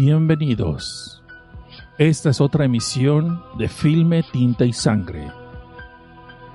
Bienvenidos. 0.00 1.20
Esta 1.98 2.30
es 2.30 2.40
otra 2.40 2.64
emisión 2.64 3.42
de 3.58 3.68
Filme, 3.68 4.22
Tinta 4.22 4.64
y 4.64 4.72
Sangre. 4.72 5.28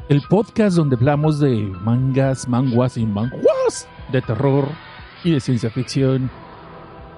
El 0.08 0.22
podcast 0.30 0.78
donde 0.78 0.96
hablamos 0.96 1.42
de 1.42 1.54
mangas, 1.82 2.48
manguas 2.48 2.96
y 2.96 3.06
manguas 3.06 3.90
de 4.14 4.22
terror 4.22 4.70
y 5.26 5.32
de 5.32 5.42
ciencia 5.42 5.70
ficción. 5.70 6.32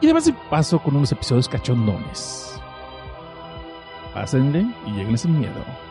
Y 0.02 0.10
en 0.10 0.18
paso 0.50 0.80
con 0.80 0.96
unos 0.96 1.12
episodios 1.12 1.48
cachondones. 1.48 2.60
Pásenle 4.12 4.66
y 4.88 4.94
lléguenle 4.94 5.20
sin 5.20 5.40
miedo. 5.40 5.85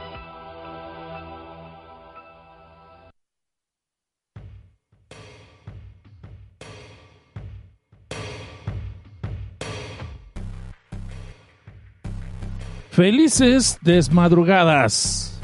Felices 12.95 13.77
desmadrugadas. 13.83 15.37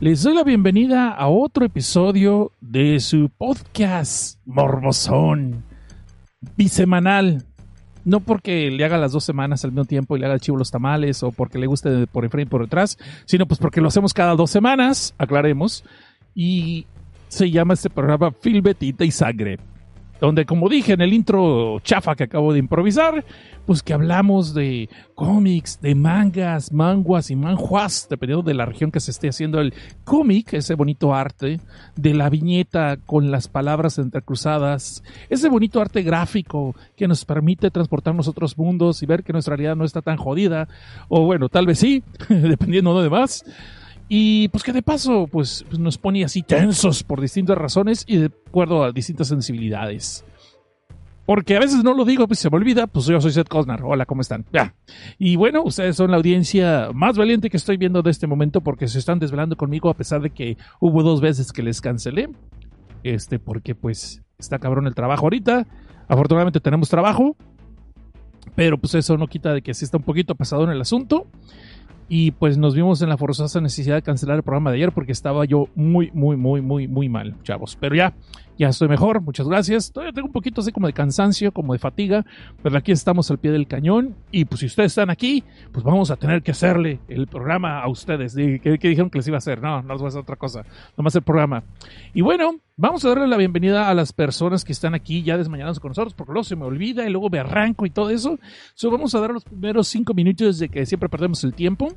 Les 0.00 0.22
doy 0.22 0.34
la 0.34 0.44
bienvenida 0.44 1.10
a 1.10 1.28
otro 1.28 1.66
episodio 1.66 2.52
de 2.62 3.00
su 3.00 3.28
podcast 3.28 4.40
Morbosón 4.46 5.62
bisemanal. 6.56 7.44
No 8.06 8.20
porque 8.20 8.70
le 8.70 8.82
haga 8.82 8.96
las 8.96 9.12
dos 9.12 9.24
semanas 9.24 9.62
al 9.66 9.72
mismo 9.72 9.84
tiempo 9.84 10.16
y 10.16 10.20
le 10.20 10.24
haga 10.24 10.36
el 10.36 10.40
chivo 10.40 10.56
los 10.56 10.70
tamales 10.70 11.22
o 11.22 11.32
porque 11.32 11.58
le 11.58 11.66
guste 11.66 12.06
por 12.06 12.24
enfrente 12.24 12.48
y 12.48 12.50
por 12.50 12.62
detrás, 12.62 12.96
sino 13.26 13.44
pues 13.44 13.60
porque 13.60 13.82
lo 13.82 13.88
hacemos 13.88 14.14
cada 14.14 14.34
dos 14.34 14.50
semanas, 14.50 15.14
aclaremos. 15.18 15.84
Y 16.34 16.86
se 17.28 17.50
llama 17.50 17.74
este 17.74 17.90
programa 17.90 18.30
Filbetita 18.30 19.04
y 19.04 19.10
Sangre 19.10 19.58
donde 20.20 20.44
como 20.44 20.68
dije 20.68 20.92
en 20.92 21.00
el 21.00 21.12
intro 21.12 21.80
chafa 21.80 22.14
que 22.16 22.24
acabo 22.24 22.52
de 22.52 22.58
improvisar, 22.58 23.24
pues 23.66 23.82
que 23.82 23.92
hablamos 23.92 24.54
de 24.54 24.88
cómics, 25.14 25.80
de 25.80 25.94
mangas, 25.94 26.72
manguas 26.72 27.30
y 27.30 27.36
manjuas, 27.36 28.06
dependiendo 28.08 28.42
de 28.42 28.54
la 28.54 28.64
región 28.64 28.90
que 28.90 29.00
se 29.00 29.10
esté 29.10 29.28
haciendo 29.28 29.60
el 29.60 29.74
cómic, 30.04 30.54
ese 30.54 30.74
bonito 30.74 31.14
arte, 31.14 31.60
de 31.96 32.14
la 32.14 32.30
viñeta 32.30 32.96
con 32.96 33.30
las 33.30 33.48
palabras 33.48 33.98
entrecruzadas, 33.98 35.02
ese 35.28 35.48
bonito 35.48 35.80
arte 35.80 36.02
gráfico 36.02 36.74
que 36.96 37.08
nos 37.08 37.24
permite 37.24 37.70
transportarnos 37.70 38.26
a 38.26 38.30
otros 38.30 38.56
mundos 38.56 39.02
y 39.02 39.06
ver 39.06 39.22
que 39.22 39.32
nuestra 39.32 39.56
realidad 39.56 39.76
no 39.76 39.84
está 39.84 40.02
tan 40.02 40.16
jodida, 40.16 40.68
o 41.08 41.24
bueno, 41.24 41.48
tal 41.48 41.66
vez 41.66 41.78
sí, 41.78 42.02
dependiendo 42.28 42.96
de 42.96 43.04
demás. 43.04 43.44
Y 44.08 44.48
pues 44.48 44.64
que 44.64 44.72
de 44.72 44.82
paso, 44.82 45.26
pues, 45.30 45.64
pues, 45.68 45.78
nos 45.78 45.98
pone 45.98 46.24
así 46.24 46.42
tensos 46.42 47.02
por 47.02 47.20
distintas 47.20 47.58
razones 47.58 48.04
y 48.06 48.16
de 48.16 48.26
acuerdo 48.26 48.84
a 48.84 48.92
distintas 48.92 49.28
sensibilidades. 49.28 50.24
Porque 51.26 51.56
a 51.56 51.60
veces 51.60 51.84
no 51.84 51.92
lo 51.92 52.06
digo, 52.06 52.26
pues 52.26 52.38
se 52.38 52.48
me 52.48 52.56
olvida, 52.56 52.86
pues 52.86 53.04
yo 53.04 53.20
soy 53.20 53.32
Seth 53.32 53.48
Cosnar. 53.48 53.82
Hola, 53.84 54.06
¿cómo 54.06 54.22
están? 54.22 54.46
Ya. 54.50 54.74
Y 55.18 55.36
bueno, 55.36 55.62
ustedes 55.62 55.94
son 55.94 56.10
la 56.10 56.16
audiencia 56.16 56.88
más 56.94 57.18
valiente 57.18 57.50
que 57.50 57.58
estoy 57.58 57.76
viendo 57.76 58.00
de 58.00 58.10
este 58.10 58.26
momento 58.26 58.62
porque 58.62 58.88
se 58.88 58.98
están 58.98 59.18
desvelando 59.18 59.54
conmigo 59.54 59.90
a 59.90 59.94
pesar 59.94 60.22
de 60.22 60.30
que 60.30 60.56
hubo 60.80 61.02
dos 61.02 61.20
veces 61.20 61.52
que 61.52 61.62
les 61.62 61.82
cancelé. 61.82 62.30
Este, 63.02 63.38
porque 63.38 63.74
pues 63.74 64.22
está 64.38 64.58
cabrón 64.58 64.86
el 64.86 64.94
trabajo 64.94 65.26
ahorita. 65.26 65.66
Afortunadamente 66.08 66.60
tenemos 66.60 66.88
trabajo. 66.88 67.36
Pero 68.54 68.78
pues 68.78 68.94
eso 68.94 69.18
no 69.18 69.26
quita 69.26 69.52
de 69.52 69.60
que 69.60 69.74
sí 69.74 69.84
está 69.84 69.98
un 69.98 70.04
poquito 70.04 70.34
pasado 70.34 70.64
en 70.64 70.70
el 70.70 70.80
asunto. 70.80 71.26
Y 72.08 72.30
pues 72.32 72.56
nos 72.56 72.74
vimos 72.74 73.02
en 73.02 73.10
la 73.10 73.18
forzosa 73.18 73.60
necesidad 73.60 73.96
de 73.96 74.02
cancelar 74.02 74.36
el 74.36 74.42
programa 74.42 74.70
de 74.70 74.76
ayer 74.76 74.92
porque 74.92 75.12
estaba 75.12 75.44
yo 75.44 75.68
muy, 75.74 76.10
muy, 76.14 76.36
muy, 76.36 76.62
muy, 76.62 76.88
muy 76.88 77.08
mal, 77.08 77.34
chavos. 77.42 77.76
Pero 77.78 77.94
ya, 77.94 78.14
ya 78.58 78.68
estoy 78.68 78.88
mejor, 78.88 79.20
muchas 79.20 79.46
gracias. 79.46 79.92
Todavía 79.92 80.12
tengo 80.12 80.26
un 80.26 80.32
poquito 80.32 80.60
así 80.60 80.72
como 80.72 80.88
de 80.88 80.92
cansancio, 80.92 81.52
como 81.52 81.74
de 81.74 81.78
fatiga, 81.78 82.26
pero 82.60 82.76
aquí 82.76 82.90
estamos 82.90 83.30
al 83.30 83.38
pie 83.38 83.52
del 83.52 83.68
cañón. 83.68 84.16
Y 84.32 84.46
pues 84.46 84.60
si 84.60 84.66
ustedes 84.66 84.92
están 84.92 85.10
aquí, 85.10 85.44
pues 85.70 85.84
vamos 85.84 86.10
a 86.10 86.16
tener 86.16 86.42
que 86.42 86.50
hacerle 86.50 86.98
el 87.08 87.28
programa 87.28 87.80
a 87.80 87.88
ustedes. 87.88 88.34
¿Qué, 88.34 88.78
dijeron 88.82 89.10
que 89.10 89.18
les 89.18 89.28
iba 89.28 89.36
a 89.36 89.38
hacer? 89.38 89.62
No, 89.62 89.80
no 89.82 89.94
les 89.94 90.00
voy 90.00 90.06
a 90.06 90.08
hacer 90.08 90.20
otra 90.22 90.34
cosa, 90.34 90.64
nomás 90.96 91.14
el 91.14 91.22
programa. 91.22 91.62
Y 92.12 92.20
bueno, 92.20 92.56
vamos 92.76 93.04
a 93.04 93.10
darle 93.10 93.28
la 93.28 93.36
bienvenida 93.36 93.88
a 93.88 93.94
las 93.94 94.12
personas 94.12 94.64
que 94.64 94.72
están 94.72 94.92
aquí 94.92 95.22
ya 95.22 95.38
desmañados 95.38 95.78
con 95.78 95.90
nosotros, 95.90 96.14
porque 96.14 96.32
luego 96.32 96.44
se 96.44 96.56
me 96.56 96.64
olvida 96.64 97.06
y 97.06 97.10
luego 97.10 97.30
me 97.30 97.38
arranco 97.38 97.86
y 97.86 97.90
todo 97.90 98.10
eso. 98.10 98.40
So, 98.74 98.90
vamos 98.90 99.14
a 99.14 99.20
dar 99.20 99.30
los 99.30 99.44
primeros 99.44 99.86
cinco 99.86 100.14
minutos 100.14 100.58
de 100.58 100.68
que 100.68 100.84
siempre 100.84 101.08
perdemos 101.08 101.44
el 101.44 101.54
tiempo. 101.54 101.94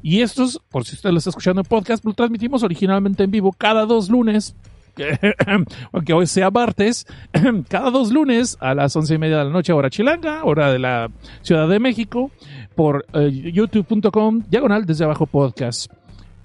Y 0.00 0.22
estos, 0.22 0.58
por 0.70 0.86
si 0.86 0.94
usted 0.94 1.10
lo 1.10 1.18
está 1.18 1.30
escuchando 1.30 1.60
en 1.60 1.66
podcast, 1.66 2.02
lo 2.04 2.14
transmitimos 2.14 2.62
originalmente 2.62 3.24
en 3.24 3.30
vivo 3.30 3.52
cada 3.52 3.84
dos 3.84 4.08
lunes 4.08 4.56
aunque 5.92 6.12
hoy 6.12 6.26
sea 6.26 6.50
martes, 6.50 7.06
cada 7.68 7.90
dos 7.90 8.12
lunes 8.12 8.56
a 8.60 8.74
las 8.74 8.94
once 8.96 9.14
y 9.14 9.18
media 9.18 9.38
de 9.38 9.44
la 9.44 9.50
noche, 9.50 9.72
hora 9.72 9.90
chilanga, 9.90 10.44
hora 10.44 10.72
de 10.72 10.78
la 10.78 11.10
Ciudad 11.42 11.68
de 11.68 11.78
México, 11.78 12.30
por 12.74 13.06
eh, 13.12 13.30
youtube.com, 13.52 14.44
diagonal 14.48 14.86
desde 14.86 15.04
abajo 15.04 15.26
podcast. 15.26 15.90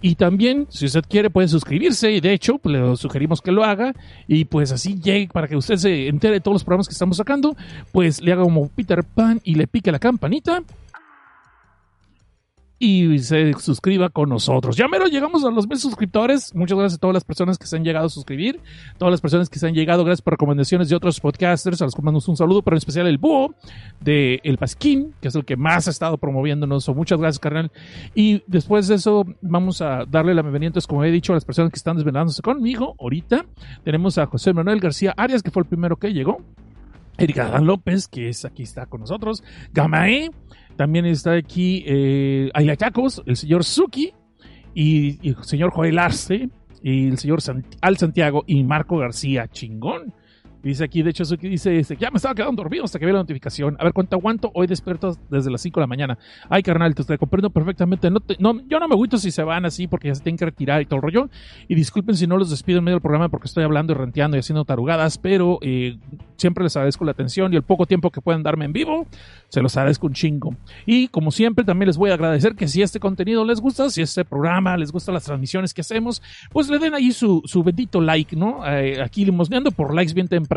Y 0.01 0.15
también, 0.15 0.67
si 0.69 0.85
usted 0.85 1.03
quiere, 1.07 1.29
puede 1.29 1.47
suscribirse 1.47 2.11
y 2.11 2.19
de 2.19 2.33
hecho, 2.33 2.57
pues, 2.57 2.75
le 2.75 2.97
sugerimos 2.97 3.41
que 3.41 3.53
lo 3.53 3.63
haga 3.63 3.93
y 4.27 4.43
pues 4.43 4.73
así 4.73 4.99
llegue 4.99 5.29
para 5.31 5.47
que 5.47 5.55
usted 5.55 5.77
se 5.77 6.09
entere 6.09 6.33
de 6.33 6.39
todos 6.41 6.55
los 6.55 6.63
programas 6.65 6.89
que 6.89 6.91
estamos 6.91 7.15
sacando, 7.15 7.55
pues 7.93 8.21
le 8.21 8.33
haga 8.33 8.43
como 8.43 8.67
Peter 8.67 9.05
Pan 9.05 9.39
y 9.45 9.55
le 9.55 9.65
pique 9.65 9.93
la 9.93 9.99
campanita 9.99 10.61
y 12.83 13.17
se 13.19 13.53
suscriba 13.53 14.09
con 14.09 14.27
nosotros. 14.27 14.75
Ya 14.75 14.89
mero 14.89 15.05
llegamos 15.05 15.45
a 15.45 15.51
los 15.51 15.69
mil 15.69 15.77
suscriptores. 15.77 16.53
Muchas 16.53 16.77
gracias 16.77 16.97
a 16.97 16.99
todas 16.99 17.13
las 17.13 17.23
personas 17.23 17.57
que 17.57 17.65
se 17.65 17.77
han 17.77 17.85
llegado 17.85 18.07
a 18.07 18.09
suscribir, 18.09 18.59
todas 18.97 19.13
las 19.13 19.21
personas 19.21 19.49
que 19.49 19.57
se 19.57 19.65
han 19.65 19.73
llegado, 19.73 20.03
gracias 20.03 20.21
por 20.21 20.33
recomendaciones 20.33 20.89
de 20.89 20.95
otros 20.97 21.21
podcasters, 21.21 21.81
a 21.81 21.85
los 21.85 21.95
que 21.95 22.01
mandamos 22.01 22.27
un 22.27 22.35
saludo, 22.35 22.61
pero 22.61 22.75
en 22.75 22.79
especial 22.79 23.07
el 23.07 23.17
Búho 23.17 23.55
de 24.01 24.41
El 24.43 24.57
Pasquín, 24.57 25.13
que 25.21 25.29
es 25.29 25.35
el 25.35 25.45
que 25.45 25.55
más 25.55 25.87
ha 25.87 25.91
estado 25.91 26.17
promoviéndonos. 26.17 26.89
muchas 26.89 27.21
gracias, 27.21 27.39
carnal. 27.39 27.71
Y 28.15 28.43
después 28.47 28.89
de 28.89 28.95
eso, 28.95 29.25
vamos 29.41 29.81
a 29.81 30.03
darle 30.03 30.33
la 30.33 30.41
bienvenida, 30.41 30.67
entonces, 30.67 30.87
como 30.87 31.05
he 31.05 31.11
dicho, 31.11 31.31
a 31.31 31.37
las 31.37 31.45
personas 31.45 31.71
que 31.71 31.77
están 31.77 31.95
desvelándose 31.95 32.41
conmigo 32.41 32.97
ahorita. 32.99 33.45
Tenemos 33.85 34.17
a 34.17 34.25
José 34.25 34.51
Manuel 34.51 34.81
García 34.81 35.13
Arias, 35.15 35.41
que 35.41 35.51
fue 35.51 35.61
el 35.63 35.69
primero 35.69 35.95
que 35.95 36.11
llegó. 36.11 36.41
Erika 37.17 37.59
López, 37.59 38.07
que 38.07 38.29
es 38.29 38.43
aquí 38.43 38.63
está 38.63 38.87
con 38.87 39.01
nosotros. 39.01 39.43
Gamae, 39.71 40.31
también 40.75 41.05
está 41.05 41.33
aquí 41.33 41.83
eh, 41.87 42.49
Ayacacos, 42.53 43.21
el 43.25 43.35
señor 43.35 43.63
Suki 43.63 44.13
y, 44.73 45.29
el 45.29 45.43
señor 45.43 45.71
Joel 45.71 45.99
Arce 45.99 46.49
y 46.81 47.07
el 47.07 47.17
señor 47.17 47.39
Al 47.81 47.97
Santiago 47.97 48.43
y 48.47 48.63
Marco 48.63 48.97
García, 48.97 49.47
chingón. 49.47 50.13
Dice 50.63 50.85
aquí, 50.85 51.03
de 51.03 51.09
hecho, 51.09 51.25
dice, 51.25 51.83
ya 51.99 52.09
me 52.09 52.15
estaba 52.15 52.33
quedando 52.33 52.63
dormido 52.63 52.85
hasta 52.85 52.97
que 52.97 53.05
vi 53.05 53.11
la 53.11 53.17
notificación. 53.17 53.75
A 53.79 53.83
ver 53.83 53.91
cuánto 53.91 54.15
aguanto. 54.15 54.49
Hoy 54.53 54.65
despierto 54.65 55.17
desde 55.29 55.51
las 55.51 55.61
5 55.61 55.77
de 55.77 55.83
la 55.83 55.87
mañana. 55.87 56.17
Ay, 56.49 56.63
carnal, 56.63 56.95
te, 56.95 57.17
comprendo 57.17 57.49
perfectamente. 57.49 58.09
No, 58.09 58.21
no 58.39 58.61
yo 58.69 58.79
no 58.79 58.87
me 58.87 58.93
agüito 58.93 59.17
si 59.17 59.29
se 59.29 59.43
van 59.43 59.65
así 59.65 59.87
porque 59.87 60.07
ya 60.07 60.15
se 60.15 60.23
tienen 60.23 60.37
que 60.37 60.45
retirar 60.45 60.81
y 60.81 60.85
todo 60.85 60.95
el 60.95 61.01
rollo. 61.01 61.29
Y 61.67 61.75
disculpen 61.75 62.15
si 62.15 62.27
no 62.27 62.37
los 62.37 62.49
despido 62.49 62.77
en 62.77 62.85
medio 62.85 62.95
del 62.95 63.01
programa 63.01 63.27
porque 63.27 63.47
estoy 63.47 63.65
hablando 63.65 63.91
y 63.91 63.97
renteando 63.97 64.37
y 64.37 64.39
haciendo 64.39 64.63
tarugadas, 64.63 65.17
pero 65.17 65.59
eh, 65.61 65.97
siempre 66.37 66.63
les 66.63 66.77
agradezco 66.77 67.03
la 67.03 67.11
atención 67.11 67.51
y 67.51 67.57
el 67.57 67.63
poco 67.63 67.85
tiempo 67.85 68.09
que 68.09 68.21
pueden 68.21 68.41
darme 68.41 68.63
en 68.63 68.71
vivo. 68.71 69.05
Se 69.49 69.61
los 69.61 69.75
agradezco 69.75 70.07
un 70.07 70.13
chingo. 70.13 70.55
Y 70.85 71.09
como 71.09 71.31
siempre, 71.31 71.65
también 71.65 71.87
les 71.87 71.97
voy 71.97 72.11
a 72.11 72.13
agradecer 72.13 72.55
que 72.55 72.69
si 72.69 72.81
este 72.81 73.01
contenido 73.01 73.43
les 73.43 73.59
gusta, 73.59 73.89
si 73.89 74.01
este 74.01 74.23
programa 74.23 74.77
les 74.77 74.93
gusta 74.93 75.11
las 75.11 75.25
transmisiones 75.25 75.73
que 75.73 75.81
hacemos, 75.81 76.21
pues 76.53 76.69
le 76.69 76.79
den 76.79 76.93
ahí 76.93 77.11
su, 77.11 77.41
su 77.43 77.63
bendito 77.63 77.99
like, 77.99 78.33
¿no? 78.37 78.65
Eh, 78.65 79.01
aquí 79.01 79.25
limosneando 79.25 79.69
por 79.69 79.93
likes 79.93 80.13
bien 80.13 80.29
temprano 80.29 80.52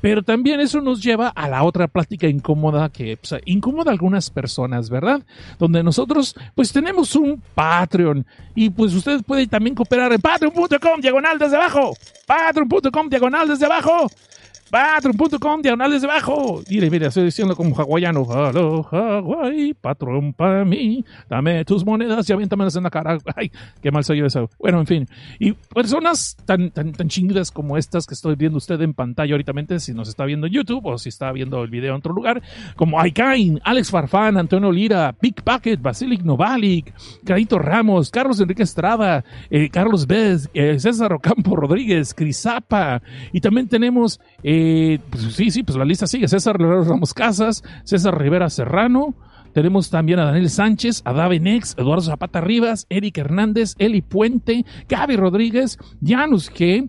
pero 0.00 0.22
también 0.22 0.60
eso 0.60 0.80
nos 0.80 1.02
lleva 1.02 1.28
a 1.28 1.48
la 1.48 1.62
otra 1.62 1.88
plática 1.88 2.26
incómoda 2.26 2.88
que 2.88 3.16
pues, 3.16 3.40
incomoda 3.44 3.90
a 3.90 3.92
algunas 3.92 4.30
personas, 4.30 4.90
¿verdad? 4.90 5.22
Donde 5.58 5.82
nosotros 5.82 6.34
pues 6.54 6.72
tenemos 6.72 7.14
un 7.16 7.42
Patreon 7.54 8.26
y 8.54 8.70
pues 8.70 8.94
usted 8.94 9.22
puede 9.22 9.46
también 9.46 9.74
cooperar 9.74 10.12
en 10.12 10.20
patreon.com 10.20 11.00
diagonal 11.00 11.38
desde 11.38 11.56
abajo. 11.56 11.96
Patreon.com 12.26 13.08
diagonal 13.08 13.48
desde 13.48 13.66
abajo. 13.66 14.08
Patreon.com, 14.70 15.62
diagonales 15.62 16.02
debajo. 16.02 16.62
Mire, 16.68 16.90
mire, 16.90 17.06
estoy 17.06 17.24
diciendo 17.24 17.56
como 17.56 17.74
hawaiano. 17.74 18.26
Hello, 18.30 18.86
Hawaii, 18.90 19.72
patrón 19.72 20.34
para 20.34 20.64
mí. 20.66 21.04
Dame 21.28 21.64
tus 21.64 21.86
monedas 21.86 22.28
y 22.28 22.32
aviéntamelas 22.34 22.76
en 22.76 22.82
la 22.82 22.90
cara. 22.90 23.18
Ay, 23.34 23.50
qué 23.80 23.90
mal 23.90 24.04
soy 24.04 24.18
yo 24.18 24.26
eso. 24.26 24.50
Bueno, 24.58 24.80
en 24.80 24.86
fin. 24.86 25.08
Y 25.38 25.52
personas 25.52 26.36
tan, 26.44 26.70
tan, 26.70 26.92
tan 26.92 27.08
chingadas 27.08 27.50
como 27.50 27.78
estas 27.78 28.06
que 28.06 28.12
estoy 28.12 28.36
viendo 28.36 28.58
usted 28.58 28.80
en 28.82 28.92
pantalla 28.92 29.32
ahorita, 29.32 29.52
si 29.78 29.94
nos 29.94 30.08
está 30.08 30.26
viendo 30.26 30.46
en 30.46 30.52
YouTube 30.52 30.84
o 30.84 30.98
si 30.98 31.08
está 31.08 31.32
viendo 31.32 31.62
el 31.64 31.70
video 31.70 31.92
en 31.92 31.98
otro 31.98 32.12
lugar, 32.12 32.42
como 32.76 33.00
Aikain, 33.00 33.60
Alex 33.64 33.90
Farfán, 33.90 34.36
Antonio 34.36 34.70
Lira, 34.70 35.14
Pickpacket, 35.14 35.80
Basilic 35.80 36.22
Novalik, 36.22 36.92
Carito 37.24 37.58
Ramos, 37.58 38.10
Carlos 38.10 38.38
Enrique 38.40 38.62
Estrada, 38.62 39.24
eh, 39.50 39.70
Carlos 39.70 40.06
Bez, 40.06 40.50
eh, 40.52 40.78
César 40.78 41.14
Ocampo 41.14 41.56
Rodríguez, 41.56 42.12
Crisapa. 42.12 43.00
Y 43.32 43.40
también 43.40 43.66
tenemos... 43.66 44.20
Eh, 44.42 44.57
pues 45.10 45.34
sí, 45.34 45.50
sí, 45.50 45.62
pues 45.62 45.76
la 45.76 45.84
lista 45.84 46.06
sigue. 46.06 46.28
César 46.28 46.58
Ramos 46.58 47.14
Casas, 47.14 47.62
César 47.84 48.18
Rivera 48.18 48.48
Serrano. 48.50 49.14
Tenemos 49.52 49.90
también 49.90 50.18
a 50.18 50.24
Daniel 50.24 50.50
Sánchez, 50.50 51.02
a 51.04 51.12
Dave 51.12 51.40
Nex, 51.40 51.74
Eduardo 51.78 52.02
Zapata 52.02 52.40
Rivas, 52.40 52.86
Eric 52.90 53.18
Hernández, 53.18 53.74
Eli 53.78 54.02
Puente, 54.02 54.64
Gaby 54.88 55.16
Rodríguez, 55.16 55.78
Janus 56.04 56.52
G, 56.52 56.88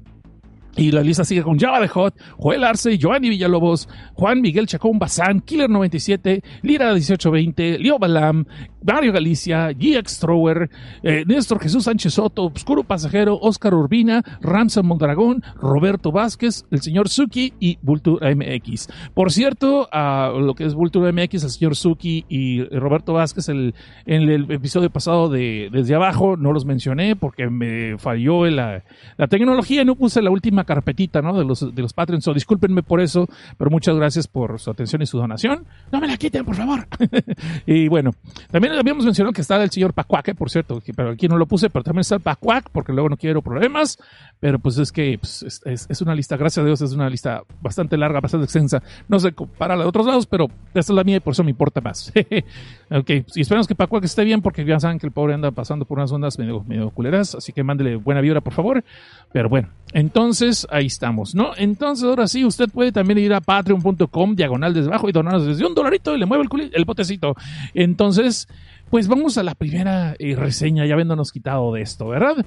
Y 0.75 0.91
la 0.91 1.01
lista 1.01 1.25
sigue 1.25 1.41
con 1.41 1.57
Java 1.57 1.79
de 1.79 1.87
Hot, 1.87 2.15
Joel 2.37 2.63
Arce, 2.63 2.97
Giovanni 2.97 3.29
Villalobos, 3.29 3.89
Juan 4.13 4.39
Miguel 4.39 4.67
Chacón 4.67 4.99
Bazán, 4.99 5.41
Killer 5.41 5.69
97, 5.69 6.43
Lira 6.61 6.93
1820, 6.93 7.79
Leo 7.79 7.97
Balam, 7.97 8.45
Mario 8.81 9.13
Galicia, 9.13 9.71
GX 9.71 10.19
Trower, 10.19 10.69
eh, 11.03 11.23
Néstor 11.25 11.59
Jesús 11.59 11.83
Sánchez 11.83 12.13
Soto, 12.13 12.43
Obscuro 12.43 12.83
Pasajero, 12.83 13.37
Oscar 13.41 13.73
Urbina, 13.73 14.23
Ramsa 14.41 14.81
Mondragón, 14.81 15.43
Roberto 15.55 16.11
Vázquez, 16.11 16.65
el 16.71 16.81
señor 16.81 17.09
Suki 17.09 17.53
y 17.59 17.77
Vulture 17.81 18.35
MX. 18.35 18.87
Por 19.13 19.31
cierto, 19.31 19.87
a 19.91 20.31
lo 20.37 20.53
que 20.55 20.65
es 20.65 20.73
Vulture 20.73 21.11
MX, 21.11 21.43
el 21.43 21.49
señor 21.49 21.75
Suki 21.75 22.25
y 22.29 22.63
Roberto 22.63 23.13
Vázquez, 23.13 23.49
el, 23.49 23.73
en 24.05 24.23
el 24.23 24.51
episodio 24.51 24.89
pasado 24.89 25.29
de 25.29 25.69
Desde 25.71 25.95
Abajo 25.95 26.37
no 26.37 26.51
los 26.51 26.65
mencioné 26.65 27.15
porque 27.15 27.49
me 27.49 27.97
falló 27.97 28.45
la, 28.45 28.83
la 29.17 29.27
tecnología 29.27 29.81
y 29.81 29.85
no 29.85 29.95
puse 29.95 30.21
la 30.21 30.31
última 30.31 30.63
carpetita 30.63 31.21
¿no? 31.21 31.37
de, 31.37 31.45
los, 31.45 31.73
de 31.73 31.81
los 31.81 31.93
Patreons. 31.93 32.23
So, 32.23 32.33
discúlpenme 32.33 32.83
por 32.83 33.01
eso, 33.01 33.27
pero 33.57 33.69
muchas 33.69 33.95
gracias 33.95 34.27
por 34.27 34.59
su 34.59 34.71
atención 34.71 35.01
y 35.01 35.05
su 35.05 35.17
donación. 35.17 35.65
No 35.91 35.99
me 35.99 36.07
la 36.07 36.17
quiten, 36.17 36.45
por 36.45 36.55
favor. 36.55 36.87
y 37.65 37.87
bueno, 37.87 38.11
también 38.51 38.68
habíamos 38.77 39.05
mencionado 39.05 39.33
que 39.33 39.41
está 39.41 39.61
el 39.61 39.69
señor 39.69 39.93
Pacuac, 39.93 40.35
por 40.35 40.49
cierto, 40.49 40.81
pero 40.95 41.11
aquí 41.11 41.27
no 41.27 41.37
lo 41.37 41.45
puse, 41.45 41.69
pero 41.69 41.83
también 41.83 42.01
está 42.01 42.15
el 42.15 42.21
Pacuac, 42.21 42.69
porque 42.71 42.93
luego 42.93 43.09
no 43.09 43.17
quiero 43.17 43.41
problemas. 43.41 43.97
Pero 44.39 44.59
pues 44.59 44.77
es 44.77 44.91
que 44.91 45.17
pues, 45.19 45.61
es, 45.65 46.01
una 46.01 46.15
lista, 46.15 46.37
gracias 46.37 46.63
a 46.63 46.65
Dios, 46.65 46.81
es 46.81 46.93
una 46.93 47.09
lista 47.09 47.43
bastante 47.61 47.97
larga, 47.97 48.19
bastante 48.19 48.45
extensa. 48.45 48.81
No 49.07 49.19
se 49.19 49.33
compara 49.33 49.75
la 49.75 49.83
de 49.83 49.89
otros 49.89 50.05
lados, 50.05 50.25
pero 50.25 50.47
esta 50.67 50.79
es 50.79 50.89
la 50.89 51.03
mía 51.03 51.17
y 51.17 51.19
por 51.19 51.33
eso 51.33 51.43
me 51.43 51.51
importa 51.51 51.81
más. 51.81 52.11
ok, 52.91 53.09
y 53.35 53.41
esperamos 53.41 53.67
que 53.67 53.75
Pacuac 53.75 54.03
esté 54.03 54.23
bien, 54.23 54.41
porque 54.41 54.65
ya 54.65 54.79
saben 54.79 54.99
que 54.99 55.07
el 55.07 55.11
pobre 55.11 55.33
anda 55.33 55.51
pasando 55.51 55.85
por 55.85 55.97
unas 55.97 56.11
ondas 56.11 56.37
medio, 56.39 56.63
medio 56.67 56.89
culeras, 56.89 57.35
así 57.35 57.53
que 57.53 57.63
mándele 57.63 57.95
buena 57.95 58.21
vibra, 58.21 58.41
por 58.41 58.53
favor. 58.53 58.83
Pero 59.31 59.49
bueno, 59.49 59.69
entonces 59.93 60.67
ahí 60.71 60.87
estamos, 60.87 61.35
¿no? 61.35 61.51
Entonces 61.57 62.05
ahora 62.05 62.27
sí, 62.27 62.45
usted 62.45 62.69
puede 62.69 62.91
también 62.91 63.19
ir 63.19 63.33
a 63.33 63.41
patreon.com, 63.41 64.35
diagonal 64.35 64.73
desde 64.73 64.89
y 65.07 65.11
donarnos 65.11 65.45
desde 65.45 65.65
un 65.65 65.75
dolarito 65.75 66.15
y 66.15 66.19
le 66.19 66.25
mueve 66.25 66.45
el, 66.51 66.71
el 66.73 66.85
potecito. 66.85 67.35
Entonces, 67.73 68.47
pues 68.89 69.07
vamos 69.07 69.37
a 69.37 69.43
la 69.43 69.55
primera 69.55 70.15
eh, 70.17 70.35
reseña, 70.35 70.85
ya 70.85 70.93
habiéndonos 70.93 71.31
quitado 71.31 71.73
de 71.73 71.81
esto, 71.81 72.07
¿verdad? 72.07 72.45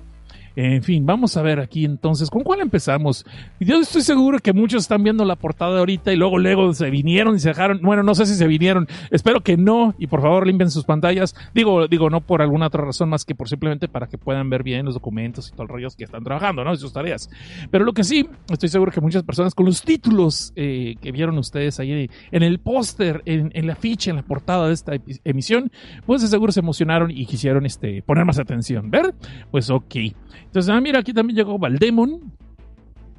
En 0.57 0.83
fin, 0.83 1.07
vamos 1.07 1.37
a 1.37 1.43
ver 1.43 1.61
aquí 1.61 1.85
entonces, 1.85 2.31
¿con 2.31 2.43
cuál 2.43 2.61
empezamos? 2.61 3.25
Yo 3.59 3.81
estoy 3.81 4.03
seguro 4.03 4.39
que 4.39 4.53
muchos 4.53 4.83
están 4.83 5.03
viendo 5.03 5.25
la 5.25 5.37
portada 5.37 5.79
ahorita 5.79 6.13
y 6.13 6.17
luego 6.17 6.39
luego 6.39 6.73
se 6.75 6.91
vinieron 6.91 7.37
y 7.37 7.39
se 7.39 7.49
dejaron, 7.49 7.81
bueno, 7.83 8.03
no 8.03 8.15
sé 8.15 8.27
si 8.27 8.35
se 8.35 8.47
vinieron, 8.47 8.87
espero 9.11 9.41
que 9.41 9.57
no 9.57 9.95
y 9.99 10.07
por 10.07 10.21
favor 10.21 10.47
limpien 10.47 10.71
sus 10.71 10.85
pantallas. 10.85 11.35
Digo, 11.55 11.89
digo 11.89 12.11
no 12.11 12.21
por 12.21 12.43
alguna 12.43 12.67
otra 12.67 12.85
razón 12.85 13.09
más 13.09 13.25
que 13.25 13.35
por 13.35 13.49
simplemente 13.49 13.89
para 13.89 14.07
que 14.07 14.19
puedan 14.19 14.51
ver 14.51 14.63
bien 14.63 14.85
los 14.85 14.95
documentos 14.95 15.49
y 15.49 15.53
todo 15.53 15.63
el 15.63 15.69
rollo 15.69 15.89
que 15.97 16.05
están 16.05 16.23
trabajando, 16.23 16.65
¿no? 16.65 16.75
Sus 16.77 16.93
tareas. 16.93 17.31
Pero 17.71 17.85
lo 17.85 17.93
que 17.93 18.05
sí, 18.05 18.29
estoy 18.51 18.69
seguro 18.69 18.93
que 18.93 19.01
muchas 19.01 19.23
personas 19.23 19.55
con 19.55 19.67
los 19.67 19.83
títulos 19.83 20.53
eh, 20.57 20.97
que 21.01 21.13
vieron 21.13 21.39
ustedes 21.39 21.81
ahí 21.81 22.09
en 22.31 22.43
el 22.43 22.59
póster, 22.59 23.23
en, 23.25 23.67
la 23.67 23.75
ficha, 23.75 24.11
en 24.11 24.17
la 24.17 24.23
portada 24.23 24.69
de 24.69 24.75
esta 24.75 24.93
emisión, 25.25 25.71
pues 26.07 26.23
de 26.23 26.29
seguro 26.29 26.53
se 26.53 26.61
emocionaron 26.61 27.11
y 27.11 27.27
quisieron 27.27 27.67
este, 27.67 28.03
poner 28.03 28.25
más 28.25 28.39
atención, 28.39 28.91
¿ver? 28.91 29.15
Pues 29.51 29.71
ok. 29.71 29.95
Entonces, 30.53 30.69
ah, 30.69 30.83
mira, 30.83 30.99
aquí 30.99 31.15
también 31.15 31.35
llegó 31.35 31.59
Valdemon. 31.59 32.31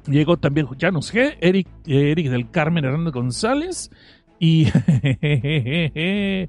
Llegó 0.06 0.36
también 0.36 0.68
Janus 0.78 1.12
G, 1.12 1.36
Eric, 1.40 1.66
Eric 1.84 2.30
del 2.30 2.48
Carmen 2.48 2.84
Hernández 2.84 3.12
González. 3.12 3.90
Y 4.38 4.66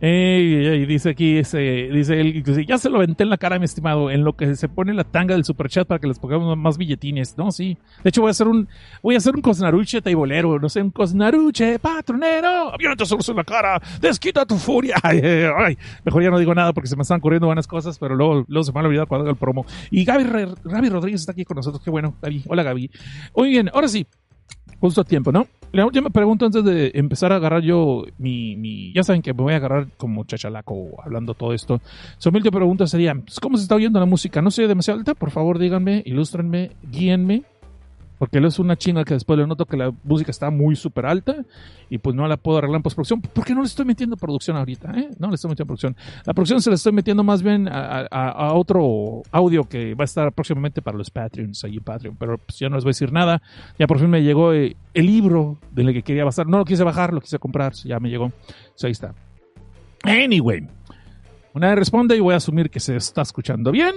y 0.00 0.86
dice 0.86 1.10
aquí, 1.10 1.38
ese, 1.38 1.58
dice 1.92 2.20
él, 2.20 2.44
ya 2.66 2.78
se 2.78 2.88
lo 2.88 3.00
venté 3.00 3.24
en 3.24 3.30
la 3.30 3.36
cara, 3.36 3.58
mi 3.58 3.64
estimado, 3.64 4.10
en 4.10 4.22
lo 4.22 4.34
que 4.34 4.54
se 4.54 4.68
pone 4.68 4.94
la 4.94 5.02
tanga 5.02 5.34
del 5.34 5.44
superchat 5.44 5.88
para 5.88 5.98
que 5.98 6.06
les 6.06 6.18
pongamos 6.20 6.56
más 6.56 6.78
billetines. 6.78 7.36
No, 7.36 7.50
sí. 7.50 7.76
De 8.04 8.10
hecho, 8.10 8.20
voy 8.20 8.28
a 8.28 8.30
hacer 8.30 8.46
un, 8.46 8.68
voy 9.02 9.16
a 9.16 9.18
hacer 9.18 9.34
un 9.34 9.42
cosnaruche 9.42 10.00
taibolero, 10.00 10.58
no 10.60 10.68
sé, 10.68 10.82
un 10.82 10.90
cosnaruche 10.90 11.80
patronero. 11.80 12.72
Avienta 12.72 13.04
solo 13.04 13.22
en 13.28 13.36
la 13.36 13.44
cara, 13.44 13.82
desquita 14.00 14.46
tu 14.46 14.56
furia. 14.56 14.96
Ay, 15.02 15.76
mejor 16.04 16.22
ya 16.22 16.30
no 16.30 16.38
digo 16.38 16.54
nada 16.54 16.72
porque 16.72 16.88
se 16.88 16.94
me 16.94 17.02
están 17.02 17.18
ocurriendo 17.18 17.46
buenas 17.46 17.66
cosas, 17.66 17.98
pero 17.98 18.14
luego, 18.14 18.44
luego 18.46 18.64
se 18.64 18.70
me 18.70 18.76
van 18.76 18.84
a 18.84 18.88
olvidar 18.88 19.08
cuando 19.08 19.22
haga 19.22 19.32
el 19.32 19.36
promo. 19.38 19.66
Y 19.90 20.04
Gaby, 20.04 20.24
Gaby 20.64 20.88
Rodríguez 20.90 21.22
está 21.22 21.32
aquí 21.32 21.44
con 21.44 21.56
nosotros. 21.56 21.82
Qué 21.82 21.90
bueno, 21.90 22.14
Gaby. 22.22 22.44
Hola, 22.46 22.62
Gaby. 22.62 22.90
Muy 23.34 23.50
bien, 23.50 23.68
ahora 23.74 23.88
sí. 23.88 24.06
Justo 24.80 25.00
a 25.00 25.04
tiempo, 25.04 25.32
¿no? 25.32 25.48
La 25.72 25.84
última 25.84 26.08
pregunta 26.10 26.46
antes 26.46 26.64
de 26.64 26.92
empezar 26.94 27.32
a 27.32 27.36
agarrar 27.36 27.62
yo 27.62 28.04
mi, 28.16 28.56
mi 28.56 28.92
ya 28.94 29.02
saben 29.02 29.20
que 29.20 29.34
me 29.34 29.42
voy 29.42 29.52
a 29.52 29.56
agarrar 29.56 29.88
como 29.96 30.24
chachalaco 30.24 31.02
hablando 31.02 31.34
todo 31.34 31.52
esto. 31.52 31.80
Su 32.16 32.30
última 32.30 32.56
pregunta 32.56 32.86
sería, 32.86 33.14
pues, 33.14 33.38
¿cómo 33.38 33.56
se 33.56 33.64
está 33.64 33.74
oyendo 33.74 34.00
la 34.00 34.06
música? 34.06 34.40
¿No 34.40 34.50
soy 34.50 34.66
demasiado 34.66 34.98
alta? 34.98 35.14
Por 35.14 35.30
favor, 35.30 35.58
díganme, 35.58 36.02
ilústrenme, 36.06 36.70
guíenme. 36.90 37.42
Porque 38.18 38.38
él 38.38 38.44
es 38.44 38.58
una 38.58 38.76
china 38.76 39.04
que 39.04 39.14
después 39.14 39.38
le 39.38 39.46
noto 39.46 39.64
que 39.64 39.76
la 39.76 39.92
música 40.02 40.30
está 40.30 40.50
muy 40.50 40.74
súper 40.74 41.06
alta 41.06 41.44
y 41.88 41.98
pues 41.98 42.16
no 42.16 42.26
la 42.26 42.36
puedo 42.36 42.58
arreglar 42.58 42.78
en 42.78 42.82
postproducción. 42.82 43.20
¿Por 43.20 43.44
qué 43.44 43.54
no 43.54 43.60
le 43.60 43.66
estoy 43.66 43.84
metiendo 43.84 44.16
producción 44.16 44.56
ahorita? 44.56 44.92
Eh? 44.98 45.10
No 45.18 45.28
le 45.28 45.36
estoy 45.36 45.50
metiendo 45.50 45.66
producción. 45.66 45.96
La 46.24 46.34
producción 46.34 46.60
se 46.60 46.70
la 46.70 46.74
estoy 46.74 46.92
metiendo 46.92 47.22
más 47.22 47.42
bien 47.42 47.68
a, 47.70 48.52
otro 48.52 49.22
audio 49.30 49.64
que 49.68 49.94
va 49.94 50.02
a 50.02 50.06
estar 50.06 50.32
próximamente 50.32 50.82
para 50.82 50.98
los 50.98 51.10
Patreons, 51.10 51.62
ahí 51.64 51.76
en 51.76 51.84
Patreon. 51.84 52.16
Pero 52.16 52.38
pues, 52.38 52.58
ya 52.58 52.68
no 52.68 52.74
les 52.74 52.84
voy 52.84 52.90
a 52.90 52.92
decir 52.92 53.12
nada. 53.12 53.40
Ya 53.78 53.86
por 53.86 53.98
fin 53.98 54.10
me 54.10 54.22
llegó 54.22 54.52
eh, 54.52 54.76
el 54.94 55.06
libro 55.06 55.58
del 55.70 55.92
que 55.92 56.02
quería 56.02 56.24
basar. 56.24 56.46
No 56.46 56.58
lo 56.58 56.64
quise 56.64 56.82
bajar, 56.82 57.14
lo 57.14 57.20
quise 57.20 57.38
comprar. 57.38 57.72
Ya 57.72 58.00
me 58.00 58.10
llegó. 58.10 58.32
ahí 58.82 58.90
está. 58.90 59.14
Anyway. 60.02 60.66
Una 61.54 61.68
vez 61.68 61.78
responde 61.78 62.16
y 62.16 62.20
voy 62.20 62.34
a 62.34 62.36
asumir 62.36 62.70
que 62.70 62.80
se 62.80 62.96
está 62.96 63.22
escuchando 63.22 63.70
bien. 63.70 63.94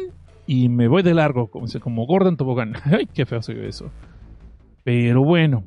Y 0.47 0.69
me 0.69 0.88
voy 0.88 1.03
de 1.03 1.13
largo, 1.13 1.47
como, 1.47 1.67
como 1.79 2.06
Gordon 2.06 2.38
Tobogán. 2.38 2.74
Ay, 2.85 3.07
qué 3.13 3.25
feo 3.25 3.41
soy 3.41 3.59
eso. 3.65 3.91
Pero 4.83 5.24
bueno. 5.24 5.63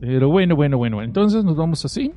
Pero 0.00 0.28
bueno, 0.28 0.56
bueno, 0.56 0.78
bueno. 0.78 1.02
Entonces 1.02 1.44
nos 1.44 1.56
vamos 1.56 1.84
así. 1.84 2.12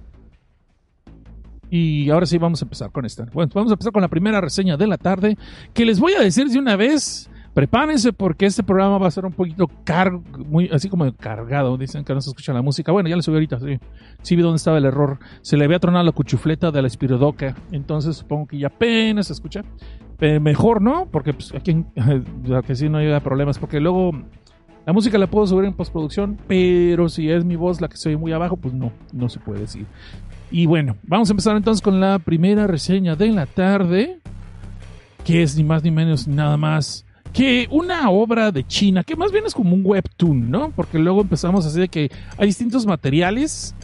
Y 1.70 2.10
ahora 2.10 2.26
sí 2.26 2.38
vamos 2.38 2.62
a 2.62 2.66
empezar 2.66 2.92
con 2.92 3.06
esta. 3.06 3.26
Bueno, 3.34 3.52
vamos 3.54 3.72
a 3.72 3.76
empezar 3.76 3.92
con 3.92 4.02
la 4.02 4.08
primera 4.08 4.42
reseña 4.42 4.78
de 4.78 4.88
la 4.88 4.98
tarde. 4.98 5.38
Que 5.74 5.86
les 5.86 6.00
voy 6.00 6.14
a 6.14 6.22
decir 6.22 6.48
de 6.48 6.60
una 6.60 6.76
vez. 6.76 7.30
Prepárense 7.56 8.12
porque 8.12 8.46
este 8.46 8.64
programa 8.64 8.98
va 8.98 9.08
a 9.08 9.12
ser 9.12 9.26
un 9.26 9.32
poquito 9.32 9.70
cargo, 9.86 10.22
muy 10.46 10.68
así 10.74 10.90
como 10.90 11.10
cargado. 11.16 11.78
Dicen 11.78 12.04
que 12.04 12.14
no 12.14 12.20
se 12.20 12.30
escucha 12.30 12.52
la 12.52 12.62
música. 12.62 12.92
Bueno, 12.92 13.08
ya 13.08 13.16
les 13.16 13.24
subí 13.24 13.36
ahorita. 13.36 13.60
Sí, 13.62 13.80
sí 14.24 14.36
vi 14.36 14.42
dónde 14.42 14.58
estaba 14.58 14.78
el 14.78 14.84
error. 14.84 15.20
Se 15.42 15.56
le 15.56 15.64
había 15.64 15.80
tronado 15.80 16.04
la 16.04 16.12
cuchufleta 16.12 16.70
de 16.72 16.82
la 16.82 16.90
espirodoca. 16.90 17.56
Entonces 17.72 18.18
supongo 18.18 18.48
que 18.48 18.58
ya 18.58 18.68
apenas 18.68 19.28
se 19.28 19.34
escucha. 19.34 19.62
Pero 20.18 20.42
mejor, 20.42 20.82
¿no? 20.82 21.08
Porque 21.10 21.32
pues, 21.32 21.56
aquí 21.56 21.86
que 22.68 22.76
sí 22.76 22.90
no 22.90 22.98
haya 22.98 23.22
problemas. 23.22 23.58
Porque 23.58 23.80
luego 23.80 24.12
la 24.86 24.92
música 24.92 25.18
la 25.18 25.28
puedo 25.28 25.48
subir 25.48 25.64
en 25.64 25.76
postproducción. 25.76 26.38
Pero 26.50 27.08
si 27.08 27.32
es 27.32 27.46
mi 27.46 27.56
voz 27.56 27.80
la 27.80 27.88
que 27.88 27.96
se 27.96 28.10
oye 28.10 28.18
muy 28.18 28.34
abajo, 28.34 28.58
pues 28.58 28.74
no, 28.74 28.92
no 29.14 29.30
se 29.30 29.40
puede 29.40 29.62
decir. 29.62 29.86
Y 30.52 30.66
bueno, 30.66 30.98
vamos 31.04 31.30
a 31.30 31.32
empezar 31.32 31.56
entonces 31.56 31.82
con 31.82 32.02
la 32.02 32.20
primera 32.20 32.68
reseña 32.68 33.16
de 33.16 33.32
la 33.32 33.46
tarde. 33.46 34.20
Que 35.24 35.42
es 35.42 35.56
ni 35.56 35.64
más 35.64 35.86
ni 35.86 35.92
menos 35.92 36.28
ni 36.28 36.36
nada 36.36 36.58
más 36.58 37.06
que 37.36 37.68
una 37.70 38.10
obra 38.10 38.50
de 38.50 38.66
China, 38.66 39.04
que 39.04 39.18
más 39.18 39.34
bien 39.34 39.46
es 39.46 39.54
como 39.54 39.76
un 39.76 39.82
webtoon, 39.84 40.50
¿no? 40.50 40.72
Porque 40.74 40.98
luego 40.98 41.20
empezamos 41.20 41.66
así 41.66 41.82
de 41.82 41.90
que 41.90 42.10
hay 42.38 42.48
distintos 42.48 42.86
materiales 42.86 43.76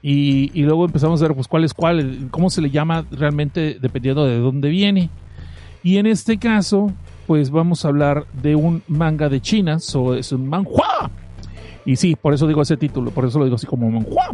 y, 0.00 0.62
luego 0.62 0.84
empezamos 0.84 1.20
a 1.20 1.26
ver 1.26 1.34
pues 1.34 1.48
cuál 1.48 1.64
es 1.64 1.74
cuál, 1.74 2.28
cómo 2.30 2.50
se 2.50 2.60
le 2.60 2.70
llama 2.70 3.04
realmente 3.10 3.78
dependiendo 3.80 4.24
de 4.24 4.38
dónde 4.38 4.68
viene. 4.68 5.10
Y 5.82 5.96
en 5.96 6.06
este 6.06 6.38
caso, 6.38 6.92
pues 7.26 7.50
vamos 7.50 7.84
a 7.84 7.88
hablar 7.88 8.26
de 8.44 8.54
un 8.54 8.84
manga 8.86 9.28
de 9.28 9.40
China, 9.40 9.80
so, 9.80 10.14
es 10.14 10.30
un 10.30 10.48
manhua. 10.48 11.10
Y 11.84 11.96
sí, 11.96 12.14
por 12.14 12.32
eso 12.32 12.46
digo 12.46 12.62
ese 12.62 12.76
título, 12.76 13.10
por 13.10 13.24
eso 13.24 13.40
lo 13.40 13.44
digo 13.44 13.56
así 13.56 13.66
como 13.66 13.90
manhua, 13.90 14.28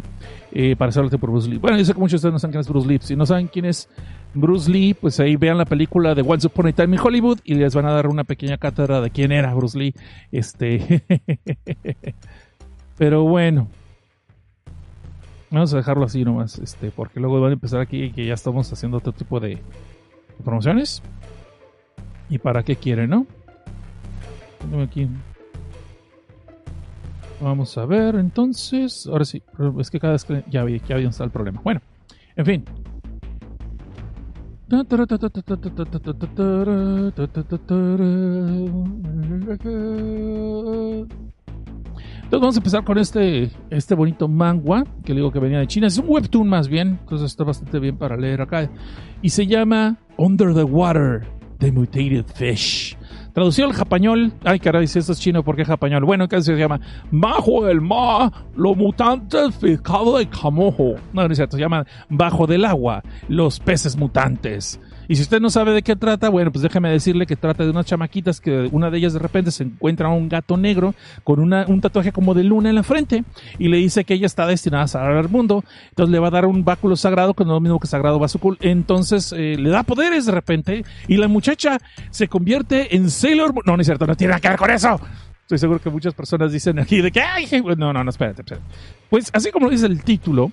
eh, 0.52 0.76
para 0.76 0.90
hacerlo 0.90 1.08
por 1.18 1.30
Bruce 1.30 1.48
Lee. 1.48 1.56
Bueno, 1.56 1.78
yo 1.78 1.84
sé 1.86 1.94
que 1.94 1.98
muchos 1.98 2.20
de 2.20 2.28
ustedes 2.28 2.32
no 2.34 2.38
saben 2.40 2.52
quién 2.52 2.60
es 2.60 2.68
Bruce 2.68 2.88
Lee. 2.88 2.98
Si 3.00 3.16
no 3.16 3.24
saben 3.24 3.46
quién 3.46 3.64
es 3.64 3.88
Bruce 4.36 4.70
Lee, 4.70 4.94
pues 4.94 5.18
ahí 5.18 5.36
vean 5.36 5.58
la 5.58 5.64
película 5.64 6.14
de 6.14 6.22
Once 6.22 6.46
Upon 6.46 6.68
a 6.68 6.72
Time 6.72 6.96
in 6.96 7.02
Hollywood 7.02 7.40
y 7.44 7.54
les 7.54 7.74
van 7.74 7.86
a 7.86 7.92
dar 7.92 8.06
una 8.06 8.24
pequeña 8.24 8.58
cátedra 8.58 9.00
de 9.00 9.10
quién 9.10 9.32
era 9.32 9.54
Bruce 9.54 9.78
Lee. 9.78 9.94
Este. 10.30 11.02
Pero 12.98 13.24
bueno. 13.24 13.68
Vamos 15.50 15.72
a 15.72 15.76
dejarlo 15.76 16.04
así 16.04 16.24
nomás, 16.24 16.58
este, 16.58 16.90
porque 16.90 17.20
luego 17.20 17.40
van 17.40 17.50
a 17.50 17.54
empezar 17.54 17.80
aquí 17.80 18.10
que 18.10 18.26
ya 18.26 18.34
estamos 18.34 18.70
haciendo 18.72 18.98
otro 18.98 19.12
tipo 19.12 19.40
de 19.40 19.58
promociones. 20.44 21.02
¿Y 22.28 22.38
para 22.38 22.62
qué 22.62 22.76
quieren, 22.76 23.10
no? 23.10 23.26
Aquí. 24.82 25.08
Vamos 27.40 27.76
a 27.78 27.86
ver, 27.86 28.16
entonces. 28.16 29.06
Ahora 29.06 29.24
sí, 29.24 29.42
es 29.78 29.90
que 29.90 30.00
cada 30.00 30.14
vez 30.14 30.24
que 30.24 30.42
ya 30.50 30.64
vi, 30.64 30.80
ya 30.80 30.96
está 30.96 31.24
el 31.24 31.30
problema. 31.30 31.60
Bueno, 31.62 31.80
en 32.34 32.44
fin. 32.44 32.64
Entonces 42.26 42.40
vamos 42.40 42.56
a 42.56 42.58
empezar 42.58 42.84
con 42.84 42.98
este, 42.98 43.52
este 43.70 43.94
bonito 43.94 44.26
manga 44.26 44.82
que 45.04 45.14
le 45.14 45.20
digo 45.20 45.30
que 45.30 45.38
venía 45.38 45.60
de 45.60 45.68
China. 45.68 45.86
Es 45.86 45.98
un 45.98 46.06
webtoon 46.08 46.48
más 46.48 46.66
bien, 46.66 46.98
entonces 47.00 47.26
está 47.26 47.44
bastante 47.44 47.78
bien 47.78 47.96
para 47.96 48.16
leer 48.16 48.40
acá. 48.40 48.68
Y 49.22 49.28
se 49.28 49.46
llama 49.46 49.98
Under 50.16 50.52
the 50.52 50.64
Water, 50.64 51.24
The 51.58 51.70
Mutated 51.70 52.26
Fish. 52.34 52.95
Traducido 53.36 53.68
al 53.68 53.74
japañol, 53.74 54.32
ay 54.44 54.58
caray, 54.58 54.86
si 54.86 54.98
esto 54.98 55.12
es 55.12 55.20
chino, 55.20 55.42
¿por 55.44 55.56
qué 55.56 55.64
japañol? 55.66 56.06
Bueno, 56.06 56.26
casi 56.26 56.46
se 56.46 56.56
llama 56.56 56.80
Bajo 57.10 57.68
el 57.68 57.82
mar, 57.82 58.32
los 58.56 58.74
mutantes 58.78 59.54
pescado 59.56 60.16
de 60.16 60.26
camojo. 60.26 60.94
No, 61.12 61.22
no 61.22 61.30
es 61.30 61.36
cierto, 61.36 61.58
se 61.58 61.62
llama 61.62 61.84
Bajo 62.08 62.46
del 62.46 62.64
agua, 62.64 63.02
los 63.28 63.60
peces 63.60 63.94
mutantes. 63.94 64.80
Y 65.08 65.16
si 65.16 65.22
usted 65.22 65.40
no 65.40 65.50
sabe 65.50 65.72
de 65.72 65.82
qué 65.82 65.96
trata, 65.96 66.28
bueno, 66.28 66.50
pues 66.50 66.62
déjeme 66.62 66.90
decirle 66.90 67.26
que 67.26 67.36
trata 67.36 67.64
de 67.64 67.70
unas 67.70 67.86
chamaquitas 67.86 68.40
que 68.40 68.68
una 68.72 68.90
de 68.90 68.98
ellas 68.98 69.12
de 69.12 69.18
repente 69.18 69.50
se 69.50 69.64
encuentra 69.64 70.08
un 70.08 70.28
gato 70.28 70.56
negro 70.56 70.94
con 71.24 71.40
una, 71.40 71.64
un 71.68 71.80
tatuaje 71.80 72.12
como 72.12 72.34
de 72.34 72.44
luna 72.44 72.68
en 72.68 72.74
la 72.74 72.82
frente 72.82 73.24
y 73.58 73.68
le 73.68 73.76
dice 73.78 74.04
que 74.04 74.14
ella 74.14 74.26
está 74.26 74.46
destinada 74.46 74.84
a 74.84 74.88
salvar 74.88 75.16
al 75.16 75.28
mundo. 75.28 75.64
Entonces 75.90 76.12
le 76.12 76.18
va 76.18 76.28
a 76.28 76.32
dar 76.32 76.46
un 76.46 76.64
báculo 76.64 76.96
sagrado, 76.96 77.34
que 77.34 77.44
no 77.44 77.50
es 77.50 77.54
lo 77.54 77.60
mismo 77.60 77.80
que 77.80 77.86
sagrado 77.86 78.18
basúculo. 78.18 78.56
Entonces 78.60 79.32
eh, 79.36 79.56
le 79.58 79.70
da 79.70 79.82
poderes 79.82 80.26
de 80.26 80.32
repente 80.32 80.84
y 81.08 81.16
la 81.16 81.28
muchacha 81.28 81.78
se 82.10 82.28
convierte 82.28 82.96
en 82.96 83.10
Sailor 83.10 83.52
Moon. 83.52 83.64
No, 83.66 83.76
no 83.76 83.80
es 83.80 83.86
cierto, 83.86 84.06
no 84.06 84.16
tiene 84.16 84.30
nada 84.30 84.40
que 84.40 84.48
ver 84.48 84.58
con 84.58 84.70
eso. 84.70 85.00
Estoy 85.42 85.58
seguro 85.58 85.80
que 85.80 85.90
muchas 85.90 86.12
personas 86.12 86.50
dicen 86.50 86.80
aquí 86.80 87.00
de 87.00 87.12
que, 87.12 87.20
ay, 87.20 87.46
no, 87.76 87.92
no, 87.92 88.02
no, 88.02 88.10
espérate, 88.10 88.42
espérate. 88.42 88.66
Pues 89.08 89.30
así 89.32 89.52
como 89.52 89.70
dice 89.70 89.86
el 89.86 90.02
título, 90.02 90.50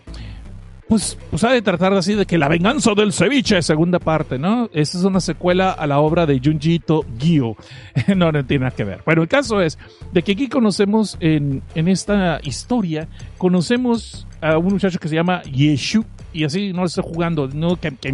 pues, 0.94 1.18
pues 1.32 1.44
ha 1.44 1.50
de 1.50 1.64
tratar 1.64 1.92
así 1.94 2.14
de 2.14 2.28
que 2.28 2.38
la 2.38 2.48
venganza 2.48 2.94
del 2.94 3.12
ceviche, 3.12 3.60
segunda 3.64 3.98
parte, 3.98 4.38
¿no? 4.38 4.70
Esta 4.74 5.00
es 5.00 5.04
una 5.04 5.20
secuela 5.20 5.72
a 5.72 5.88
la 5.88 5.98
obra 5.98 6.28
de 6.28 6.40
Junjito 6.40 7.04
Gyo. 7.18 7.56
no, 8.16 8.32
no 8.32 8.46
tiene 8.46 8.66
nada 8.66 8.76
que 8.76 8.84
ver. 8.84 9.02
Bueno, 9.04 9.24
el 9.24 9.28
caso 9.28 9.60
es 9.60 9.80
de 10.12 10.22
que 10.22 10.34
aquí 10.34 10.48
conocemos 10.48 11.18
en, 11.20 11.64
en 11.74 11.88
esta 11.88 12.40
historia, 12.44 13.08
conocemos 13.40 14.28
a 14.40 14.60
un 14.60 14.74
muchacho 14.74 15.00
que 15.00 15.08
se 15.08 15.16
llama 15.16 15.42
Yeshu, 15.42 16.06
y 16.32 16.44
así 16.44 16.74
no 16.74 16.86
estoy 16.86 17.04
jugando, 17.08 17.48
no 17.48 17.76
que, 17.78 17.96
que 17.96 18.12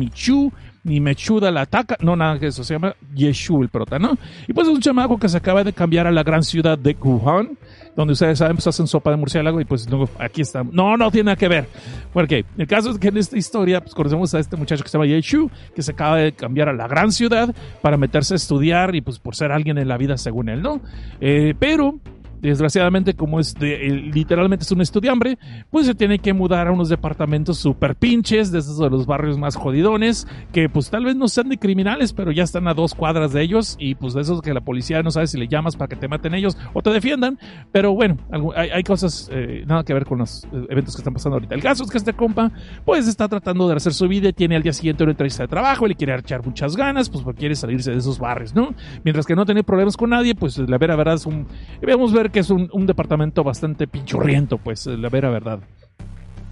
ni 0.84 1.00
Mechuda 1.00 1.52
la 1.52 1.62
ataca, 1.62 1.98
no 2.02 2.16
nada 2.16 2.38
de 2.38 2.48
eso, 2.48 2.64
se 2.64 2.74
llama 2.74 2.96
Yeshu 3.14 3.62
el 3.62 3.70
prota, 3.70 4.00
¿no? 4.00 4.18
Y 4.48 4.54
pues 4.54 4.68
es 4.68 4.74
un 4.74 4.82
chamaco 4.82 5.18
que 5.18 5.30
se 5.30 5.38
acaba 5.38 5.64
de 5.64 5.74
cambiar 5.74 6.08
a 6.08 6.12
la 6.12 6.24
gran 6.24 6.44
ciudad 6.44 6.78
de 6.78 6.96
Wuhan, 7.00 7.58
donde 7.96 8.14
ustedes 8.14 8.40
saben, 8.40 8.56
pues 8.56 8.68
hacen 8.68 8.88
sopa 8.88 9.12
de 9.12 9.18
murciélago 9.18 9.60
y 9.60 9.66
pues 9.66 9.90
luego 9.90 10.10
aquí 10.20 10.42
está. 10.42 10.64
No, 10.64 10.96
no 10.96 11.12
tiene 11.12 11.26
nada 11.26 11.36
que 11.36 11.48
ver. 11.48 11.68
Porque 12.14 12.46
el 12.58 12.68
caso 12.68 12.92
es 12.92 12.98
que 12.98 13.10
en 13.10 13.18
esta 13.18 13.38
historia, 13.38 13.82
pues 13.82 13.94
conocemos 13.94 14.34
a 14.34 14.40
este 14.40 14.56
muchacho 14.56 14.84
que 14.84 14.90
se 14.90 14.98
llama 14.98 15.08
Yeshu, 15.08 15.50
que 15.76 15.82
se 15.82 15.92
acaba 15.92 16.18
de 16.18 16.32
cambiar 16.32 16.70
a 16.70 16.74
la 16.74 16.88
gran 16.88 17.12
ciudad 17.12 17.54
para 17.82 17.98
meterse 17.98 18.36
a 18.36 18.38
estudiar 18.38 18.96
y 18.96 19.02
pues 19.02 19.20
por 19.20 19.36
ser 19.36 19.52
alguien 19.52 19.78
en 19.78 19.88
la 19.88 19.98
vida 19.98 20.18
según 20.18 20.50
él, 20.50 20.62
¿no? 20.62 20.82
Eh, 21.20 21.54
pero 21.60 22.00
desgraciadamente 22.42 23.14
como 23.14 23.40
es 23.40 23.54
de, 23.56 23.90
literalmente 24.14 24.64
es 24.64 24.72
un 24.72 24.82
estudiambre, 24.82 25.38
pues 25.70 25.86
se 25.86 25.96
tiene 25.96 26.20
que 26.20 26.34
mudar 26.34 26.68
a 26.68 26.72
unos 26.72 26.90
departamentos 26.90 27.58
super 27.58 27.96
pinches, 27.96 28.52
de 28.52 28.60
esos 28.60 28.80
de 28.80 28.90
los 28.90 29.06
barrios 29.06 29.38
más 29.38 29.56
jodidones, 29.56 30.28
que 30.52 30.70
pues 30.70 30.90
tal 30.90 31.06
vez 31.06 31.16
no 31.16 31.28
sean 31.28 31.50
de 31.50 31.58
criminales, 31.58 32.14
pero 32.14 32.32
ya 32.32 32.44
están 32.44 32.68
a 32.68 32.74
dos 32.74 32.96
cuadras 32.96 33.34
de 33.34 33.42
ellos 33.42 33.76
y 33.80 33.96
pues 33.96 34.14
de 34.14 34.22
esos 34.22 34.42
que 34.42 34.54
la 34.54 34.62
policía 34.62 35.04
no 35.04 35.12
sabe 35.12 35.28
si 35.28 35.38
le 35.38 35.48
llamas 35.48 35.76
para 35.76 35.90
que 35.90 35.96
te 35.96 36.08
maten 36.08 36.34
ellos 36.34 36.58
o 36.74 36.82
te 36.82 36.90
defiendan, 36.92 37.38
pero 37.72 37.94
bueno, 37.94 38.18
hay, 38.56 38.84
cosas 38.84 39.30
eh, 39.32 39.64
nada 39.68 39.84
que 39.84 39.94
ver 39.94 40.06
con 40.06 40.20
los 40.20 40.46
eh, 40.46 40.66
eventos 40.70 40.96
que 40.96 41.02
están 41.02 41.14
pasando 41.14 41.36
ahorita. 41.36 41.56
El 41.56 41.62
caso 41.62 41.84
es 41.84 41.92
que 41.92 41.98
este 41.98 42.14
compa 42.14 42.52
pues 42.86 43.08
está 43.08 43.28
tratando 43.28 43.68
de 43.68 43.76
hacer 43.76 43.94
su 43.94 44.08
vida 44.08 44.30
tiene 44.34 44.56
al 44.56 44.64
día 44.64 44.74
siguiente 44.74 45.04
una 45.04 45.12
entrevista 45.12 45.44
de 45.44 45.48
trabajo, 45.48 45.86
y 45.86 45.90
le 45.90 45.96
quiere 45.96 46.16
echar 46.16 46.46
muchas 46.46 46.76
ganas, 46.76 47.10
pues 47.10 47.24
quiere 47.38 47.56
salirse 47.56 47.92
de 47.92 47.98
esos 47.98 48.20
barrios, 48.20 48.54
¿no? 48.56 48.74
Mientras 49.04 49.26
que 49.26 49.36
no 49.36 49.46
tiene 49.46 49.64
problemas 49.64 49.98
con 49.98 50.10
nadie, 50.10 50.36
pues 50.36 50.58
la 50.58 50.78
verdad 50.78 51.16
es 51.16 51.26
un... 51.26 51.48
Debemos 51.82 52.14
ver 52.14 52.29
que 52.30 52.40
es 52.40 52.50
un, 52.50 52.70
un 52.74 52.86
departamento 52.86 53.44
bastante 53.44 53.88
pinchurriento, 53.88 54.58
pues, 54.58 54.86
la 54.86 55.10
vera 55.10 55.30
verdad 55.30 55.60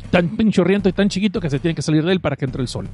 tan 0.09 0.29
pinchorriento 0.35 0.89
y 0.89 0.93
tan 0.93 1.09
chiquito 1.09 1.39
que 1.39 1.49
se 1.49 1.59
tiene 1.59 1.75
que 1.75 1.81
salir 1.81 2.03
de 2.03 2.11
él 2.11 2.19
para 2.19 2.35
que 2.35 2.45
entre 2.45 2.61
el 2.61 2.67
sol. 2.67 2.87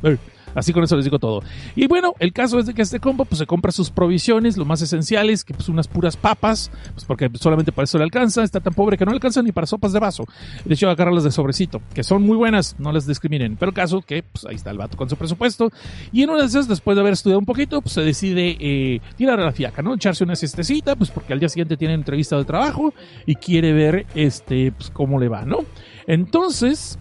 Así 0.55 0.72
con 0.72 0.84
eso 0.84 0.96
les 0.96 1.05
digo 1.05 1.20
todo. 1.20 1.41
Y 1.75 1.88
bueno, 1.88 2.13
el 2.20 2.32
caso 2.32 2.60
es 2.60 2.65
de 2.65 2.74
que 2.74 2.82
este 2.82 3.00
compa 3.00 3.25
pues 3.25 3.39
se 3.39 3.46
compra 3.46 3.72
sus 3.72 3.89
provisiones, 3.89 4.58
lo 4.58 4.65
más 4.65 4.82
esenciales, 4.82 5.43
que 5.43 5.53
pues 5.53 5.70
unas 5.70 5.88
puras 5.88 6.15
papas, 6.15 6.72
pues 6.93 7.05
porque 7.05 7.29
solamente 7.39 7.72
para 7.72 7.86
eso 7.86 7.98
le 7.98 8.03
alcanza, 8.03 8.43
está 8.43 8.60
tan 8.60 8.74
pobre 8.74 8.98
que 8.98 9.05
no 9.05 9.12
le 9.12 9.17
alcanza 9.17 9.41
ni 9.41 9.51
para 9.51 9.67
sopas 9.67 9.93
de 9.93 10.00
vaso. 10.00 10.25
De 10.63 10.74
hecho, 10.74 10.89
agarrarlas 10.89 11.24
de 11.24 11.32
sobrecito, 11.32 11.82
que 11.93 12.03
son 12.03 12.22
muy 12.22 12.38
buenas, 12.38 12.75
no 12.79 12.91
les 12.91 13.08
discriminen. 13.08 13.55
Pero 13.58 13.70
el 13.70 13.75
caso 13.75 14.01
que 14.01 14.24
pues 14.24 14.46
ahí 14.46 14.55
está 14.55 14.72
el 14.72 14.77
vato 14.77 14.98
con 14.98 15.10
su 15.10 15.15
presupuesto. 15.15 15.72
Y 16.12 16.24
en 16.24 16.29
una 16.29 16.41
de 16.41 16.48
esas, 16.48 16.67
después 16.67 16.96
de 16.96 17.01
haber 17.01 17.13
estudiado 17.13 17.39
un 17.39 17.46
poquito, 17.46 17.82
pues 17.82 17.93
se 17.93 18.01
decide 18.01 18.58
eh, 18.60 19.01
tirar 19.17 19.39
a 19.39 19.46
la 19.46 19.51
fiaca, 19.51 19.82
¿no? 19.82 19.96
Echarse 19.96 20.24
una 20.24 20.36
siestecita, 20.36 20.96
pues 20.96 21.10
porque 21.10 21.34
al 21.34 21.39
día 21.39 21.50
siguiente 21.50 21.77
tiene 21.77 21.93
entrevista 21.93 22.38
de 22.38 22.46
trabajo 22.46 22.93
y 23.25 23.36
quiere 23.36 23.74
ver 23.74 24.05
este, 24.13 24.72
pues 24.72 24.89
cómo 24.91 25.20
le 25.20 25.29
va, 25.29 25.46
¿no? 25.46 25.60
Entonces, 26.05 27.00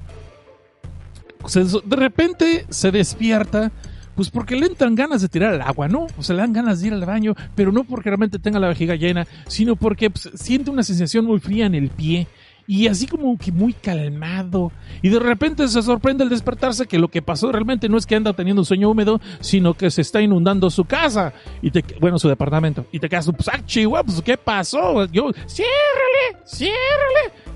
de 1.85 1.97
repente 1.97 2.67
se 2.69 2.91
despierta, 2.91 3.73
pues 4.15 4.31
porque 4.31 4.57
le 4.57 4.67
entran 4.67 4.95
ganas 4.95 5.23
de 5.23 5.29
tirar 5.29 5.55
al 5.55 5.63
agua, 5.63 5.89
¿no? 5.89 6.07
O 6.17 6.23
sea, 6.23 6.37
le 6.37 6.43
dan 6.43 6.53
ganas 6.53 6.81
de 6.81 6.89
ir 6.89 6.93
al 6.93 7.05
baño, 7.05 7.35
pero 7.55 7.73
no 7.73 7.85
porque 7.85 8.11
realmente 8.11 8.39
tenga 8.39 8.61
la 8.61 8.69
vejiga 8.69 8.95
llena, 8.95 9.27
sino 9.47 9.77
porque 9.77 10.11
pues, 10.11 10.31
siente 10.35 10.71
una 10.71 10.83
sensación 10.83 11.25
muy 11.25 11.41
fría 11.41 11.67
en 11.67 11.75
el 11.75 11.91
pie 11.91 12.29
y 12.67 12.87
así 12.87 13.07
como 13.07 13.37
que 13.37 13.53
muy 13.53 13.73
calmado. 13.73 14.73
Y 15.03 15.09
de 15.09 15.19
repente 15.19 15.67
se 15.69 15.83
sorprende 15.83 16.25
al 16.25 16.31
despertarse 16.31 16.87
que 16.87 16.99
lo 16.99 17.09
que 17.09 17.23
pasó 17.23 17.51
realmente 17.51 17.89
no 17.89 17.99
es 17.99 18.07
que 18.07 18.15
anda 18.15 18.33
teniendo 18.33 18.63
un 18.63 18.67
sueño 18.67 18.91
húmedo, 18.91 19.21
sino 19.41 19.75
que 19.75 19.91
se 19.91 20.03
está 20.03 20.21
inundando 20.21 20.71
su 20.71 20.85
casa, 20.85 21.33
y 21.61 21.71
te, 21.71 21.85
bueno, 22.01 22.19
su 22.19 22.29
departamento. 22.29 22.87
Y 22.93 22.99
te 22.99 23.09
quedas, 23.09 23.31
pues, 23.35 23.49
ah, 23.49 23.61
chihuahua, 23.65 24.05
pues, 24.05 24.23
¿qué 24.23 24.37
pasó? 24.37 25.05
Yo, 25.07 25.33
ciérrale, 25.47 26.45
ciérrale. 26.47 27.52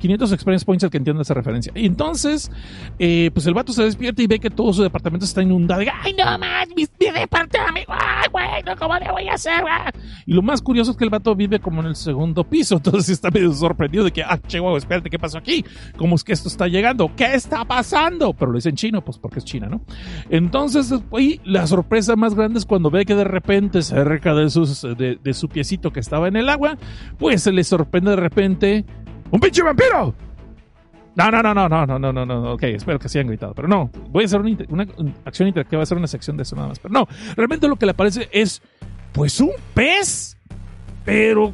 500 0.00 0.32
experience 0.32 0.64
points 0.64 0.82
el 0.82 0.90
que 0.90 0.96
entienda 0.96 1.22
esa 1.22 1.34
referencia. 1.34 1.72
Y 1.76 1.86
entonces, 1.86 2.50
eh, 2.98 3.30
pues 3.32 3.46
el 3.46 3.54
vato 3.54 3.72
se 3.72 3.84
despierta 3.84 4.22
y 4.22 4.26
ve 4.26 4.38
que 4.38 4.50
todo 4.50 4.72
su 4.72 4.82
departamento 4.82 5.24
está 5.24 5.42
inundado. 5.42 5.82
Ay, 6.02 6.14
no 6.14 6.38
más, 6.38 6.68
mi, 6.74 6.86
departamento. 6.98 7.92
Ay, 7.92 8.28
güey, 8.32 8.76
¿cómo 8.78 8.98
le 8.98 9.10
voy 9.12 9.28
a 9.28 9.34
hacer? 9.34 9.62
Y 10.26 10.32
lo 10.32 10.42
más 10.42 10.62
curioso 10.62 10.92
es 10.92 10.96
que 10.96 11.04
el 11.04 11.10
vato 11.10 11.34
vive 11.34 11.60
como 11.60 11.80
en 11.82 11.88
el 11.88 11.96
segundo 11.96 12.44
piso. 12.44 12.76
Entonces 12.80 13.10
está 13.10 13.30
medio 13.30 13.52
sorprendido 13.52 14.04
de 14.04 14.10
que, 14.10 14.22
ah, 14.22 14.40
che, 14.46 14.58
wow, 14.58 14.76
espérate, 14.76 15.10
¿qué 15.10 15.18
pasó 15.18 15.38
aquí? 15.38 15.64
¿Cómo 15.96 16.16
es 16.16 16.24
que 16.24 16.32
esto 16.32 16.48
está 16.48 16.66
llegando? 16.66 17.10
¿Qué 17.14 17.34
está 17.34 17.64
pasando? 17.64 18.32
Pero 18.32 18.52
lo 18.52 18.56
dice 18.56 18.70
en 18.70 18.76
chino, 18.76 19.04
pues 19.04 19.18
porque 19.18 19.40
es 19.40 19.44
China, 19.44 19.68
¿no? 19.68 19.82
Entonces, 20.30 20.92
y 21.18 21.40
la 21.44 21.66
sorpresa 21.66 22.16
más 22.16 22.34
grande 22.34 22.58
es 22.58 22.64
cuando 22.64 22.90
ve 22.90 23.04
que 23.04 23.14
de 23.14 23.24
repente 23.24 23.82
cerca 23.82 24.34
de, 24.34 24.48
sus, 24.48 24.82
de, 24.82 25.18
de 25.22 25.34
su 25.34 25.48
piecito 25.48 25.92
que 25.92 26.00
estaba 26.00 26.28
en 26.28 26.36
el 26.36 26.48
agua, 26.48 26.78
pues 27.18 27.42
se 27.42 27.52
le 27.52 27.64
sorprende 27.64 28.10
de 28.10 28.16
repente 28.16 28.84
¡Un 29.30 29.40
pinche 29.40 29.62
vampiro! 29.62 30.14
No, 31.16 31.30
no, 31.30 31.42
no, 31.42 31.54
no, 31.54 31.68
no, 31.68 31.86
no, 31.86 31.98
no, 31.98 32.12
no, 32.12 32.26
no. 32.26 32.52
Ok, 32.52 32.62
espero 32.64 32.98
que 32.98 33.08
se 33.08 33.18
hayan 33.18 33.28
gritado. 33.28 33.54
Pero 33.54 33.68
no, 33.68 33.90
voy 34.08 34.24
a 34.24 34.26
hacer 34.26 34.40
una, 34.40 34.56
una, 34.68 34.86
acción 35.24 35.48
interactiva, 35.48 35.78
voy 35.78 35.82
a 35.82 35.84
hacer 35.84 35.98
una 35.98 36.06
sección 36.06 36.36
de 36.36 36.44
eso 36.44 36.56
nada 36.56 36.68
más. 36.68 36.78
Pero 36.78 36.92
no, 36.92 37.08
realmente 37.36 37.68
lo 37.68 37.76
que 37.76 37.86
le 37.86 37.92
aparece 37.92 38.28
es, 38.32 38.62
pues, 39.12 39.40
un 39.40 39.50
pez, 39.74 40.36
pero 41.04 41.52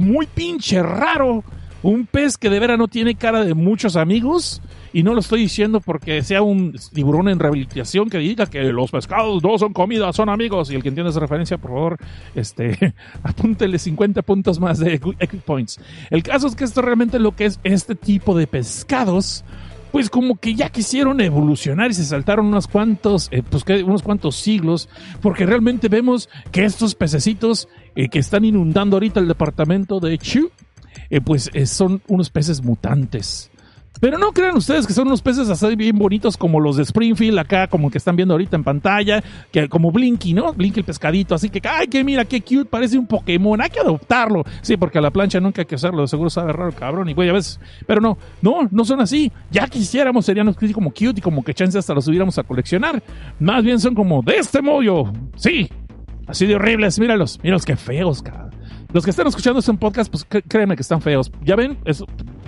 muy 0.00 0.26
pinche 0.26 0.82
raro. 0.82 1.44
Un 1.82 2.06
pez 2.06 2.38
que 2.38 2.48
de 2.48 2.58
veras 2.58 2.78
no 2.78 2.88
tiene 2.88 3.14
cara 3.14 3.44
de 3.44 3.54
muchos 3.54 3.96
amigos 3.96 4.62
y 4.94 5.02
no 5.02 5.12
lo 5.12 5.18
estoy 5.18 5.40
diciendo 5.40 5.80
porque 5.80 6.22
sea 6.22 6.40
un 6.42 6.72
tiburón 6.92 7.28
en 7.28 7.40
rehabilitación 7.40 8.08
que 8.08 8.18
diga 8.18 8.46
que 8.46 8.62
los 8.62 8.92
pescados 8.92 9.42
no 9.42 9.58
son 9.58 9.72
comida, 9.72 10.12
son 10.12 10.28
amigos. 10.28 10.70
Y 10.70 10.76
el 10.76 10.84
que 10.84 10.88
entienda 10.88 11.10
esa 11.10 11.18
referencia, 11.18 11.58
por 11.58 11.72
favor, 11.72 11.96
este, 12.36 12.94
apúntele 13.24 13.80
50 13.80 14.22
puntos 14.22 14.60
más 14.60 14.78
de 14.78 14.94
Equip 14.94 15.42
Points. 15.42 15.80
El 16.10 16.22
caso 16.22 16.46
es 16.46 16.54
que 16.54 16.62
esto 16.62 16.80
realmente 16.80 17.18
lo 17.18 17.34
que 17.34 17.46
es 17.46 17.58
este 17.64 17.96
tipo 17.96 18.38
de 18.38 18.46
pescados 18.46 19.44
pues 19.90 20.10
como 20.10 20.36
que 20.36 20.54
ya 20.54 20.70
quisieron 20.70 21.20
evolucionar 21.20 21.90
y 21.90 21.94
se 21.94 22.04
saltaron 22.04 22.46
unos 22.46 22.66
cuantos, 22.66 23.28
eh, 23.30 23.44
pues 23.48 23.64
unos 23.84 24.02
cuantos 24.02 24.34
siglos, 24.34 24.88
porque 25.22 25.46
realmente 25.46 25.88
vemos 25.88 26.28
que 26.50 26.64
estos 26.64 26.96
pececitos 26.96 27.68
eh, 27.94 28.08
que 28.08 28.18
están 28.18 28.44
inundando 28.44 28.96
ahorita 28.96 29.20
el 29.20 29.28
departamento 29.28 30.00
de 30.00 30.18
Chu, 30.18 30.50
eh, 31.10 31.20
pues 31.20 31.48
son 31.66 32.02
unos 32.08 32.30
peces 32.30 32.64
mutantes. 32.64 33.52
Pero 34.00 34.18
no 34.18 34.32
crean 34.32 34.56
ustedes 34.56 34.86
que 34.86 34.92
son 34.92 35.06
unos 35.06 35.22
peces 35.22 35.48
así 35.48 35.76
bien 35.76 35.96
bonitos 35.96 36.36
como 36.36 36.60
los 36.60 36.76
de 36.76 36.82
Springfield, 36.82 37.38
acá 37.38 37.68
como 37.68 37.90
que 37.90 37.98
están 37.98 38.16
viendo 38.16 38.34
ahorita 38.34 38.56
en 38.56 38.64
pantalla, 38.64 39.22
que 39.52 39.68
como 39.68 39.92
Blinky, 39.92 40.34
¿no? 40.34 40.52
Blinky 40.52 40.80
el 40.80 40.84
pescadito, 40.84 41.34
así 41.34 41.48
que, 41.48 41.60
ay, 41.66 41.86
que 41.86 42.02
mira, 42.02 42.24
qué 42.24 42.40
cute, 42.40 42.64
parece 42.64 42.98
un 42.98 43.06
Pokémon, 43.06 43.60
hay 43.60 43.70
que 43.70 43.80
adoptarlo. 43.80 44.44
Sí, 44.62 44.76
porque 44.76 44.98
a 44.98 45.00
la 45.00 45.10
plancha 45.10 45.40
nunca 45.40 45.62
hay 45.62 45.66
que 45.66 45.76
hacerlo, 45.76 46.06
seguro 46.06 46.28
sabe 46.28 46.52
raro 46.52 46.72
cabrón, 46.72 47.08
y 47.08 47.14
güey, 47.14 47.28
a 47.28 47.32
veces, 47.32 47.60
pero 47.86 48.00
no, 48.00 48.18
no, 48.42 48.68
no 48.70 48.84
son 48.84 49.00
así. 49.00 49.30
Ya 49.50 49.66
quisiéramos, 49.68 50.26
serían 50.26 50.52
como 50.72 50.90
cute 50.90 51.14
y 51.18 51.20
como 51.20 51.44
que 51.44 51.54
chance 51.54 51.78
hasta 51.78 51.94
los 51.94 52.08
hubiéramos 52.08 52.36
a 52.38 52.42
coleccionar. 52.42 53.02
Más 53.38 53.62
bien 53.64 53.78
son 53.78 53.94
como 53.94 54.22
de 54.22 54.38
este 54.38 54.60
modo, 54.60 55.12
sí, 55.36 55.70
así 56.26 56.46
de 56.46 56.56
horribles, 56.56 56.98
míralos, 56.98 57.38
míralos 57.42 57.64
qué 57.64 57.76
feos, 57.76 58.22
cabrón. 58.22 58.50
Los 58.92 59.04
que 59.04 59.10
están 59.10 59.26
escuchando 59.26 59.58
este 59.58 59.74
podcast, 59.74 60.10
pues 60.10 60.24
créanme 60.46 60.76
que 60.76 60.82
están 60.82 61.00
feos. 61.00 61.32
Ya 61.42 61.56
ven, 61.56 61.78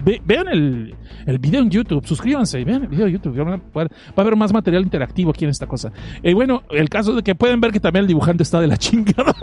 eso, 0.07 0.21
vean 0.25 0.47
el, 0.47 0.95
el, 1.27 1.39
video 1.41 1.63
en 1.63 1.69
YouTube, 1.69 2.07
suscríbanse, 2.07 2.63
vean 2.63 2.83
el 2.83 2.89
video 2.89 3.09
en 3.09 3.15
YouTube. 3.15 3.37
Va 3.77 3.83
a, 3.83 4.21
haber 4.21 4.37
más 4.37 4.53
material 4.53 4.85
interactivo 4.85 5.31
aquí 5.31 5.45
en 5.45 5.51
esta 5.51 5.67
cosa. 5.67 5.91
Y 6.23 6.33
bueno, 6.33 6.63
el 6.71 6.89
caso 6.89 7.13
de 7.13 7.25
que 7.25 7.35
pueden 7.35 7.61
ver 7.61 7.73
que 7.73 7.81
también 7.81 8.05
el 8.05 8.07
dibujante 8.07 8.45
está 8.45 8.61
de 8.61 8.69
la 8.69 8.77
chingada. 8.79 9.35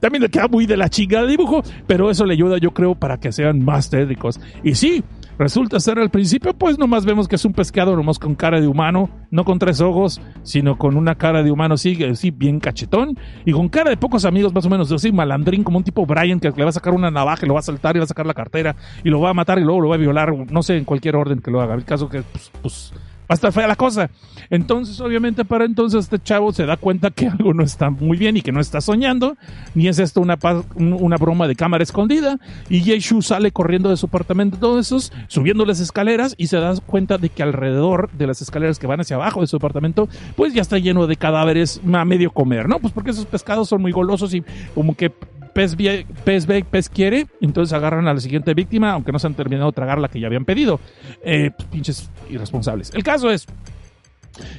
también 0.00 0.22
le 0.22 0.30
queda 0.30 0.48
muy 0.48 0.64
de 0.64 0.78
la 0.78 0.88
chingada 0.88 1.24
el 1.24 1.30
dibujo, 1.30 1.62
pero 1.86 2.10
eso 2.10 2.24
le 2.24 2.32
ayuda, 2.32 2.56
yo 2.56 2.72
creo, 2.72 2.94
para 2.94 3.20
que 3.20 3.30
sean 3.30 3.62
más 3.62 3.90
tétricos. 3.90 4.40
Y 4.64 4.74
sí, 4.74 5.04
Resulta 5.40 5.80
ser 5.80 5.98
al 5.98 6.10
principio, 6.10 6.52
pues 6.52 6.78
nomás 6.78 7.06
vemos 7.06 7.26
que 7.26 7.36
es 7.36 7.44
un 7.46 7.54
pescado 7.54 7.96
nomás 7.96 8.18
con 8.18 8.34
cara 8.34 8.60
de 8.60 8.68
humano, 8.68 9.08
no 9.30 9.42
con 9.46 9.58
tres 9.58 9.80
ojos, 9.80 10.20
sino 10.42 10.76
con 10.76 10.98
una 10.98 11.14
cara 11.14 11.42
de 11.42 11.50
humano 11.50 11.76
así, 11.76 12.04
así 12.04 12.30
bien 12.30 12.60
cachetón, 12.60 13.16
y 13.46 13.52
con 13.52 13.70
cara 13.70 13.88
de 13.88 13.96
pocos 13.96 14.26
amigos 14.26 14.52
más 14.52 14.66
o 14.66 14.68
menos, 14.68 14.92
así 14.92 15.10
malandrín, 15.10 15.64
como 15.64 15.78
un 15.78 15.84
tipo 15.84 16.04
Brian 16.04 16.40
que 16.40 16.50
le 16.50 16.62
va 16.62 16.68
a 16.68 16.72
sacar 16.72 16.92
una 16.92 17.10
navaja 17.10 17.46
y 17.46 17.48
lo 17.48 17.54
va 17.54 17.60
a 17.60 17.62
saltar 17.62 17.96
y 17.96 18.00
va 18.00 18.04
a 18.04 18.08
sacar 18.08 18.26
la 18.26 18.34
cartera 18.34 18.76
y 19.02 19.08
lo 19.08 19.18
va 19.18 19.30
a 19.30 19.32
matar 19.32 19.58
y 19.58 19.62
luego 19.62 19.80
lo 19.80 19.88
va 19.88 19.94
a 19.94 19.98
violar, 19.98 20.30
no 20.30 20.62
sé, 20.62 20.76
en 20.76 20.84
cualquier 20.84 21.16
orden 21.16 21.40
que 21.40 21.50
lo 21.50 21.62
haga. 21.62 21.74
El 21.74 21.86
caso 21.86 22.10
que, 22.10 22.20
pues, 22.20 22.52
pues 22.60 22.92
va 23.30 23.34
a 23.34 23.34
estar 23.34 23.52
fea 23.52 23.68
la 23.68 23.76
cosa. 23.76 24.10
Entonces, 24.50 25.00
obviamente, 25.00 25.44
para 25.44 25.64
entonces 25.64 26.00
este 26.00 26.18
chavo 26.18 26.52
se 26.52 26.66
da 26.66 26.76
cuenta 26.76 27.10
que 27.12 27.28
algo 27.28 27.54
no 27.54 27.62
está 27.62 27.88
muy 27.88 28.18
bien 28.18 28.36
y 28.36 28.42
que 28.42 28.50
no 28.50 28.60
está 28.60 28.80
soñando, 28.80 29.36
ni 29.76 29.86
es 29.86 30.00
esto 30.00 30.20
una, 30.20 30.36
una 30.74 31.16
broma 31.16 31.46
de 31.46 31.54
cámara 31.54 31.84
escondida. 31.84 32.40
Y 32.68 32.80
Yeshu 32.80 33.22
sale 33.22 33.52
corriendo 33.52 33.88
de 33.88 33.96
su 33.96 34.06
apartamento, 34.06 34.58
todos 34.58 34.84
esos, 34.84 35.12
subiendo 35.28 35.64
las 35.64 35.78
escaleras 35.78 36.34
y 36.38 36.48
se 36.48 36.56
da 36.56 36.74
cuenta 36.84 37.18
de 37.18 37.28
que 37.28 37.44
alrededor 37.44 38.10
de 38.10 38.26
las 38.26 38.42
escaleras 38.42 38.80
que 38.80 38.88
van 38.88 39.00
hacia 39.00 39.14
abajo 39.14 39.42
de 39.42 39.46
su 39.46 39.56
apartamento, 39.56 40.08
pues 40.34 40.52
ya 40.52 40.62
está 40.62 40.78
lleno 40.78 41.06
de 41.06 41.14
cadáveres 41.14 41.80
a 41.92 42.04
medio 42.04 42.32
comer, 42.32 42.68
¿no? 42.68 42.80
Pues 42.80 42.92
porque 42.92 43.12
esos 43.12 43.26
pescados 43.26 43.68
son 43.68 43.80
muy 43.80 43.92
golosos 43.92 44.34
y 44.34 44.42
como 44.74 44.96
que 44.96 45.12
pez, 45.52 45.76
pez 46.24 46.46
ve, 46.46 46.64
pez 46.64 46.88
quiere, 46.88 47.26
entonces 47.40 47.72
agarran 47.72 48.08
a 48.08 48.14
la 48.14 48.20
siguiente 48.20 48.54
víctima, 48.54 48.92
aunque 48.92 49.12
no 49.12 49.18
se 49.18 49.26
han 49.26 49.34
terminado 49.34 49.70
de 49.70 49.74
tragar 49.74 49.98
la 49.98 50.08
que 50.08 50.20
ya 50.20 50.26
habían 50.26 50.44
pedido. 50.44 50.80
Eh, 51.22 51.50
pues, 51.56 51.68
pinches 51.68 52.10
irresponsables. 52.28 52.92
El 52.94 53.02
caso 53.02 53.30
es 53.30 53.46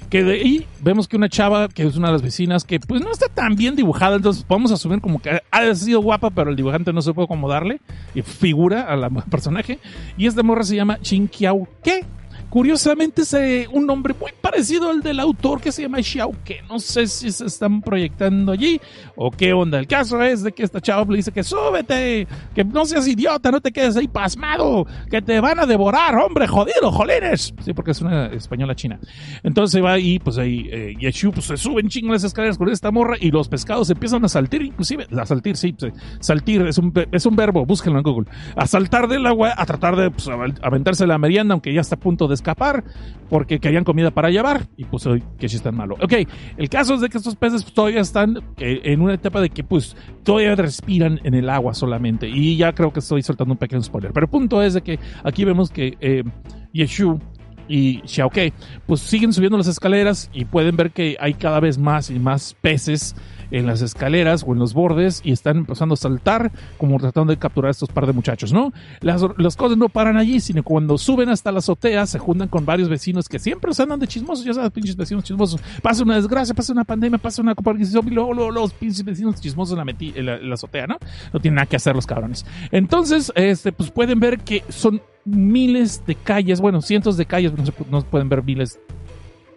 que 0.09 0.23
de 0.23 0.33
ahí 0.33 0.67
vemos 0.81 1.07
que 1.07 1.17
una 1.17 1.29
chava, 1.29 1.69
que 1.69 1.83
es 1.83 1.95
una 1.95 2.07
de 2.07 2.13
las 2.13 2.21
vecinas, 2.21 2.63
que 2.63 2.79
pues 2.79 3.01
no 3.01 3.11
está 3.11 3.27
tan 3.27 3.55
bien 3.55 3.75
dibujada, 3.75 4.15
entonces 4.15 4.43
podemos 4.43 4.71
asumir 4.71 5.01
como 5.01 5.21
que 5.21 5.41
ha 5.49 5.75
sido 5.75 6.01
guapa, 6.01 6.29
pero 6.29 6.49
el 6.49 6.55
dibujante 6.55 6.93
no 6.93 7.01
se 7.01 7.13
puede 7.13 7.25
acomodarle, 7.25 7.79
y 8.13 8.21
figura 8.21 8.83
a 8.83 8.95
la 8.95 9.09
personaje, 9.09 9.79
y 10.17 10.27
esta 10.27 10.43
morra 10.43 10.63
se 10.63 10.75
llama 10.75 10.99
Chin 11.01 11.27
Kiao 11.27 11.67
Ke, 11.83 12.05
Curiosamente 12.51 13.21
es 13.21 13.33
eh, 13.33 13.65
un 13.71 13.85
nombre 13.85 14.13
muy 14.19 14.31
parecido 14.41 14.89
al 14.89 14.99
del 15.01 15.21
autor 15.21 15.61
que 15.61 15.71
se 15.71 15.83
llama 15.83 16.03
Xiao, 16.03 16.33
que 16.43 16.61
no 16.67 16.79
sé 16.79 17.07
si 17.07 17.31
se 17.31 17.45
están 17.45 17.81
proyectando 17.81 18.51
allí 18.51 18.81
o 19.15 19.31
qué 19.31 19.53
onda. 19.53 19.79
El 19.79 19.87
caso 19.87 20.21
es 20.21 20.43
de 20.43 20.51
que 20.51 20.63
esta 20.63 20.81
chava 20.81 21.05
le 21.09 21.15
dice 21.15 21.31
que 21.31 21.45
súbete, 21.45 22.27
que 22.53 22.65
no 22.65 22.83
seas 22.83 23.07
idiota, 23.07 23.51
no 23.51 23.61
te 23.61 23.71
quedes 23.71 23.95
ahí 23.95 24.09
pasmado, 24.09 24.85
que 25.09 25.21
te 25.21 25.39
van 25.39 25.61
a 25.61 25.65
devorar, 25.65 26.13
hombre, 26.17 26.45
jodido, 26.45 26.91
jolines. 26.91 27.53
Sí, 27.63 27.73
porque 27.73 27.91
es 27.91 28.01
una 28.01 28.25
española 28.25 28.75
china. 28.75 28.99
Entonces 29.43 29.81
va 29.81 29.93
ahí, 29.93 30.19
pues 30.19 30.37
ahí, 30.37 30.67
eh, 30.73 30.93
Yeshu 30.99 31.31
pues, 31.31 31.45
se 31.45 31.55
suben 31.55 31.87
chingo 31.87 32.11
las 32.11 32.25
escaleras 32.25 32.57
con 32.57 32.67
esta 32.67 32.91
morra 32.91 33.15
y 33.17 33.31
los 33.31 33.47
pescados 33.47 33.89
empiezan 33.89 34.25
a 34.25 34.27
saltir, 34.27 34.61
inclusive, 34.61 35.07
a 35.17 35.25
saltir, 35.25 35.55
sí, 35.55 35.73
saltir, 36.19 36.63
es 36.63 36.77
un, 36.77 36.91
es 37.13 37.25
un 37.25 37.35
verbo, 37.37 37.65
búsquenlo 37.65 37.99
en 37.99 38.03
Google. 38.03 38.29
A 38.57 38.67
saltar 38.67 39.07
del 39.07 39.25
agua, 39.25 39.53
a 39.55 39.65
tratar 39.65 39.95
de 39.95 40.11
pues, 40.11 40.27
aventarse 40.61 41.07
la 41.07 41.17
merienda, 41.17 41.53
aunque 41.53 41.73
ya 41.73 41.79
está 41.79 41.95
a 41.95 41.99
punto 41.99 42.27
de 42.27 42.40
escapar 42.41 42.83
porque 43.29 43.59
querían 43.59 43.85
comida 43.85 44.11
para 44.11 44.29
llevar 44.29 44.67
y 44.75 44.83
pues 44.83 45.05
hoy 45.05 45.23
que 45.39 45.47
si 45.47 45.55
están 45.55 45.75
malo. 45.75 45.95
Ok, 46.01 46.13
el 46.57 46.69
caso 46.69 46.95
es 46.95 47.01
de 47.01 47.07
que 47.07 47.17
estos 47.17 47.35
peces 47.35 47.63
todavía 47.73 48.01
están 48.01 48.37
eh, 48.57 48.81
en 48.83 49.01
una 49.01 49.13
etapa 49.13 49.39
de 49.39 49.49
que 49.49 49.63
pues 49.63 49.95
todavía 50.23 50.55
respiran 50.55 51.19
en 51.23 51.33
el 51.33 51.49
agua 51.49 51.73
solamente 51.73 52.27
y 52.27 52.57
ya 52.57 52.73
creo 52.73 52.91
que 52.91 52.99
estoy 52.99 53.21
soltando 53.21 53.53
un 53.53 53.57
pequeño 53.57 53.81
spoiler. 53.81 54.11
Pero 54.11 54.25
el 54.25 54.29
punto 54.29 54.61
es 54.61 54.73
de 54.73 54.81
que 54.81 54.99
aquí 55.23 55.45
vemos 55.45 55.69
que 55.69 55.97
eh, 56.01 56.23
Yeshu 56.73 57.19
y 57.69 58.01
Xiaoke 58.05 58.51
pues 58.85 58.99
siguen 58.99 59.31
subiendo 59.31 59.57
las 59.57 59.67
escaleras 59.67 60.29
y 60.33 60.43
pueden 60.43 60.75
ver 60.75 60.91
que 60.91 61.15
hay 61.19 61.33
cada 61.35 61.61
vez 61.61 61.77
más 61.77 62.09
y 62.09 62.19
más 62.19 62.55
peces 62.59 63.15
en 63.51 63.67
las 63.67 63.81
escaleras 63.81 64.43
o 64.47 64.53
en 64.53 64.59
los 64.59 64.73
bordes 64.73 65.21
y 65.23 65.31
están 65.31 65.57
empezando 65.57 65.93
a 65.93 65.97
saltar 65.97 66.51
como 66.77 66.97
tratando 66.99 67.31
de 67.31 67.37
capturar 67.37 67.69
a 67.69 67.71
estos 67.71 67.89
par 67.89 68.07
de 68.07 68.13
muchachos, 68.13 68.53
¿no? 68.53 68.73
Las, 69.01 69.21
las 69.37 69.55
cosas 69.55 69.77
no 69.77 69.89
paran 69.89 70.17
allí, 70.17 70.39
sino 70.39 70.63
cuando 70.63 70.97
suben 70.97 71.29
hasta 71.29 71.51
la 71.51 71.59
azotea 71.59 72.05
se 72.05 72.19
juntan 72.19 72.47
con 72.47 72.65
varios 72.65 72.89
vecinos 72.89 73.27
que 73.27 73.39
siempre 73.39 73.73
se 73.73 73.83
andan 73.83 73.99
de 73.99 74.07
chismosos, 74.07 74.45
ya 74.45 74.53
sabes, 74.53 74.71
pinches 74.71 74.95
vecinos 74.95 75.23
chismosos. 75.23 75.61
Pasa 75.81 76.03
una 76.03 76.15
desgracia, 76.15 76.53
pasa 76.55 76.73
una 76.73 76.83
pandemia, 76.83 77.17
pasa 77.17 77.41
una 77.41 77.51
aparición 77.51 78.07
y 78.07 78.11
luego, 78.11 78.33
los 78.51 78.73
pinches 78.73 79.03
vecinos 79.03 79.39
chismosos 79.39 79.77
en, 79.77 80.25
la, 80.25 80.35
en 80.35 80.49
la 80.49 80.53
azotea, 80.53 80.87
¿no? 80.87 80.97
No 81.33 81.39
tienen 81.39 81.55
nada 81.55 81.65
que 81.65 81.75
hacer 81.75 81.95
los 81.95 82.05
cabrones. 82.05 82.45
Entonces, 82.71 83.31
este, 83.35 83.71
pues 83.71 83.91
pueden 83.91 84.19
ver 84.19 84.39
que 84.39 84.63
son 84.69 85.01
miles 85.25 86.03
de 86.05 86.15
calles, 86.15 86.61
bueno, 86.61 86.81
cientos 86.81 87.17
de 87.17 87.25
calles, 87.25 87.53
no, 87.53 87.65
se, 87.65 87.73
no 87.89 88.01
pueden 88.01 88.29
ver 88.29 88.43
miles 88.43 88.79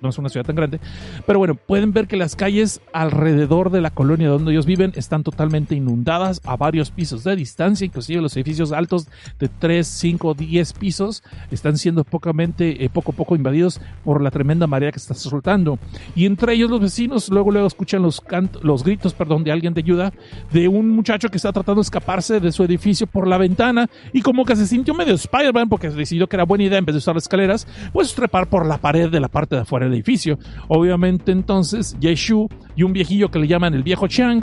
no 0.04 0.10
es 0.10 0.18
una 0.18 0.28
ciudad 0.28 0.46
tan 0.46 0.54
grande. 0.54 0.78
Pero 1.26 1.38
bueno, 1.38 1.54
pueden 1.54 1.92
ver 1.92 2.06
que 2.06 2.16
las 2.16 2.36
calles 2.36 2.80
alrededor 2.92 3.70
de 3.70 3.80
la 3.80 3.90
colonia 3.90 4.28
donde 4.28 4.52
ellos 4.52 4.66
viven 4.66 4.92
están 4.94 5.24
totalmente 5.24 5.74
inundadas 5.74 6.40
a 6.44 6.56
varios 6.56 6.90
pisos 6.90 7.24
de 7.24 7.34
distancia, 7.34 7.84
inclusive 7.84 8.20
los 8.20 8.36
edificios 8.36 8.72
altos 8.72 9.08
de 9.38 9.48
3, 9.48 9.86
5, 9.86 10.34
10 10.34 10.72
pisos 10.74 11.24
están 11.50 11.78
siendo 11.78 12.04
pocamente, 12.04 12.84
eh, 12.84 12.88
poco 12.88 13.12
a 13.12 13.14
poco 13.14 13.34
invadidos 13.34 13.80
por 14.04 14.22
la 14.22 14.30
tremenda 14.30 14.66
marea 14.66 14.92
que 14.92 14.98
está 14.98 15.14
soltando. 15.14 15.78
Y 16.14 16.26
entre 16.26 16.54
ellos 16.54 16.70
los 16.70 16.80
vecinos 16.80 17.28
luego 17.30 17.50
luego 17.50 17.66
escuchan 17.66 18.02
los, 18.02 18.22
los 18.62 18.84
gritos 18.84 19.14
perdón, 19.14 19.44
de 19.44 19.52
alguien 19.52 19.74
de 19.74 19.80
ayuda 19.80 20.12
de 20.52 20.68
un 20.68 20.90
muchacho 20.90 21.28
que 21.28 21.36
está 21.36 21.52
tratando 21.52 21.80
de 21.80 21.84
escaparse 21.84 22.40
de 22.40 22.52
su 22.52 22.62
edificio 22.62 23.06
por 23.06 23.26
la 23.26 23.38
ventana 23.38 23.88
y 24.12 24.22
como 24.22 24.44
que 24.44 24.56
se 24.56 24.66
sintió 24.66 24.94
medio 24.94 25.14
Spider-Man 25.14 25.68
porque 25.68 25.88
decidió 25.90 26.28
que 26.28 26.36
era 26.36 26.44
buena 26.44 26.64
idea 26.64 26.78
en 26.78 26.84
vez 26.84 26.94
de 26.94 26.98
usar 26.98 27.14
las 27.14 27.24
escaleras, 27.24 27.66
pues 27.92 28.14
trepar 28.14 28.48
por 28.48 28.66
la 28.66 28.78
pared 28.78 29.10
de 29.10 29.20
la 29.20 29.28
parte 29.28 29.54
de 29.54 29.62
afuera 29.62 29.86
del 29.86 29.93
edificio. 29.94 30.38
Obviamente 30.68 31.32
entonces 31.32 31.96
Yeshu 32.00 32.48
y 32.76 32.82
un 32.82 32.92
viejillo 32.92 33.30
que 33.30 33.38
le 33.38 33.46
llaman 33.46 33.74
el 33.74 33.82
viejo 33.82 34.08
Chang, 34.08 34.42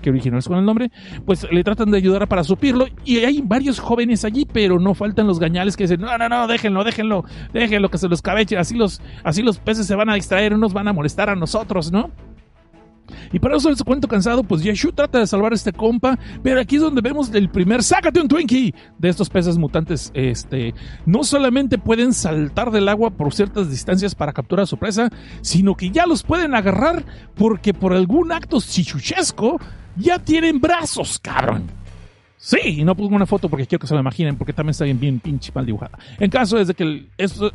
que 0.00 0.10
original 0.10 0.38
es 0.38 0.48
con 0.48 0.58
el 0.58 0.64
nombre, 0.64 0.90
pues 1.24 1.46
le 1.50 1.62
tratan 1.62 1.90
de 1.90 1.98
ayudar 1.98 2.26
para 2.28 2.44
supirlo 2.44 2.86
y 3.04 3.18
hay 3.18 3.42
varios 3.42 3.78
jóvenes 3.78 4.24
allí, 4.24 4.46
pero 4.50 4.78
no 4.78 4.94
faltan 4.94 5.26
los 5.26 5.38
gañales 5.38 5.76
que 5.76 5.84
dicen, 5.84 6.00
no, 6.00 6.16
no, 6.16 6.28
no, 6.28 6.46
déjenlo, 6.46 6.84
déjenlo, 6.84 7.24
déjenlo 7.52 7.88
que 7.88 7.98
se 7.98 8.08
los 8.08 8.22
cabeche, 8.22 8.56
así 8.56 8.74
los, 8.76 9.00
así 9.24 9.42
los 9.42 9.58
peces 9.58 9.86
se 9.86 9.94
van 9.94 10.10
a 10.10 10.14
distraer, 10.14 10.52
no 10.52 10.58
nos 10.58 10.72
van 10.72 10.88
a 10.88 10.92
molestar 10.92 11.28
a 11.30 11.36
nosotros, 11.36 11.92
¿no? 11.92 12.10
Y 13.32 13.38
para 13.38 13.56
eso 13.56 13.74
su 13.74 13.84
cuento 13.84 14.08
cansado, 14.08 14.42
pues 14.42 14.62
Yeshu 14.62 14.92
trata 14.92 15.18
de 15.18 15.26
salvar 15.26 15.52
a 15.52 15.54
este 15.54 15.72
compa, 15.72 16.18
pero 16.42 16.60
aquí 16.60 16.76
es 16.76 16.82
donde 16.82 17.00
vemos 17.00 17.32
el 17.34 17.48
primer 17.48 17.82
sácate 17.82 18.20
un 18.20 18.28
Twinkie 18.28 18.74
de 18.98 19.08
estos 19.08 19.30
peces 19.30 19.58
mutantes. 19.58 20.10
Este, 20.14 20.74
no 21.06 21.24
solamente 21.24 21.78
pueden 21.78 22.12
saltar 22.12 22.70
del 22.70 22.88
agua 22.88 23.10
por 23.10 23.32
ciertas 23.32 23.70
distancias 23.70 24.14
para 24.14 24.32
capturar 24.32 24.64
a 24.64 24.66
su 24.66 24.76
presa, 24.76 25.08
sino 25.40 25.74
que 25.74 25.90
ya 25.90 26.06
los 26.06 26.22
pueden 26.22 26.54
agarrar 26.54 27.04
porque 27.34 27.74
por 27.74 27.92
algún 27.92 28.32
acto 28.32 28.60
chichuchesco 28.60 29.60
ya 29.96 30.18
tienen 30.18 30.60
brazos, 30.60 31.18
cabrón. 31.18 31.79
Sí, 32.42 32.58
y 32.64 32.84
no 32.84 32.94
pongo 32.94 33.14
una 33.14 33.26
foto 33.26 33.50
porque 33.50 33.66
quiero 33.66 33.80
que 33.80 33.86
se 33.86 33.92
lo 33.92 34.00
imaginen, 34.00 34.34
porque 34.36 34.54
también 34.54 34.70
está 34.70 34.86
bien, 34.86 34.98
bien 34.98 35.20
pinche 35.20 35.52
mal 35.54 35.66
dibujada. 35.66 35.98
En 36.18 36.30
caso 36.30 36.58
es 36.58 36.68
de 36.68 36.74
que 36.74 37.06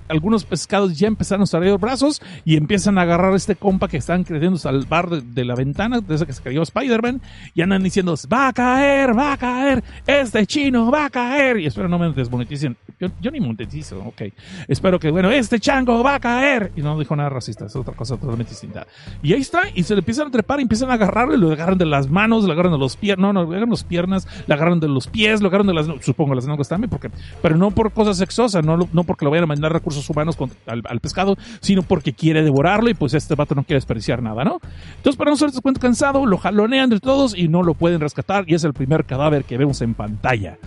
algunos 0.07 0.45
pescados 0.45 0.95
ya 0.95 1.07
empezaron 1.07 1.41
a 1.41 1.45
salir 1.47 1.75
brazos 1.79 2.21
y 2.45 2.55
empiezan 2.55 2.99
a 2.99 3.01
agarrar 3.01 3.33
a 3.33 3.35
este 3.35 3.55
compa 3.55 3.87
que 3.87 3.97
están 3.97 4.23
creciendo 4.23 4.59
al 4.69 4.85
bar 4.85 5.09
de, 5.09 5.43
la 5.43 5.55
ventana, 5.55 6.01
desde 6.01 6.27
que 6.27 6.33
se 6.33 6.43
cayó 6.43 6.61
Spider-Man, 6.61 7.19
y 7.55 7.63
andan 7.63 7.81
diciendo, 7.81 8.13
va 8.31 8.49
a 8.49 8.53
caer, 8.53 9.17
va 9.17 9.33
a 9.33 9.37
caer, 9.37 9.83
este 10.05 10.45
chino 10.45 10.91
va 10.91 11.05
a 11.05 11.09
caer. 11.09 11.59
Y 11.61 11.65
espero 11.65 11.89
no 11.89 11.97
me 11.97 12.11
desmoneticen. 12.11 12.77
Yo, 12.99 13.31
ni 13.31 13.39
monetizo, 13.39 13.97
ok. 14.05 14.21
Espero 14.67 14.99
que, 14.99 15.09
bueno, 15.09 15.31
este 15.31 15.59
chango 15.59 16.03
va 16.03 16.13
a 16.13 16.19
caer. 16.19 16.71
Y 16.75 16.81
no 16.81 16.97
dijo 16.99 17.15
nada 17.15 17.29
racista, 17.29 17.65
es 17.65 17.75
otra 17.75 17.95
cosa 17.95 18.17
totalmente 18.17 18.51
distinta. 18.51 18.85
Y 19.23 19.33
ahí 19.33 19.41
está, 19.41 19.63
y 19.73 19.81
se 19.81 19.95
le 19.95 19.99
empiezan 19.99 20.27
a 20.27 20.31
trepar, 20.31 20.59
y 20.59 20.61
empiezan 20.61 20.91
a 20.91 20.93
agarrarlo, 20.93 21.33
y 21.33 21.39
lo 21.39 21.51
agarran 21.51 21.79
de 21.79 21.85
las 21.85 22.07
manos, 22.07 22.43
lo 22.43 22.53
agarran 22.53 22.73
de 22.73 22.77
los 22.77 22.95
pies, 22.95 23.17
no, 23.17 23.33
no, 23.33 23.41
lo 23.41 23.49
agarran 23.49 23.69
de 23.69 23.73
las 23.73 23.83
piernas, 23.83 24.27
le 24.45 24.53
agarran 24.53 24.74
de 24.79 24.87
los 24.87 25.07
pies, 25.07 25.41
lo 25.41 25.49
de 25.49 25.73
las, 25.73 25.87
supongo 26.01 26.35
las 26.35 26.45
nalgas 26.45 26.67
también, 26.67 26.89
porque, 26.89 27.09
pero 27.41 27.55
no 27.55 27.71
por 27.71 27.91
cosas 27.91 28.17
sexosas, 28.17 28.65
no, 28.65 28.87
no 28.91 29.03
porque 29.03 29.25
lo 29.25 29.31
vayan 29.31 29.43
a 29.43 29.47
mandar 29.47 29.71
recursos 29.71 30.09
humanos 30.09 30.37
al, 30.65 30.99
pescado, 30.99 31.37
sino 31.61 31.81
porque 31.81 32.13
quiere 32.13 32.43
devorarlo 32.43 32.89
y 32.89 32.93
pues 32.93 33.13
este 33.13 33.35
vato 33.35 33.55
no 33.55 33.63
quiere 33.63 33.77
desperdiciar 33.77 34.21
nada, 34.21 34.43
¿no? 34.43 34.59
Entonces 34.97 35.17
para 35.17 35.31
nosotros 35.31 35.59
cuento 35.61 35.79
cansado, 35.79 36.25
lo 36.25 36.37
jalonean 36.37 36.85
entre 36.85 36.99
todos 36.99 37.37
y 37.37 37.47
no 37.47 37.63
lo 37.63 37.73
pueden 37.73 38.01
rescatar 38.01 38.45
y 38.47 38.55
es 38.55 38.63
el 38.63 38.73
primer 38.73 39.05
cadáver 39.05 39.43
que 39.43 39.57
vemos 39.57 39.81
en 39.81 39.93
pantalla. 39.93 40.57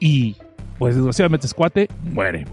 Y 0.00 0.36
pues 0.78 0.94
desgraciadamente 0.94 1.48
Squate 1.48 1.88
muere. 2.12 2.46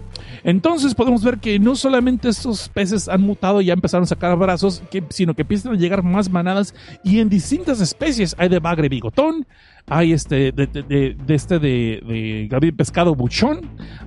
Entonces 0.46 0.94
podemos 0.94 1.24
ver 1.24 1.38
que 1.38 1.58
no 1.58 1.74
solamente 1.74 2.28
estos 2.28 2.68
peces 2.68 3.08
han 3.08 3.20
mutado 3.20 3.60
y 3.60 3.64
ya 3.64 3.72
empezaron 3.72 4.04
a 4.04 4.06
sacar 4.06 4.38
brazos, 4.38 4.80
sino 5.08 5.34
que 5.34 5.42
empiezan 5.42 5.72
a 5.72 5.76
llegar 5.76 6.04
más 6.04 6.30
manadas 6.30 6.72
y 7.02 7.18
en 7.18 7.28
distintas 7.28 7.80
especies. 7.80 8.36
Hay 8.38 8.48
de 8.48 8.60
bagre 8.60 8.88
bigotón, 8.88 9.44
hay 9.88 10.12
este 10.12 10.52
de, 10.52 10.68
de, 10.68 11.34
este 11.34 11.58
de, 11.58 12.48
de 12.48 12.72
pescado 12.72 13.16
buchón, 13.16 13.60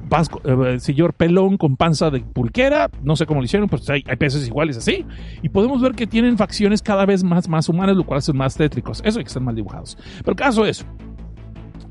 vasco, 0.07 0.41
eh, 0.45 0.79
señor 0.79 1.13
pelón 1.13 1.57
con 1.57 1.75
panza 1.75 2.09
de 2.09 2.21
pulquera, 2.21 2.89
no 3.03 3.17
sé 3.17 3.25
cómo 3.25 3.41
lo 3.41 3.45
hicieron, 3.45 3.67
pues 3.67 3.89
hay, 3.89 4.03
peces 4.03 4.47
iguales 4.47 4.77
así, 4.77 5.05
y 5.41 5.49
podemos 5.49 5.81
ver 5.81 5.91
que 5.91 6.07
tienen 6.07 6.37
facciones 6.37 6.81
cada 6.81 7.05
vez 7.05 7.21
más, 7.21 7.49
más 7.49 7.67
humanas, 7.67 7.97
lo 7.97 8.05
cual 8.05 8.19
hacen 8.19 8.37
más 8.37 8.55
tétricos, 8.55 9.01
eso 9.03 9.19
es 9.19 9.25
que 9.25 9.27
están 9.27 9.43
mal 9.43 9.55
dibujados. 9.55 9.97
Pero 10.23 10.37
caso 10.37 10.65
es, 10.65 10.85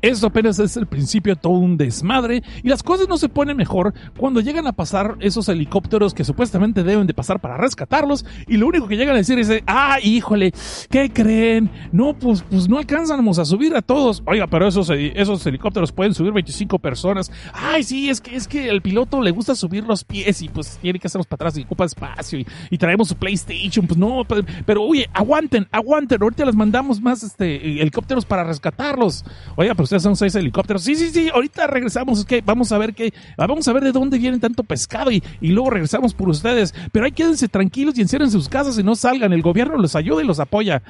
Esto 0.01 0.27
apenas 0.27 0.59
es 0.59 0.77
el 0.77 0.87
principio 0.87 1.35
de 1.35 1.41
todo 1.41 1.53
un 1.53 1.77
desmadre 1.77 2.41
y 2.63 2.69
las 2.69 2.83
cosas 2.83 3.07
no 3.09 3.17
se 3.17 3.29
ponen 3.29 3.57
mejor 3.57 3.93
cuando 4.17 4.39
llegan 4.39 4.67
a 4.67 4.73
pasar 4.73 5.15
esos 5.19 5.49
helicópteros 5.49 6.13
que 6.13 6.23
supuestamente 6.23 6.83
deben 6.83 7.07
de 7.07 7.13
pasar 7.13 7.39
para 7.39 7.57
rescatarlos 7.57 8.25
y 8.47 8.57
lo 8.57 8.67
único 8.67 8.87
que 8.87 8.95
llegan 8.95 9.15
a 9.15 9.19
decir 9.19 9.39
es, 9.39 9.51
ah, 9.67 9.97
híjole, 10.01 10.53
¿qué 10.89 11.11
creen? 11.11 11.69
No, 11.91 12.13
pues, 12.13 12.43
pues 12.49 12.69
no 12.69 12.77
alcanzamos 12.77 13.39
a 13.39 13.45
subir 13.45 13.75
a 13.75 13.81
todos. 13.81 14.23
Oiga, 14.25 14.47
pero 14.47 14.67
esos, 14.67 14.89
esos 14.89 15.45
helicópteros 15.45 15.91
pueden 15.91 16.13
subir 16.13 16.31
25 16.31 16.79
personas. 16.79 17.31
Ay, 17.53 17.83
sí, 17.83 18.09
es 18.09 18.21
que, 18.21 18.35
es 18.35 18.47
que 18.47 18.69
el 18.69 18.81
piloto 18.81 19.21
le 19.21 19.31
gusta 19.31 19.55
subir 19.55 19.83
los 19.83 20.03
pies 20.03 20.41
y 20.41 20.49
pues 20.49 20.79
tiene 20.81 20.99
que 20.99 21.07
hacerlos 21.07 21.27
para 21.27 21.35
atrás 21.35 21.57
y 21.57 21.63
ocupa 21.63 21.85
espacio 21.85 22.39
y, 22.39 22.77
traemos 22.77 23.09
su 23.09 23.15
PlayStation. 23.15 23.85
Pues 23.85 23.97
no, 23.97 24.23
pero, 24.27 24.43
pero, 24.65 24.83
oye, 24.83 25.09
aguanten, 25.13 25.67
aguanten, 25.71 26.21
ahorita 26.21 26.45
les 26.45 26.55
mandamos 26.55 27.01
más 27.01 27.23
este, 27.23 27.81
helicópteros 27.81 28.25
para 28.25 28.43
rescatarlos. 28.43 29.25
Oiga, 29.57 29.75
ustedes 29.89 30.03
son 30.03 30.15
seis 30.15 30.35
helicópteros. 30.35 30.83
Sí, 30.83 30.93
sí, 30.95 31.09
sí, 31.09 31.29
ahorita 31.33 31.65
regresamos. 31.65 32.19
Es 32.19 32.25
que 32.25 32.41
vamos 32.41 32.71
a 32.71 32.77
ver 32.77 32.93
qué, 32.93 33.11
vamos 33.37 33.67
a 33.67 33.73
ver 33.73 33.83
de 33.83 33.91
dónde 33.91 34.19
viene 34.19 34.37
tanto 34.37 34.63
pescado 34.63 35.09
y, 35.11 35.23
y 35.41 35.47
luego 35.47 35.71
regresamos 35.71 36.13
por 36.13 36.29
ustedes. 36.29 36.75
Pero 36.91 37.05
ahí 37.05 37.11
quédense 37.11 37.47
tranquilos 37.47 37.97
y 37.97 38.01
encierren 38.01 38.29
sus 38.29 38.47
casas 38.49 38.77
y 38.77 38.83
no 38.83 38.95
salgan. 38.95 39.33
El 39.33 39.41
gobierno 39.41 39.77
los 39.77 39.95
ayuda 39.95 40.21
y 40.21 40.27
los 40.27 40.39
apoya. 40.39 40.83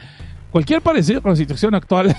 Cualquier 0.52 0.82
parecido 0.82 1.22
con 1.22 1.32
la 1.32 1.36
situación 1.36 1.76
actual 1.76 2.16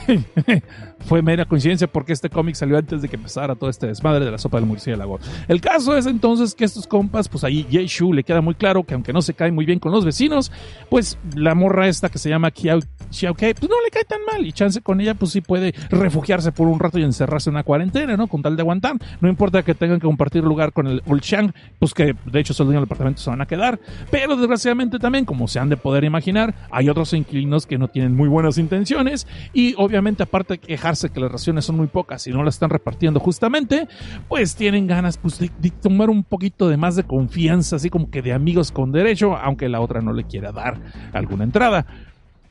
fue 1.00 1.20
mera 1.20 1.44
coincidencia 1.46 1.88
porque 1.88 2.12
este 2.12 2.30
cómic 2.30 2.54
salió 2.54 2.78
antes 2.78 3.02
de 3.02 3.08
que 3.08 3.16
empezara 3.16 3.56
todo 3.56 3.68
este 3.68 3.88
desmadre 3.88 4.24
de 4.24 4.30
la 4.30 4.38
sopa 4.38 4.58
del 4.58 4.66
murciélago. 4.66 5.18
El 5.48 5.60
caso 5.60 5.96
es 5.96 6.06
entonces 6.06 6.54
que 6.54 6.64
estos 6.64 6.86
compas, 6.86 7.28
pues 7.28 7.42
ahí 7.42 7.66
Shu 7.70 8.12
le 8.12 8.22
queda 8.22 8.40
muy 8.40 8.54
claro 8.54 8.84
que 8.84 8.94
aunque 8.94 9.12
no 9.12 9.20
se 9.20 9.34
cae 9.34 9.50
muy 9.50 9.64
bien 9.64 9.80
con 9.80 9.90
los 9.90 10.04
vecinos, 10.04 10.52
pues 10.88 11.18
la 11.34 11.54
morra 11.56 11.88
esta 11.88 12.08
que 12.08 12.18
se 12.18 12.28
llama 12.28 12.52
Xiao 12.54 13.34
Kei, 13.34 13.54
pues 13.54 13.68
no 13.68 13.76
le 13.84 13.90
cae 13.90 14.04
tan 14.04 14.20
mal 14.30 14.46
y 14.46 14.52
chance 14.52 14.80
con 14.80 15.00
ella 15.00 15.14
pues 15.14 15.32
sí 15.32 15.40
puede 15.40 15.74
refugiarse 15.90 16.52
por 16.52 16.68
un 16.68 16.78
rato 16.78 16.98
y 16.98 17.02
encerrarse 17.02 17.50
en 17.50 17.56
una 17.56 17.64
cuarentena, 17.64 18.16
¿no? 18.16 18.28
Con 18.28 18.42
tal 18.42 18.54
de 18.54 18.62
aguantar. 18.62 18.96
No 19.20 19.28
importa 19.28 19.64
que 19.64 19.74
tengan 19.74 19.98
que 19.98 20.06
compartir 20.06 20.44
lugar 20.44 20.72
con 20.72 20.86
el 20.86 21.02
Ulchang, 21.06 21.52
pues 21.80 21.94
que 21.94 22.14
de 22.24 22.40
hecho 22.40 22.54
solo 22.54 22.70
en 22.70 22.76
el 22.76 22.84
departamento 22.84 23.20
se 23.20 23.30
van 23.30 23.40
a 23.40 23.46
quedar. 23.46 23.80
Pero 24.10 24.36
desgraciadamente 24.36 25.00
también, 25.00 25.24
como 25.24 25.48
se 25.48 25.58
han 25.58 25.68
de 25.68 25.76
poder 25.76 26.04
imaginar, 26.04 26.54
hay 26.70 26.88
otros 26.88 27.12
inquilinos 27.12 27.66
que 27.66 27.78
no 27.78 27.88
tienen 27.88 28.19
muy 28.20 28.28
buenas 28.28 28.58
intenciones 28.58 29.26
y 29.54 29.74
obviamente 29.78 30.22
aparte 30.22 30.54
de 30.54 30.58
quejarse 30.58 31.08
que 31.08 31.20
las 31.20 31.32
raciones 31.32 31.64
son 31.64 31.78
muy 31.78 31.86
pocas 31.86 32.26
y 32.26 32.32
no 32.32 32.42
las 32.42 32.56
están 32.56 32.68
repartiendo 32.68 33.18
justamente, 33.18 33.88
pues 34.28 34.54
tienen 34.54 34.86
ganas 34.86 35.16
pues, 35.16 35.38
de, 35.38 35.48
tomar 35.70 36.10
un 36.10 36.22
poquito 36.22 36.68
de 36.68 36.76
más 36.76 36.96
de 36.96 37.04
confianza, 37.04 37.76
así 37.76 37.88
como 37.88 38.10
que 38.10 38.20
de 38.20 38.34
amigos 38.34 38.72
con 38.72 38.92
derecho, 38.92 39.36
aunque 39.36 39.70
la 39.70 39.80
otra 39.80 40.02
no 40.02 40.12
le 40.12 40.24
quiera 40.24 40.52
dar 40.52 40.78
alguna 41.14 41.44
entrada. 41.44 41.86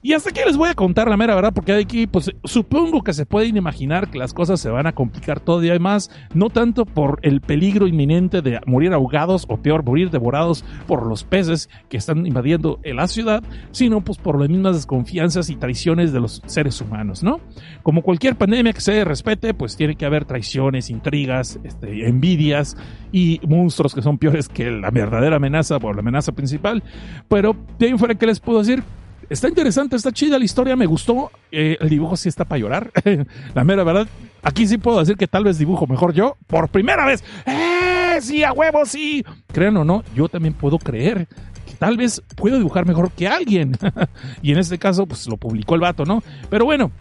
Y 0.02 0.14
hasta 0.14 0.30
aquí 0.30 0.40
les 0.46 0.56
voy 0.56 0.70
a 0.70 0.76
contar 0.76 1.10
la 1.10 1.18
mera 1.18 1.36
verdad, 1.36 1.52
porque 1.54 1.74
aquí, 1.74 2.08
pues 2.08 2.32
supongo 2.46 3.04
que 3.04 3.12
se 3.12 3.26
pueden 3.26 3.58
imaginar 3.58 4.10
que 4.10 4.18
las 4.18 4.34
cosas 4.34 4.62
se 4.62 4.70
van 4.70 4.88
a 4.88 4.94
complicar 4.94 5.42
todavía 5.42 5.78
más, 5.78 6.10
no 6.34 6.50
tanto 6.50 6.86
por 6.86 7.20
el 7.22 7.42
peligro 7.42 7.86
inminente 7.86 8.42
de 8.42 8.62
morir 8.66 8.94
ahogados 8.94 9.46
o 9.50 9.58
peor, 9.58 9.84
morir 9.84 10.10
devorados 10.10 10.64
por 10.88 11.06
los 11.06 11.26
peces 11.26 11.70
que 11.90 11.98
están 11.98 12.26
invadiendo 12.26 12.80
la 12.86 13.10
ciudad, 13.10 13.44
sino 13.72 14.00
pues 14.00 14.18
por 14.18 14.40
las 14.40 14.48
mismas 14.48 14.76
desconfianzas 14.76 15.50
y 15.50 15.58
traiciones 15.58 16.14
de 16.14 16.22
los 16.22 16.42
seres 16.46 16.80
humanos, 16.80 17.22
¿no? 17.22 17.42
Como 17.84 18.02
cualquier 18.02 18.38
pandemia 18.38 18.72
que 18.72 18.82
se 18.82 19.04
respete, 19.04 19.54
pues 19.54 19.76
tiene 19.76 19.96
que 19.96 20.06
haber 20.06 20.24
traiciones, 20.24 20.90
intrigas, 20.90 21.60
este, 21.66 22.08
envidias 22.08 22.78
y 23.12 23.42
monstruos 23.46 23.94
que 23.94 24.02
son 24.02 24.18
peores 24.18 24.48
que 24.48 24.72
la 24.72 24.92
verdadera 24.92 25.36
amenaza 25.36 25.76
o 25.76 25.94
la 25.94 26.00
amenaza 26.00 26.32
principal. 26.32 26.84
Pero 27.28 27.54
de 27.78 27.88
ahí 27.88 27.98
fuera, 27.98 28.16
¿qué 28.16 28.26
les 28.26 28.40
puedo 28.40 28.60
decir? 28.60 28.82
Está 29.30 29.48
interesante, 29.48 29.96
está 29.96 30.12
chida 30.12 30.40
la 30.40 30.46
historia, 30.46 30.76
me 30.76 30.88
gustó. 30.88 31.32
Eh, 31.52 31.78
el 31.80 31.90
dibujo 31.90 32.18
sí 32.18 32.30
está 32.30 32.46
para 32.46 32.60
llorar. 32.60 32.92
la 33.54 33.64
mera 33.64 33.84
verdad, 33.84 34.08
aquí 34.42 34.66
sí 34.68 34.78
puedo 34.78 35.00
decir 35.00 35.18
que 35.18 35.28
tal 35.28 35.44
vez 35.44 35.58
dibujo 35.58 35.86
mejor 35.86 36.14
yo 36.14 36.36
por 36.48 36.70
primera 36.70 37.06
vez. 37.06 37.24
¡Eh! 37.46 38.18
Sí, 38.22 38.44
a 38.44 38.52
huevo, 38.52 38.86
sí. 38.86 39.24
Crean 39.54 39.78
o 39.78 39.86
no, 39.86 40.04
yo 40.16 40.28
también 40.28 40.54
puedo 40.54 40.80
creer 40.80 41.28
que 41.68 41.74
tal 41.78 41.96
vez 41.96 42.22
puedo 42.36 42.58
dibujar 42.58 42.88
mejor 42.88 43.12
que 43.12 43.28
alguien. 43.28 43.78
y 44.42 44.52
en 44.52 44.58
este 44.58 44.80
caso, 44.80 45.06
pues 45.06 45.28
lo 45.28 45.38
publicó 45.38 45.76
el 45.76 45.82
vato, 45.82 46.06
¿no? 46.06 46.24
Pero 46.50 46.66
bueno, 46.66 46.92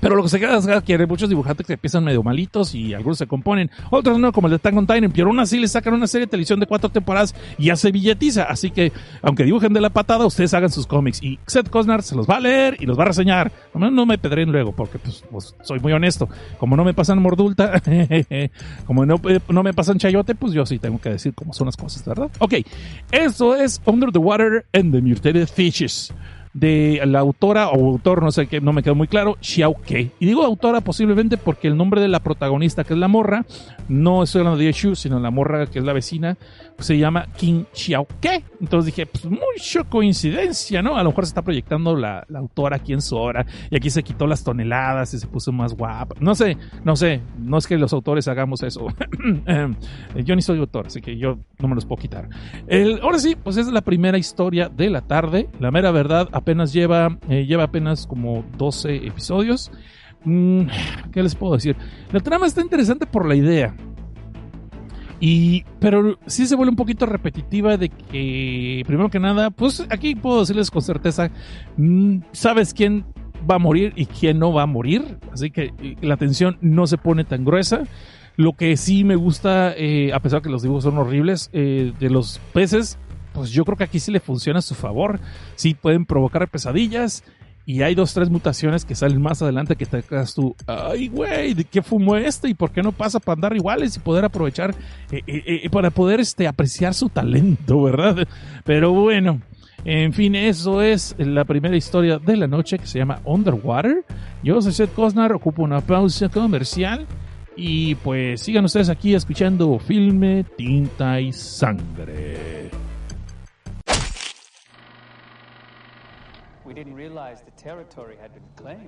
pero 0.00 0.16
lo 0.16 0.22
que 0.22 0.28
se 0.28 0.40
queda 0.40 0.58
es 0.58 0.82
que 0.84 0.94
hay 0.94 1.06
muchos 1.06 1.28
dibujantes 1.28 1.66
que 1.66 1.74
empiezan 1.74 2.04
medio 2.04 2.22
malitos 2.22 2.74
y 2.74 2.94
algunos 2.94 3.18
se 3.18 3.26
componen. 3.26 3.70
Otros 3.90 4.18
no, 4.18 4.32
como 4.32 4.46
el 4.46 4.52
de 4.52 4.58
Tank 4.58 4.76
on 4.76 4.86
Titan, 4.86 5.10
pero 5.12 5.28
aún 5.28 5.40
así 5.40 5.58
le 5.58 5.68
sacan 5.68 5.94
una 5.94 6.06
serie 6.06 6.26
de 6.26 6.30
televisión 6.30 6.60
de 6.60 6.66
cuatro 6.66 6.88
temporadas 6.88 7.34
y 7.58 7.66
ya 7.66 7.76
se 7.76 7.90
billetiza. 7.90 8.44
Así 8.44 8.70
que, 8.70 8.92
aunque 9.22 9.44
dibujen 9.44 9.72
de 9.72 9.80
la 9.80 9.90
patada, 9.90 10.26
ustedes 10.26 10.54
hagan 10.54 10.70
sus 10.70 10.86
cómics. 10.86 11.22
Y 11.22 11.38
Seth 11.46 11.68
Cosnar 11.68 12.02
se 12.02 12.14
los 12.14 12.28
va 12.28 12.36
a 12.36 12.40
leer 12.40 12.76
y 12.80 12.86
los 12.86 12.98
va 12.98 13.02
a 13.02 13.06
reseñar. 13.06 13.52
No, 13.74 14.06
me 14.06 14.18
pedren 14.18 14.52
luego, 14.52 14.72
porque 14.72 14.98
pues, 14.98 15.24
pues, 15.30 15.54
soy 15.62 15.80
muy 15.80 15.92
honesto. 15.92 16.28
Como 16.58 16.76
no 16.76 16.84
me 16.84 16.94
pasan 16.94 17.20
Mordulta, 17.20 17.82
como 18.86 19.06
no, 19.06 19.20
eh, 19.28 19.40
no 19.48 19.62
me 19.62 19.74
pasan 19.74 19.98
Chayote, 19.98 20.34
pues 20.34 20.52
yo 20.52 20.66
sí 20.66 20.78
tengo 20.78 21.00
que 21.00 21.10
decir 21.10 21.34
cómo 21.34 21.52
son 21.52 21.66
las 21.66 21.76
cosas, 21.76 22.04
¿verdad? 22.04 22.30
Ok, 22.38 22.54
eso 23.10 23.56
es 23.56 23.80
Under 23.84 24.12
the 24.12 24.18
Water 24.18 24.66
and 24.72 24.92
the 24.92 25.00
Mutated 25.00 25.48
Fishes 25.48 26.12
de 26.54 27.00
la 27.06 27.20
autora 27.20 27.68
o 27.68 27.90
autor, 27.90 28.22
no 28.22 28.30
sé 28.30 28.46
qué, 28.46 28.60
no 28.60 28.72
me 28.72 28.82
quedó 28.82 28.94
muy 28.94 29.08
claro, 29.08 29.36
Xiao 29.40 29.74
Kei. 29.84 30.10
Y 30.18 30.26
digo 30.26 30.44
autora 30.44 30.80
posiblemente 30.80 31.36
porque 31.36 31.68
el 31.68 31.76
nombre 31.76 32.00
de 32.00 32.08
la 32.08 32.20
protagonista, 32.20 32.84
que 32.84 32.94
es 32.94 32.98
la 32.98 33.08
morra, 33.08 33.44
no 33.88 34.22
estoy 34.22 34.40
hablando 34.40 34.58
de 34.58 34.72
Shu, 34.72 34.94
sino 34.94 35.18
la 35.20 35.30
morra 35.30 35.66
que 35.66 35.78
es 35.78 35.84
la 35.84 35.92
vecina, 35.92 36.36
pues 36.76 36.86
se 36.86 36.98
llama 36.98 37.26
King 37.36 37.64
Xiao 37.72 38.06
Kei. 38.20 38.44
Entonces 38.60 38.94
dije, 38.94 39.06
pues 39.06 39.24
mucha 39.24 39.84
coincidencia, 39.88 40.82
¿no? 40.82 40.96
A 40.96 41.02
lo 41.02 41.10
mejor 41.10 41.24
se 41.24 41.30
está 41.30 41.42
proyectando 41.42 41.96
la, 41.96 42.26
autora 42.34 42.76
aquí 42.76 42.92
en 42.92 43.00
su 43.00 43.16
obra 43.16 43.44
y 43.70 43.76
aquí 43.76 43.90
se 43.90 44.02
quitó 44.02 44.26
las 44.26 44.44
toneladas 44.44 45.12
y 45.14 45.18
se 45.18 45.26
puso 45.26 45.52
más 45.52 45.74
guapa. 45.74 46.14
No 46.20 46.34
sé, 46.34 46.56
no 46.84 46.94
sé, 46.96 47.20
no 47.38 47.58
es 47.58 47.66
que 47.66 47.76
los 47.76 47.92
autores 47.92 48.28
hagamos 48.28 48.62
eso. 48.62 48.86
Yo 50.24 50.36
ni 50.36 50.42
soy 50.42 50.58
autor, 50.58 50.86
así 50.86 51.00
que 51.00 51.16
yo 51.16 51.38
no 51.58 51.68
me 51.68 51.74
los 51.74 51.84
puedo 51.84 52.00
quitar. 52.00 52.28
El, 52.66 53.00
ahora 53.00 53.18
sí, 53.18 53.36
pues 53.36 53.56
es 53.56 53.66
la 53.68 53.80
primera 53.80 54.18
historia 54.18 54.68
de 54.68 54.90
la 54.90 55.02
tarde. 55.02 55.48
La 55.58 55.70
mera 55.70 55.90
verdad, 55.90 56.28
apenas 56.38 56.72
lleva, 56.72 57.18
eh, 57.28 57.46
lleva 57.46 57.64
apenas 57.64 58.06
como 58.06 58.44
12 58.56 59.06
episodios. 59.06 59.70
Mm, 60.24 60.62
¿Qué 61.12 61.22
les 61.22 61.34
puedo 61.34 61.54
decir? 61.54 61.76
La 62.12 62.20
trama 62.20 62.46
está 62.46 62.60
interesante 62.60 63.06
por 63.06 63.26
la 63.26 63.34
idea. 63.34 63.74
Y, 65.20 65.64
pero 65.80 66.18
sí 66.26 66.46
se 66.46 66.54
vuelve 66.54 66.70
un 66.70 66.76
poquito 66.76 67.04
repetitiva 67.06 67.76
de 67.76 67.88
que, 67.88 68.82
primero 68.86 69.10
que 69.10 69.18
nada, 69.18 69.50
pues 69.50 69.84
aquí 69.90 70.14
puedo 70.14 70.40
decirles 70.40 70.70
con 70.70 70.82
certeza, 70.82 71.30
mm, 71.76 72.18
sabes 72.32 72.72
quién 72.72 73.04
va 73.48 73.56
a 73.56 73.58
morir 73.58 73.92
y 73.96 74.06
quién 74.06 74.38
no 74.38 74.52
va 74.52 74.62
a 74.62 74.66
morir. 74.66 75.18
Así 75.32 75.50
que 75.50 75.72
la 76.00 76.16
tensión 76.16 76.58
no 76.60 76.86
se 76.86 76.98
pone 76.98 77.24
tan 77.24 77.44
gruesa. 77.44 77.82
Lo 78.36 78.52
que 78.52 78.76
sí 78.76 79.02
me 79.02 79.16
gusta, 79.16 79.74
eh, 79.76 80.12
a 80.12 80.20
pesar 80.20 80.42
que 80.42 80.48
los 80.48 80.62
dibujos 80.62 80.84
son 80.84 80.98
horribles, 80.98 81.50
eh, 81.52 81.92
de 81.98 82.10
los 82.10 82.40
peces, 82.52 82.98
pues 83.32 83.50
yo 83.50 83.64
creo 83.64 83.76
que 83.76 83.84
aquí 83.84 84.00
sí 84.00 84.10
le 84.10 84.20
funciona 84.20 84.58
a 84.60 84.62
su 84.62 84.74
favor. 84.74 85.20
Sí 85.56 85.74
pueden 85.74 86.04
provocar 86.06 86.48
pesadillas. 86.48 87.24
Y 87.68 87.82
hay 87.82 87.94
dos, 87.94 88.14
tres 88.14 88.30
mutaciones 88.30 88.86
que 88.86 88.94
salen 88.94 89.20
más 89.20 89.42
adelante 89.42 89.76
que 89.76 89.84
te 89.84 90.02
quedas 90.02 90.32
tú, 90.32 90.56
ay, 90.66 91.08
güey, 91.08 91.52
¿de 91.52 91.64
qué 91.64 91.82
fumó 91.82 92.16
este? 92.16 92.48
¿Y 92.48 92.54
por 92.54 92.70
qué 92.70 92.80
no 92.80 92.92
pasa 92.92 93.20
para 93.20 93.34
andar 93.34 93.54
iguales 93.54 93.94
y 93.94 94.00
poder 94.00 94.24
aprovechar, 94.24 94.74
eh, 95.12 95.20
eh, 95.26 95.60
eh, 95.64 95.68
para 95.68 95.90
poder 95.90 96.18
este, 96.18 96.48
apreciar 96.48 96.94
su 96.94 97.10
talento, 97.10 97.82
¿verdad? 97.82 98.26
Pero 98.64 98.92
bueno, 98.92 99.42
en 99.84 100.14
fin, 100.14 100.34
eso 100.34 100.80
es 100.80 101.14
la 101.18 101.44
primera 101.44 101.76
historia 101.76 102.18
de 102.18 102.38
la 102.38 102.46
noche 102.46 102.78
que 102.78 102.86
se 102.86 103.00
llama 103.00 103.20
Underwater. 103.24 104.02
Yo 104.42 104.62
soy 104.62 104.72
Seth 104.72 104.94
Cosnar, 104.94 105.34
ocupo 105.34 105.62
una 105.62 105.82
pausa 105.82 106.30
comercial. 106.30 107.06
Y 107.54 107.96
pues 107.96 108.40
sigan 108.40 108.64
ustedes 108.64 108.88
aquí 108.88 109.14
escuchando 109.14 109.78
Filme, 109.78 110.44
Tinta 110.56 111.20
y 111.20 111.32
Sangre. 111.32 112.70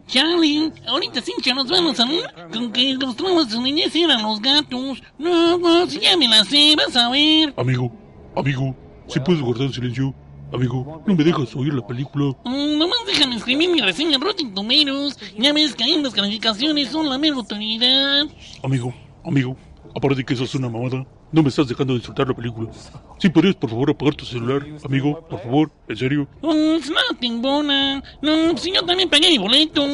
Charlie, 0.07 0.73
ahorita 0.87 1.21
sí 1.21 1.33
que 1.43 1.55
nos 1.55 1.69
vamos 1.69 1.99
a 1.99 2.07
con 2.53 2.73
que 2.73 2.95
los 2.95 3.17
traumas 3.17 3.49
de 3.49 3.55
su 3.55 3.63
niñez 3.63 3.95
eran 3.95 4.23
los 4.23 4.41
gatos. 4.41 5.03
No, 5.19 5.59
no, 5.59 5.87
si 5.87 6.01
ya 6.01 6.17
me 6.17 6.29
la 6.29 6.45
sé, 6.45 6.75
vas 6.77 6.95
a 6.97 7.11
ver. 7.11 7.53
Amigo, 7.57 7.91
amigo, 8.37 8.75
si 9.09 9.21
puedes 9.21 9.41
guardar 9.43 9.73
silencio. 9.73 10.15
Amigo, 10.53 11.01
no 11.07 11.15
me 11.15 11.23
dejas 11.23 11.55
oír 11.55 11.73
la 11.73 11.87
película. 11.87 12.37
Mm, 12.45 12.77
nomás 12.77 12.99
déjame 13.07 13.37
escribir 13.37 13.71
mi 13.71 13.81
reseña 13.81 14.17
en 14.17 14.21
Rotten 14.21 14.53
Tomatoes. 14.53 15.17
Ya 15.39 15.53
ves 15.53 15.77
que 15.77 15.85
ahí 15.85 16.03
las 16.03 16.13
calificaciones 16.13 16.89
son 16.89 17.09
la 17.09 17.19
mera 17.19 17.37
autoridad. 17.37 18.27
Amigo, 18.65 18.93
amigo, 19.25 19.57
aparte 19.95 20.17
de 20.17 20.25
que 20.25 20.35
eso 20.35 20.45
es 20.45 20.55
una 20.57 20.69
mamada, 20.69 21.07
no 21.33 21.43
me 21.43 21.49
estás 21.49 21.69
dejando 21.69 21.95
disfrutar 21.95 22.29
la 22.29 22.35
película. 22.35 22.71
Si 23.19 23.29
podrías, 23.29 23.55
por 23.57 23.71
favor, 23.71 23.91
apagar 23.91 24.15
tu 24.15 24.25
celular, 24.25 24.67
amigo, 24.85 25.27
por 25.29 25.41
favor, 25.43 25.71
en 25.89 25.97
serio. 25.97 26.29
Es 26.43 26.91
nothing, 26.91 27.41
Bona. 27.41 28.03
No, 28.21 28.57
si 28.57 28.73
yo 28.73 28.85
también 28.85 29.09
pagué 29.09 29.29
mi 29.29 29.39
boleto. 29.39 29.87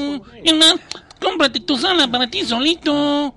Y 0.45 0.53
más, 0.55 0.77
cómprate 1.21 1.61
tu 1.61 1.77
sala 1.77 2.09
para 2.09 2.29
ti 2.29 2.45
solito. 2.45 3.35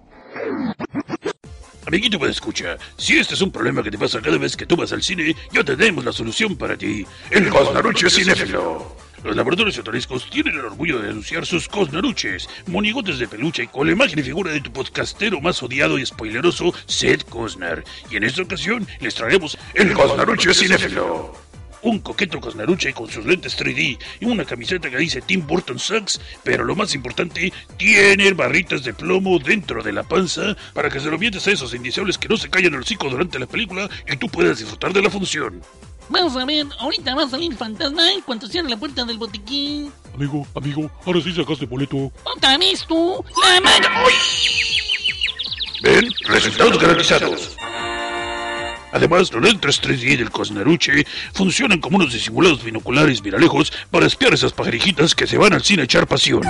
Amiguito, 1.85 2.19
me 2.19 2.29
escucha. 2.29 2.77
Si 2.97 3.17
este 3.17 3.33
es 3.33 3.41
un 3.41 3.51
problema 3.51 3.81
que 3.81 3.89
te 3.89 3.97
pasa 3.97 4.21
cada 4.21 4.37
vez 4.37 4.55
que 4.55 4.65
tú 4.65 4.75
vas 4.75 4.93
al 4.93 5.01
cine, 5.01 5.35
ya 5.51 5.63
tenemos 5.63 6.05
la 6.05 6.11
solución 6.11 6.55
para 6.55 6.77
ti. 6.77 7.05
El 7.31 7.49
Cosnaruche 7.49 8.09
Cinéfilo. 8.09 9.08
Los 9.23 9.35
laboratorios 9.35 9.77
Otariscos 9.77 10.29
tienen 10.29 10.55
el 10.55 10.65
orgullo 10.65 10.99
de 10.99 11.09
anunciar 11.09 11.45
sus 11.45 11.67
cosnaruches, 11.67 12.49
monigotes 12.67 13.19
de 13.19 13.27
peluche 13.27 13.67
con 13.67 13.85
la 13.85 13.93
imagen 13.93 14.19
y 14.19 14.23
figura 14.23 14.51
de 14.51 14.61
tu 14.61 14.71
podcastero 14.71 15.41
más 15.41 15.61
odiado 15.61 15.99
y 15.99 16.05
spoileroso, 16.05 16.73
Seth 16.85 17.25
Cosnar. 17.25 17.83
Y 18.09 18.15
en 18.15 18.23
esta 18.23 18.43
ocasión 18.43 18.87
les 19.01 19.15
traeremos 19.15 19.57
el 19.73 19.93
Cosnaruche 19.93 20.53
Cinéfilo. 20.53 21.33
Un 21.81 21.99
coqueto 21.99 22.39
Cosnaruche 22.39 22.93
con 22.93 23.09
sus 23.09 23.25
lentes 23.25 23.57
3D 23.57 23.99
y 24.21 24.25
una 24.25 24.45
camiseta 24.45 24.89
que 24.89 24.97
dice 24.97 25.21
Tim 25.21 25.45
Burton 25.45 25.79
Sucks, 25.79 26.19
pero 26.43 26.63
lo 26.63 26.75
más 26.75 26.95
importante, 26.95 27.51
tiene 27.77 28.31
barritas 28.33 28.83
de 28.83 28.93
plomo 28.93 29.37
dentro 29.39 29.83
de 29.83 29.91
la 29.91 30.03
panza 30.03 30.55
para 30.73 30.89
que 30.89 30.99
se 30.99 31.09
lo 31.09 31.17
mientes 31.17 31.45
a 31.47 31.51
esos 31.51 31.73
indeseables 31.73 32.17
que 32.17 32.29
no 32.29 32.37
se 32.37 32.49
callan 32.49 32.73
el 32.73 32.81
hocico 32.81 33.09
durante 33.09 33.39
la 33.39 33.47
película 33.47 33.89
y 34.07 34.15
tú 34.15 34.29
puedas 34.29 34.59
disfrutar 34.59 34.93
de 34.93 35.01
la 35.01 35.09
función. 35.09 35.61
Vamos 36.09 36.35
a 36.35 36.45
ver, 36.45 36.65
ahorita 36.79 37.15
va 37.15 37.23
a 37.23 37.29
salir 37.29 37.55
fantasma 37.55 38.11
en 38.11 38.21
cuanto 38.21 38.47
cierre 38.47 38.69
la 38.69 38.77
puerta 38.77 39.05
del 39.05 39.17
botiquín. 39.17 39.91
Amigo, 40.13 40.45
amigo, 40.55 40.91
ahora 41.05 41.21
sí 41.21 41.33
sacaste 41.33 41.65
boleto. 41.65 42.11
¿Otra 42.23 42.57
vez 42.57 42.85
tú? 42.87 43.23
¡La 43.43 43.61
mano! 43.61 43.87
Ven, 45.81 46.11
resultados 46.27 46.79
garantizados. 46.79 47.55
Además, 48.91 49.31
los 49.31 49.43
lentes 49.43 49.81
3D 49.81 50.17
del 50.17 50.31
Cosnaruche 50.31 51.05
funcionan 51.33 51.79
como 51.79 51.97
unos 51.97 52.13
disimulados 52.13 52.63
binoculares 52.63 53.21
viralejos 53.21 53.71
para 53.91 54.05
espiar 54.05 54.33
esas 54.33 54.53
pajarijitas 54.53 55.15
que 55.15 55.27
se 55.27 55.37
van 55.37 55.53
al 55.53 55.63
cine 55.63 55.83
a 55.83 55.85
echar 55.85 56.07
pasión. 56.07 56.41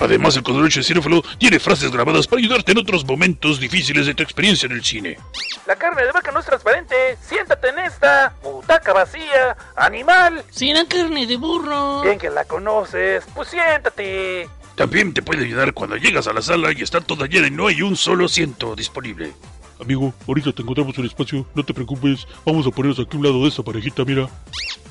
Además, 0.00 0.34
el 0.36 0.42
Cosnaruche 0.42 0.82
Cinéfilo 0.82 1.22
tiene 1.38 1.60
frases 1.60 1.90
grabadas 1.90 2.26
para 2.26 2.40
ayudarte 2.40 2.72
en 2.72 2.78
otros 2.78 3.04
momentos 3.04 3.60
difíciles 3.60 4.06
de 4.06 4.14
tu 4.14 4.22
experiencia 4.22 4.66
en 4.66 4.72
el 4.72 4.82
cine. 4.82 5.18
La 5.66 5.76
carne 5.76 6.04
de 6.04 6.12
vaca 6.12 6.32
no 6.32 6.40
es 6.40 6.46
transparente. 6.46 7.18
Siéntate 7.22 7.68
en 7.68 7.78
esta. 7.80 8.32
Butaca 8.42 8.94
vacía. 8.94 9.56
Animal. 9.76 10.42
¿Será 10.50 10.86
carne 10.86 11.26
de 11.26 11.36
burro? 11.36 12.00
Bien 12.02 12.18
que 12.18 12.30
la 12.30 12.44
conoces. 12.44 13.24
Pues 13.34 13.48
siéntate. 13.50 14.48
También 14.74 15.12
te 15.12 15.20
puede 15.20 15.44
ayudar 15.44 15.74
cuando 15.74 15.96
llegas 15.96 16.26
a 16.26 16.32
la 16.32 16.40
sala 16.40 16.72
y 16.72 16.82
está 16.82 17.02
toda 17.02 17.26
llena 17.26 17.48
y 17.48 17.50
no 17.50 17.66
hay 17.66 17.82
un 17.82 17.96
solo 17.96 18.24
asiento 18.24 18.74
disponible. 18.74 19.34
Amigo, 19.80 20.12
ahorita 20.28 20.52
te 20.52 20.62
encontramos 20.62 20.96
un 20.98 21.06
espacio, 21.06 21.46
no 21.54 21.64
te 21.64 21.72
preocupes, 21.72 22.26
vamos 22.44 22.66
a 22.66 22.70
ponernos 22.70 22.98
aquí 23.00 23.16
a 23.16 23.18
un 23.18 23.24
lado 23.24 23.42
de 23.42 23.48
esa 23.48 23.62
parejita, 23.62 24.04
mira. 24.04 24.28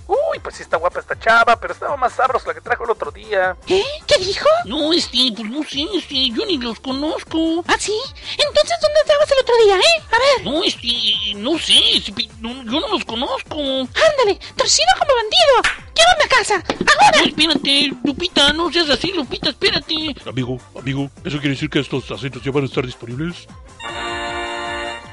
Uy, 0.08 0.40
pues 0.42 0.56
sí 0.56 0.64
está 0.64 0.78
guapa 0.78 1.00
esta 1.00 1.18
chava, 1.20 1.56
pero 1.60 1.74
estaba 1.74 1.96
más 1.96 2.14
sabrosa 2.14 2.48
la 2.48 2.54
que 2.56 2.62
trajo 2.62 2.84
el 2.86 2.90
otro 2.92 3.12
día. 3.12 3.56
¿Eh? 3.68 3.84
¿Qué 4.08 4.18
dijo? 4.18 4.48
No, 4.66 4.92
este, 4.92 5.32
pues 5.36 5.48
no 5.48 5.64
sé, 5.64 5.86
este, 5.96 6.30
yo 6.32 6.44
ni 6.48 6.58
los 6.58 6.80
conozco. 6.80 7.64
¿Ah, 7.68 7.76
sí? 7.78 7.94
Entonces, 8.32 8.78
¿dónde 8.82 9.00
estabas 9.02 9.32
el 9.32 9.38
otro 9.42 9.56
día, 9.64 9.78
eh? 9.78 10.02
A 10.12 10.18
ver. 10.18 10.46
No, 10.52 10.64
este, 10.64 10.88
no 11.36 11.60
sé, 11.60 11.80
este, 11.98 12.28
no, 12.40 12.64
yo 12.64 12.80
no 12.80 12.88
los 12.88 13.06
conozco. 13.06 13.56
Ándale, 13.60 14.40
torcido 14.56 14.88
como 14.98 15.14
bandido. 15.14 15.78
Llévame 15.96 16.24
a 16.24 16.28
casa, 16.30 16.64
No, 16.80 16.92
ahora. 17.06 17.28
espérate, 17.28 17.92
Lupita, 18.04 18.54
no 18.54 18.72
seas 18.72 18.90
así, 18.90 19.12
Lupita, 19.14 19.50
espérate. 19.50 20.16
Amigo, 20.28 20.58
amigo, 20.80 21.12
¿eso 21.24 21.38
quiere 21.38 21.50
decir 21.50 21.70
que 21.70 21.80
estos 21.80 22.10
asientos 22.10 22.42
ya 22.42 22.52
van 22.52 22.64
a 22.64 22.68
estar 22.68 22.84
disponibles? 22.86 23.48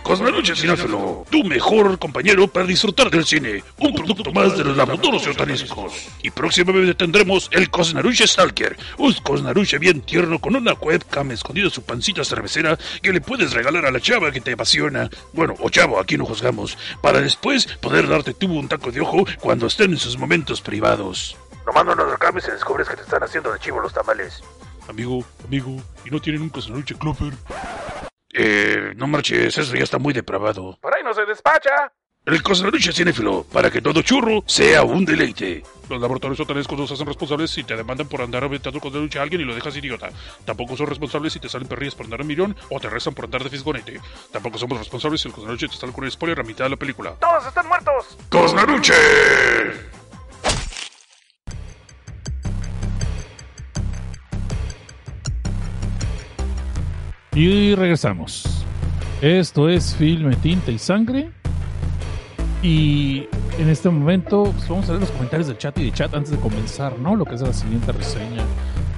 Cosnaruche 0.07 0.55
Cinéfilo, 0.55 1.27
tu 1.29 1.42
mejor 1.42 1.99
compañero 1.99 2.47
para 2.47 2.64
disfrutar 2.64 3.11
del 3.11 3.27
cine. 3.27 3.64
Un 3.79 3.92
producto 3.92 4.31
más 4.31 4.57
de 4.57 4.62
los 4.62 4.77
laboratorios 4.77 5.27
otaniscos. 5.27 6.07
Y 6.23 6.31
próximamente 6.31 6.95
tendremos 6.95 7.49
el 7.51 7.69
Cosnaruche 7.71 8.25
Stalker, 8.25 8.77
un 8.99 9.12
Cosnaruche 9.14 9.79
bien 9.79 10.03
tierno 10.03 10.38
con 10.38 10.55
una 10.55 10.75
webcam 10.75 11.33
escondida 11.33 11.64
en 11.64 11.73
su 11.73 11.83
pancita 11.83 12.23
cervecera 12.23 12.79
que 13.03 13.12
le 13.12 13.21
puedes 13.21 13.53
regalar 13.53 13.85
a 13.85 13.90
la 13.90 13.99
chava 13.99 14.31
que 14.31 14.40
te 14.40 14.53
apasiona. 14.53 15.11
Bueno, 15.33 15.55
o 15.59 15.71
chavo, 15.71 15.99
aquí 15.99 16.16
no 16.16 16.25
juzgamos. 16.25 16.79
Para 17.03 17.21
después 17.21 17.66
poder 17.81 18.09
darte 18.09 18.33
tú 18.33 18.47
un 18.47 18.69
taco 18.69 18.92
de 18.92 19.01
ojo 19.01 19.27
cuando 19.40 19.66
estén 19.66 19.90
en 19.90 19.99
sus 19.99 20.16
momentos 20.16 20.61
privados. 20.61 21.37
Nomás 21.66 21.85
no 21.85 21.97
nos 21.97 22.12
reclames 22.12 22.47
y 22.47 22.53
descubres 22.53 22.88
que 22.88 22.95
te 22.95 23.03
están 23.03 23.25
haciendo 23.25 23.53
de 23.53 23.59
chivo 23.59 23.81
los 23.81 23.92
tamales. 23.92 24.40
Amigo, 24.88 25.25
amigo, 25.45 25.83
¿y 26.05 26.11
no 26.11 26.21
tienen 26.21 26.42
un 26.42 26.51
Cosnaruche 26.51 26.95
Clover? 26.95 27.33
Eh, 28.38 28.92
no 28.96 29.07
marches, 29.07 29.57
eso 29.57 29.75
ya 29.75 29.85
está 29.85 29.99
muy 29.99 30.12
depravado. 30.12 30.79
Por 30.81 30.94
ahí 30.94 31.03
no 31.03 31.14
se 31.14 31.25
despacha. 31.25 31.92
El 32.27 32.42
Cosnaruche 32.42 32.92
Cinéfilo, 32.92 33.44
para 33.53 33.70
que 33.70 33.81
todo 33.81 34.03
churro 34.03 34.42
sea 34.46 34.83
un 34.83 35.05
deleite. 35.05 35.62
Los 35.88 36.01
laboratorios 36.01 36.40
otanescos 36.40 36.77
nos 36.77 36.90
hacen 36.90 37.07
responsables 37.07 37.53
si 37.53 37.62
te 37.62 37.77
demandan 37.77 38.09
por 38.09 38.20
andar 38.20 38.42
aventando 38.42 38.81
Cosnaruche 38.81 39.20
a 39.20 39.22
alguien 39.22 39.42
y 39.42 39.44
lo 39.44 39.55
dejas 39.55 39.77
idiota. 39.77 40.11
Tampoco 40.44 40.77
son 40.77 40.88
responsables 40.88 41.33
si 41.33 41.38
te 41.38 41.49
salen 41.49 41.68
perrillas 41.68 41.94
por 41.94 42.05
andar 42.05 42.20
en 42.22 42.27
millón 42.27 42.57
o 42.68 42.81
te 42.81 42.90
rezan 42.90 43.14
por 43.14 43.27
andar 43.27 43.44
de 43.44 43.51
fisgonete. 43.51 44.01
Tampoco 44.33 44.59
somos 44.59 44.77
responsables 44.77 45.20
si 45.20 45.29
el 45.29 45.35
Cosnaruche 45.35 45.68
te 45.68 45.77
sale 45.77 45.92
con 45.92 46.05
el 46.05 46.11
spoiler 46.11 46.40
a 46.40 46.42
mitad 46.42 46.64
de 46.64 46.70
la 46.70 46.77
película. 46.77 47.14
Todos 47.20 47.46
están 47.46 47.68
muertos. 47.68 48.18
¡Cosnaruche! 48.29 48.92
Y 57.37 57.75
regresamos. 57.75 58.64
Esto 59.20 59.68
es 59.68 59.94
Filme, 59.94 60.35
Tinta 60.37 60.70
y 60.70 60.79
Sangre. 60.79 61.31
Y 62.62 63.27
en 63.59 63.68
este 63.68 63.90
momento 63.90 64.44
pues, 64.44 64.66
vamos 64.66 64.88
a 64.88 64.92
ver 64.92 65.03
los 65.03 65.11
comentarios 65.11 65.46
del 65.49 65.59
chat 65.59 65.79
y 65.79 65.85
de 65.85 65.92
chat 65.92 66.14
antes 66.14 66.31
de 66.31 66.38
comenzar, 66.38 66.99
¿no? 66.99 67.14
Lo 67.14 67.27
que 67.27 67.35
es 67.35 67.42
la 67.42 67.53
siguiente 67.53 67.92
reseña. 67.92 68.42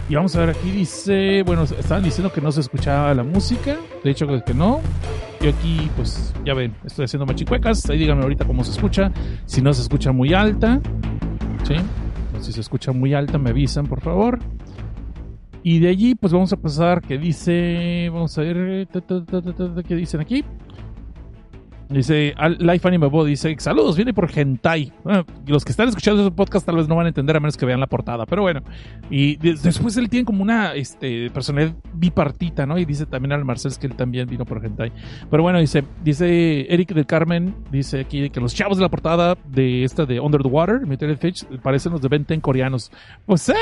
Y 0.08 0.14
vamos 0.14 0.36
a 0.36 0.40
ver 0.40 0.50
aquí, 0.50 0.70
dice, 0.70 1.42
bueno, 1.42 1.64
estaban 1.64 2.04
diciendo 2.04 2.32
que 2.32 2.40
no 2.40 2.52
se 2.52 2.60
escuchaba 2.60 3.12
la 3.12 3.24
música, 3.24 3.76
de 4.04 4.10
hecho 4.12 4.28
que 4.28 4.54
no. 4.54 4.82
Yo 5.40 5.50
aquí, 5.50 5.90
pues, 5.96 6.32
ya 6.44 6.54
ven, 6.54 6.76
estoy 6.84 7.06
haciendo 7.06 7.26
machicuecas, 7.26 7.90
ahí 7.90 7.98
díganme 7.98 8.22
ahorita 8.22 8.44
cómo 8.44 8.62
se 8.62 8.70
escucha, 8.70 9.10
si 9.46 9.60
no 9.62 9.74
se 9.74 9.82
escucha 9.82 10.12
muy 10.12 10.32
alta, 10.32 10.80
¿sí? 11.66 11.74
Si 12.40 12.52
se 12.52 12.60
escucha 12.60 12.92
muy 12.92 13.14
alta 13.14 13.36
me 13.36 13.50
avisan, 13.50 13.88
por 13.88 14.00
favor. 14.00 14.38
Y 15.62 15.80
de 15.80 15.88
allí, 15.88 16.14
pues 16.14 16.32
vamos 16.32 16.52
a 16.52 16.56
pasar 16.56 17.02
que 17.02 17.18
dice. 17.18 18.08
Vamos 18.12 18.36
a 18.38 18.42
ver. 18.42 18.88
¿Qué 19.86 19.94
dicen 19.94 20.20
aquí? 20.20 20.44
Dice 21.90 22.34
Life 22.58 22.86
Anime 22.86 23.06
Bo 23.06 23.24
dice: 23.24 23.56
Saludos, 23.58 23.96
viene 23.96 24.12
por 24.12 24.30
Hentai. 24.30 24.92
Los 25.46 25.64
que 25.64 25.70
están 25.70 25.88
escuchando 25.88 26.20
ese 26.20 26.30
podcast 26.30 26.66
tal 26.66 26.76
vez 26.76 26.86
no 26.86 26.94
van 26.94 27.06
a 27.06 27.08
entender 27.08 27.34
a 27.34 27.40
menos 27.40 27.56
que 27.56 27.64
vean 27.64 27.80
la 27.80 27.86
portada, 27.86 28.26
pero 28.26 28.42
bueno. 28.42 28.60
Y 29.08 29.36
de- 29.36 29.54
después 29.54 29.96
él 29.96 30.10
tiene 30.10 30.26
como 30.26 30.42
una 30.42 30.74
este, 30.74 31.30
personalidad 31.30 31.74
bipartita, 31.94 32.66
¿no? 32.66 32.76
Y 32.76 32.84
dice 32.84 33.06
también 33.06 33.32
al 33.32 33.42
Marcels 33.46 33.78
que 33.78 33.86
él 33.86 33.94
también 33.94 34.28
vino 34.28 34.44
por 34.44 34.62
Hentai. 34.62 34.92
Pero 35.30 35.42
bueno, 35.42 35.60
dice, 35.60 35.82
dice 36.04 36.66
Eric 36.72 36.92
del 36.92 37.06
Carmen, 37.06 37.54
dice 37.70 38.00
aquí 38.00 38.28
que 38.28 38.38
los 38.40 38.54
chavos 38.54 38.76
de 38.76 38.82
la 38.82 38.90
portada 38.90 39.38
de 39.48 39.82
esta 39.82 40.04
de 40.04 40.20
Under 40.20 40.42
the 40.42 40.48
Water, 40.48 40.86
Meteor 40.86 41.16
Fish, 41.16 41.46
parecen 41.62 41.92
los 41.92 42.02
de 42.02 42.08
Ben 42.08 42.26
10 42.28 42.40
coreanos. 42.42 42.92
Pues, 43.24 43.48
eh, 43.48 43.54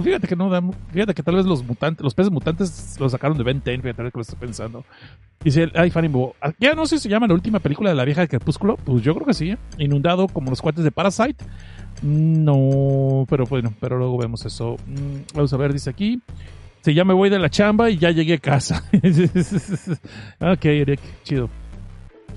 fíjate 0.00 0.28
que 0.28 0.36
no 0.36 0.50
fíjate 0.92 1.14
que 1.14 1.22
tal 1.24 1.34
vez 1.34 1.46
los 1.46 1.64
mutantes, 1.66 2.04
los 2.04 2.14
peces 2.14 2.30
mutantes 2.30 2.96
los 3.00 3.10
sacaron 3.10 3.36
de 3.36 3.42
Ben 3.42 3.60
10, 3.64 3.82
fíjate 3.82 4.04
que 4.04 4.10
lo 4.14 4.20
estoy 4.20 4.38
pensando. 4.38 4.84
Dice, 5.42 5.68
ay, 5.74 5.90
Fanny 5.90 6.06
Bo, 6.06 6.36
ya 6.60 6.74
no 6.74 6.86
sé 6.86 6.98
si 6.98 7.02
se 7.04 7.08
llama 7.08 7.26
la 7.26 7.34
última 7.34 7.58
película 7.58 7.71
de 7.74 7.94
la 7.94 8.04
vieja 8.04 8.22
de 8.22 8.28
Crepúsculo, 8.28 8.76
pues 8.76 9.02
yo 9.02 9.14
creo 9.14 9.26
que 9.26 9.34
sí, 9.34 9.50
¿eh? 9.50 9.58
inundado 9.78 10.28
como 10.28 10.50
los 10.50 10.60
cuates 10.62 10.84
de 10.84 10.90
Parasite. 10.90 11.44
No, 12.02 13.26
pero 13.28 13.44
bueno, 13.46 13.72
pero 13.80 13.96
luego 13.98 14.18
vemos 14.18 14.44
eso. 14.44 14.76
Mm, 14.86 15.34
Vamos 15.34 15.52
a 15.52 15.56
ver, 15.56 15.72
dice 15.72 15.90
aquí. 15.90 16.20
Se 16.80 16.94
ya 16.94 17.04
me 17.04 17.14
voy 17.14 17.30
de 17.30 17.38
la 17.38 17.48
chamba 17.48 17.90
y 17.90 17.98
ya 17.98 18.10
llegué 18.10 18.34
a 18.34 18.38
casa. 18.38 18.82
ok, 20.40 20.64
Eric, 20.64 21.00
chido. 21.22 21.48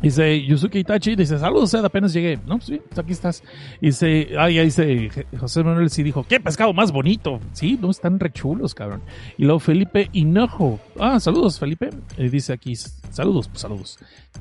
Dice 0.05 0.45
Yusuke 0.45 0.75
Itachi, 0.75 1.15
dice, 1.15 1.39
saludos, 1.39 1.73
Ed, 1.73 1.83
apenas 1.83 2.13
llegué. 2.13 2.37
No, 2.45 2.57
pues 2.57 2.65
sí, 2.65 2.79
pues 2.87 2.99
aquí 2.99 3.11
estás. 3.11 3.41
Dice, 3.81 4.27
ay, 4.37 4.59
ahí 4.59 4.65
dice, 4.65 5.09
José 5.39 5.63
Manuel 5.63 5.89
sí 5.89 6.03
dijo, 6.03 6.23
qué 6.29 6.39
pescado 6.39 6.73
más 6.73 6.91
bonito. 6.91 7.39
Sí, 7.53 7.79
no, 7.81 7.89
están 7.89 8.19
re 8.19 8.31
chulos, 8.31 8.75
cabrón. 8.75 9.01
Y 9.35 9.45
luego 9.45 9.59
Felipe 9.59 10.09
Hinojo. 10.13 10.79
Ah, 10.99 11.19
saludos, 11.19 11.57
Felipe. 11.57 11.89
Eh, 12.17 12.29
dice 12.29 12.53
aquí, 12.53 12.75
saludos, 12.75 13.47
pues 13.47 13.61
saludos. 13.61 13.97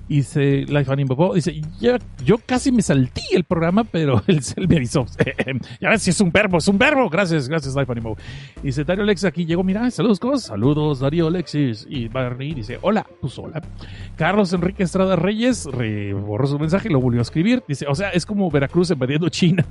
Dice 0.06 0.66
Life 0.68 0.92
Anime 0.92 1.14
Bobo, 1.14 1.34
dice, 1.34 1.58
ya, 1.80 1.98
yo 2.22 2.36
casi 2.44 2.70
me 2.70 2.82
saltí 2.82 3.22
el 3.32 3.44
programa, 3.44 3.84
pero 3.84 4.22
él, 4.26 4.42
él 4.56 4.68
me 4.68 4.76
avisó. 4.76 5.06
ya 5.80 5.88
ves 5.88 6.02
si 6.02 6.10
es 6.10 6.20
un 6.20 6.30
verbo, 6.30 6.58
es 6.58 6.68
un 6.68 6.76
verbo. 6.76 7.08
Gracias, 7.08 7.48
gracias, 7.48 7.74
Life 7.74 7.90
Anime 7.90 8.08
Bobo. 8.08 8.18
Dice 8.62 8.84
Dario 8.84 9.04
Alexis 9.04 9.24
aquí 9.24 9.46
llegó, 9.46 9.64
mira, 9.64 9.90
saludos. 9.90 10.20
Saludos, 10.42 11.00
Dario 11.00 11.28
Alexis. 11.28 11.86
Y 11.88 12.08
Barney 12.08 12.52
dice, 12.52 12.78
hola, 12.82 13.06
pues 13.22 13.38
hola. 13.38 13.62
Carlos 14.16 14.52
Enrique 14.52 14.82
Estrada 14.82 15.16
Reyes 15.16 15.53
borró 15.66 16.46
su 16.46 16.58
mensaje 16.58 16.88
y 16.88 16.92
lo 16.92 17.00
volvió 17.00 17.20
a 17.20 17.22
escribir. 17.22 17.62
Dice, 17.66 17.86
o 17.86 17.94
sea, 17.94 18.10
es 18.10 18.26
como 18.26 18.50
Veracruz 18.50 18.90
invadiendo 18.90 19.28
China. 19.28 19.64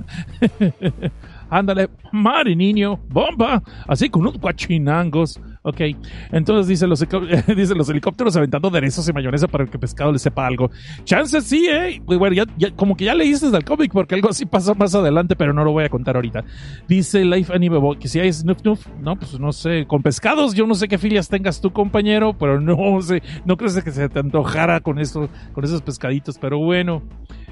Ándale, 1.49 1.89
madre 2.11 2.55
niño, 2.55 2.99
bomba, 3.09 3.61
así 3.87 4.09
con 4.09 4.21
unos 4.21 4.39
guachinangos. 4.39 5.39
Ok, 5.65 5.79
entonces 6.33 6.67
dice 6.67 6.87
los, 6.87 6.99
dice 7.55 7.73
los 7.73 7.89
helicópteros 7.89 8.35
aventando 8.35 8.67
aderezos 8.67 9.07
y 9.07 9.13
mayonesa 9.13 9.47
para 9.47 9.65
que 9.65 9.71
el 9.71 9.79
pescado 9.79 10.11
le 10.11 10.19
sepa 10.19 10.45
algo. 10.45 10.69
Chances 11.05 11.45
sí, 11.45 11.67
eh. 11.69 12.01
Bueno, 12.05 12.33
ya, 12.33 12.45
como 12.75 12.97
que 12.97 13.05
ya 13.05 13.15
leíste 13.15 13.49
del 13.49 13.63
cómic 13.63 13.91
porque 13.93 14.15
algo 14.15 14.29
así 14.29 14.45
pasa 14.45 14.73
más 14.73 14.93
adelante, 14.93 15.37
pero 15.37 15.53
no 15.53 15.63
lo 15.63 15.71
voy 15.71 15.85
a 15.85 15.89
contar 15.89 16.17
ahorita. 16.17 16.43
Dice 16.87 17.23
Life 17.23 17.53
Anime 17.53 17.79
que 17.97 18.09
si 18.09 18.19
hay 18.19 18.31
Snuff 18.31 18.59
Snuff, 18.59 18.87
no, 18.99 19.15
pues 19.15 19.39
no 19.39 19.53
sé, 19.53 19.85
con 19.87 20.03
pescados, 20.03 20.53
yo 20.53 20.67
no 20.67 20.75
sé 20.75 20.89
qué 20.89 20.97
filias 20.97 21.29
tengas 21.29 21.61
tú, 21.61 21.71
compañero, 21.71 22.33
pero 22.37 22.59
no 22.59 23.01
sé, 23.01 23.23
no 23.45 23.55
crees 23.55 23.81
que 23.81 23.91
se 23.91 24.09
te 24.09 24.19
antojara 24.19 24.81
con 24.81 24.99
eso, 24.99 25.29
con 25.53 25.63
esos 25.63 25.81
pescaditos, 25.81 26.37
pero 26.37 26.59
bueno. 26.59 27.01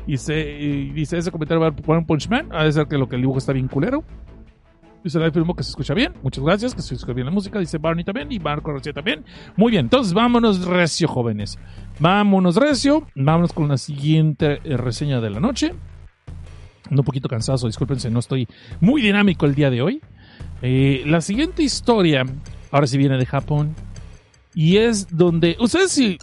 Dice, 0.07 0.59
y 0.59 0.89
dice 0.89 1.17
ese 1.17 1.31
comentario 1.31 1.61
va 1.61 1.67
a 1.67 1.71
poner 1.71 1.99
un 1.99 2.05
Punch 2.05 2.27
a 2.49 2.71
ser 2.71 2.87
que 2.87 2.97
lo 2.97 3.07
que 3.07 3.15
el 3.15 3.21
dibujo 3.21 3.37
está 3.37 3.53
bien 3.53 3.67
culero. 3.67 4.03
Dice 5.03 5.19
la 5.19 5.31
firmó 5.31 5.55
que 5.55 5.63
se 5.63 5.71
escucha 5.71 5.93
bien. 5.93 6.13
Muchas 6.21 6.43
gracias, 6.43 6.75
que 6.75 6.81
se 6.81 6.93
escucha 6.93 7.13
bien 7.13 7.25
la 7.25 7.31
música. 7.31 7.59
Dice 7.59 7.77
Barney 7.79 8.03
también 8.03 8.31
y 8.31 8.39
Marco 8.39 8.71
García 8.71 8.93
también. 8.93 9.25
Muy 9.55 9.71
bien, 9.71 9.85
entonces 9.85 10.13
vámonos 10.13 10.65
recio, 10.65 11.07
jóvenes. 11.07 11.57
Vámonos 11.99 12.55
recio. 12.55 13.07
Vámonos 13.15 13.51
con 13.53 13.67
la 13.67 13.77
siguiente 13.77 14.59
eh, 14.63 14.77
reseña 14.77 15.19
de 15.19 15.29
la 15.31 15.39
noche. 15.39 15.73
Ando 16.89 17.01
un 17.01 17.05
poquito 17.05 17.29
cansado, 17.29 17.67
discúlpense, 17.67 18.11
no 18.11 18.19
estoy 18.19 18.47
muy 18.79 19.01
dinámico 19.01 19.45
el 19.45 19.55
día 19.55 19.69
de 19.69 19.81
hoy. 19.81 20.01
Eh, 20.61 21.03
la 21.05 21.21
siguiente 21.21 21.63
historia, 21.63 22.23
ahora 22.69 22.85
sí 22.85 22.97
viene 22.97 23.17
de 23.17 23.25
Japón. 23.25 23.75
Y 24.53 24.77
es 24.77 25.15
donde. 25.15 25.55
Ustedes 25.59 25.91
sí. 25.91 26.17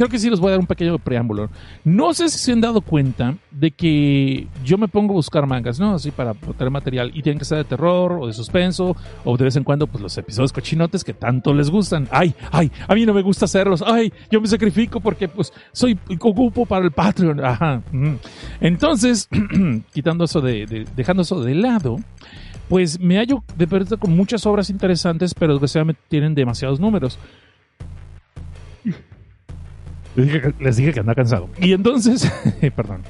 Creo 0.00 0.08
que 0.08 0.18
sí 0.18 0.30
les 0.30 0.40
voy 0.40 0.48
a 0.48 0.52
dar 0.52 0.60
un 0.60 0.66
pequeño 0.66 0.98
preámbulo. 0.98 1.50
No 1.84 2.14
sé 2.14 2.30
si 2.30 2.38
se 2.38 2.52
han 2.52 2.62
dado 2.62 2.80
cuenta 2.80 3.36
de 3.50 3.70
que 3.70 4.46
yo 4.64 4.78
me 4.78 4.88
pongo 4.88 5.12
a 5.12 5.16
buscar 5.16 5.46
mangas, 5.46 5.78
¿no? 5.78 5.92
Así 5.92 6.10
para 6.10 6.32
tener 6.32 6.70
material. 6.70 7.10
Y 7.14 7.20
tienen 7.20 7.38
que 7.38 7.44
ser 7.44 7.58
de 7.58 7.64
terror 7.64 8.12
o 8.18 8.26
de 8.26 8.32
suspenso. 8.32 8.96
O 9.26 9.36
de 9.36 9.44
vez 9.44 9.56
en 9.56 9.62
cuando, 9.64 9.86
pues 9.86 10.00
los 10.02 10.16
episodios 10.16 10.54
cochinotes 10.54 11.04
que 11.04 11.12
tanto 11.12 11.52
les 11.52 11.68
gustan. 11.68 12.08
Ay, 12.10 12.34
ay, 12.50 12.72
a 12.88 12.94
mí 12.94 13.04
no 13.04 13.12
me 13.12 13.20
gusta 13.20 13.44
hacerlos. 13.44 13.84
Ay, 13.86 14.10
yo 14.30 14.40
me 14.40 14.46
sacrifico 14.46 15.00
porque 15.00 15.28
pues 15.28 15.52
soy 15.72 15.98
ocupo 16.18 16.64
para 16.64 16.82
el 16.86 16.92
Patreon. 16.92 17.44
Ajá. 17.44 17.82
Entonces, 18.62 19.28
quitando 19.92 20.24
eso 20.24 20.40
de, 20.40 20.64
de- 20.64 20.86
dejando 20.96 21.24
eso 21.24 21.42
de 21.42 21.54
lado, 21.54 21.96
pues 22.70 22.98
me 23.00 23.16
hallo 23.18 23.42
de 23.56 23.66
verdad 23.66 23.98
con 23.98 24.16
muchas 24.16 24.46
obras 24.46 24.70
interesantes, 24.70 25.34
pero 25.34 25.52
desgraciadamente 25.52 26.00
tienen 26.08 26.34
demasiados 26.34 26.80
números. 26.80 27.18
Les 30.16 30.26
dije, 30.26 30.54
les 30.58 30.76
dije 30.76 30.92
que 30.92 31.00
anda 31.00 31.14
cansado. 31.14 31.48
Y 31.58 31.72
entonces, 31.72 32.30
perdón, 32.76 33.02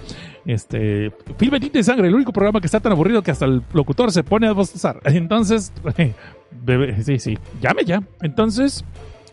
este, 0.44 1.12
Filme 1.38 1.60
Tinta 1.60 1.78
de 1.78 1.84
Sangre, 1.84 2.08
el 2.08 2.14
único 2.14 2.32
programa 2.32 2.60
que 2.60 2.66
está 2.66 2.80
tan 2.80 2.92
aburrido 2.92 3.22
que 3.22 3.30
hasta 3.30 3.46
el 3.46 3.62
locutor 3.72 4.12
se 4.12 4.22
pone 4.22 4.46
a 4.46 4.52
bostezar. 4.52 5.00
Entonces, 5.04 5.72
bebé, 6.50 7.02
sí, 7.02 7.18
sí, 7.18 7.38
llame 7.60 7.84
ya. 7.84 8.02
Entonces, 8.22 8.84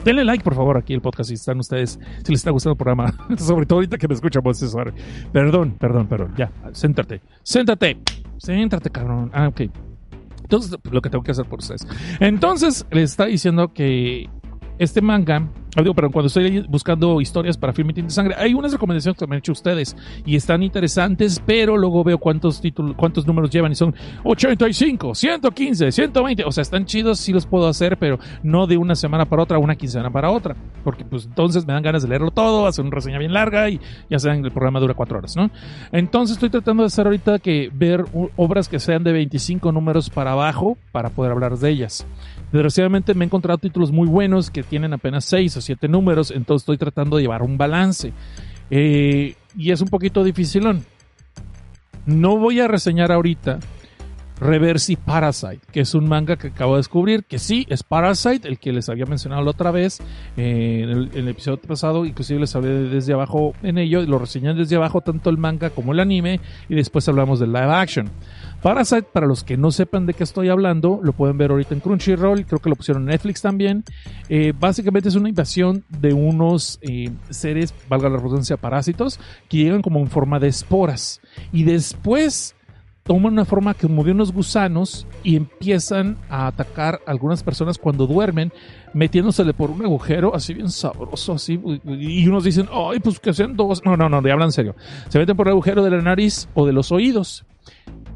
denle 0.04 0.24
like, 0.24 0.44
por 0.44 0.56
favor, 0.56 0.78
aquí 0.78 0.94
el 0.94 1.02
podcast 1.02 1.30
si 1.30 1.36
están 1.36 1.60
ustedes, 1.60 2.00
si 2.24 2.32
les 2.32 2.40
está 2.40 2.52
gustando 2.52 2.74
el 2.74 2.78
programa. 2.78 3.14
Sobre 3.38 3.66
todo 3.66 3.80
ahorita 3.80 3.98
que 3.98 4.08
me 4.08 4.14
escuchan 4.14 4.44
bostezar. 4.44 4.94
Perdón, 5.32 5.76
perdón, 5.80 6.08
perdón, 6.08 6.34
ya, 6.38 6.52
céntrate, 6.74 7.22
céntrate, 7.44 7.98
céntrate, 8.38 8.90
cabrón. 8.90 9.30
Ah, 9.34 9.48
ok. 9.48 9.62
Entonces, 10.44 10.78
lo 10.90 11.02
que 11.02 11.10
tengo 11.10 11.24
que 11.24 11.32
hacer 11.32 11.46
por 11.46 11.60
ustedes. 11.60 11.86
Entonces, 12.22 12.86
les 12.92 13.12
está 13.12 13.26
diciendo 13.26 13.74
que 13.74 14.30
este 14.80 15.02
manga, 15.02 15.46
digo, 15.76 15.94
pero 15.94 16.12
cuando 16.12 16.28
estoy 16.28 16.66
buscando 16.68 17.22
historias 17.22 17.58
para 17.58 17.74
Film 17.74 17.90
Tinta 17.90 18.08
de 18.08 18.10
Sangre, 18.10 18.36
hay 18.38 18.54
unas 18.54 18.72
recomendaciones 18.72 19.20
que 19.20 19.28
me 19.28 19.36
han 19.36 19.40
hecho 19.40 19.52
ustedes 19.52 19.96
y 20.26 20.36
están 20.36 20.64
interesantes, 20.64 21.42
pero 21.46 21.78
luego 21.78 22.04
veo 22.04 22.18
cuántos 22.18 22.62
títulos, 22.62 22.96
cuántos 22.96 23.28
números 23.28 23.50
llevan 23.50 23.72
y 23.72 23.76
son 23.76 23.94
85, 24.24 25.14
115, 25.14 25.92
120, 25.92 26.44
o 26.46 26.52
sea, 26.52 26.62
están 26.62 26.86
chidos, 26.86 27.20
sí 27.20 27.34
los 27.34 27.46
puedo 27.46 27.68
hacer, 27.68 27.98
pero 27.98 28.18
no 28.44 28.68
de 28.68 28.78
una 28.78 28.96
semana 28.96 29.26
para 29.26 29.44
otra, 29.44 29.58
una 29.58 29.76
quincena 29.76 30.10
para 30.10 30.32
otra, 30.32 30.56
porque 30.84 31.06
pues 31.06 31.26
entonces 31.26 31.66
me 31.66 31.74
dan 31.74 31.84
ganas 31.84 32.02
de 32.04 32.10
leerlo 32.10 32.32
todo, 32.32 32.66
hacer 32.66 32.84
una 32.86 32.96
reseña 32.96 33.20
bien 33.20 33.34
larga 33.34 33.70
y 33.70 33.80
ya 34.10 34.20
saben, 34.20 34.44
el 34.44 34.52
programa 34.52 34.80
dura 34.80 34.94
cuatro 34.94 35.18
horas, 35.18 35.36
¿no? 35.36 35.52
Entonces 35.92 36.36
estoy 36.38 36.50
tratando 36.50 36.84
de 36.84 36.88
hacer 36.88 37.06
ahorita 37.06 37.40
que 37.40 37.70
ver 37.74 38.06
obras 38.36 38.70
que 38.70 38.80
sean 38.80 39.04
de 39.04 39.12
25 39.12 39.72
números 39.72 40.10
para 40.10 40.32
abajo 40.32 40.78
para 40.92 41.10
poder 41.10 41.32
hablar 41.32 41.58
de 41.58 41.70
ellas. 41.70 42.06
Desgraciadamente 42.52 43.14
me 43.14 43.26
he 43.26 43.28
encontrado 43.28 43.58
títulos 43.58 43.92
muy 43.92 44.08
buenos 44.08 44.50
que 44.50 44.64
tienen 44.64 44.94
apenas 44.94 45.26
6 45.26 45.58
o 45.58 45.62
7 45.68 45.88
números, 45.88 46.32
entonces 46.32 46.64
estoy 46.64 46.78
tratando 46.78 47.18
de 47.18 47.24
llevar 47.24 47.44
un 47.44 47.58
balance. 47.58 48.12
Eh, 48.70 49.36
y 49.56 49.72
es 49.72 49.82
un 49.82 49.88
poquito 49.88 50.24
dificilón. 50.24 50.84
No 52.06 52.38
voy 52.38 52.60
a 52.60 52.68
reseñar 52.68 53.12
ahorita 53.12 53.60
Reverse 54.40 54.94
y 54.94 54.96
Parasite, 54.96 55.62
que 55.72 55.82
es 55.82 55.94
un 55.96 56.08
manga 56.08 56.36
que 56.36 56.48
acabo 56.48 56.74
de 56.74 56.80
descubrir, 56.80 57.26
que 57.26 57.40
sí, 57.40 57.66
es 57.70 57.84
Parasite, 57.84 58.48
el 58.48 58.60
que 58.60 58.72
les 58.72 58.90
había 58.90 59.06
mencionado 59.06 59.42
la 59.44 59.52
otra 59.52 59.72
vez 59.72 60.00
eh, 60.38 60.82
en, 60.84 60.90
el, 60.90 61.10
en 61.14 61.20
el 61.20 61.28
episodio 61.30 61.60
pasado, 61.60 62.06
inclusive 62.06 62.40
les 62.40 62.56
hablé 62.56 62.70
desde 62.90 63.14
abajo 63.14 63.54
en 63.64 63.78
ello, 63.78 64.02
lo 64.04 64.20
reseñé 64.20 64.54
desde 64.54 64.76
abajo 64.76 65.02
tanto 65.02 65.30
el 65.30 65.38
manga 65.38 65.70
como 65.70 65.94
el 65.94 66.00
anime, 66.00 66.40
y 66.70 66.76
después 66.76 67.08
hablamos 67.10 67.40
del 67.40 67.52
live 67.52 67.72
action. 67.72 68.10
Parasite, 68.62 69.04
para 69.14 69.28
los 69.28 69.44
que 69.44 69.56
no 69.56 69.72
sepan 69.72 70.06
de 70.06 70.14
qué 70.14 70.24
estoy 70.24 70.50
hablando, 70.50 71.00
lo 71.04 71.14
pueden 71.14 71.38
ver 71.38 71.52
ahorita 71.52 71.76
en 71.76 71.80
Crunchyroll, 71.80 72.46
creo 72.46 72.60
que 72.60 72.70
lo 72.70 72.76
pusieron 72.76 73.04
en 73.04 73.10
Netflix 73.10 73.42
también. 73.42 73.84
Eh, 74.30 74.52
básicamente 74.60 75.10
es 75.10 75.16
una 75.16 75.30
invasión 75.30 75.84
de 75.90 76.14
unos 76.14 76.80
eh, 76.82 77.12
seres, 77.30 77.74
valga 77.88 78.10
la 78.10 78.18
redundancia, 78.18 78.58
parásitos, 78.58 79.20
que 79.48 79.58
llegan 79.58 79.82
como 79.82 80.00
en 80.00 80.08
forma 80.08 80.40
de 80.40 80.48
esporas. 80.48 81.22
Y 81.52 81.64
después 81.64 82.57
toman 83.08 83.34
una 83.34 83.46
forma 83.46 83.74
como 83.74 84.04
de 84.04 84.12
unos 84.12 84.32
gusanos 84.34 85.08
y 85.24 85.36
empiezan 85.38 86.18
a 86.30 86.48
atacar 86.48 87.00
a 87.08 87.12
algunas 87.12 87.42
personas 87.42 87.78
cuando 87.78 88.06
duermen, 88.06 88.52
metiéndosele 88.94 89.54
por 89.54 89.72
un 89.72 89.84
agujero 89.84 90.36
así 90.36 90.54
bien 90.54 90.70
sabroso, 90.70 91.34
así. 91.34 91.60
Y 91.86 92.28
unos 92.28 92.44
dicen, 92.44 92.68
ay, 92.72 93.00
pues 93.00 93.20
que 93.20 93.34
sean 93.34 93.56
dos. 93.56 93.84
No, 93.86 93.96
no, 93.98 94.10
no, 94.10 94.22
de 94.22 94.32
hablan 94.32 94.50
en 94.50 94.52
serio. 94.52 94.76
Se 95.10 95.18
meten 95.20 95.38
por 95.38 95.48
el 95.48 95.54
agujero 95.54 95.84
de 95.84 95.90
la 95.92 96.02
nariz 96.02 96.48
o 96.54 96.66
de 96.66 96.74
los 96.74 96.92
oídos 96.92 97.46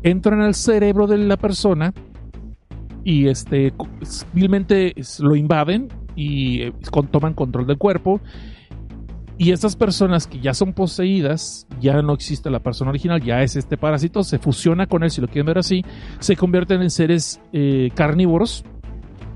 entran 0.03 0.41
al 0.41 0.55
cerebro 0.55 1.05
de 1.07 1.17
la 1.19 1.37
persona 1.37 1.93
y 3.03 3.27
este 3.27 3.71
co- 3.71 3.87
vilmente 4.33 4.95
lo 5.19 5.35
invaden 5.35 5.89
y 6.15 6.61
eh, 6.63 6.73
toman 7.11 7.33
control 7.33 7.67
del 7.67 7.77
cuerpo 7.77 8.19
y 9.41 9.51
estas 9.53 9.75
personas 9.75 10.27
que 10.27 10.39
ya 10.39 10.53
son 10.53 10.71
poseídas 10.71 11.65
ya 11.79 11.99
no 12.03 12.13
existe 12.13 12.51
la 12.51 12.59
persona 12.59 12.91
original 12.91 13.19
ya 13.23 13.41
es 13.41 13.55
este 13.55 13.75
parásito 13.75 14.23
se 14.23 14.37
fusiona 14.37 14.85
con 14.85 15.01
él 15.01 15.09
si 15.09 15.19
lo 15.19 15.27
quieren 15.27 15.47
ver 15.47 15.57
así 15.57 15.83
se 16.19 16.35
convierten 16.35 16.83
en 16.83 16.91
seres 16.91 17.41
eh, 17.51 17.89
carnívoros 17.95 18.63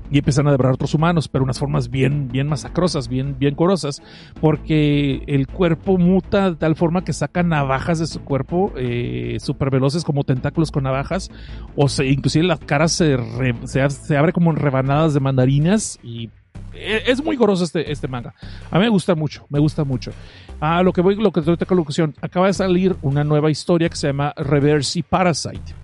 y 0.08 0.18
empiezan 0.18 0.46
a 0.46 0.52
devorar 0.52 0.74
otros 0.74 0.94
humanos, 0.94 1.26
pero 1.26 1.42
unas 1.42 1.58
formas 1.58 1.90
bien, 1.90 2.28
bien 2.28 2.46
masacrosas, 2.46 3.08
bien, 3.08 3.40
bien 3.40 3.56
corosas, 3.56 4.04
porque 4.40 5.24
el 5.26 5.48
cuerpo 5.48 5.98
muta 5.98 6.50
de 6.50 6.56
tal 6.56 6.76
forma 6.76 7.02
que 7.02 7.12
sacan 7.12 7.48
navajas 7.48 7.98
de 7.98 8.06
su 8.06 8.20
cuerpo, 8.20 8.72
eh, 8.76 9.38
veloces 9.68 10.04
como 10.04 10.22
tentáculos 10.22 10.70
con 10.70 10.84
navajas, 10.84 11.28
o 11.74 11.88
se, 11.88 12.06
inclusive 12.06 12.44
la 12.44 12.56
cara 12.56 12.86
se, 12.86 13.16
se, 13.64 13.90
se 13.90 14.16
abre 14.16 14.32
como 14.32 14.52
en 14.52 14.58
rebanadas 14.58 15.12
de 15.12 15.18
mandarinas 15.18 15.98
y 16.04 16.30
es 16.76 17.22
muy 17.22 17.36
goroso 17.36 17.64
este, 17.64 17.90
este 17.90 18.08
manga. 18.08 18.34
A 18.70 18.78
mí 18.78 18.84
me 18.84 18.88
gusta 18.88 19.14
mucho, 19.14 19.46
me 19.48 19.58
gusta 19.58 19.84
mucho. 19.84 20.12
A 20.60 20.82
lo 20.82 20.92
que 20.92 21.00
voy, 21.00 21.16
lo 21.16 21.32
que 21.32 21.42
con 21.42 21.56
conclusión, 21.56 22.14
acaba 22.20 22.46
de 22.46 22.54
salir 22.54 22.96
una 23.02 23.24
nueva 23.24 23.50
historia 23.50 23.88
que 23.88 23.96
se 23.96 24.08
llama 24.08 24.32
Reverse 24.36 24.98
y 24.98 25.02
Parasite. 25.02 25.74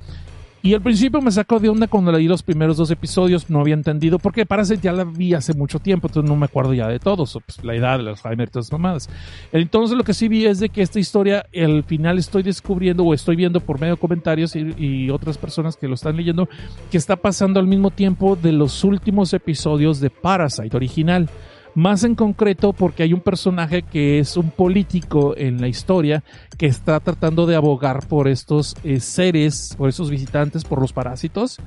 Y 0.64 0.74
al 0.74 0.80
principio 0.80 1.20
me 1.20 1.32
sacó 1.32 1.58
de 1.58 1.68
onda 1.68 1.88
cuando 1.88 2.12
leí 2.12 2.28
los 2.28 2.44
primeros 2.44 2.76
dos 2.76 2.88
episodios, 2.92 3.50
no 3.50 3.60
había 3.60 3.74
entendido, 3.74 4.20
porque 4.20 4.46
Parasite 4.46 4.80
ya 4.80 4.92
la 4.92 5.02
vi 5.02 5.34
hace 5.34 5.54
mucho 5.54 5.80
tiempo, 5.80 6.06
entonces 6.06 6.30
no 6.30 6.36
me 6.36 6.44
acuerdo 6.44 6.72
ya 6.72 6.86
de 6.86 7.00
todos, 7.00 7.36
pues, 7.44 7.64
la 7.64 7.74
edad 7.74 7.98
de 7.98 8.08
Alzheimer 8.08 8.48
todas 8.48 8.66
esas 8.66 8.78
mamadas. 8.78 9.10
Entonces 9.50 9.96
lo 9.96 10.04
que 10.04 10.14
sí 10.14 10.28
vi 10.28 10.46
es 10.46 10.60
de 10.60 10.68
que 10.68 10.82
esta 10.82 11.00
historia, 11.00 11.46
al 11.52 11.82
final 11.82 12.16
estoy 12.18 12.44
descubriendo 12.44 13.02
o 13.02 13.12
estoy 13.12 13.34
viendo 13.34 13.58
por 13.58 13.80
medio 13.80 13.94
de 13.94 14.00
comentarios 14.00 14.54
y 14.54 15.10
otras 15.10 15.36
personas 15.36 15.76
que 15.76 15.88
lo 15.88 15.94
están 15.94 16.16
leyendo, 16.16 16.48
que 16.92 16.96
está 16.96 17.16
pasando 17.16 17.58
al 17.58 17.66
mismo 17.66 17.90
tiempo 17.90 18.36
de 18.36 18.52
los 18.52 18.84
últimos 18.84 19.34
episodios 19.34 19.98
de 19.98 20.10
Parasite 20.10 20.76
original. 20.76 21.28
Más 21.74 22.04
en 22.04 22.14
concreto 22.14 22.72
porque 22.72 23.02
hay 23.02 23.12
un 23.14 23.20
personaje 23.20 23.82
que 23.82 24.18
es 24.18 24.36
un 24.36 24.50
político 24.50 25.34
en 25.36 25.60
la 25.60 25.68
historia 25.68 26.22
que 26.58 26.66
está 26.66 27.00
tratando 27.00 27.46
de 27.46 27.56
abogar 27.56 28.06
por 28.08 28.28
estos 28.28 28.76
eh, 28.84 29.00
seres, 29.00 29.74
por 29.78 29.88
estos 29.88 30.10
visitantes, 30.10 30.64
por 30.64 30.80
los 30.80 30.92
parásitos, 30.92 31.58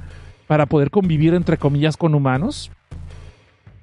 para 0.45 0.67
poder 0.67 0.91
convivir 0.91 1.33
entre 1.33 1.57
comillas 1.57 1.97
con 1.97 2.13
humanos. 2.13 2.71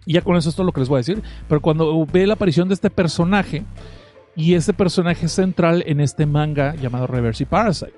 Y 0.07 0.15
ya 0.15 0.23
con 0.23 0.37
eso 0.37 0.49
es 0.49 0.55
todo 0.55 0.67
lo 0.67 0.73
que 0.73 0.81
les 0.81 0.89
voy 0.89 0.97
a 0.97 1.01
decir. 1.01 1.23
Pero 1.49 1.61
cuando 1.61 2.07
ve 2.07 2.27
la 2.27 2.35
aparición 2.35 2.69
de 2.69 2.75
este 2.75 2.91
personaje, 2.91 3.65
y 4.35 4.55
este 4.55 4.73
personaje 4.73 5.29
central 5.29 5.83
en 5.87 6.01
este 6.01 6.27
manga 6.27 6.75
llamado 6.75 7.07
Reverse 7.07 7.47
Parasite. 7.47 7.93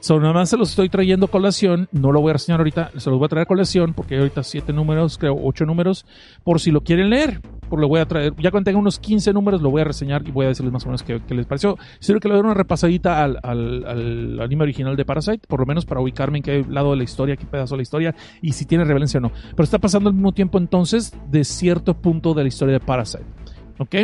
So, 0.00 0.20
nada 0.20 0.34
más 0.34 0.50
se 0.50 0.56
los 0.56 0.70
estoy 0.70 0.88
trayendo 0.88 1.28
colación, 1.28 1.88
no 1.90 2.12
lo 2.12 2.20
voy 2.20 2.30
a 2.30 2.34
reseñar 2.34 2.60
ahorita, 2.60 2.92
se 2.96 3.10
los 3.10 3.18
voy 3.18 3.26
a 3.26 3.28
traer 3.28 3.46
colación 3.46 3.92
porque 3.92 4.14
hay 4.14 4.20
ahorita 4.20 4.42
siete 4.42 4.72
números, 4.72 5.18
creo 5.18 5.36
ocho 5.42 5.64
números, 5.64 6.06
por 6.44 6.60
si 6.60 6.70
lo 6.70 6.82
quieren 6.82 7.10
leer, 7.10 7.40
lo 7.70 7.88
voy 7.88 8.00
a 8.00 8.06
traer, 8.06 8.34
ya 8.36 8.50
cuando 8.50 8.68
tenga 8.68 8.78
unos 8.78 8.98
15 8.98 9.32
números 9.32 9.62
lo 9.62 9.70
voy 9.70 9.82
a 9.82 9.84
reseñar 9.84 10.26
y 10.26 10.30
voy 10.30 10.46
a 10.46 10.48
decirles 10.48 10.72
más 10.72 10.84
o 10.84 10.88
menos 10.88 11.02
qué, 11.02 11.20
les 11.28 11.46
pareció. 11.46 11.76
Sirve 11.98 12.20
que 12.20 12.28
le 12.28 12.34
den 12.34 12.44
una 12.44 12.54
repasadita 12.54 13.22
al 13.22 14.40
anime 14.40 14.62
original 14.62 14.96
de 14.96 15.04
Parasite, 15.04 15.46
por 15.46 15.60
lo 15.60 15.66
menos 15.66 15.86
para 15.86 16.00
ubicarme 16.00 16.38
en 16.38 16.42
qué 16.42 16.64
lado 16.68 16.90
de 16.92 16.96
la 16.96 17.04
historia, 17.04 17.36
qué 17.36 17.46
pedazo 17.46 17.74
de 17.74 17.78
la 17.78 17.82
historia 17.82 18.14
y 18.42 18.52
si 18.52 18.64
tiene 18.64 18.84
relevancia 18.84 19.18
o 19.18 19.22
no. 19.22 19.32
Pero 19.50 19.64
está 19.64 19.78
pasando 19.78 20.08
al 20.08 20.14
mismo 20.14 20.32
tiempo 20.32 20.58
entonces 20.58 21.16
de 21.30 21.44
cierto 21.44 21.94
punto 21.94 22.34
de 22.34 22.42
la 22.42 22.48
historia 22.48 22.74
de 22.74 22.80
Parasite. 22.80 23.24
¿Ok? 23.78 23.94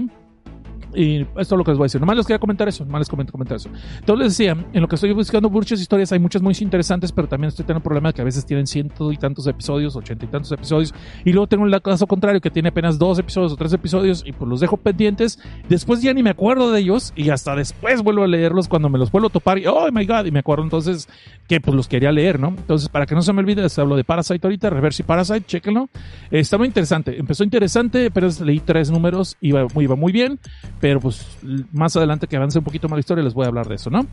Y 0.94 1.22
esto 1.22 1.40
es 1.40 1.50
lo 1.50 1.64
que 1.64 1.70
les 1.70 1.78
voy 1.78 1.84
a 1.84 1.86
decir. 1.86 2.00
Nomás 2.00 2.16
les 2.16 2.26
quería 2.26 2.38
comentar 2.38 2.68
eso. 2.68 2.84
Nomás 2.84 3.00
les 3.00 3.08
comento 3.08 3.32
comentar 3.32 3.56
eso. 3.56 3.68
Entonces 3.98 4.24
les 4.24 4.36
decía, 4.36 4.56
en 4.72 4.80
lo 4.80 4.88
que 4.88 4.96
estoy 4.96 5.12
buscando 5.12 5.48
muchas 5.50 5.80
historias, 5.80 6.12
hay 6.12 6.18
muchas 6.18 6.42
muy 6.42 6.54
interesantes, 6.60 7.12
pero 7.12 7.28
también 7.28 7.48
estoy 7.48 7.64
teniendo 7.64 7.78
un 7.78 7.84
problema 7.84 8.10
de 8.10 8.14
que 8.14 8.22
a 8.22 8.24
veces 8.24 8.44
tienen 8.44 8.66
ciento 8.66 9.12
y 9.12 9.16
tantos 9.16 9.46
episodios, 9.46 9.96
ochenta 9.96 10.24
y 10.24 10.28
tantos 10.28 10.52
episodios. 10.52 10.94
Y 11.24 11.32
luego 11.32 11.46
tengo 11.46 11.66
el 11.66 11.82
caso 11.82 12.06
contrario, 12.06 12.40
que 12.40 12.50
tiene 12.50 12.68
apenas 12.68 12.98
dos 12.98 13.18
episodios 13.18 13.52
o 13.52 13.56
tres 13.56 13.72
episodios, 13.72 14.22
y 14.26 14.32
pues 14.32 14.48
los 14.48 14.60
dejo 14.60 14.76
pendientes. 14.76 15.38
Después 15.68 16.02
ya 16.02 16.12
ni 16.12 16.22
me 16.22 16.30
acuerdo 16.30 16.70
de 16.72 16.80
ellos, 16.80 17.12
y 17.16 17.30
hasta 17.30 17.56
después 17.56 18.02
vuelvo 18.02 18.24
a 18.24 18.26
leerlos 18.26 18.68
cuando 18.68 18.88
me 18.88 18.98
los 18.98 19.10
vuelvo 19.10 19.28
a 19.28 19.30
topar. 19.30 19.58
Y 19.58 19.66
oh 19.66 19.90
my 19.90 20.04
god, 20.06 20.26
y 20.26 20.30
me 20.30 20.40
acuerdo 20.40 20.64
entonces 20.64 21.08
que 21.48 21.60
pues 21.60 21.74
los 21.74 21.88
quería 21.88 22.12
leer, 22.12 22.38
¿no? 22.38 22.48
Entonces, 22.48 22.88
para 22.88 23.06
que 23.06 23.14
no 23.14 23.22
se 23.22 23.32
me 23.32 23.40
olvide, 23.40 23.62
les 23.62 23.78
hablo 23.78 23.96
de 23.96 24.04
Parasite 24.04 24.46
ahorita, 24.46 24.70
Reverse 24.70 25.02
y 25.02 25.06
Parasite, 25.06 25.44
chéquenlo. 25.46 25.88
Eh, 26.30 26.40
está 26.40 26.58
muy 26.58 26.66
interesante. 26.66 27.18
Empezó 27.18 27.44
interesante, 27.44 28.10
pero 28.10 28.28
leí 28.44 28.60
tres 28.60 28.90
números, 28.90 29.36
iba, 29.40 29.66
iba 29.76 29.96
muy 29.96 30.12
bien, 30.12 30.38
pero 30.82 30.98
pues 30.98 31.38
más 31.72 31.94
adelante 31.94 32.26
que 32.26 32.34
avance 32.34 32.58
un 32.58 32.64
poquito 32.64 32.88
más 32.88 32.96
la 32.96 33.00
historia 33.00 33.22
les 33.22 33.34
voy 33.34 33.44
a 33.44 33.48
hablar 33.48 33.68
de 33.68 33.76
eso, 33.76 33.88
¿no? 33.88 34.04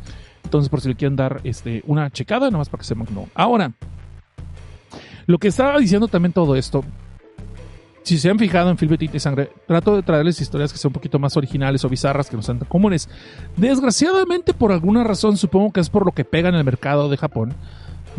Entonces, 0.43 0.69
por 0.69 0.81
si 0.81 0.89
le 0.89 0.93
quieren 0.93 1.15
dar 1.15 1.41
este, 1.43 1.81
una 1.87 2.11
checada, 2.11 2.45
nada 2.45 2.59
más 2.59 2.69
para 2.69 2.81
que 2.81 2.85
sepan 2.85 3.07
no. 3.11 3.27
Ahora, 3.33 3.71
lo 5.25 5.39
que 5.39 5.47
estaba 5.47 5.79
diciendo 5.79 6.07
también 6.07 6.31
todo 6.31 6.55
esto, 6.55 6.83
si 8.03 8.19
se 8.19 8.29
han 8.29 8.37
fijado 8.37 8.69
en 8.69 8.77
Film 8.77 8.95
y 8.99 9.19
Sangre, 9.19 9.49
trato 9.65 9.95
de 9.95 10.03
traerles 10.03 10.39
historias 10.41 10.71
que 10.71 10.77
sean 10.77 10.89
un 10.89 10.93
poquito 10.93 11.17
más 11.17 11.35
originales 11.37 11.83
o 11.85 11.89
bizarras 11.89 12.29
que 12.29 12.35
no 12.35 12.43
sean 12.43 12.59
tan 12.59 12.69
comunes. 12.69 13.09
Desgraciadamente, 13.57 14.53
por 14.53 14.71
alguna 14.71 15.03
razón, 15.03 15.37
supongo 15.37 15.73
que 15.73 15.79
es 15.79 15.89
por 15.89 16.05
lo 16.05 16.11
que 16.11 16.23
pega 16.23 16.49
en 16.49 16.55
el 16.55 16.63
mercado 16.63 17.09
de 17.09 17.17
Japón, 17.17 17.55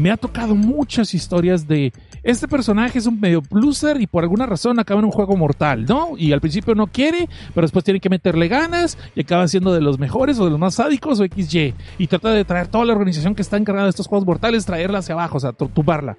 me 0.00 0.10
ha 0.10 0.16
tocado 0.16 0.54
muchas 0.54 1.12
historias 1.12 1.68
de 1.68 1.92
este 2.22 2.48
personaje 2.48 2.98
es 2.98 3.06
un 3.06 3.20
medio 3.20 3.42
pluser 3.42 4.00
y 4.00 4.06
por 4.06 4.22
alguna 4.24 4.46
razón 4.46 4.78
acaba 4.78 5.00
en 5.00 5.04
un 5.04 5.10
juego 5.10 5.36
mortal, 5.36 5.84
¿no? 5.86 6.16
Y 6.16 6.32
al 6.32 6.40
principio 6.40 6.74
no 6.74 6.86
quiere, 6.86 7.28
pero 7.54 7.66
después 7.66 7.84
tiene 7.84 8.00
que 8.00 8.08
meterle 8.08 8.48
ganas 8.48 8.96
y 9.14 9.20
acaba 9.20 9.46
siendo 9.46 9.74
de 9.74 9.82
los 9.82 9.98
mejores 9.98 10.38
o 10.38 10.44
de 10.44 10.50
los 10.50 10.58
más 10.58 10.76
sádicos 10.76 11.20
o 11.20 11.24
XY. 11.24 11.74
Y 11.98 12.06
trata 12.06 12.30
de 12.30 12.44
traer 12.46 12.68
toda 12.68 12.86
la 12.86 12.94
organización 12.94 13.34
que 13.34 13.42
está 13.42 13.58
encargada 13.58 13.86
de 13.86 13.90
estos 13.90 14.06
juegos 14.06 14.26
mortales, 14.26 14.64
traerla 14.64 14.98
hacia 14.98 15.14
abajo, 15.14 15.36
o 15.36 15.40
sea, 15.40 15.52
torturarla. 15.52 16.16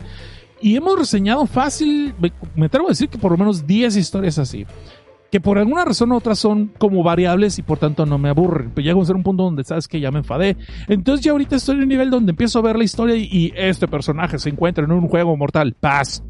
Y 0.61 0.75
hemos 0.75 0.97
reseñado 0.97 1.47
fácil, 1.47 2.13
me 2.55 2.67
atrevo 2.67 2.87
a 2.87 2.89
decir 2.89 3.09
que 3.09 3.17
por 3.17 3.31
lo 3.31 3.37
menos 3.37 3.65
10 3.65 3.95
historias 3.95 4.37
así 4.37 4.67
que 5.31 5.39
por 5.39 5.57
alguna 5.57 5.85
razón 5.85 6.11
u 6.11 6.17
otra 6.17 6.35
son 6.35 6.71
como 6.77 7.03
variables 7.03 7.57
y 7.57 7.61
por 7.61 7.77
tanto 7.77 8.05
no 8.05 8.17
me 8.17 8.29
aburren. 8.29 8.71
Pero 8.75 8.85
llego 8.85 9.01
a 9.01 9.05
ser 9.05 9.15
un 9.15 9.23
punto 9.23 9.43
donde 9.43 9.63
sabes 9.63 9.87
que 9.87 9.99
ya 9.99 10.11
me 10.11 10.19
enfadé. 10.19 10.57
Entonces 10.89 11.23
ya 11.23 11.31
ahorita 11.31 11.55
estoy 11.55 11.75
en 11.75 11.83
un 11.83 11.87
nivel 11.87 12.09
donde 12.09 12.31
empiezo 12.31 12.59
a 12.59 12.61
ver 12.61 12.77
la 12.77 12.83
historia 12.83 13.15
y, 13.15 13.53
este 13.55 13.87
personaje 13.87 14.39
se 14.39 14.49
encuentra 14.49 14.83
en 14.83 14.91
un 14.91 15.07
juego 15.07 15.35
mortal. 15.37 15.75
Paz. 15.79 16.23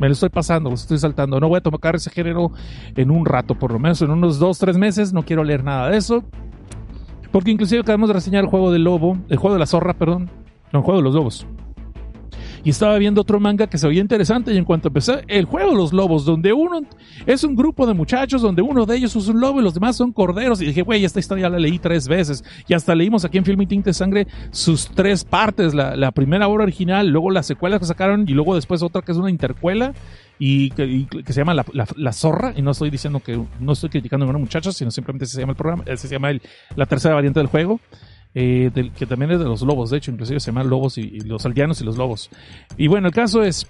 Me 0.00 0.08
lo 0.08 0.12
estoy 0.12 0.28
pasando, 0.28 0.70
lo 0.70 0.74
estoy 0.74 0.98
saltando. 0.98 1.40
No 1.40 1.48
voy 1.48 1.58
a 1.58 1.60
tocar 1.60 1.96
ese 1.96 2.10
género 2.10 2.52
en 2.96 3.10
un 3.10 3.24
rato, 3.24 3.54
por 3.54 3.72
lo 3.72 3.78
menos 3.78 4.00
en 4.02 4.10
unos 4.10 4.38
dos, 4.38 4.58
tres 4.58 4.76
meses. 4.76 5.12
No 5.12 5.24
quiero 5.24 5.44
leer 5.44 5.62
nada 5.64 5.88
de 5.90 5.96
eso. 5.96 6.24
Porque 7.30 7.50
inclusive 7.50 7.80
acabamos 7.80 8.08
de 8.08 8.14
reseñar 8.14 8.44
el 8.44 8.50
juego 8.50 8.72
del 8.72 8.84
lobo, 8.84 9.18
el 9.28 9.36
juego 9.36 9.54
de 9.54 9.60
la 9.60 9.66
zorra, 9.66 9.94
perdón. 9.94 10.30
No, 10.72 10.80
el 10.80 10.84
juego 10.84 10.98
de 10.98 11.04
los 11.04 11.14
lobos 11.14 11.46
y 12.68 12.70
estaba 12.70 12.98
viendo 12.98 13.22
otro 13.22 13.40
manga 13.40 13.66
que 13.66 13.78
se 13.78 13.88
veía 13.88 14.02
interesante 14.02 14.52
y 14.52 14.58
en 14.58 14.66
cuanto 14.66 14.88
empecé 14.88 15.24
el 15.26 15.46
juego 15.46 15.74
los 15.74 15.94
lobos, 15.94 16.26
donde 16.26 16.52
uno 16.52 16.82
es 17.24 17.42
un 17.42 17.56
grupo 17.56 17.86
de 17.86 17.94
muchachos, 17.94 18.42
donde 18.42 18.60
uno 18.60 18.84
de 18.84 18.94
ellos 18.94 19.16
es 19.16 19.26
un 19.26 19.40
lobo 19.40 19.58
y 19.58 19.64
los 19.64 19.72
demás 19.72 19.96
son 19.96 20.12
corderos 20.12 20.60
y 20.60 20.66
dije, 20.66 20.82
güey, 20.82 21.02
esta 21.02 21.18
historia 21.18 21.48
la 21.48 21.58
leí 21.58 21.78
tres 21.78 22.06
veces 22.08 22.44
y 22.68 22.74
hasta 22.74 22.94
leímos 22.94 23.24
aquí 23.24 23.38
en 23.38 23.46
Film 23.46 23.62
y 23.62 23.66
Tinte 23.66 23.94
Sangre 23.94 24.26
sus 24.50 24.86
tres 24.90 25.24
partes, 25.24 25.72
la, 25.72 26.12
primera 26.12 26.46
obra 26.46 26.64
original, 26.64 27.08
luego 27.08 27.30
las 27.30 27.46
secuelas 27.46 27.80
que 27.80 27.86
sacaron 27.86 28.26
y 28.28 28.34
luego 28.34 28.54
después 28.54 28.82
otra 28.82 29.00
que 29.00 29.12
es 29.12 29.18
una 29.18 29.30
intercuela 29.30 29.94
y 30.38 30.68
que, 30.72 31.32
se 31.32 31.40
llama 31.40 31.54
la, 31.54 32.12
zorra 32.12 32.52
y 32.54 32.60
no 32.60 32.72
estoy 32.72 32.90
diciendo 32.90 33.20
que 33.20 33.42
no 33.60 33.72
estoy 33.72 33.88
criticando 33.88 34.26
a 34.26 34.28
una 34.28 34.38
muchacha 34.38 34.72
sino 34.72 34.90
simplemente 34.90 35.24
se 35.24 35.40
llama 35.40 35.52
el 35.52 35.56
programa 35.56 35.84
se 35.96 36.06
llama 36.06 36.32
la 36.76 36.84
tercera 36.84 37.14
variante 37.14 37.40
del 37.40 37.46
juego 37.46 37.80
eh, 38.34 38.70
que 38.96 39.06
también 39.06 39.32
es 39.32 39.38
de 39.38 39.44
los 39.44 39.62
lobos, 39.62 39.90
de 39.90 39.98
hecho, 39.98 40.10
inclusive 40.10 40.40
se 40.40 40.50
llaman 40.50 40.68
lobos 40.68 40.98
y, 40.98 41.20
los 41.20 41.44
aldeanos 41.46 41.80
y 41.80 41.84
los 41.84 41.96
lobos. 41.96 42.30
Y 42.76 42.86
bueno, 42.86 43.08
el 43.08 43.14
caso 43.14 43.42
es, 43.42 43.66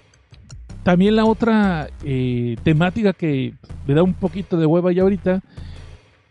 también 0.83 1.17
la 1.17 1.25
otra 1.25 1.89
eh, 2.05 2.57
temática 2.63 3.13
que 3.13 3.55
me 3.87 3.95
da 3.95 4.03
un 4.03 4.15
poquito 4.15 4.57
de 4.57 4.67
hueva 4.67 4.93
ya 4.93 5.03
ahorita, 5.03 5.43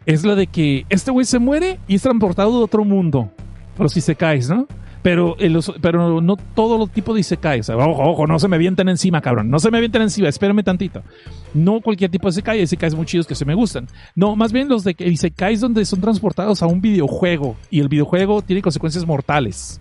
es 0.05 0.23
la 0.23 0.35
de 0.35 0.47
que 0.47 0.85
este 0.89 1.11
güey 1.11 1.25
se 1.25 1.39
muere 1.39 1.79
y 1.87 1.95
es 1.95 2.01
transportado 2.01 2.57
de 2.57 2.63
otro 2.63 2.85
mundo. 2.85 3.31
Pero 3.75 3.89
si 3.89 4.01
se 4.01 4.15
caes, 4.15 4.49
¿no? 4.49 4.67
Pero, 5.07 5.37
pero 5.79 6.19
no 6.19 6.35
todo 6.35 6.77
los 6.77 6.91
tipos 6.91 7.15
de 7.15 7.21
Isekais. 7.21 7.69
ojo, 7.69 8.03
ojo, 8.03 8.27
no 8.27 8.39
se 8.39 8.49
me 8.49 8.57
avienten 8.57 8.89
encima, 8.89 9.21
cabrón. 9.21 9.49
No 9.49 9.57
se 9.57 9.71
me 9.71 9.77
avienten 9.77 10.01
encima, 10.01 10.27
espérame 10.27 10.63
tantito. 10.63 11.01
No 11.53 11.79
cualquier 11.79 12.11
tipo 12.11 12.27
de 12.27 12.31
Isekai, 12.31 12.61
Isekais 12.61 12.93
muy 12.93 13.05
chidos 13.05 13.25
que 13.25 13.33
se 13.33 13.45
me 13.45 13.55
gustan. 13.55 13.87
No, 14.15 14.35
más 14.35 14.51
bien 14.51 14.67
los 14.67 14.83
de 14.83 14.97
Isekais 14.99 15.61
donde 15.61 15.85
son 15.85 16.01
transportados 16.01 16.61
a 16.61 16.67
un 16.67 16.81
videojuego 16.81 17.55
y 17.69 17.79
el 17.79 17.87
videojuego 17.87 18.41
tiene 18.41 18.61
consecuencias 18.61 19.07
mortales. 19.07 19.79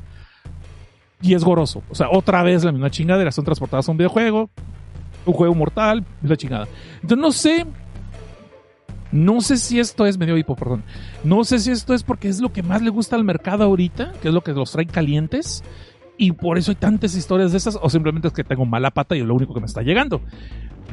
Y 1.21 1.35
es 1.35 1.43
goroso. 1.43 1.83
O 1.91 1.97
sea, 1.97 2.07
otra 2.13 2.45
vez 2.45 2.63
la 2.63 2.71
misma 2.71 2.91
chingadera. 2.91 3.33
Son 3.33 3.45
transportados 3.45 3.89
a 3.89 3.91
un 3.91 3.99
videojuego, 3.99 4.49
un 5.25 5.35
juego 5.35 5.57
mortal, 5.57 6.05
la 6.23 6.37
chingada. 6.37 6.69
Entonces 7.03 7.19
no 7.19 7.33
sé 7.33 7.67
no 9.17 9.41
sé 9.41 9.57
si 9.57 9.81
esto 9.81 10.07
es 10.07 10.19
medio 10.19 10.37
hipo, 10.37 10.55
perdón. 10.55 10.85
No 11.25 11.45
sé 11.45 11.59
si 11.59 11.71
esto 11.71 11.95
es 11.95 12.03
porque 12.03 12.29
es 12.29 12.41
lo 12.41 12.53
que 12.53 12.63
más 12.63 12.83
le 12.83 12.91
gusta 12.91 13.17
al 13.17 13.25
mercado 13.25 13.65
ahorita, 13.65 14.13
que 14.21 14.29
es 14.29 14.35
lo 14.35 14.43
que 14.43 14.53
los 14.53 14.73
trae 14.73 14.87
calientes. 14.87 15.65
Y 16.19 16.33
por 16.33 16.57
eso 16.57 16.71
hay 16.71 16.77
tantas 16.77 17.15
historias 17.15 17.53
de 17.53 17.59
esas, 17.59 17.79
o 17.81 17.91
simplemente 17.91 18.29
es 18.29 18.35
que 18.35 18.45
tengo 18.45 18.65
mala 18.65 18.91
pata 18.91 19.17
y 19.17 19.21
es 19.21 19.27
lo 19.27 19.35
único 19.35 19.53
que 19.53 19.61
me 19.61 19.67
está 19.67 19.83
llegando. 19.83 20.23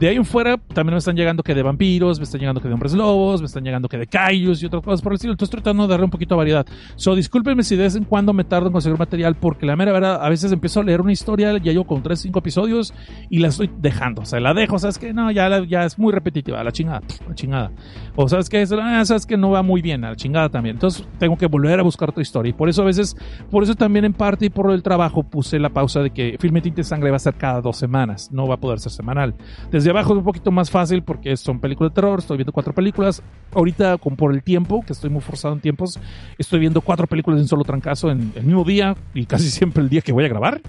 De 0.03 0.09
ahí 0.09 0.17
en 0.17 0.25
fuera 0.25 0.57
también 0.57 0.95
me 0.95 0.97
están 0.97 1.15
llegando 1.15 1.43
que 1.43 1.55
de 1.55 1.63
vampiros, 1.63 2.19
me 2.19 2.25
están 2.25 2.41
llegando 2.41 2.59
que 2.59 2.67
de 2.67 2.73
hombres 2.73 2.91
lobos, 2.91 3.39
me 3.39 3.45
están 3.45 3.63
llegando 3.63 3.87
que 3.87 3.97
de 3.97 4.05
kaijus 4.05 4.61
y 4.61 4.65
otras 4.65 4.83
cosas 4.83 5.01
por 5.01 5.13
el 5.13 5.15
estilo. 5.15 5.31
Entonces 5.31 5.49
tratando 5.49 5.83
de 5.83 5.91
darle 5.91 6.03
un 6.03 6.11
poquito 6.11 6.35
de 6.35 6.39
variedad. 6.39 6.65
So, 6.97 7.15
discúlpenme 7.15 7.63
si 7.63 7.77
de 7.77 7.83
vez 7.83 7.95
en 7.95 8.03
cuando 8.03 8.33
me 8.33 8.43
tardo 8.43 8.67
en 8.67 8.73
conseguir 8.73 8.99
material 8.99 9.35
porque 9.35 9.65
la 9.65 9.77
mera 9.77 9.93
verdad, 9.93 10.19
a 10.21 10.27
veces 10.27 10.51
empiezo 10.51 10.81
a 10.81 10.83
leer 10.83 10.99
una 10.99 11.13
historia, 11.13 11.57
ya 11.57 11.71
yo 11.71 11.85
con 11.85 12.03
3, 12.03 12.19
5 12.19 12.37
episodios 12.37 12.93
y 13.29 13.39
la 13.39 13.47
estoy 13.47 13.71
dejando. 13.77 14.23
O 14.23 14.25
sea, 14.25 14.41
la 14.41 14.53
dejo, 14.53 14.77
¿sabes 14.77 14.97
que 14.97 15.13
No, 15.13 15.31
ya, 15.31 15.63
ya 15.63 15.85
es 15.85 15.97
muy 15.97 16.11
repetitiva, 16.11 16.61
la 16.65 16.73
chingada, 16.73 16.99
la 17.25 17.33
chingada. 17.33 17.71
O 18.17 18.27
¿sabes 18.27 18.49
que 18.49 18.61
ah, 18.81 19.05
¿Sabes 19.05 19.25
que 19.25 19.37
No 19.37 19.51
va 19.51 19.63
muy 19.63 19.81
bien, 19.81 20.03
a 20.03 20.09
la 20.09 20.15
chingada 20.17 20.49
también. 20.49 20.75
Entonces 20.75 21.07
tengo 21.17 21.37
que 21.37 21.45
volver 21.45 21.79
a 21.79 21.83
buscar 21.83 22.09
otra 22.09 22.21
historia. 22.21 22.49
Y 22.49 22.53
por 22.53 22.67
eso 22.67 22.81
a 22.81 22.85
veces, 22.85 23.15
por 23.49 23.63
eso 23.63 23.73
también 23.73 24.03
en 24.03 24.11
parte 24.11 24.47
y 24.47 24.49
por 24.49 24.69
el 24.73 24.83
trabajo 24.83 25.23
puse 25.23 25.59
la 25.59 25.69
pausa 25.69 26.01
de 26.01 26.09
que 26.09 26.35
Filme 26.41 26.59
Tinte 26.59 26.83
Sangre 26.83 27.09
va 27.09 27.15
a 27.15 27.19
ser 27.19 27.35
cada 27.35 27.61
dos 27.61 27.77
semanas, 27.77 28.33
no 28.33 28.49
va 28.49 28.55
a 28.55 28.59
poder 28.59 28.81
ser 28.81 28.91
semanal. 28.91 29.35
Desde 29.71 29.92
abajo 29.93 30.13
es 30.13 30.17
un 30.19 30.23
poquito 30.23 30.51
más 30.51 30.69
fácil 30.69 31.03
porque 31.03 31.35
son 31.37 31.59
películas 31.59 31.91
de 31.91 31.95
terror, 31.95 32.19
estoy 32.19 32.37
viendo 32.37 32.51
cuatro 32.51 32.73
películas. 32.73 33.23
Ahorita, 33.53 33.97
con 33.97 34.15
por 34.15 34.33
el 34.33 34.43
tiempo, 34.43 34.83
que 34.85 34.93
estoy 34.93 35.09
muy 35.09 35.21
forzado 35.21 35.53
en 35.53 35.61
tiempos, 35.61 35.99
estoy 36.37 36.59
viendo 36.59 36.81
cuatro 36.81 37.07
películas 37.07 37.37
en 37.37 37.43
un 37.43 37.47
solo 37.47 37.63
trancazo 37.63 38.11
en 38.11 38.33
el 38.35 38.43
mismo 38.43 38.63
día 38.63 38.95
y 39.13 39.25
casi 39.25 39.49
siempre 39.49 39.83
el 39.83 39.89
día 39.89 40.01
que 40.01 40.11
voy 40.11 40.25
a 40.25 40.27
grabar. 40.27 40.61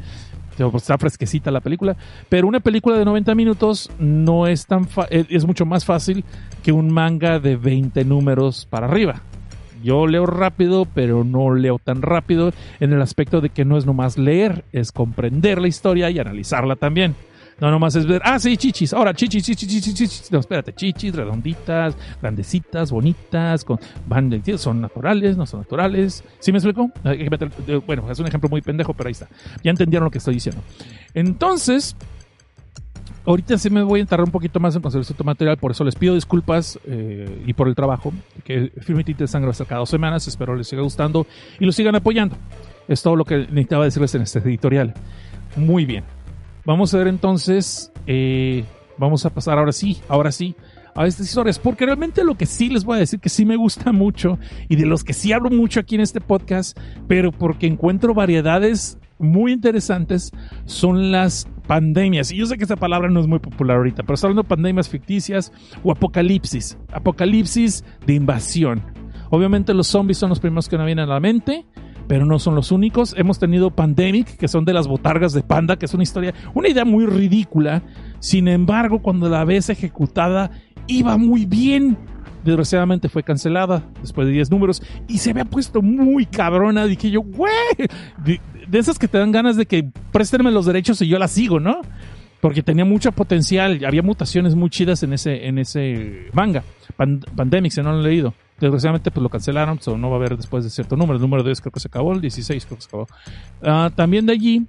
Pues, 0.56 0.82
está 0.82 0.98
fresquecita 0.98 1.50
la 1.50 1.60
película. 1.60 1.96
Pero 2.28 2.46
una 2.46 2.60
película 2.60 2.96
de 2.96 3.04
90 3.04 3.34
minutos 3.34 3.90
no 3.98 4.46
es 4.46 4.66
tan 4.66 4.86
es 5.10 5.44
mucho 5.44 5.66
más 5.66 5.84
fácil 5.84 6.24
que 6.62 6.72
un 6.72 6.92
manga 6.92 7.40
de 7.40 7.56
20 7.56 8.04
números 8.04 8.66
para 8.70 8.86
arriba. 8.86 9.22
Yo 9.82 10.06
leo 10.06 10.24
rápido, 10.24 10.86
pero 10.86 11.24
no 11.24 11.52
leo 11.54 11.78
tan 11.78 12.00
rápido 12.00 12.52
en 12.80 12.92
el 12.92 13.02
aspecto 13.02 13.42
de 13.42 13.50
que 13.50 13.66
no 13.66 13.76
es 13.76 13.84
nomás 13.84 14.16
leer, 14.16 14.64
es 14.72 14.92
comprender 14.92 15.60
la 15.60 15.68
historia 15.68 16.08
y 16.10 16.18
analizarla 16.18 16.76
también. 16.76 17.14
No, 17.61 17.70
nomás 17.70 17.94
es 17.96 18.07
ver, 18.07 18.20
ah, 18.24 18.38
sí, 18.38 18.57
chichis, 18.57 18.92
ahora 18.92 19.14
chichis, 19.14 19.44
chichis, 19.44 19.68
chichis, 19.68 19.94
chichis. 19.94 20.32
No, 20.32 20.40
espérate, 20.40 20.74
chichis, 20.74 21.14
redonditas, 21.14 21.96
grandecitas, 22.20 22.90
bonitas, 22.90 23.64
con, 23.64 23.78
van, 24.07 24.42
son 24.57 24.80
naturales, 24.80 25.36
no 25.36 25.46
son 25.46 25.61
naturales. 25.61 26.24
¿Sí 26.40 26.52
me 26.52 26.59
explico? 26.59 26.90
Eh, 27.05 27.80
bueno, 27.86 28.11
es 28.11 28.18
un 28.18 28.26
ejemplo 28.26 28.48
muy 28.48 28.61
pendejo, 28.61 28.94
pero 28.94 29.09
ahí 29.09 29.12
está. 29.12 29.28
Ya 29.62 29.70
entendieron 29.70 30.05
lo 30.05 30.11
que 30.11 30.18
estoy 30.18 30.34
diciendo. 30.34 30.62
Entonces, 31.14 31.96
ahorita 33.24 33.57
sí 33.59 33.70
me 33.70 33.82
voy 33.82 34.00
a 34.00 34.07
tardar 34.07 34.24
un 34.24 34.32
poquito 34.32 34.61
más 34.61 34.74
en 34.76 34.82
conseguir 34.82 35.05
cierto 35.05 35.24
material, 35.24 35.57
por 35.57 35.70
eso 35.70 35.84
les 35.84 35.94
pido 35.94 36.14
disculpas 36.14 36.78
eh, 36.84 37.42
y 37.46 37.52
por 37.52 37.68
el 37.68 37.74
trabajo, 37.74 38.12
que 38.44 38.72
Firme 38.80 39.05
de 39.05 39.26
Sangre 39.26 39.50
va 39.50 39.64
a 39.64 39.66
cada 39.66 39.78
dos 39.80 39.90
semanas, 39.90 40.26
espero 40.26 40.55
les 40.57 40.68
siga 40.68 40.82
gustando 40.82 41.26
y 41.59 41.64
lo 41.64 41.72
sigan 41.72 41.94
apoyando. 41.94 42.36
Es 42.88 43.02
todo 43.02 43.16
lo 43.16 43.24
que 43.24 43.38
necesitaba 43.38 43.84
decirles 43.84 44.14
en 44.14 44.22
este 44.22 44.40
editorial. 44.40 44.92
Muy 45.57 45.86
bien. 45.86 46.05
Vamos 46.66 46.94
a 46.94 46.98
ver 46.98 47.08
entonces, 47.08 47.92
eh, 48.06 48.64
vamos 48.96 49.26
a 49.26 49.30
pasar 49.30 49.58
ahora 49.58 49.72
sí, 49.72 50.00
ahora 50.08 50.32
sí, 50.32 50.54
a 50.94 51.06
estas 51.06 51.26
historias, 51.26 51.58
porque 51.58 51.84
realmente 51.84 52.24
lo 52.24 52.36
que 52.36 52.46
sí 52.46 52.68
les 52.68 52.84
voy 52.84 52.96
a 52.96 53.00
decir 53.00 53.20
que 53.20 53.28
sí 53.28 53.44
me 53.44 53.56
gusta 53.56 53.92
mucho 53.92 54.38
y 54.68 54.76
de 54.76 54.86
los 54.86 55.04
que 55.04 55.12
sí 55.12 55.32
hablo 55.32 55.50
mucho 55.50 55.80
aquí 55.80 55.96
en 55.96 56.00
este 56.00 56.20
podcast, 56.20 56.78
pero 57.06 57.32
porque 57.32 57.66
encuentro 57.66 58.14
variedades 58.14 58.98
muy 59.18 59.52
interesantes, 59.52 60.32
son 60.64 61.12
las 61.12 61.48
pandemias. 61.66 62.32
Y 62.32 62.36
yo 62.36 62.46
sé 62.46 62.56
que 62.56 62.64
esta 62.64 62.76
palabra 62.76 63.10
no 63.10 63.20
es 63.20 63.26
muy 63.26 63.38
popular 63.38 63.76
ahorita, 63.76 64.02
pero 64.02 64.14
estoy 64.14 64.28
hablando 64.28 64.42
de 64.42 64.48
pandemias 64.48 64.88
ficticias 64.88 65.52
o 65.82 65.92
apocalipsis, 65.92 66.78
apocalipsis 66.92 67.84
de 68.06 68.14
invasión. 68.14 68.82
Obviamente 69.30 69.74
los 69.74 69.86
zombies 69.86 70.18
son 70.18 70.30
los 70.30 70.40
primeros 70.40 70.68
que 70.68 70.78
me 70.78 70.86
vienen 70.86 71.04
a 71.10 71.14
la 71.14 71.20
mente 71.20 71.66
pero 72.07 72.26
no 72.26 72.38
son 72.38 72.55
los 72.55 72.70
únicos. 72.72 73.14
Hemos 73.16 73.38
tenido 73.38 73.70
Pandemic, 73.70 74.36
que 74.36 74.48
son 74.48 74.64
de 74.64 74.72
las 74.72 74.86
botargas 74.88 75.32
de 75.32 75.42
panda, 75.42 75.76
que 75.76 75.86
es 75.86 75.94
una 75.94 76.02
historia, 76.02 76.34
una 76.55 76.68
idea 76.68 76.84
muy 76.84 77.07
ridícula. 77.07 77.82
Sin 78.20 78.48
embargo, 78.48 79.00
cuando 79.02 79.28
la 79.28 79.44
ves 79.44 79.70
ejecutada, 79.70 80.50
iba 80.86 81.16
muy 81.16 81.46
bien. 81.46 81.96
Desgraciadamente 82.44 83.09
fue 83.09 83.22
cancelada 83.22 83.82
después 84.02 84.26
de 84.26 84.34
10 84.34 84.50
números 84.50 84.82
y 85.09 85.16
se 85.16 85.30
había 85.30 85.46
puesto 85.46 85.80
muy 85.80 86.26
cabrona. 86.26 86.84
Dije 86.86 87.11
yo, 87.11 87.22
güey, 87.22 87.52
de, 88.22 88.40
esas 88.78 88.98
que 88.98 89.09
te 89.09 89.16
dan 89.16 89.32
ganas 89.32 89.57
de 89.57 89.64
que 89.64 89.88
préstenme 90.12 90.50
los 90.50 90.66
derechos 90.66 91.00
y 91.00 91.09
yo 91.09 91.18
la 91.18 91.26
sigo, 91.28 91.59
¿no? 91.59 91.80
Porque 92.42 92.62
tenía 92.62 92.84
mucho 92.84 93.12
potencial, 93.12 93.82
había 93.86 94.02
mutaciones 94.02 94.55
muy 94.55 94.68
chidas 94.68 95.02
en 95.02 95.14
ese, 95.14 95.46
en 95.46 95.57
ese 95.59 96.26
manga. 96.34 96.62
Pan- 96.98 97.24
Pandemic, 97.34 97.72
si 97.72 97.80
no 97.80 97.92
lo 97.92 97.96
han 97.96 98.02
leído. 98.02 98.34
Desgraciadamente 98.61 99.11
pues 99.11 99.22
lo 99.22 99.28
cancelaron, 99.28 99.80
so 99.80 99.98
no 99.98 100.09
va 100.11 100.16
a 100.16 100.18
haber 100.18 100.36
después 100.36 100.64
de 100.64 100.70
cierto 100.70 100.96
número. 100.96 101.16
El 101.16 101.20
número 101.22 101.42
10 101.42 101.61
creo 101.61 101.72
que 101.72 101.80
se 101.80 101.88
acabó, 101.88 102.12
el 102.12 102.20
16 102.20 102.64
creo 102.66 102.76
que 102.76 102.82
se 102.82 102.88
acabó. 102.88 103.07
Ah, 103.62 103.90
también 103.94 104.26
de 104.26 104.32
allí 104.32 104.66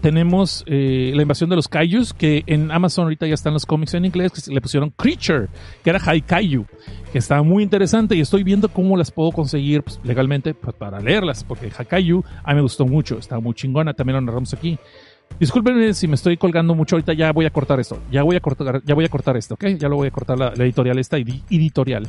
tenemos 0.00 0.62
eh, 0.66 1.10
la 1.14 1.22
invasión 1.22 1.50
de 1.50 1.56
los 1.56 1.66
kaijus, 1.66 2.12
que 2.14 2.44
en 2.46 2.70
Amazon 2.70 3.04
ahorita 3.04 3.26
ya 3.26 3.34
están 3.34 3.52
los 3.52 3.66
cómics 3.66 3.94
en 3.94 4.04
inglés, 4.04 4.30
que 4.32 4.52
le 4.54 4.60
pusieron 4.60 4.90
Creature, 4.90 5.48
que 5.82 5.90
era 5.90 5.98
Haikaiju, 6.04 6.66
que 7.12 7.18
estaba 7.18 7.42
muy 7.42 7.64
interesante 7.64 8.14
y 8.14 8.20
estoy 8.20 8.44
viendo 8.44 8.68
cómo 8.68 8.96
las 8.96 9.10
puedo 9.10 9.32
conseguir 9.32 9.82
pues, 9.82 9.98
legalmente 10.04 10.54
pues, 10.54 10.76
para 10.76 11.00
leerlas, 11.00 11.42
porque 11.42 11.70
Haikaiju 11.76 12.22
a 12.44 12.50
mí 12.50 12.56
me 12.56 12.62
gustó 12.62 12.86
mucho, 12.86 13.18
está 13.18 13.40
muy 13.40 13.54
chingona, 13.54 13.92
también 13.92 14.14
lo 14.16 14.20
narramos 14.20 14.54
aquí. 14.54 14.78
Discúlpenme 15.40 15.92
si 15.92 16.06
me 16.08 16.14
estoy 16.14 16.36
colgando 16.36 16.74
mucho 16.74 16.94
ahorita, 16.96 17.12
ya 17.12 17.32
voy 17.32 17.44
a 17.46 17.50
cortar 17.50 17.80
esto, 17.80 17.98
ya 18.10 18.22
voy 18.22 18.36
a 18.36 18.40
cortar, 18.40 18.82
ya 18.84 18.94
voy 18.94 19.04
a 19.04 19.08
cortar 19.08 19.36
esto, 19.36 19.54
¿ok? 19.54 19.64
Ya 19.78 19.88
lo 19.88 19.96
voy 19.96 20.08
a 20.08 20.10
cortar 20.10 20.38
la, 20.38 20.52
la 20.54 20.64
editorial 20.64 20.98
esta 20.98 21.18
edi- 21.18 21.42
editorial. 21.50 22.08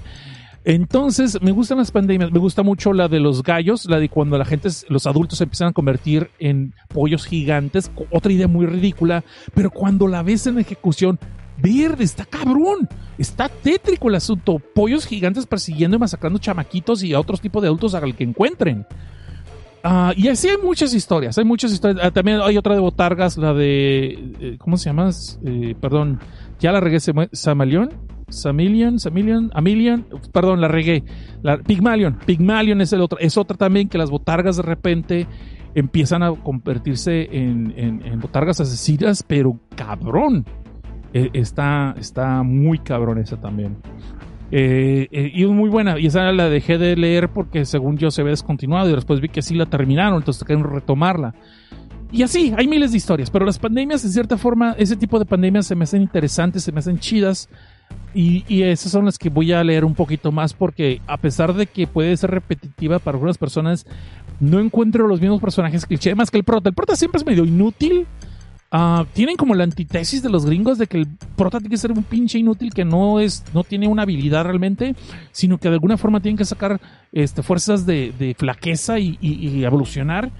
Entonces, 0.66 1.42
me 1.42 1.52
gustan 1.52 1.78
las 1.78 1.92
pandemias, 1.92 2.32
me 2.32 2.40
gusta 2.40 2.64
mucho 2.64 2.92
la 2.94 3.08
de 3.08 3.20
los 3.20 3.44
gallos, 3.44 3.86
la 3.86 3.98
de 4.00 4.10
cuando 4.10 4.38
la 4.38 4.46
gente, 4.46 4.70
los 4.90 5.08
adultos 5.08 5.38
se 5.38 5.46
empiezan 5.46 5.70
a 5.70 5.74
convertir 5.74 6.30
en 6.40 6.74
pollos 6.90 7.26
gigantes, 7.26 7.92
otra 8.12 8.32
idea 8.32 8.48
muy 8.48 8.66
ridícula, 8.66 9.24
pero 9.54 9.72
cuando 9.72 10.08
la 10.08 10.22
ves 10.22 10.48
en 10.48 10.60
ejecución, 10.60 11.18
verde, 11.58 12.04
está 12.04 12.26
cabrón, 12.26 12.88
está 13.18 13.50
tétrico 13.50 14.10
el 14.10 14.16
asunto, 14.16 14.60
pollos 14.60 15.06
gigantes 15.06 15.46
persiguiendo 15.46 15.98
y 15.98 16.00
masacrando 16.00 16.40
chamaquitos 16.40 17.04
y 17.04 17.14
a 17.14 17.20
otros 17.20 17.42
tipos 17.42 17.62
de 17.62 17.68
adultos 17.70 17.96
al 17.96 18.16
que 18.16 18.24
encuentren. 18.26 18.86
Ah, 19.82 20.14
y 20.16 20.28
así 20.28 20.50
hay 20.50 20.58
muchas 20.62 20.94
historias, 20.94 21.38
hay 21.38 21.46
muchas 21.46 21.72
historias. 21.72 22.04
Ah, 22.04 22.12
también 22.12 22.42
hay 22.42 22.58
otra 22.58 22.74
de 22.76 22.82
Botargas, 22.82 23.38
la 23.38 23.54
de. 23.54 24.34
eh, 24.40 24.56
¿Cómo 24.60 24.76
se 24.78 24.90
llama? 24.90 25.10
Eh, 25.46 25.74
perdón, 25.80 26.20
ya 26.60 26.74
la 26.74 26.82
regué. 26.82 27.00
Sam- 27.00 27.30
Samalion. 28.30 29.00
Samilion, 29.00 29.00
Samilion, 29.00 29.52
Amilion, 29.54 30.06
perdón, 30.32 30.62
la 30.62 30.68
regué. 30.68 31.04
La, 31.42 31.58
Pygmalion, 31.58 32.20
Pygmalion 32.26 32.82
es 32.82 32.94
el 32.94 33.02
otro, 33.02 33.20
es 33.20 33.38
otra 33.38 33.58
también 33.58 33.90
que 33.90 33.98
las 33.98 34.10
botargas 34.10 34.58
de 34.58 34.64
repente 34.64 35.28
empiezan 35.76 36.24
a 36.24 36.32
convertirse 36.32 37.30
en, 37.32 38.20
botargas 38.20 38.60
asesinas, 38.60 39.24
pero 39.24 39.60
cabrón. 39.76 40.46
Eh, 41.12 41.30
está, 41.34 41.96
está 41.98 42.44
muy 42.44 42.78
cabrón 42.80 43.18
esa 43.18 43.40
también. 43.40 43.78
Eh, 44.52 45.08
eh, 45.12 45.32
y 45.34 45.46
muy 45.46 45.70
buena. 45.70 46.00
Y 46.00 46.08
esa 46.08 46.32
la 46.32 46.50
dejé 46.50 46.78
de 46.78 46.96
leer 46.96 47.30
porque 47.30 47.66
según 47.66 47.98
yo 47.98 48.12
se 48.12 48.22
había 48.22 48.32
descontinuado 48.32 48.90
y 48.90 48.96
después 48.96 49.22
vi 49.22 49.30
que 49.30 49.42
sí 49.42 49.56
la 49.56 49.66
terminaron, 49.66 50.18
entonces 50.18 50.44
quieren 50.44 50.64
retomarla. 50.64 51.34
Y 52.12 52.24
así, 52.24 52.54
hay 52.58 52.68
miles 52.68 52.92
de 52.92 52.98
historias, 52.98 53.30
pero 53.30 53.46
las 53.46 53.60
pandemias, 53.60 54.04
en 54.04 54.12
cierta 54.12 54.36
forma, 54.38 54.74
ese 54.80 54.96
tipo 54.96 55.20
de 55.20 55.26
pandemias 55.26 55.68
se 55.68 55.76
me 55.76 55.84
hacen 55.84 56.02
interesantes, 56.02 56.64
se 56.64 56.72
me 56.72 56.80
hacen 56.80 56.98
chidas. 56.98 57.50
Y, 58.14 58.64
esas 58.64 58.92
son 58.92 59.06
las 59.06 59.20
que 59.20 59.30
voy 59.30 59.52
a 59.52 59.64
leer 59.64 59.86
un 59.86 59.94
poquito 59.94 60.32
más 60.32 60.54
porque 60.54 61.00
a 61.06 61.18
pesar 61.18 61.54
de 61.54 61.68
que 61.68 61.86
puede 61.86 62.18
ser 62.18 62.32
repetitiva 62.32 62.98
para 62.98 63.16
algunas 63.16 63.38
personas, 63.38 63.86
no 64.40 64.60
encuentro 64.60 65.08
los 65.08 65.22
mismos 65.22 65.40
personajes 65.40 65.86
cliché, 65.86 66.16
más 66.16 66.32
que 66.32 66.38
el 66.38 66.44
prota. 66.44 66.70
El 66.70 66.76
prota 66.76 66.96
siempre 66.96 67.20
es 67.20 67.26
medio 67.26 67.46
inútil. 67.46 68.08
Ah, 68.72 69.06
tienen 69.14 69.36
como 69.36 69.56
la 69.56 69.64
antítesis 69.64 70.22
de 70.22 70.30
los 70.30 70.46
gringos 70.46 70.78
de 70.78 70.88
que 70.88 70.98
el 70.98 71.08
prota 71.36 71.60
tiene 71.60 71.72
que 71.72 71.78
ser 71.78 71.92
un 71.92 72.04
pinche 72.04 72.38
inútil 72.38 72.72
que 72.72 72.86
no 72.86 73.20
es 73.20 73.44
no 73.52 73.64
tiene 73.64 73.88
una 73.88 74.04
habilidad 74.04 74.44
realmente, 74.44 74.96
sino 75.32 75.58
que 75.58 75.70
de 75.70 75.76
alguna 75.76 75.98
forma 75.98 76.20
tienen 76.20 76.38
que 76.38 76.46
sacar 76.46 76.80
este, 77.12 77.42
fuerzas 77.42 77.88
de, 77.88 78.36
flaqueza 78.38 79.00
y 79.00 79.64
evolucionar. 79.64 80.32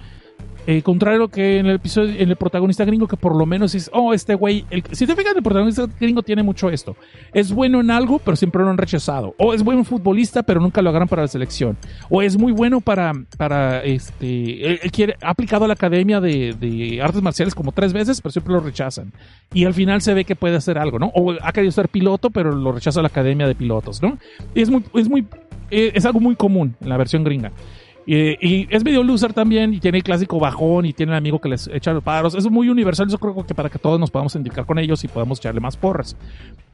Eh, 0.70 0.82
contrario 0.82 1.26
que 1.26 1.58
en 1.58 1.66
el 1.66 1.74
episodio, 1.74 2.14
en 2.16 2.28
el 2.30 2.36
protagonista 2.36 2.84
gringo, 2.84 3.08
que 3.08 3.16
por 3.16 3.34
lo 3.34 3.44
menos 3.44 3.74
es, 3.74 3.90
oh, 3.92 4.14
este 4.14 4.36
güey, 4.36 4.64
el- 4.70 4.84
si 4.92 5.04
te 5.04 5.16
fijas, 5.16 5.34
el 5.34 5.42
protagonista 5.42 5.88
gringo 5.98 6.22
tiene 6.22 6.44
mucho 6.44 6.70
esto. 6.70 6.94
Es 7.32 7.52
bueno 7.52 7.80
en 7.80 7.90
algo, 7.90 8.20
pero 8.20 8.36
siempre 8.36 8.62
lo 8.62 8.70
han 8.70 8.78
rechazado. 8.78 9.34
O 9.36 9.52
es 9.52 9.64
buen 9.64 9.84
futbolista, 9.84 10.44
pero 10.44 10.60
nunca 10.60 10.80
lo 10.80 10.90
agarran 10.90 11.08
para 11.08 11.22
la 11.22 11.28
selección. 11.28 11.76
O 12.08 12.22
es 12.22 12.38
muy 12.38 12.52
bueno 12.52 12.80
para, 12.80 13.12
para 13.36 13.82
este, 13.82 14.64
él, 14.64 14.78
quiere, 14.92 15.16
ha 15.22 15.30
aplicado 15.30 15.64
a 15.64 15.66
la 15.66 15.74
academia 15.74 16.20
de, 16.20 16.54
de 16.54 17.02
artes 17.02 17.20
marciales 17.20 17.52
como 17.52 17.72
tres 17.72 17.92
veces, 17.92 18.20
pero 18.20 18.30
siempre 18.30 18.52
lo 18.54 18.60
rechazan. 18.60 19.12
Y 19.52 19.64
al 19.64 19.74
final 19.74 20.00
se 20.02 20.14
ve 20.14 20.24
que 20.24 20.36
puede 20.36 20.54
hacer 20.54 20.78
algo, 20.78 21.00
¿no? 21.00 21.10
O 21.16 21.32
ha 21.42 21.52
querido 21.52 21.72
ser 21.72 21.88
piloto, 21.88 22.30
pero 22.30 22.52
lo 22.52 22.70
rechaza 22.70 23.02
la 23.02 23.08
academia 23.08 23.48
de 23.48 23.56
pilotos, 23.56 24.00
¿no? 24.00 24.18
Es 24.54 24.70
muy, 24.70 24.84
es 24.94 25.08
muy, 25.08 25.26
eh, 25.72 25.90
es 25.94 26.04
algo 26.06 26.20
muy 26.20 26.36
común 26.36 26.76
en 26.80 26.88
la 26.90 26.96
versión 26.96 27.24
gringa. 27.24 27.50
Y, 28.06 28.66
es 28.74 28.82
medio 28.82 29.02
loser 29.04 29.32
también, 29.32 29.72
y 29.74 29.78
tiene 29.78 29.98
el 29.98 30.04
clásico 30.04 30.38
bajón, 30.40 30.86
y 30.86 30.92
tiene 30.92 31.12
el 31.12 31.18
amigo 31.18 31.38
que 31.40 31.48
les 31.48 31.68
echa 31.68 31.92
los 31.92 32.02
paros. 32.02 32.34
Es 32.34 32.50
muy 32.50 32.68
universal, 32.68 33.08
yo 33.08 33.18
creo 33.18 33.46
que 33.46 33.54
para 33.54 33.68
que 33.68 33.78
todos 33.78 34.00
nos 34.00 34.10
podamos 34.10 34.34
identificar 34.34 34.66
con 34.66 34.78
ellos 34.78 35.04
y 35.04 35.08
podamos 35.08 35.38
echarle 35.38 35.60
más 35.60 35.76
porras. 35.76 36.16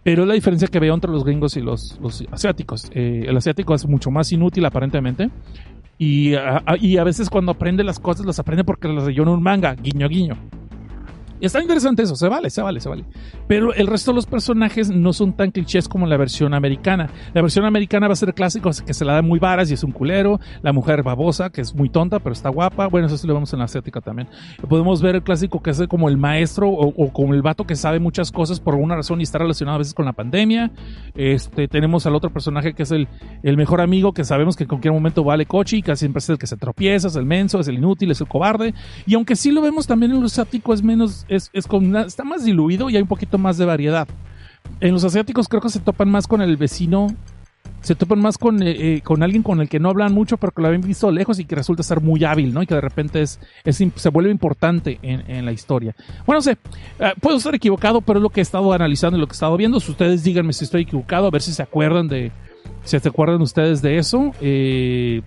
Pero 0.02 0.22
es 0.22 0.28
la 0.28 0.34
diferencia 0.34 0.68
que 0.68 0.78
veo 0.80 0.94
entre 0.94 1.10
los 1.10 1.24
gringos 1.24 1.56
y 1.56 1.60
los, 1.60 1.98
asiáticos. 2.30 2.90
Eh, 2.94 3.24
el 3.26 3.36
asiático 3.36 3.74
es 3.74 3.86
mucho 3.86 4.10
más 4.10 4.30
inútil 4.32 4.64
aparentemente. 4.64 5.30
Y 5.98 6.34
a, 6.34 6.62
a- 6.64 6.76
y 6.78 6.98
a 6.98 7.04
veces 7.04 7.28
cuando 7.30 7.52
aprende 7.52 7.82
las 7.82 7.98
cosas, 7.98 8.24
las 8.26 8.38
aprende 8.38 8.64
porque 8.64 8.88
las 8.88 9.04
leyó 9.06 9.22
en 9.24 9.30
un 9.30 9.42
manga, 9.42 9.74
guiño 9.74 10.08
guiño. 10.08 10.36
Y 11.40 11.46
está 11.46 11.60
interesante 11.60 12.02
eso, 12.02 12.16
se 12.16 12.28
vale, 12.28 12.50
se 12.50 12.62
vale, 12.62 12.80
se 12.80 12.88
vale. 12.88 13.04
Pero 13.46 13.74
el 13.74 13.86
resto 13.86 14.10
de 14.10 14.16
los 14.16 14.26
personajes 14.26 14.90
no 14.90 15.12
son 15.12 15.34
tan 15.34 15.50
clichés 15.50 15.88
como 15.88 16.06
la 16.06 16.16
versión 16.16 16.54
americana. 16.54 17.10
La 17.34 17.42
versión 17.42 17.64
americana 17.64 18.06
va 18.06 18.14
a 18.14 18.16
ser 18.16 18.34
clásico, 18.34 18.70
que 18.84 18.94
se 18.94 19.04
la 19.04 19.14
da 19.14 19.22
muy 19.22 19.38
varas 19.38 19.70
y 19.70 19.74
es 19.74 19.84
un 19.84 19.92
culero. 19.92 20.40
La 20.62 20.72
mujer 20.72 21.02
babosa, 21.02 21.50
que 21.50 21.60
es 21.60 21.74
muy 21.74 21.88
tonta, 21.88 22.18
pero 22.18 22.32
está 22.32 22.48
guapa. 22.48 22.86
Bueno, 22.86 23.06
eso 23.06 23.18
sí 23.18 23.26
lo 23.26 23.34
vemos 23.34 23.52
en 23.52 23.58
la 23.58 23.66
asiática 23.66 24.00
también. 24.00 24.28
Podemos 24.68 25.02
ver 25.02 25.16
el 25.16 25.22
clásico 25.22 25.62
que 25.62 25.70
es 25.70 25.82
como 25.88 26.08
el 26.08 26.16
maestro 26.16 26.70
o, 26.70 27.12
como 27.12 27.34
el 27.34 27.42
vato 27.42 27.66
que 27.66 27.76
sabe 27.76 28.00
muchas 28.00 28.32
cosas 28.32 28.60
por 28.60 28.74
alguna 28.74 28.96
razón 28.96 29.20
y 29.20 29.24
está 29.24 29.38
relacionado 29.38 29.76
a 29.76 29.78
veces 29.78 29.94
con 29.94 30.06
la 30.06 30.12
pandemia. 30.12 30.70
Este, 31.14 31.68
tenemos 31.68 32.06
al 32.06 32.14
otro 32.14 32.30
personaje 32.30 32.72
que 32.72 32.84
es 32.84 32.90
el, 32.90 33.08
el 33.42 33.56
mejor 33.56 33.80
amigo 33.80 34.12
que 34.12 34.24
sabemos 34.24 34.56
que 34.56 34.64
en 34.64 34.68
cualquier 34.68 34.94
momento 34.94 35.22
vale 35.22 35.46
coche 35.46 35.76
y 35.76 35.82
casi 35.82 36.06
siempre 36.06 36.18
es 36.18 36.28
el 36.28 36.38
que 36.38 36.46
se 36.46 36.56
tropieza, 36.56 37.08
es 37.08 37.16
el 37.16 37.24
menso, 37.24 37.60
es 37.60 37.68
el 37.68 37.76
inútil, 37.76 38.10
es 38.10 38.20
el 38.20 38.28
cobarde. 38.28 38.74
Y 39.06 39.14
aunque 39.14 39.36
sí 39.36 39.50
lo 39.50 39.60
vemos 39.60 39.86
también 39.86 40.12
en 40.12 40.20
los 40.20 40.32
asiáticos, 40.32 40.76
es 40.78 40.82
menos, 40.82 41.25
es, 41.28 41.50
es 41.52 41.66
con 41.66 41.94
está 41.96 42.24
más 42.24 42.44
diluido 42.44 42.90
y 42.90 42.96
hay 42.96 43.02
un 43.02 43.08
poquito 43.08 43.38
más 43.38 43.58
de 43.58 43.64
variedad. 43.64 44.08
En 44.80 44.92
los 44.92 45.04
asiáticos 45.04 45.48
creo 45.48 45.60
que 45.60 45.68
se 45.68 45.80
topan 45.80 46.10
más 46.10 46.26
con 46.26 46.42
el 46.42 46.56
vecino, 46.56 47.08
se 47.80 47.94
topan 47.94 48.20
más 48.20 48.36
con, 48.36 48.62
eh, 48.62 48.96
eh, 48.96 49.00
con 49.02 49.22
alguien 49.22 49.42
con 49.42 49.60
el 49.60 49.68
que 49.68 49.78
no 49.78 49.90
hablan 49.90 50.12
mucho, 50.12 50.36
pero 50.38 50.52
que 50.52 50.60
lo 50.60 50.68
habían 50.68 50.82
visto 50.82 51.10
lejos 51.10 51.38
y 51.38 51.44
que 51.44 51.54
resulta 51.54 51.82
ser 51.82 52.00
muy 52.00 52.24
hábil, 52.24 52.52
¿no? 52.52 52.62
Y 52.62 52.66
que 52.66 52.74
de 52.74 52.80
repente 52.80 53.22
es, 53.22 53.38
es 53.64 53.76
se 53.94 54.08
vuelve 54.08 54.30
importante 54.30 54.98
en, 55.02 55.30
en 55.30 55.44
la 55.44 55.52
historia. 55.52 55.94
Bueno, 56.26 56.38
no 56.38 56.42
sé, 56.42 56.58
eh, 56.98 57.12
puedo 57.20 57.36
estar 57.36 57.54
equivocado, 57.54 58.00
pero 58.00 58.18
es 58.18 58.22
lo 58.22 58.30
que 58.30 58.40
he 58.40 58.42
estado 58.42 58.72
analizando 58.72 59.16
y 59.16 59.20
lo 59.20 59.26
que 59.26 59.32
he 59.32 59.34
estado 59.34 59.56
viendo. 59.56 59.78
Si 59.78 59.92
ustedes 59.92 60.24
díganme 60.24 60.52
si 60.52 60.64
estoy 60.64 60.82
equivocado, 60.82 61.28
a 61.28 61.30
ver 61.30 61.42
si 61.42 61.52
se 61.52 61.62
acuerdan 61.62 62.08
de, 62.08 62.32
si 62.82 62.98
se 62.98 63.08
acuerdan 63.08 63.40
ustedes 63.40 63.82
de 63.82 63.98
eso. 63.98 64.32
Eh, 64.40 65.22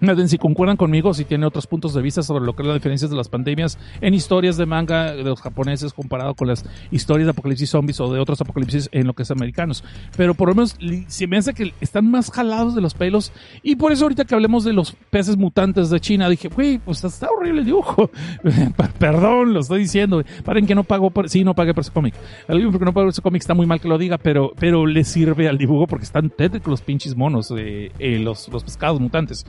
bien, 0.00 0.28
si 0.28 0.38
concuerdan 0.38 0.76
conmigo, 0.76 1.14
si 1.14 1.24
tienen 1.24 1.44
otros 1.46 1.66
puntos 1.66 1.94
de 1.94 2.02
vista 2.02 2.22
sobre 2.22 2.44
lo 2.44 2.54
que 2.54 2.62
es 2.62 2.66
las 2.68 2.76
diferencias 2.76 3.10
de 3.10 3.16
las 3.16 3.28
pandemias 3.28 3.78
en 4.00 4.14
historias 4.14 4.56
de 4.56 4.66
manga 4.66 5.12
de 5.14 5.22
los 5.24 5.40
japoneses 5.40 5.92
comparado 5.92 6.34
con 6.34 6.48
las 6.48 6.64
historias 6.90 7.26
de 7.26 7.30
apocalipsis 7.30 7.70
zombies 7.70 7.98
o 8.00 8.12
de 8.12 8.20
otros 8.20 8.40
apocalipsis 8.40 8.88
en 8.92 9.06
lo 9.06 9.14
que 9.14 9.22
es 9.22 9.30
americanos. 9.30 9.84
Pero 10.16 10.34
por 10.34 10.48
lo 10.48 10.54
menos 10.54 10.76
se 11.08 11.26
me 11.26 11.38
hace 11.38 11.54
que 11.54 11.72
están 11.80 12.10
más 12.10 12.30
jalados 12.30 12.74
de 12.74 12.80
los 12.80 12.94
pelos 12.94 13.32
y 13.62 13.76
por 13.76 13.92
eso 13.92 14.04
ahorita 14.04 14.24
que 14.24 14.34
hablemos 14.34 14.64
de 14.64 14.72
los 14.72 14.92
peces 15.10 15.36
mutantes 15.36 15.90
de 15.90 16.00
China, 16.00 16.28
dije, 16.28 16.48
güey, 16.48 16.78
pues 16.78 17.02
está 17.04 17.28
horrible 17.30 17.60
el 17.60 17.66
dibujo. 17.66 18.10
Per- 18.42 18.90
Perdón, 18.98 19.54
lo 19.54 19.60
estoy 19.60 19.80
diciendo. 19.80 20.22
Paren 20.44 20.66
que 20.66 20.74
no 20.74 20.84
pago 20.84 21.10
por... 21.10 21.28
Sí, 21.28 21.44
no 21.44 21.54
pagué 21.54 21.72
por 21.74 21.82
ese 21.82 21.92
cómic. 21.92 22.14
Libro 22.48 22.70
porque 22.72 22.84
no 22.84 22.92
pago 22.92 23.04
por 23.06 23.10
ese 23.12 23.22
cómic 23.22 23.42
está 23.42 23.54
muy 23.54 23.66
mal 23.66 23.80
que 23.80 23.88
lo 23.88 23.98
diga, 23.98 24.18
pero, 24.18 24.52
pero 24.58 24.86
le 24.86 25.04
sirve 25.04 25.48
al 25.48 25.58
dibujo 25.58 25.86
porque 25.86 26.04
están 26.04 26.30
tétricos 26.30 26.68
los 26.70 26.80
pinches 26.82 27.16
monos, 27.16 27.52
eh, 27.56 27.92
eh, 27.98 28.18
los, 28.18 28.48
los 28.48 28.64
pescados 28.64 29.00
mutantes. 29.00 29.46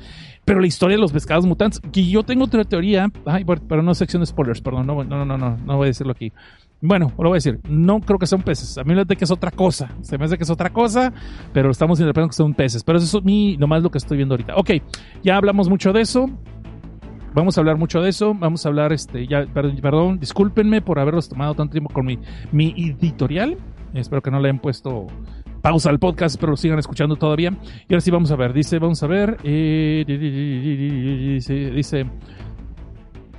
Pero 0.48 0.62
la 0.62 0.68
historia 0.68 0.96
de 0.96 1.02
los 1.02 1.12
pescados 1.12 1.46
mutantes, 1.46 1.82
que 1.92 2.06
yo 2.06 2.24
tengo 2.24 2.46
otra 2.46 2.64
teoría, 2.64 3.12
ay, 3.26 3.44
pero 3.68 3.84
no 3.84 3.94
sección 3.94 4.22
de 4.22 4.28
spoilers, 4.28 4.62
perdón, 4.62 4.88
no, 4.88 5.04
no, 5.04 5.26
no, 5.26 5.38
no, 5.38 5.58
no 5.58 5.76
voy 5.76 5.84
a 5.84 5.88
decirlo 5.88 6.14
aquí. 6.14 6.32
Bueno, 6.80 7.12
lo 7.18 7.26
voy 7.26 7.32
a 7.32 7.42
decir, 7.44 7.60
no 7.68 8.00
creo 8.00 8.18
que 8.18 8.28
sean 8.28 8.44
peces, 8.44 8.78
a 8.78 8.86
mí 8.86 8.96
me 8.96 9.04
parece 9.04 9.18
que 9.18 9.26
es 9.26 9.32
otra 9.32 9.52
cosa, 9.52 9.90
se 10.00 10.18
me 10.18 10.24
hace 10.24 10.38
que 10.38 10.46
es 10.46 10.50
otra 10.50 10.70
cosa, 10.70 11.12
pero 11.52 11.70
estamos 11.70 12.00
interpretando 12.00 12.30
que 12.30 12.36
son 12.38 12.54
peces, 12.54 12.82
pero 12.86 12.98
eso 12.98 13.18
es 13.18 13.26
mi, 13.26 13.58
nomás 13.58 13.84
lo 13.84 13.92
que 13.92 13.98
estoy 13.98 14.16
viendo 14.16 14.36
ahorita. 14.36 14.56
Ok, 14.56 14.72
ya 15.22 15.36
hablamos 15.36 15.68
mucho 15.68 15.92
de 15.92 16.00
eso, 16.00 16.30
vamos 17.34 17.58
a 17.58 17.62
hablar 17.62 17.76
mucho 17.76 18.00
de 18.00 18.08
eso, 18.08 18.34
vamos 18.34 18.66
a 18.66 18.70
hablar, 18.70 18.94
este, 18.94 19.28
ya, 19.28 19.46
perdón, 19.48 19.76
perdón 19.82 20.18
discúlpenme 20.18 20.82
por 20.82 20.98
haberlos 20.98 21.28
tomado 21.28 21.56
tanto 21.56 21.74
tiempo 21.74 21.90
con 21.92 22.06
mi, 22.06 22.20
mi 22.54 22.74
editorial, 22.78 23.58
espero 23.94 24.22
que 24.22 24.32
no 24.32 24.40
le 24.40 24.48
hayan 24.48 24.60
puesto 24.62 25.08
pausa 25.68 25.90
al 25.90 26.00
podcast, 26.00 26.38
pero 26.40 26.52
lo 26.52 26.56
sigan 26.56 26.80
escuchando 26.80 27.18
todavía. 27.18 27.52
Y 27.90 27.94
ahora 27.94 28.00
sí 28.00 28.10
vamos 28.10 28.32
a 28.32 28.38
ver, 28.38 28.54
dice, 28.54 28.80
vamos 28.80 29.04
a 29.04 29.08
ver, 29.08 29.38
eh, 29.44 30.06
di- 30.08 30.18
di- 30.18 30.32
di- 30.32 30.62
di- 30.62 30.78
di- 30.78 31.34
dice, 31.34 31.72
dice, 31.72 32.06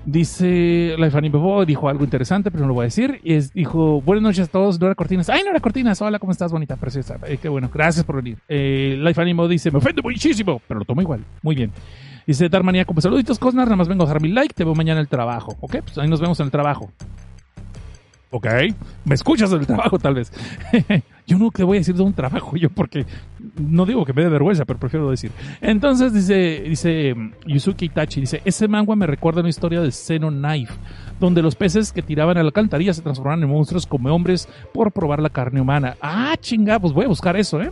Dice 0.04 0.94
Bobo, 1.30 1.64
dijo 1.66 1.88
algo 1.88 2.04
interesante, 2.04 2.50
pero 2.50 2.62
no 2.62 2.68
lo 2.68 2.74
voy 2.74 2.82
a 2.82 2.84
decir. 2.84 3.20
Y 3.24 3.38
dijo, 3.52 4.00
buenas 4.02 4.22
noches 4.22 4.48
a 4.48 4.50
todos, 4.50 4.80
Nora 4.80 4.94
Cortinas. 4.94 5.28
¡Ay, 5.28 5.42
Nora 5.44 5.60
Cortinas! 5.60 6.00
Hola, 6.00 6.18
¿cómo 6.18 6.32
estás, 6.32 6.50
bonita, 6.52 6.76
preciosa? 6.76 7.18
Eh, 7.26 7.36
qué 7.40 7.48
bueno, 7.50 7.68
gracias 7.72 8.04
por 8.06 8.16
venir. 8.16 8.38
Eh, 8.48 8.98
Bobo 9.34 9.48
dice, 9.48 9.70
me 9.70 9.78
ofende 9.78 10.00
muchísimo, 10.02 10.60
pero 10.68 10.80
lo 10.80 10.86
tomo 10.86 11.00
igual. 11.02 11.24
Muy 11.42 11.54
bien. 11.56 11.72
Dice 12.26 12.48
Darmania, 12.48 12.84
como 12.84 13.00
saluditos, 13.02 13.38
Cosnar, 13.38 13.66
nada 13.66 13.76
más 13.76 13.88
vengo 13.88 14.02
a 14.04 14.06
dejar 14.06 14.20
mi 14.22 14.28
like, 14.28 14.52
te 14.54 14.64
veo 14.64 14.74
mañana 14.74 15.00
en 15.00 15.04
el 15.04 15.08
trabajo. 15.08 15.56
Ok, 15.60 15.76
pues 15.82 15.96
ahí 15.98 16.08
nos 16.08 16.20
vemos 16.20 16.38
en 16.40 16.44
el 16.46 16.50
trabajo. 16.52 16.90
Ok, 18.30 18.46
me 19.06 19.14
escuchas 19.14 19.50
en 19.52 19.60
el 19.60 19.66
trabajo 19.66 19.98
tal 19.98 20.14
vez. 20.14 20.30
yo 21.26 21.38
no 21.38 21.50
te 21.50 21.64
voy 21.64 21.78
a 21.78 21.80
decir 21.80 21.94
de 21.94 22.02
un 22.02 22.12
trabajo 22.12 22.56
yo 22.56 22.68
porque 22.68 23.06
no 23.58 23.86
digo 23.86 24.04
que 24.04 24.12
me 24.12 24.22
dé 24.22 24.28
vergüenza, 24.28 24.66
pero 24.66 24.78
prefiero 24.78 25.10
decir. 25.10 25.30
Entonces 25.62 26.12
dice, 26.12 26.62
dice 26.66 27.14
mm, 27.14 27.32
Yusuke 27.46 27.86
Itachi, 27.86 28.20
dice, 28.20 28.42
ese 28.44 28.68
manga 28.68 28.94
me 28.96 29.06
recuerda 29.06 29.40
una 29.40 29.48
historia 29.48 29.80
de 29.80 29.90
Xeno 29.90 30.28
Knife, 30.28 30.74
donde 31.18 31.40
los 31.40 31.54
peces 31.54 31.90
que 31.90 32.02
tiraban 32.02 32.36
a 32.36 32.42
la 32.42 32.48
alcantarilla 32.48 32.92
se 32.92 33.00
transformaban 33.00 33.42
en 33.42 33.48
monstruos 33.48 33.86
como 33.86 34.14
hombres 34.14 34.46
por 34.74 34.92
probar 34.92 35.20
la 35.20 35.30
carne 35.30 35.62
humana. 35.62 35.96
Ah, 36.02 36.36
chinga, 36.38 36.78
pues 36.78 36.92
voy 36.92 37.06
a 37.06 37.08
buscar 37.08 37.34
eso, 37.34 37.62
¿eh? 37.62 37.70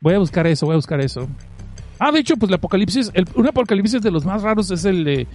Voy 0.00 0.12
a 0.12 0.18
buscar 0.18 0.46
eso, 0.46 0.66
voy 0.66 0.74
a 0.74 0.76
buscar 0.76 1.00
eso. 1.00 1.26
Ah, 1.98 2.12
de 2.12 2.20
hecho, 2.20 2.36
pues 2.36 2.48
el 2.48 2.54
apocalipsis, 2.54 3.12
un 3.34 3.46
apocalipsis 3.46 4.00
de 4.02 4.10
los 4.10 4.24
más 4.24 4.42
raros 4.42 4.70
es 4.70 4.84
el 4.84 5.04
de 5.04 5.26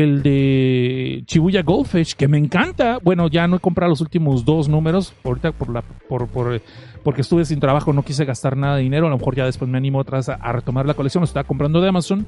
el 0.00 0.22
de 0.22 1.24
Shibuya 1.26 1.62
Goldfish, 1.62 2.14
que 2.14 2.28
me 2.28 2.38
encanta. 2.38 2.98
Bueno, 3.02 3.28
ya 3.28 3.46
no 3.46 3.56
he 3.56 3.60
comprado 3.60 3.90
los 3.90 4.00
últimos 4.00 4.44
dos 4.44 4.68
números. 4.68 5.14
Ahorita 5.24 5.52
por 5.52 5.70
la, 5.70 5.82
por, 5.82 6.28
por, 6.28 6.54
eh, 6.54 6.62
porque 7.02 7.20
estuve 7.20 7.44
sin 7.44 7.60
trabajo, 7.60 7.92
no 7.92 8.02
quise 8.02 8.24
gastar 8.24 8.56
nada 8.56 8.76
de 8.76 8.82
dinero. 8.82 9.06
A 9.06 9.10
lo 9.10 9.18
mejor 9.18 9.36
ya 9.36 9.44
después 9.44 9.70
me 9.70 9.78
animo 9.78 10.02
vez 10.02 10.28
a, 10.28 10.34
a 10.34 10.52
retomar 10.52 10.86
la 10.86 10.94
colección. 10.94 11.20
Lo 11.22 11.26
estaba 11.26 11.44
comprando 11.44 11.80
de 11.80 11.88
Amazon. 11.88 12.26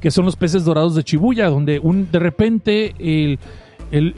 Que 0.00 0.10
son 0.10 0.24
los 0.24 0.36
peces 0.36 0.64
dorados 0.64 0.94
de 0.94 1.02
Shibuya, 1.02 1.48
donde 1.48 1.80
de 1.80 2.18
repente 2.18 2.94
el, 2.98 3.38
el, 3.90 4.14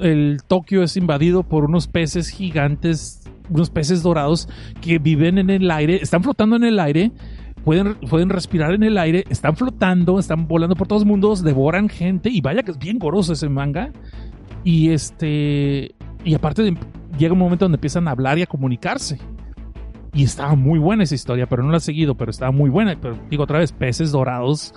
el 0.00 0.38
Tokio 0.46 0.82
es 0.82 0.96
invadido 0.96 1.44
por 1.44 1.64
unos 1.64 1.86
peces 1.86 2.28
gigantes, 2.28 3.22
unos 3.48 3.70
peces 3.70 4.02
dorados 4.02 4.48
que 4.80 4.98
viven 4.98 5.38
en 5.38 5.50
el 5.50 5.70
aire, 5.70 6.00
están 6.02 6.24
flotando 6.24 6.56
en 6.56 6.64
el 6.64 6.80
aire 6.80 7.12
pueden, 7.64 7.94
pueden 8.08 8.28
respirar 8.30 8.72
en 8.72 8.82
el 8.82 8.98
aire, 8.98 9.24
están 9.28 9.56
flotando, 9.56 10.18
están 10.18 10.46
volando 10.48 10.74
por 10.76 10.86
todos 10.86 11.04
mundos, 11.04 11.42
devoran 11.42 11.88
gente 11.88 12.30
y 12.30 12.40
vaya 12.40 12.62
que 12.62 12.70
es 12.72 12.78
bien 12.78 12.98
goroso 12.98 13.32
ese 13.32 13.48
manga. 13.48 13.92
Y 14.64 14.90
este 14.90 15.94
y 16.24 16.34
aparte 16.34 16.62
de- 16.62 16.76
llega 17.18 17.32
un 17.32 17.38
momento 17.38 17.64
donde 17.64 17.76
empiezan 17.76 18.08
a 18.08 18.12
hablar 18.12 18.38
y 18.38 18.42
a 18.42 18.46
comunicarse. 18.46 19.18
Y 20.14 20.24
estaba 20.24 20.54
muy 20.54 20.78
buena 20.78 21.04
esa 21.04 21.14
historia, 21.14 21.46
pero 21.46 21.62
no 21.62 21.70
la 21.70 21.76
he 21.76 21.80
seguido, 21.80 22.16
pero 22.16 22.30
estaba 22.30 22.50
muy 22.50 22.70
buena. 22.70 22.96
Pero 23.00 23.16
digo 23.30 23.44
otra 23.44 23.58
vez, 23.58 23.72
peces 23.72 24.10
dorados 24.10 24.72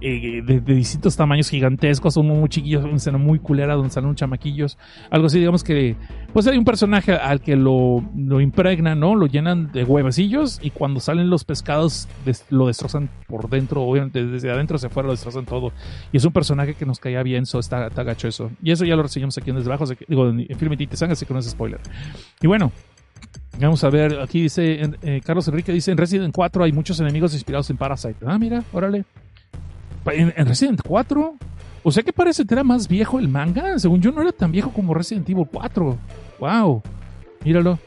eh, 0.00 0.42
de, 0.44 0.60
distintos 0.60 1.16
tamaños 1.16 1.48
gigantescos, 1.48 2.16
uno 2.16 2.34
muy 2.34 2.48
chiquillos, 2.48 2.84
una 2.84 2.96
escena 2.96 3.18
muy 3.18 3.38
culera 3.38 3.74
donde 3.74 3.90
salen 3.90 4.14
chamaquillos, 4.14 4.78
algo 5.10 5.26
así, 5.26 5.38
digamos 5.38 5.64
que, 5.64 5.96
pues 6.32 6.46
hay 6.46 6.56
un 6.58 6.64
personaje 6.64 7.12
al 7.12 7.40
que 7.40 7.56
lo, 7.56 8.04
lo 8.16 8.40
impregnan, 8.40 9.00
¿no? 9.00 9.14
Lo 9.14 9.26
llenan 9.26 9.70
de 9.72 9.84
huevecillos 9.84 10.60
y 10.62 10.70
cuando 10.70 11.00
salen 11.00 11.30
los 11.30 11.44
pescados 11.44 12.08
lo 12.50 12.66
destrozan 12.66 13.08
por 13.26 13.48
dentro, 13.48 13.82
obviamente 13.82 14.24
desde 14.24 14.50
adentro 14.50 14.76
hacia 14.76 14.88
afuera 14.88 15.08
lo 15.08 15.12
destrozan 15.12 15.44
todo. 15.44 15.72
Y 16.12 16.16
es 16.16 16.24
un 16.24 16.32
personaje 16.32 16.74
que 16.74 16.86
nos 16.86 16.98
caía 16.98 17.22
bien, 17.22 17.46
so 17.46 17.58
está, 17.58 17.86
está 17.86 18.02
gacho 18.02 18.28
eso. 18.28 18.50
Y 18.62 18.70
eso 18.70 18.84
ya 18.84 18.96
lo 18.96 19.02
reseñamos 19.02 19.36
aquí 19.38 19.50
en 19.50 19.56
que- 19.56 20.06
digo, 20.08 20.28
en 20.28 20.46
Film 20.58 20.72
y 20.78 20.96
Sangre, 20.96 21.12
así 21.12 21.26
que 21.26 21.34
no 21.34 21.40
es 21.40 21.48
spoiler. 21.50 21.80
Y 22.40 22.46
bueno, 22.46 22.72
Vamos 23.60 23.84
a 23.84 23.90
ver, 23.90 24.18
aquí 24.20 24.42
dice 24.42 24.82
en- 24.82 24.96
eh, 25.02 25.20
Carlos 25.24 25.46
Enrique, 25.46 25.72
dice 25.72 25.90
en 25.92 25.98
Resident 25.98 26.34
4 26.34 26.64
hay 26.64 26.72
muchos 26.72 26.98
enemigos 27.00 27.34
inspirados 27.34 27.68
en 27.70 27.76
Parasite. 27.76 28.16
Ah, 28.26 28.38
mira, 28.38 28.64
órale. 28.72 29.04
En, 30.06 30.32
en 30.36 30.46
Resident 30.46 30.80
4, 30.86 31.36
o 31.82 31.92
sea 31.92 32.02
que 32.02 32.12
parece 32.12 32.44
que 32.44 32.54
era 32.54 32.64
más 32.64 32.88
viejo 32.88 33.18
el 33.18 33.28
manga. 33.28 33.78
Según 33.78 34.00
yo 34.00 34.12
no 34.12 34.22
era 34.22 34.32
tan 34.32 34.52
viejo 34.52 34.70
como 34.70 34.94
Resident 34.94 35.28
Evil 35.28 35.46
4. 35.50 35.98
Wow, 36.40 36.82
míralo. 37.44 37.78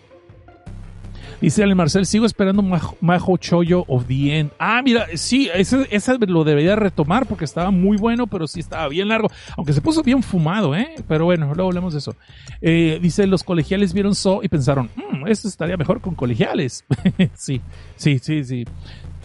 Dice 1.42 1.64
Ale 1.64 1.76
Marcel, 1.76 2.06
sigo 2.06 2.26
esperando 2.26 2.64
Majo, 3.02 3.38
Choyo 3.38 3.84
of 3.88 4.06
the 4.08 4.40
End. 4.40 4.52
Ah, 4.58 4.82
mira, 4.82 5.06
sí, 5.16 5.50
ese, 5.54 5.86
ese 5.92 6.18
lo 6.28 6.44
debería 6.44 6.76
retomar 6.76 7.26
porque 7.28 7.46
estaba 7.46 7.72
muy 7.72 7.98
bueno, 7.98 8.26
pero 8.26 8.48
sí 8.48 8.62
estaba 8.62 8.88
bien 8.88 9.10
largo. 9.10 9.30
Aunque 9.58 9.74
se 9.74 9.82
puso 9.82 10.02
bien 10.02 10.24
fumado, 10.24 10.76
¿eh? 10.76 10.96
Pero 11.08 11.26
bueno, 11.26 11.54
luego 11.54 11.70
hablemos 11.70 11.94
de 11.94 12.00
eso. 12.00 12.16
Eh, 12.62 13.00
dice, 13.02 13.28
los 13.28 13.44
colegiales 13.44 13.94
vieron 13.94 14.16
So 14.16 14.42
y 14.44 14.48
pensaron, 14.48 14.90
"Mm, 14.96 15.28
esto 15.28 15.48
estaría 15.48 15.78
mejor 15.78 16.00
con 16.00 16.16
colegiales. 16.16 16.86
sí, 17.36 17.62
sí, 17.96 18.20
sí, 18.20 18.44
sí. 18.44 18.66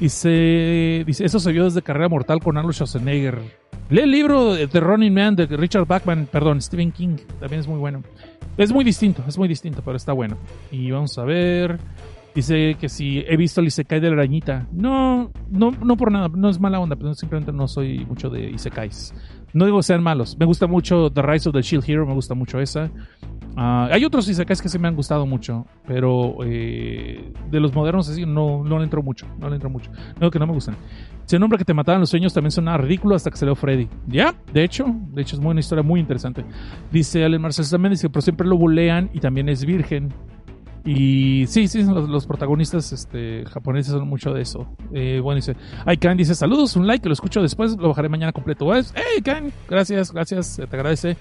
Dice, 0.00 1.04
dice, 1.06 1.26
eso 1.26 1.38
se 1.38 1.52
vio 1.52 1.64
desde 1.64 1.82
Carrera 1.82 2.08
Mortal 2.08 2.40
con 2.40 2.56
Arnold 2.56 2.74
Schwarzenegger. 2.74 3.38
Lee 3.90 4.00
el 4.00 4.10
libro 4.10 4.54
de 4.54 4.66
The 4.66 4.80
Running 4.80 5.12
Man 5.12 5.36
de 5.36 5.44
Richard 5.46 5.86
Bachman, 5.86 6.26
perdón, 6.30 6.62
Stephen 6.62 6.90
King. 6.90 7.18
También 7.38 7.60
es 7.60 7.68
muy 7.68 7.78
bueno. 7.78 8.02
Es 8.56 8.72
muy 8.72 8.82
distinto, 8.82 9.22
es 9.28 9.36
muy 9.36 9.46
distinto, 9.46 9.82
pero 9.84 9.98
está 9.98 10.14
bueno. 10.14 10.38
Y 10.70 10.90
vamos 10.90 11.18
a 11.18 11.24
ver. 11.24 11.78
Dice 12.34 12.76
que 12.80 12.88
si 12.88 13.24
he 13.26 13.36
visto 13.36 13.60
el 13.60 13.66
Isekai 13.66 13.98
de 13.98 14.08
la 14.08 14.14
arañita. 14.14 14.68
No, 14.72 15.32
no, 15.50 15.72
no 15.72 15.96
por 15.96 16.12
nada, 16.12 16.28
no 16.32 16.48
es 16.48 16.60
mala 16.60 16.78
onda, 16.78 16.94
pero 16.94 17.12
simplemente 17.14 17.52
no 17.52 17.66
soy 17.66 18.04
mucho 18.06 18.30
de 18.30 18.50
Isekais. 18.50 19.12
No 19.52 19.64
digo 19.64 19.82
sean 19.82 20.00
malos. 20.02 20.36
Me 20.38 20.46
gusta 20.46 20.68
mucho 20.68 21.10
The 21.10 21.22
Rise 21.22 21.48
of 21.48 21.54
the 21.56 21.62
Shield 21.62 21.84
Hero, 21.88 22.06
me 22.06 22.14
gusta 22.14 22.34
mucho 22.34 22.60
esa. 22.60 22.88
Ah, 23.56 23.88
hay 23.90 24.04
otros 24.04 24.28
Isekais 24.28 24.62
que 24.62 24.68
sí 24.68 24.78
me 24.78 24.86
han 24.86 24.94
gustado 24.94 25.26
mucho, 25.26 25.66
pero 25.88 26.36
eh, 26.44 27.32
de 27.50 27.58
los 27.60 27.74
modernos 27.74 28.08
así 28.08 28.24
no, 28.24 28.62
no 28.62 28.78
le 28.78 28.84
entro 28.84 29.02
mucho. 29.02 29.26
No 29.40 29.48
le 29.48 29.56
entro 29.56 29.68
mucho. 29.68 29.90
No 30.20 30.30
que 30.30 30.38
no 30.38 30.46
me 30.46 30.52
gustan. 30.52 30.76
Ese 31.26 31.36
nombre 31.38 31.58
que 31.58 31.64
te 31.64 31.74
mataban 31.74 32.00
los 32.00 32.10
sueños 32.10 32.32
también 32.32 32.52
sonaba 32.52 32.78
ridículo 32.78 33.16
hasta 33.16 33.30
que 33.32 33.36
salió 33.38 33.56
Freddy. 33.56 33.88
Ya, 34.06 34.36
de 34.52 34.62
hecho, 34.62 34.86
de 35.12 35.22
hecho 35.22 35.34
es 35.34 35.42
muy- 35.42 35.50
una 35.50 35.60
historia 35.60 35.82
muy 35.82 35.98
interesante. 35.98 36.44
Dice 36.92 37.24
Allen 37.24 37.42
Marcel 37.42 37.68
también, 37.68 37.90
dice, 37.90 38.08
pero 38.08 38.22
siempre 38.22 38.46
lo 38.46 38.56
bulean 38.56 39.10
y 39.12 39.18
también 39.18 39.48
es 39.48 39.64
virgen. 39.64 40.12
Y 40.84 41.46
sí, 41.46 41.68
sí, 41.68 41.82
los, 41.82 42.26
protagonistas 42.26 42.92
este, 42.92 43.44
japoneses 43.46 43.92
son 43.92 44.08
mucho 44.08 44.32
de 44.32 44.42
eso. 44.42 44.66
Eh, 44.94 45.20
bueno, 45.22 45.36
dice, 45.36 45.54
ay, 45.84 45.98
Kan 45.98 46.16
dice, 46.16 46.34
saludos, 46.34 46.74
un 46.76 46.86
like, 46.86 47.06
lo 47.06 47.12
escucho 47.12 47.42
después, 47.42 47.76
lo 47.76 47.88
bajaré 47.88 48.08
mañana 48.08 48.32
completo. 48.32 48.72
Hey, 48.74 49.20
Kan, 49.22 49.52
gracias, 49.68 50.12
gracias, 50.12 50.56
te 50.56 50.76
agradece. 50.76 51.16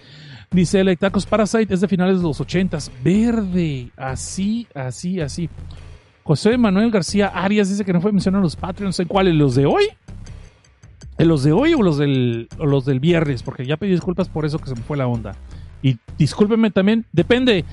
Dice, 0.52 0.80
el 0.80 0.98
Tacos 0.98 1.26
Parasite 1.26 1.74
es 1.74 1.82
de 1.82 1.88
finales 1.88 2.18
de 2.18 2.24
los 2.24 2.40
ochentas, 2.40 2.92
verde, 3.04 3.92
así, 3.98 4.66
así, 4.74 5.20
así. 5.20 5.50
José 6.24 6.58
Manuel 6.58 6.92
García 6.92 7.28
Arias 7.28 7.70
dice 7.70 7.84
que 7.84 7.94
no 7.94 8.02
fue 8.02 8.12
mencionado 8.12 8.40
en 8.40 8.44
los 8.44 8.56
Patreons, 8.56 9.00
¿en 9.00 9.08
cuáles? 9.08 9.36
¿Los 9.36 9.56
de 9.56 9.66
hoy? 9.66 9.86
¿En 11.18 11.28
los 11.28 11.44
de 11.44 11.52
hoy 11.52 11.74
o 11.74 11.82
los 11.82 11.98
del, 11.98 12.48
o 12.58 12.66
los 12.66 12.86
del 12.86 13.00
viernes? 13.00 13.44
Porque 13.44 13.66
ya 13.66 13.78
pedí 13.78 13.92
disculpas 13.92 14.30
por 14.30 14.46
eso 14.46 14.58
que 14.58 14.70
se 14.70 14.76
me 14.76 14.82
fue 14.82 14.96
la 14.96 15.06
onda. 15.06 15.36
Y 15.82 15.98
discúlpeme 16.18 16.72
también, 16.72 17.06
depende. 17.12 17.66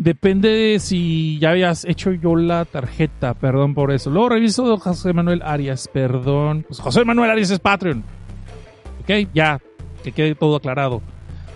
Depende 0.00 0.78
si 0.78 1.38
ya 1.40 1.50
habías 1.50 1.84
hecho 1.84 2.10
yo 2.12 2.34
la 2.34 2.64
tarjeta, 2.64 3.34
perdón 3.34 3.74
por 3.74 3.92
eso. 3.92 4.08
Luego 4.08 4.30
reviso 4.30 4.78
José 4.78 5.12
Manuel 5.12 5.42
Arias, 5.44 5.90
perdón. 5.92 6.64
Pues 6.66 6.80
José 6.80 7.04
Manuel 7.04 7.30
Arias 7.30 7.50
es 7.50 7.58
Patreon. 7.58 8.02
Ok, 9.02 9.28
ya, 9.34 9.60
que 10.02 10.12
quede 10.12 10.34
todo 10.34 10.56
aclarado. 10.56 11.02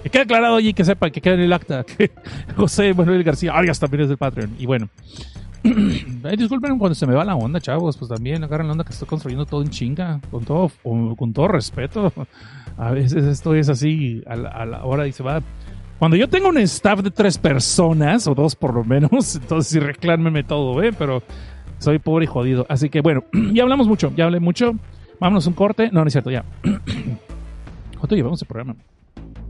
Que 0.03 0.11
quede 0.11 0.25
aclarado 0.25 0.57
allí, 0.57 0.75
que 0.75 0.85
sepa, 0.85 1.09
que 1.09 1.23
quede 1.23 1.37
en 1.37 1.41
el 1.41 1.55
acta, 1.55 1.87
José 2.57 2.93
Manuel 2.93 3.25
García 3.25 3.55
Arias 3.55 3.81
también 3.81 4.03
es 4.03 4.09
del 4.11 4.19
Patreon. 4.19 4.57
Y 4.59 4.67
bueno, 4.67 4.91
Ay, 6.25 6.37
disculpen 6.37 6.79
cuando 6.79 6.95
se 6.95 7.07
me 7.07 7.15
va 7.15 7.25
la 7.25 7.37
onda, 7.37 7.63
chavos, 7.63 7.97
pues 7.97 8.11
también 8.11 8.45
agarran 8.45 8.67
la 8.67 8.73
onda 8.73 8.85
que 8.85 8.93
estoy 8.93 9.09
construyendo 9.09 9.47
todo 9.47 9.63
en 9.63 9.71
chinga, 9.71 10.21
con 10.31 10.45
todo, 10.45 10.71
con 11.17 11.33
todo 11.33 11.49
respeto. 11.49 12.13
A 12.77 12.91
veces 12.91 13.25
esto 13.25 13.55
es 13.55 13.71
así 13.71 14.23
a 14.27 14.37
la, 14.37 14.49
a 14.51 14.67
la 14.67 14.85
hora 14.85 15.07
y 15.07 15.13
se 15.13 15.23
va. 15.23 15.41
Cuando 15.99 16.17
yo 16.17 16.29
tengo 16.29 16.49
un 16.49 16.59
staff 16.59 17.01
de 17.01 17.11
tres 17.11 17.39
personas, 17.39 18.27
o 18.27 18.35
dos 18.35 18.57
por 18.57 18.75
lo 18.75 18.85
menos, 18.85 19.37
entonces 19.41 19.73
sí 19.73 19.79
reclámeme 19.79 20.43
todo, 20.43 20.83
¿eh? 20.83 20.93
Pero 20.97 21.23
soy 21.79 21.99
pobre 21.99 22.25
y 22.25 22.29
jodido. 22.29 22.67
Así 22.69 22.91
que 22.91 23.01
bueno, 23.01 23.25
ya 23.53 23.63
hablamos 23.63 23.89
mucho, 23.89 24.13
ya 24.17 24.25
hablé 24.25 24.41
mucho. 24.41 24.75
Vámonos 25.21 25.47
un 25.47 25.55
corte. 25.55 25.91
No, 25.93 26.01
no 26.01 26.07
es 26.07 26.13
cierto, 26.13 26.31
ya. 26.31 26.45
¿Cuánto 27.99 28.17
llevamos 28.17 28.43
el 28.43 28.49
programa? 28.49 28.77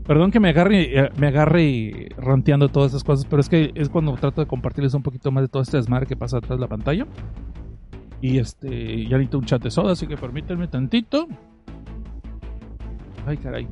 Perdón 0.05 0.29
que 0.29 0.39
me 0.39 0.49
agarre, 0.49 0.99
eh, 0.99 1.09
me 1.17 1.27
agarre 1.27 2.09
ranteando 2.17 2.69
todas 2.69 2.91
esas 2.91 3.03
cosas, 3.03 3.25
pero 3.25 3.41
es 3.41 3.49
que 3.49 3.71
es 3.73 3.89
cuando 3.89 4.13
trato 4.13 4.39
de 4.41 4.47
compartirles 4.47 4.93
un 4.93 5.01
poquito 5.01 5.31
más 5.31 5.43
de 5.43 5.47
todo 5.47 5.63
este 5.63 5.77
desmadre 5.77 6.05
que 6.05 6.15
pasa 6.15 6.37
detrás 6.37 6.59
de 6.59 6.61
la 6.61 6.67
pantalla. 6.67 7.07
Y 8.21 8.37
este, 8.37 9.03
ya 9.07 9.17
necesito 9.17 9.39
un 9.39 9.45
chat 9.45 9.61
de 9.63 9.71
soda, 9.71 9.93
así 9.93 10.05
que 10.05 10.15
permítanme 10.15 10.67
tantito. 10.67 11.27
Ay, 13.25 13.37
caray. 13.37 13.67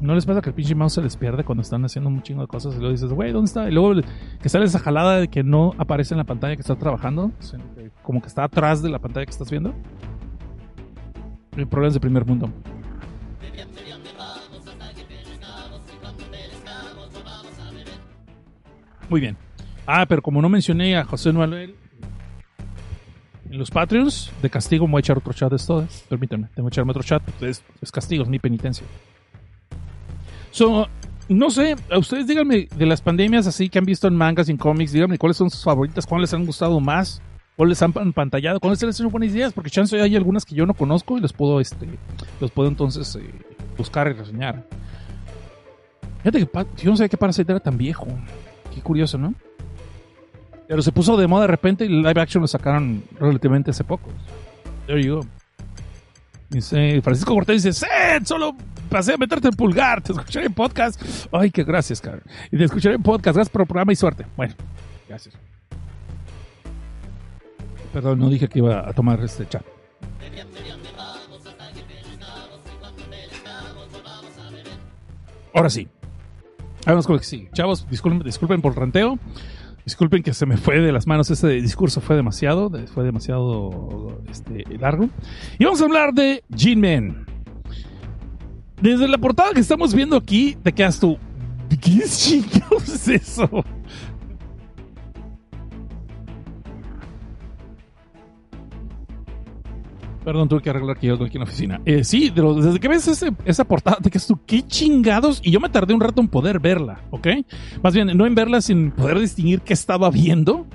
¿No 0.00 0.14
les 0.14 0.24
pasa 0.24 0.40
que 0.40 0.48
el 0.48 0.54
pinche 0.54 0.74
mouse 0.74 0.94
se 0.94 1.02
les 1.02 1.16
pierde 1.16 1.44
cuando 1.44 1.60
están 1.60 1.84
haciendo 1.84 2.08
un 2.08 2.22
chingo 2.22 2.40
de 2.40 2.48
cosas 2.48 2.74
y 2.74 2.78
luego 2.78 2.92
dices, 2.92 3.12
güey, 3.12 3.32
¿dónde 3.32 3.48
está? 3.48 3.68
Y 3.68 3.72
luego 3.72 4.00
que 4.40 4.48
sale 4.48 4.64
esa 4.64 4.78
jalada 4.78 5.20
de 5.20 5.28
que 5.28 5.42
no 5.42 5.74
aparece 5.76 6.14
en 6.14 6.18
la 6.18 6.24
pantalla 6.24 6.56
que 6.56 6.62
estás 6.62 6.78
trabajando, 6.78 7.32
que 7.76 7.90
como 8.02 8.22
que 8.22 8.28
está 8.28 8.44
atrás 8.44 8.82
de 8.82 8.88
la 8.88 8.98
pantalla 8.98 9.26
que 9.26 9.32
estás 9.32 9.50
viendo. 9.50 9.74
Hay 11.54 11.66
problemas 11.66 11.94
de 11.94 12.00
primer 12.00 12.24
mundo. 12.24 12.50
Muy 19.10 19.20
bien. 19.20 19.36
Ah, 19.86 20.06
pero 20.08 20.22
como 20.22 20.40
no 20.40 20.48
mencioné 20.48 20.96
a 20.96 21.04
José 21.04 21.32
Manuel, 21.32 21.74
en 23.50 23.58
los 23.58 23.70
Patreons. 23.70 24.32
De 24.40 24.48
castigo 24.48 24.86
voy 24.86 24.98
a 24.98 25.00
echar 25.00 25.18
otro 25.18 25.32
chat 25.32 25.50
de 25.50 25.56
esto. 25.56 25.86
Permítanme, 26.08 26.48
tengo 26.54 26.68
que 26.68 26.74
echarme 26.74 26.92
otro 26.92 27.02
chat. 27.02 27.22
Es, 27.42 27.62
es 27.82 27.92
castigo, 27.92 28.22
es 28.22 28.28
mi 28.28 28.38
penitencia. 28.38 28.86
So, 30.50 30.88
no 31.28 31.50
sé, 31.50 31.76
a 31.90 31.98
ustedes 31.98 32.26
díganme 32.26 32.68
de 32.76 32.86
las 32.86 33.00
pandemias 33.00 33.46
así 33.46 33.68
que 33.68 33.78
han 33.78 33.84
visto 33.84 34.08
en 34.08 34.16
mangas 34.16 34.48
y 34.48 34.52
en 34.52 34.58
cómics, 34.58 34.92
díganme 34.92 35.18
cuáles 35.18 35.36
son 35.36 35.50
sus 35.50 35.62
favoritas, 35.62 36.06
cuáles 36.06 36.30
les 36.30 36.40
han 36.40 36.44
gustado 36.44 36.80
más, 36.80 37.22
cuáles 37.56 37.80
les 37.80 37.82
han 37.82 37.92
pantallado, 38.12 38.58
cuáles 38.58 38.82
les 38.82 39.00
han 39.00 39.06
hecho 39.06 39.10
buenas 39.10 39.30
ideas, 39.30 39.52
porque 39.52 39.70
chance 39.70 40.00
hay 40.00 40.16
algunas 40.16 40.44
que 40.44 40.54
yo 40.54 40.66
no 40.66 40.74
conozco 40.74 41.16
y 41.16 41.20
les 41.20 41.32
puedo, 41.32 41.60
este, 41.60 41.86
los 42.40 42.50
puedo 42.50 42.68
entonces 42.68 43.14
eh, 43.16 43.30
buscar 43.76 44.08
y 44.08 44.12
reseñar. 44.14 44.66
Fíjate 46.22 46.46
que 46.46 46.66
yo 46.82 46.90
no 46.90 46.96
sé 46.96 47.08
qué 47.08 47.16
Parasite 47.16 47.50
era 47.50 47.60
tan 47.60 47.78
viejo. 47.78 48.06
Qué 48.74 48.82
curioso, 48.82 49.16
¿no? 49.16 49.34
Pero 50.68 50.82
se 50.82 50.92
puso 50.92 51.16
de 51.16 51.26
moda 51.26 51.42
de 51.42 51.48
repente 51.48 51.84
y 51.84 51.88
live 51.88 52.20
action 52.20 52.42
lo 52.42 52.46
sacaron 52.46 53.02
relativamente 53.18 53.70
hace 53.70 53.84
poco. 53.84 54.10
There 54.86 55.02
you 55.02 55.16
go. 55.16 55.26
Dice 56.50 57.00
Francisco 57.02 57.34
Cortés 57.34 57.62
dice, 57.62 57.86
Seth, 57.86 58.26
solo 58.26 58.54
a 58.98 59.16
meterte 59.18 59.48
el 59.48 59.56
pulgar, 59.56 60.02
te 60.02 60.12
escucharé 60.12 60.46
en 60.46 60.54
podcast. 60.54 61.00
Ay, 61.32 61.50
qué 61.50 61.64
gracias, 61.64 62.00
cabrón. 62.00 62.24
Y 62.50 62.56
te 62.58 62.64
escucharé 62.64 62.96
en 62.96 63.02
podcast, 63.02 63.36
gracias 63.36 63.50
por 63.52 63.62
el 63.62 63.68
programa 63.68 63.92
y 63.92 63.96
suerte. 63.96 64.26
Bueno, 64.36 64.54
gracias. 65.08 65.34
Perdón, 67.92 68.18
no 68.20 68.28
dije 68.28 68.48
que 68.48 68.58
iba 68.60 68.88
a 68.88 68.92
tomar 68.92 69.20
este 69.22 69.46
chat. 69.48 69.64
Ahora 75.54 75.70
sí. 75.70 75.88
Vamos 76.86 77.06
con 77.06 77.18
que 77.18 77.24
sigue. 77.24 77.50
Chavos, 77.52 77.86
disculpen, 77.90 78.22
disculpen 78.22 78.62
por 78.62 78.72
el 78.72 78.76
ranteo. 78.78 79.18
Disculpen 79.84 80.22
que 80.22 80.34
se 80.34 80.46
me 80.46 80.56
fue 80.56 80.80
de 80.80 80.92
las 80.92 81.06
manos 81.06 81.30
ese 81.30 81.48
discurso, 81.48 82.00
fue 82.00 82.14
demasiado, 82.14 82.68
de- 82.68 82.86
fue 82.86 83.02
demasiado 83.02 84.22
este, 84.30 84.64
largo. 84.78 85.08
Y 85.58 85.64
vamos 85.64 85.80
a 85.80 85.84
hablar 85.84 86.12
de 86.12 86.44
G-Man. 86.50 87.26
Desde 88.80 89.06
la 89.08 89.18
portada 89.18 89.52
que 89.52 89.60
estamos 89.60 89.94
viendo 89.94 90.16
aquí, 90.16 90.56
te 90.62 90.72
quedas 90.72 90.98
tú. 90.98 91.18
¿Qué 91.80 92.00
chingados 92.06 92.88
es 92.88 93.08
eso? 93.08 93.48
Perdón, 100.24 100.48
tuve 100.50 100.60
que 100.60 100.68
arreglar 100.68 100.98
que 100.98 101.06
yo 101.06 101.14
aquí 101.14 101.36
en 101.38 101.40
la 101.40 101.44
oficina. 101.44 101.80
Eh, 101.86 102.04
sí, 102.04 102.28
de 102.28 102.42
desde 102.42 102.78
que 102.78 102.88
ves 102.88 103.08
ese- 103.08 103.32
esa 103.46 103.64
portada, 103.64 103.96
te 104.02 104.10
quedas 104.10 104.26
tú, 104.26 104.38
qué 104.46 104.62
chingados. 104.66 105.40
Y 105.42 105.50
yo 105.50 105.60
me 105.60 105.70
tardé 105.70 105.94
un 105.94 106.00
rato 106.00 106.20
en 106.20 106.28
poder 106.28 106.60
verla, 106.60 107.00
¿ok? 107.10 107.26
Más 107.82 107.94
bien, 107.94 108.08
no 108.16 108.26
en 108.26 108.34
verla, 108.34 108.60
sin 108.60 108.90
poder 108.90 109.18
distinguir 109.18 109.62
qué 109.62 109.72
estaba 109.72 110.10
viendo. 110.10 110.66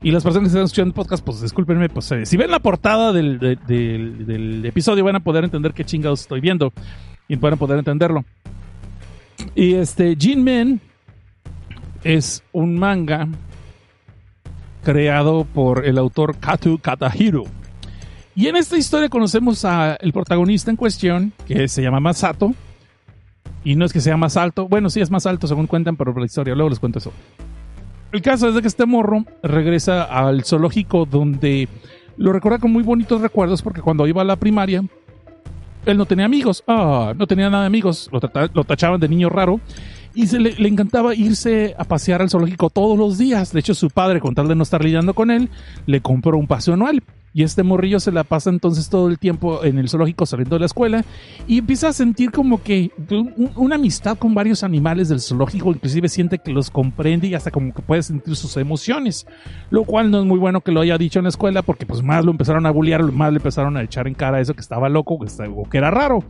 Y 0.00 0.12
las 0.12 0.22
personas 0.22 0.44
que 0.46 0.48
están 0.50 0.64
escuchando 0.64 0.88
el 0.90 0.94
podcast, 0.94 1.24
pues 1.24 1.40
discúlpenme, 1.40 1.88
pues 1.88 2.12
eh, 2.12 2.24
si 2.24 2.36
ven 2.36 2.50
la 2.52 2.60
portada 2.60 3.12
del, 3.12 3.38
de- 3.40 3.56
del- 3.66 4.26
del 4.26 4.64
episodio 4.64 5.02
van 5.02 5.16
a 5.16 5.20
poder 5.20 5.42
entender 5.44 5.72
qué 5.72 5.84
chingados 5.84 6.20
estoy 6.20 6.40
viendo. 6.40 6.72
Y 7.28 7.36
van 7.36 7.56
poder 7.56 7.78
entenderlo. 7.78 8.24
Y 9.54 9.74
este, 9.74 10.16
Jin 10.16 10.42
Men 10.42 10.80
es 12.02 12.42
un 12.52 12.78
manga 12.78 13.28
creado 14.82 15.44
por 15.44 15.86
el 15.86 15.98
autor 15.98 16.36
Katu 16.36 16.78
Katahiro. 16.78 17.44
Y 18.36 18.48
en 18.48 18.56
esta 18.56 18.76
historia 18.76 19.08
conocemos 19.08 19.64
al 19.64 20.12
protagonista 20.12 20.70
en 20.70 20.76
cuestión, 20.76 21.32
que 21.46 21.68
se 21.68 21.82
llama 21.82 22.00
Masato. 22.00 22.52
Y 23.62 23.76
no 23.76 23.84
es 23.84 23.92
que 23.92 24.00
sea 24.00 24.16
más 24.16 24.36
alto, 24.36 24.68
bueno, 24.68 24.90
sí 24.90 25.00
es 25.00 25.10
más 25.10 25.24
alto 25.24 25.46
según 25.46 25.66
cuentan, 25.66 25.96
pero 25.96 26.12
la 26.12 26.26
historia, 26.26 26.54
luego 26.54 26.68
les 26.68 26.78
cuento 26.78 26.98
eso. 26.98 27.12
El 28.12 28.20
caso 28.20 28.48
es 28.48 28.54
de 28.54 28.60
que 28.60 28.68
este 28.68 28.84
morro 28.86 29.24
regresa 29.42 30.04
al 30.04 30.44
zoológico 30.44 31.06
donde 31.06 31.68
lo 32.16 32.32
recuerda 32.32 32.58
con 32.58 32.72
muy 32.72 32.82
bonitos 32.82 33.20
recuerdos 33.20 33.62
porque 33.62 33.80
cuando 33.80 34.06
iba 34.06 34.22
a 34.22 34.24
la 34.24 34.36
primaria, 34.36 34.84
él 35.86 35.96
no 35.96 36.06
tenía 36.06 36.24
amigos. 36.24 36.64
Ah, 36.66 37.14
no 37.16 37.26
tenía 37.26 37.50
nada 37.50 37.62
de 37.62 37.66
amigos. 37.68 38.10
Lo, 38.12 38.64
tachaban 38.64 39.00
de 39.00 39.08
niño 39.08 39.28
raro. 39.28 39.60
Y 40.14 40.26
se 40.28 40.38
le, 40.38 40.52
le 40.52 40.68
encantaba 40.68 41.14
irse 41.14 41.74
a 41.76 41.84
pasear 41.84 42.22
al 42.22 42.30
zoológico 42.30 42.70
todos 42.70 42.96
los 42.96 43.18
días. 43.18 43.52
De 43.52 43.60
hecho, 43.60 43.74
su 43.74 43.90
padre, 43.90 44.20
con 44.20 44.34
tal 44.34 44.48
de 44.48 44.54
no 44.54 44.62
estar 44.62 44.84
lidiando 44.84 45.14
con 45.14 45.30
él, 45.30 45.50
le 45.86 46.00
compró 46.00 46.38
un 46.38 46.46
paseo 46.46 46.74
anual. 46.74 47.02
Y 47.36 47.42
este 47.42 47.64
morrillo 47.64 47.98
se 47.98 48.12
la 48.12 48.22
pasa 48.22 48.48
entonces 48.48 48.88
todo 48.88 49.08
el 49.08 49.18
tiempo 49.18 49.64
en 49.64 49.76
el 49.78 49.88
zoológico 49.88 50.24
saliendo 50.24 50.54
de 50.54 50.60
la 50.60 50.66
escuela 50.66 51.04
y 51.48 51.58
empieza 51.58 51.88
a 51.88 51.92
sentir 51.92 52.30
como 52.30 52.62
que 52.62 52.92
un- 53.10 53.50
una 53.56 53.74
amistad 53.74 54.16
con 54.16 54.34
varios 54.34 54.62
animales 54.62 55.08
del 55.08 55.18
zoológico, 55.20 55.70
inclusive 55.70 56.08
siente 56.08 56.38
que 56.38 56.52
los 56.52 56.70
comprende 56.70 57.26
y 57.26 57.34
hasta 57.34 57.50
como 57.50 57.74
que 57.74 57.82
puede 57.82 58.04
sentir 58.04 58.36
sus 58.36 58.56
emociones, 58.56 59.26
lo 59.70 59.82
cual 59.84 60.12
no 60.12 60.20
es 60.20 60.24
muy 60.26 60.38
bueno 60.38 60.60
que 60.60 60.70
lo 60.70 60.80
haya 60.80 60.96
dicho 60.96 61.18
en 61.18 61.24
la 61.24 61.30
escuela 61.30 61.62
porque 61.62 61.86
pues 61.86 62.02
más 62.04 62.24
lo 62.24 62.30
empezaron 62.30 62.66
a 62.66 62.70
bullear, 62.70 63.02
más 63.10 63.32
le 63.32 63.38
empezaron 63.38 63.76
a 63.76 63.82
echar 63.82 64.06
en 64.06 64.14
cara 64.14 64.40
eso 64.40 64.54
que 64.54 64.60
estaba 64.60 64.88
loco 64.88 65.18
que 65.18 65.26
que 65.70 65.78
era 65.78 65.90
raro. 65.90 66.20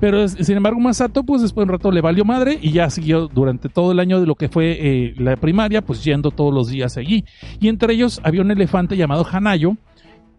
Pero 0.00 0.26
sin 0.26 0.56
embargo 0.56 0.80
Masato 0.80 1.22
pues 1.22 1.42
después 1.42 1.66
de 1.66 1.72
un 1.72 1.78
rato 1.78 1.92
le 1.92 2.00
valió 2.00 2.24
madre 2.24 2.58
y 2.60 2.72
ya 2.72 2.88
siguió 2.90 3.28
durante 3.28 3.68
todo 3.68 3.92
el 3.92 4.00
año 4.00 4.18
de 4.20 4.26
lo 4.26 4.34
que 4.34 4.48
fue 4.48 4.78
eh, 4.80 5.14
la 5.18 5.36
primaria 5.36 5.82
pues 5.82 6.02
yendo 6.02 6.30
todos 6.32 6.52
los 6.52 6.68
días 6.70 6.96
allí. 6.96 7.24
Y 7.60 7.68
entre 7.68 7.92
ellos 7.94 8.20
había 8.24 8.40
un 8.40 8.50
elefante 8.50 8.96
llamado 8.96 9.24
Hanayo 9.30 9.76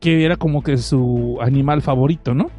que 0.01 0.25
era 0.25 0.35
como 0.35 0.63
que 0.63 0.77
su 0.77 1.37
animal 1.41 1.81
favorito, 1.81 2.33
¿no? 2.33 2.49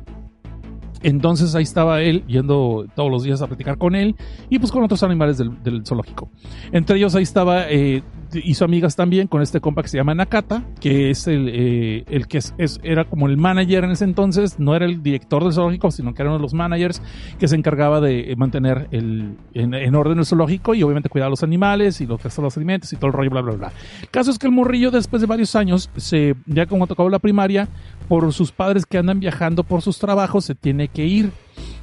Entonces 1.03 1.55
ahí 1.55 1.63
estaba 1.63 2.01
él 2.03 2.25
yendo 2.27 2.87
todos 2.95 3.11
los 3.11 3.23
días 3.23 3.43
a 3.43 3.47
platicar 3.47 3.79
con 3.79 3.95
él 3.95 4.17
y 4.51 4.59
pues 4.59 4.71
con 4.73 4.83
otros 4.85 5.03
animales 5.03 5.39
del, 5.39 5.63
del 5.63 5.85
zoológico. 5.87 6.31
Entre 6.73 6.97
ellos 6.97 7.15
ahí 7.15 7.23
estaba, 7.23 7.71
eh, 7.71 8.03
hizo 8.35 8.65
amigas 8.65 8.97
también 8.97 9.27
con 9.27 9.43
este 9.43 9.61
compa 9.61 9.83
que 9.83 9.89
se 9.89 9.97
llama 9.97 10.15
Nakata, 10.15 10.65
que 10.81 11.11
es 11.11 11.27
el, 11.27 11.49
eh, 11.53 12.05
el 12.09 12.27
que 12.27 12.39
es, 12.39 12.81
era 12.83 13.05
como 13.05 13.27
el 13.27 13.37
manager 13.37 13.85
en 13.85 13.91
ese 13.91 14.05
entonces, 14.05 14.59
no 14.59 14.75
era 14.75 14.85
el 14.85 15.03
director 15.03 15.43
del 15.45 15.53
zoológico, 15.53 15.91
sino 15.91 16.15
que 16.15 16.23
era 16.23 16.31
uno 16.31 16.39
de 16.39 16.43
los 16.43 16.55
managers 16.55 17.03
que 17.39 17.49
se 17.49 17.57
encargaba 17.57 18.01
de 18.01 18.35
mantener 18.37 18.89
el, 18.91 19.37
en, 19.55 19.75
en 19.75 19.95
orden 19.95 20.19
el 20.19 20.27
zoológico 20.27 20.75
y 20.75 20.83
obviamente 20.83 21.09
cuidar 21.09 21.27
a 21.27 21.31
los 21.31 21.43
animales 21.43 22.01
y 22.01 22.07
los, 22.07 22.21
los 22.39 22.57
alimentos 22.57 22.93
y 22.93 22.97
todo 22.97 23.09
el 23.09 23.13
rollo, 23.13 23.31
bla, 23.31 23.41
bla, 23.41 23.53
bla. 23.55 23.73
Caso 24.11 24.31
es 24.31 24.39
que 24.39 24.47
el 24.47 24.53
morrillo 24.53 24.91
después 24.91 25.21
de 25.21 25.27
varios 25.27 25.55
años, 25.57 25.91
se, 25.97 26.35
ya 26.47 26.67
como 26.67 26.87
tocaba 26.87 27.11
la 27.11 27.19
primaria, 27.19 27.69
por 28.09 28.33
sus 28.33 28.53
padres 28.53 28.87
que 28.87 28.99
andan 28.99 29.21
viajando 29.21 29.65
por 29.65 29.83
sus 29.83 29.99
trabajos, 29.99 30.45
se 30.45 30.55
tiene 30.55 30.89
que 30.89 31.05
ir. 31.05 31.33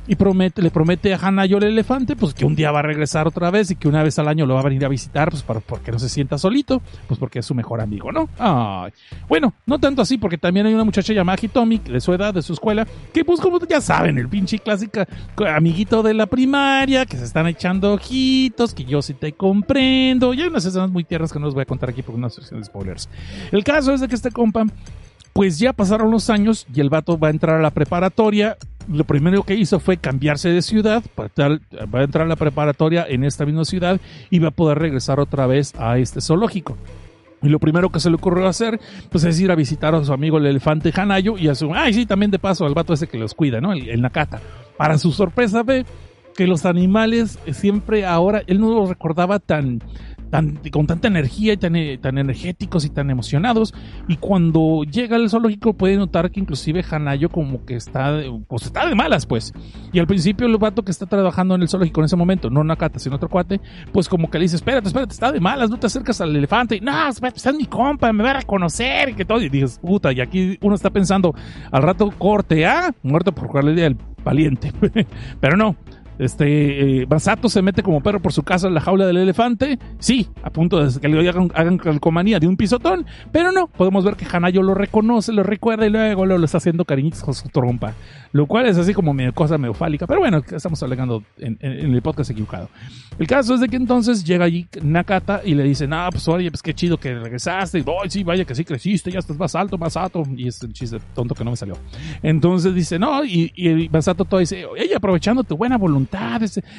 Y 0.08 0.16
promete, 0.16 0.64
le 0.64 0.72
promete 0.72 1.14
a 1.14 1.18
Hanayo 1.18 1.58
el 1.58 1.66
elefante, 1.66 2.16
pues 2.16 2.34
que 2.34 2.44
un 2.44 2.56
día 2.56 2.72
va 2.72 2.80
a 2.80 2.82
regresar 2.82 3.28
otra 3.28 3.52
vez 3.52 3.70
y 3.70 3.76
que 3.76 3.88
una 3.88 4.02
vez 4.02 4.18
al 4.18 4.28
año 4.28 4.48
lo 4.48 4.56
va 4.56 4.62
a 4.62 4.64
venir 4.64 4.84
a 4.84 4.88
visitar, 4.88 5.30
pues 5.30 5.44
para, 5.44 5.60
porque 5.60 5.92
no 5.92 6.00
se 6.00 6.10
sienta 6.10 6.40
solito, 6.40 6.82
pues 7.08 7.20
porque 7.20 7.40
es 7.40 7.46
su 7.46 7.54
mejor 7.54 7.80
amigo, 7.80 8.12
¿no? 8.12 8.28
Ay. 8.40 8.92
Bueno, 9.28 9.54
no 9.68 9.78
tanto 9.78 10.02
así, 10.02 10.18
porque 10.18 10.40
también 10.40 10.66
hay 10.66 10.74
una 10.74 10.84
muchacha 10.84 11.14
llamada 11.14 11.38
Hitomi, 11.40 11.78
de 11.78 12.02
su 12.02 12.12
edad, 12.12 12.34
de 12.34 12.42
su 12.42 12.54
escuela, 12.54 12.88
que 13.14 13.24
pues 13.24 13.40
como 13.40 13.60
ya 13.60 13.82
saben, 13.82 14.18
el 14.18 14.28
pinche 14.28 14.58
clásica 14.58 15.08
amiguito 15.48 16.02
de 16.02 16.16
la 16.16 16.26
primaria, 16.26 17.06
que 17.06 17.16
se 17.16 17.26
están 17.26 17.46
echando 17.46 17.94
ojitos, 17.94 18.74
que 18.74 18.86
yo 18.86 19.04
sí 19.04 19.14
te 19.14 19.34
comprendo, 19.34 20.34
y 20.34 20.42
hay 20.42 20.48
unas 20.48 20.66
escenas 20.66 20.90
muy 20.90 21.04
tiernas 21.04 21.32
que 21.32 21.38
no 21.38 21.46
les 21.46 21.54
voy 21.54 21.62
a 21.62 21.66
contar 21.66 21.90
aquí 21.90 22.02
por 22.02 22.16
una 22.16 22.32
sección 22.32 22.66
spoilers. 22.66 23.08
El 23.52 23.64
caso 23.64 23.94
es 23.94 24.02
de 24.02 24.08
que 24.08 24.16
este 24.16 24.32
compa 24.32 24.66
pues 25.40 25.58
ya 25.58 25.72
pasaron 25.72 26.12
los 26.12 26.30
años 26.30 26.68
y 26.76 26.82
el 26.82 26.90
vato 26.90 27.18
va 27.18 27.30
a 27.30 27.32
entrar 27.32 27.56
a 27.56 27.62
la 27.62 27.72
preparatoria. 27.72 28.58
Lo 28.90 29.06
primero 29.06 29.44
que 29.44 29.56
hizo 29.56 29.80
fue 29.80 29.96
cambiarse 29.96 30.50
de 30.50 30.62
ciudad, 30.62 31.02
para 31.16 31.30
va 31.86 32.00
a 32.02 32.04
entrar 32.04 32.26
a 32.26 32.28
la 32.28 32.36
preparatoria 32.36 33.06
en 33.08 33.24
esta 33.24 33.46
misma 33.46 33.64
ciudad 33.64 34.02
y 34.30 34.40
va 34.40 34.50
a 34.50 34.52
poder 34.52 34.80
regresar 34.80 35.18
otra 35.18 35.48
vez 35.48 35.74
a 35.78 35.98
este 35.98 36.20
zoológico. 36.20 36.76
Y 37.42 37.48
lo 37.48 37.60
primero 37.60 37.90
que 37.90 38.02
se 38.02 38.10
le 38.10 38.18
ocurrió 38.18 38.48
hacer, 38.48 38.82
pues 39.10 39.24
es 39.24 39.40
ir 39.40 39.50
a 39.50 39.56
visitar 39.56 39.96
a 39.96 40.04
su 40.04 40.12
amigo 40.12 40.40
el 40.40 40.46
elefante 40.46 40.92
Hanayo 40.94 41.38
y 41.38 41.48
a 41.48 41.56
su, 41.56 41.74
ay 41.74 41.94
sí, 41.94 42.06
también 42.06 42.32
de 42.32 42.40
paso 42.40 42.66
al 42.66 42.74
vato 42.74 42.92
ese 42.92 43.08
que 43.08 43.18
los 43.18 43.34
cuida, 43.34 43.62
¿no? 43.62 43.72
El, 43.72 43.88
el 43.88 44.02
Nakata. 44.02 44.42
Para 44.76 44.98
su 44.98 45.14
sorpresa 45.14 45.64
ve 45.64 45.86
que 46.36 46.48
los 46.48 46.66
animales 46.66 47.40
siempre 47.52 48.06
ahora, 48.06 48.44
él 48.48 48.60
no 48.60 48.74
los 48.74 48.90
recordaba 48.90 49.40
tan, 49.40 49.82
tan, 50.30 50.60
con 50.72 50.88
tanta 50.88 51.08
energía 51.08 51.54
y 51.54 51.58
tan, 51.58 51.76
eh, 51.76 51.98
tan 51.98 52.18
energéticos 52.18 52.86
y 52.86 52.90
tan 52.90 53.10
emocionados. 53.10 53.74
Y 54.08 54.18
cuando 54.18 54.84
llega 54.84 55.16
al 55.16 55.30
zoológico 55.30 55.74
puede 55.74 55.98
notar 55.98 56.32
que 56.32 56.40
inclusive 56.40 56.84
Hanayo 56.90 57.30
como 57.30 57.66
que 57.66 57.76
está, 57.76 58.22
pues 58.48 58.64
está 58.64 58.88
de 58.88 58.96
malas, 58.96 59.26
pues. 59.26 59.54
Y 59.92 60.00
al 60.00 60.08
principio 60.08 60.48
el 60.48 60.58
vato 60.58 60.84
que 60.84 60.92
está 60.92 61.06
trabajando 61.06 61.56
en 61.56 61.62
el 61.62 61.70
zoológico 61.70 62.02
en 62.02 62.06
ese 62.06 62.16
momento, 62.16 62.50
no 62.50 62.64
Nakata, 62.64 63.00
sino 63.00 63.16
otro 63.16 63.30
cuate, 63.30 63.60
pues 63.92 64.08
como 64.08 64.30
que 64.30 64.38
le 64.38 64.44
dice, 64.44 64.56
espérate, 64.56 64.88
espérate, 64.88 65.14
está 65.14 65.32
de 65.32 65.40
malas, 65.40 65.70
no 65.70 65.80
te 65.80 65.88
acercas 65.88 66.22
al 66.22 66.36
elefante. 66.36 66.80
No, 66.82 67.10
espérate, 67.10 67.38
está 67.38 67.52
mi 67.52 67.66
compa, 67.66 68.12
me 68.14 68.24
va 68.24 68.32
a 68.32 68.40
reconocer 68.40 69.10
y 69.10 69.14
que 69.14 69.26
todo. 69.26 69.42
Y 69.42 69.50
dices, 69.50 69.80
puta, 69.80 70.12
y 70.12 70.22
aquí 70.22 70.58
uno 70.62 70.76
está 70.76 70.90
pensando, 70.90 71.34
al 71.72 71.84
rato 71.84 72.10
corte, 72.18 72.66
ah, 72.66 72.94
muerto 73.04 73.32
por 73.32 73.48
jugarle 73.48 73.74
del 73.74 73.98
valiente. 74.24 74.72
Pero 75.40 75.58
no, 75.58 75.76
Este, 76.20 77.02
eh, 77.02 77.08
Masato 77.10 77.50
se 77.50 77.62
mete 77.62 77.82
como 77.82 78.02
perro 78.02 78.22
por 78.22 78.34
su 78.34 78.44
casa 78.44 78.68
en 78.68 78.74
la 78.74 78.82
jaula 78.82 79.08
del 79.08 79.18
elefante. 79.18 79.80
Sí, 80.00 80.30
a 80.44 80.52
punto 80.52 80.84
de 80.84 81.00
que 81.00 81.08
le 81.08 81.28
hagan, 81.28 81.52
hagan 81.56 81.78
calcomanía 81.78 82.40
de 82.40 82.48
un 82.48 82.58
pisotón. 82.58 83.06
Pero 83.32 83.52
no, 83.52 83.68
podemos 83.68 84.06
ver 84.06 84.16
que 84.16 84.28
Hanayo 84.32 84.62
lo 84.62 84.74
reconoce, 84.74 85.32
lo 85.32 85.44
recuerda 85.44 85.86
y 85.86 85.90
luego 85.90 86.26
lo, 86.26 86.44
está 86.44 86.58
haciendo 86.58 86.86
cariñitos 86.86 87.24
con 87.24 87.34
su 87.34 87.48
trompa. 87.50 87.94
Lo 88.32 88.46
cual 88.46 88.68
es 88.68 88.78
así 88.78 88.94
como 88.94 89.14
medio 89.14 89.34
cosa 89.34 89.58
medio. 89.58 89.74
Pero 89.80 90.20
bueno, 90.20 90.44
estamos 90.52 90.84
alegando 90.84 91.24
en, 91.38 91.58
el 91.62 92.02
podcast 92.02 92.32
equivocado. 92.32 92.70
El 93.18 93.28
caso 93.28 93.56
es 93.56 93.62
de 93.62 93.70
que 93.70 93.78
entonces 93.78 94.24
llega 94.24 94.46
allí 94.46 94.68
Nakata 94.82 95.42
y 95.44 95.56
le 95.56 95.64
dicen, 95.64 95.94
ah, 95.94 96.10
pues 96.12 96.28
oye, 96.28 96.52
pues 96.52 96.62
qué 96.62 96.74
chido 96.74 96.98
que 96.98 97.18
regresaste. 97.18 97.84
Ay, 98.02 98.10
sí, 98.10 98.24
vaya 98.24 98.46
que 98.46 98.54
sí 98.54 98.66
creciste, 98.66 99.12
ya 99.12 99.20
estás 99.20 99.38
más 99.38 99.56
alto, 99.56 99.78
más 99.78 99.96
alto. 99.96 100.24
Y 100.36 100.48
es 100.48 100.62
el 100.62 100.74
chiste 100.74 100.98
tonto 101.16 101.34
que 101.34 101.44
no 101.44 101.52
me 101.52 101.58
salió. 101.58 101.78
Entonces 102.22 102.76
dice, 102.76 103.00
no, 103.00 103.24
y, 103.24 103.90
Masato 103.92 104.26
todo 104.26 104.40
dice, 104.40 104.66
oye, 104.66 104.94
aprovechando 104.96 105.44
tu 105.44 105.56
buena 105.56 105.78
voluntad, 105.78 106.09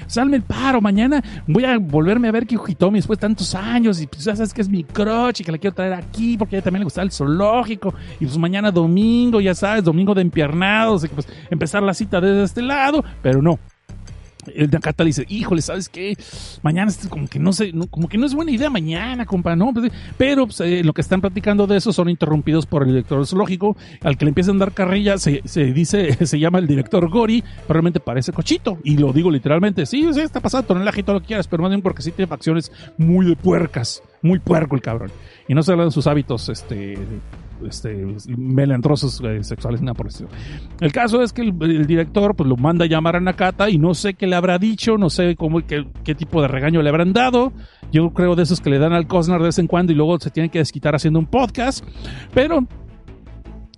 salme 0.06 0.36
el 0.36 0.42
paro, 0.42 0.80
mañana 0.80 1.22
voy 1.46 1.64
a 1.64 1.78
volverme 1.78 2.28
a 2.28 2.32
ver 2.32 2.46
que 2.46 2.56
Hitomi 2.56 2.98
después 2.98 3.18
de 3.18 3.22
tantos 3.22 3.54
años, 3.54 4.00
y 4.00 4.06
pues 4.06 4.24
ya 4.24 4.34
sabes 4.36 4.52
que 4.52 4.60
es 4.60 4.68
mi 4.68 4.84
crush 4.84 5.40
y 5.40 5.44
que 5.44 5.52
la 5.52 5.58
quiero 5.58 5.74
traer 5.74 5.94
aquí 5.94 6.36
porque 6.36 6.56
a 6.56 6.58
ella 6.58 6.64
también 6.64 6.80
le 6.80 6.84
gusta 6.84 7.02
el 7.02 7.10
zoológico, 7.10 7.94
y 8.18 8.26
pues 8.26 8.38
mañana 8.38 8.70
domingo, 8.70 9.40
ya 9.40 9.54
sabes, 9.54 9.84
domingo 9.84 10.14
de 10.14 10.22
empiernados, 10.22 11.04
y 11.04 11.08
pues 11.08 11.26
empezar 11.50 11.82
la 11.82 11.94
cita 11.94 12.20
desde 12.20 12.44
este 12.44 12.62
lado, 12.62 13.04
pero 13.22 13.40
no. 13.40 13.58
El 14.54 14.70
Nakata 14.70 15.04
dice, 15.04 15.24
híjole, 15.28 15.62
¿sabes 15.62 15.88
qué? 15.88 16.16
Mañana 16.62 16.92
como 17.08 17.28
que 17.28 17.38
no 17.38 17.52
sé, 17.52 17.72
como 17.90 18.08
que 18.08 18.18
no 18.18 18.26
es 18.26 18.34
buena 18.34 18.50
idea 18.50 18.70
mañana, 18.70 19.26
compa, 19.26 19.56
¿no? 19.56 19.72
Pues, 19.72 19.90
Pero 20.16 20.46
pues, 20.46 20.60
eh, 20.60 20.82
lo 20.84 20.92
que 20.92 21.00
están 21.00 21.20
platicando 21.20 21.66
de 21.66 21.76
eso 21.76 21.92
son 21.92 22.08
interrumpidos 22.08 22.66
por 22.66 22.82
el 22.82 22.88
director 22.88 23.26
zoológico, 23.26 23.76
al 24.02 24.16
que 24.16 24.24
le 24.24 24.30
empiezan 24.30 24.56
a 24.56 24.60
dar 24.60 24.72
carrilla, 24.72 25.18
se, 25.18 25.42
se 25.44 25.72
dice, 25.72 26.26
se 26.26 26.38
llama 26.38 26.58
el 26.58 26.66
director 26.66 27.08
Gori, 27.08 27.42
pero 27.42 27.74
realmente 27.74 28.00
parece 28.00 28.32
cochito, 28.32 28.78
y 28.84 28.96
lo 28.96 29.12
digo 29.12 29.30
literalmente, 29.30 29.86
sí, 29.86 30.08
sí, 30.12 30.20
está 30.20 30.40
pasando 30.40 30.68
tonelaje 30.68 31.00
y 31.00 31.02
todo 31.02 31.14
lo 31.14 31.20
que 31.20 31.28
quieras, 31.28 31.48
pero 31.48 31.62
más 31.62 31.70
bien 31.70 31.82
porque 31.82 32.02
sí 32.02 32.12
tiene 32.12 32.28
facciones 32.28 32.72
muy 32.98 33.26
de 33.26 33.36
puercas, 33.36 34.02
muy 34.22 34.38
puerco 34.38 34.74
el 34.74 34.82
cabrón, 34.82 35.10
y 35.48 35.54
no 35.54 35.62
se 35.62 35.72
habla 35.72 35.84
de 35.84 35.90
sus 35.90 36.06
hábitos, 36.06 36.48
este, 36.48 36.98
este, 37.66 38.06
melendrosos 38.36 39.20
eh, 39.24 39.42
sexuales, 39.42 39.80
nada 39.82 39.94
por 39.94 40.06
el. 40.06 40.12
El 40.80 40.92
caso 40.92 41.22
es 41.22 41.32
que 41.32 41.42
el, 41.42 41.86
director 41.86 42.34
pues 42.34 42.48
lo 42.48 42.56
manda 42.56 42.84
a 42.84 42.88
llamar 42.88 43.16
a 43.16 43.20
Nakata 43.20 43.70
y 43.70 43.78
no 43.78 43.94
sé 43.94 44.14
qué 44.14 44.26
le 44.26 44.36
habrá 44.36 44.58
dicho, 44.58 44.96
no 44.98 45.10
sé 45.10 45.36
cómo, 45.36 45.60
qué, 45.66 45.86
qué 46.04 46.14
tipo 46.14 46.42
de 46.42 46.48
regaño 46.48 46.82
le 46.82 46.88
habrán 46.88 47.12
dado. 47.12 47.52
Yo 47.92 48.10
creo 48.10 48.36
de 48.36 48.44
esos 48.44 48.60
que 48.60 48.70
le 48.70 48.78
dan 48.78 48.92
al 48.92 49.06
Cosnar 49.06 49.40
de 49.40 49.46
vez 49.46 49.58
en 49.58 49.66
cuando 49.66 49.92
y 49.92 49.96
luego 49.96 50.18
se 50.20 50.30
tiene 50.30 50.48
que 50.48 50.58
desquitar 50.58 50.94
haciendo 50.94 51.18
un 51.18 51.26
podcast. 51.26 51.84
Pero 52.32 52.66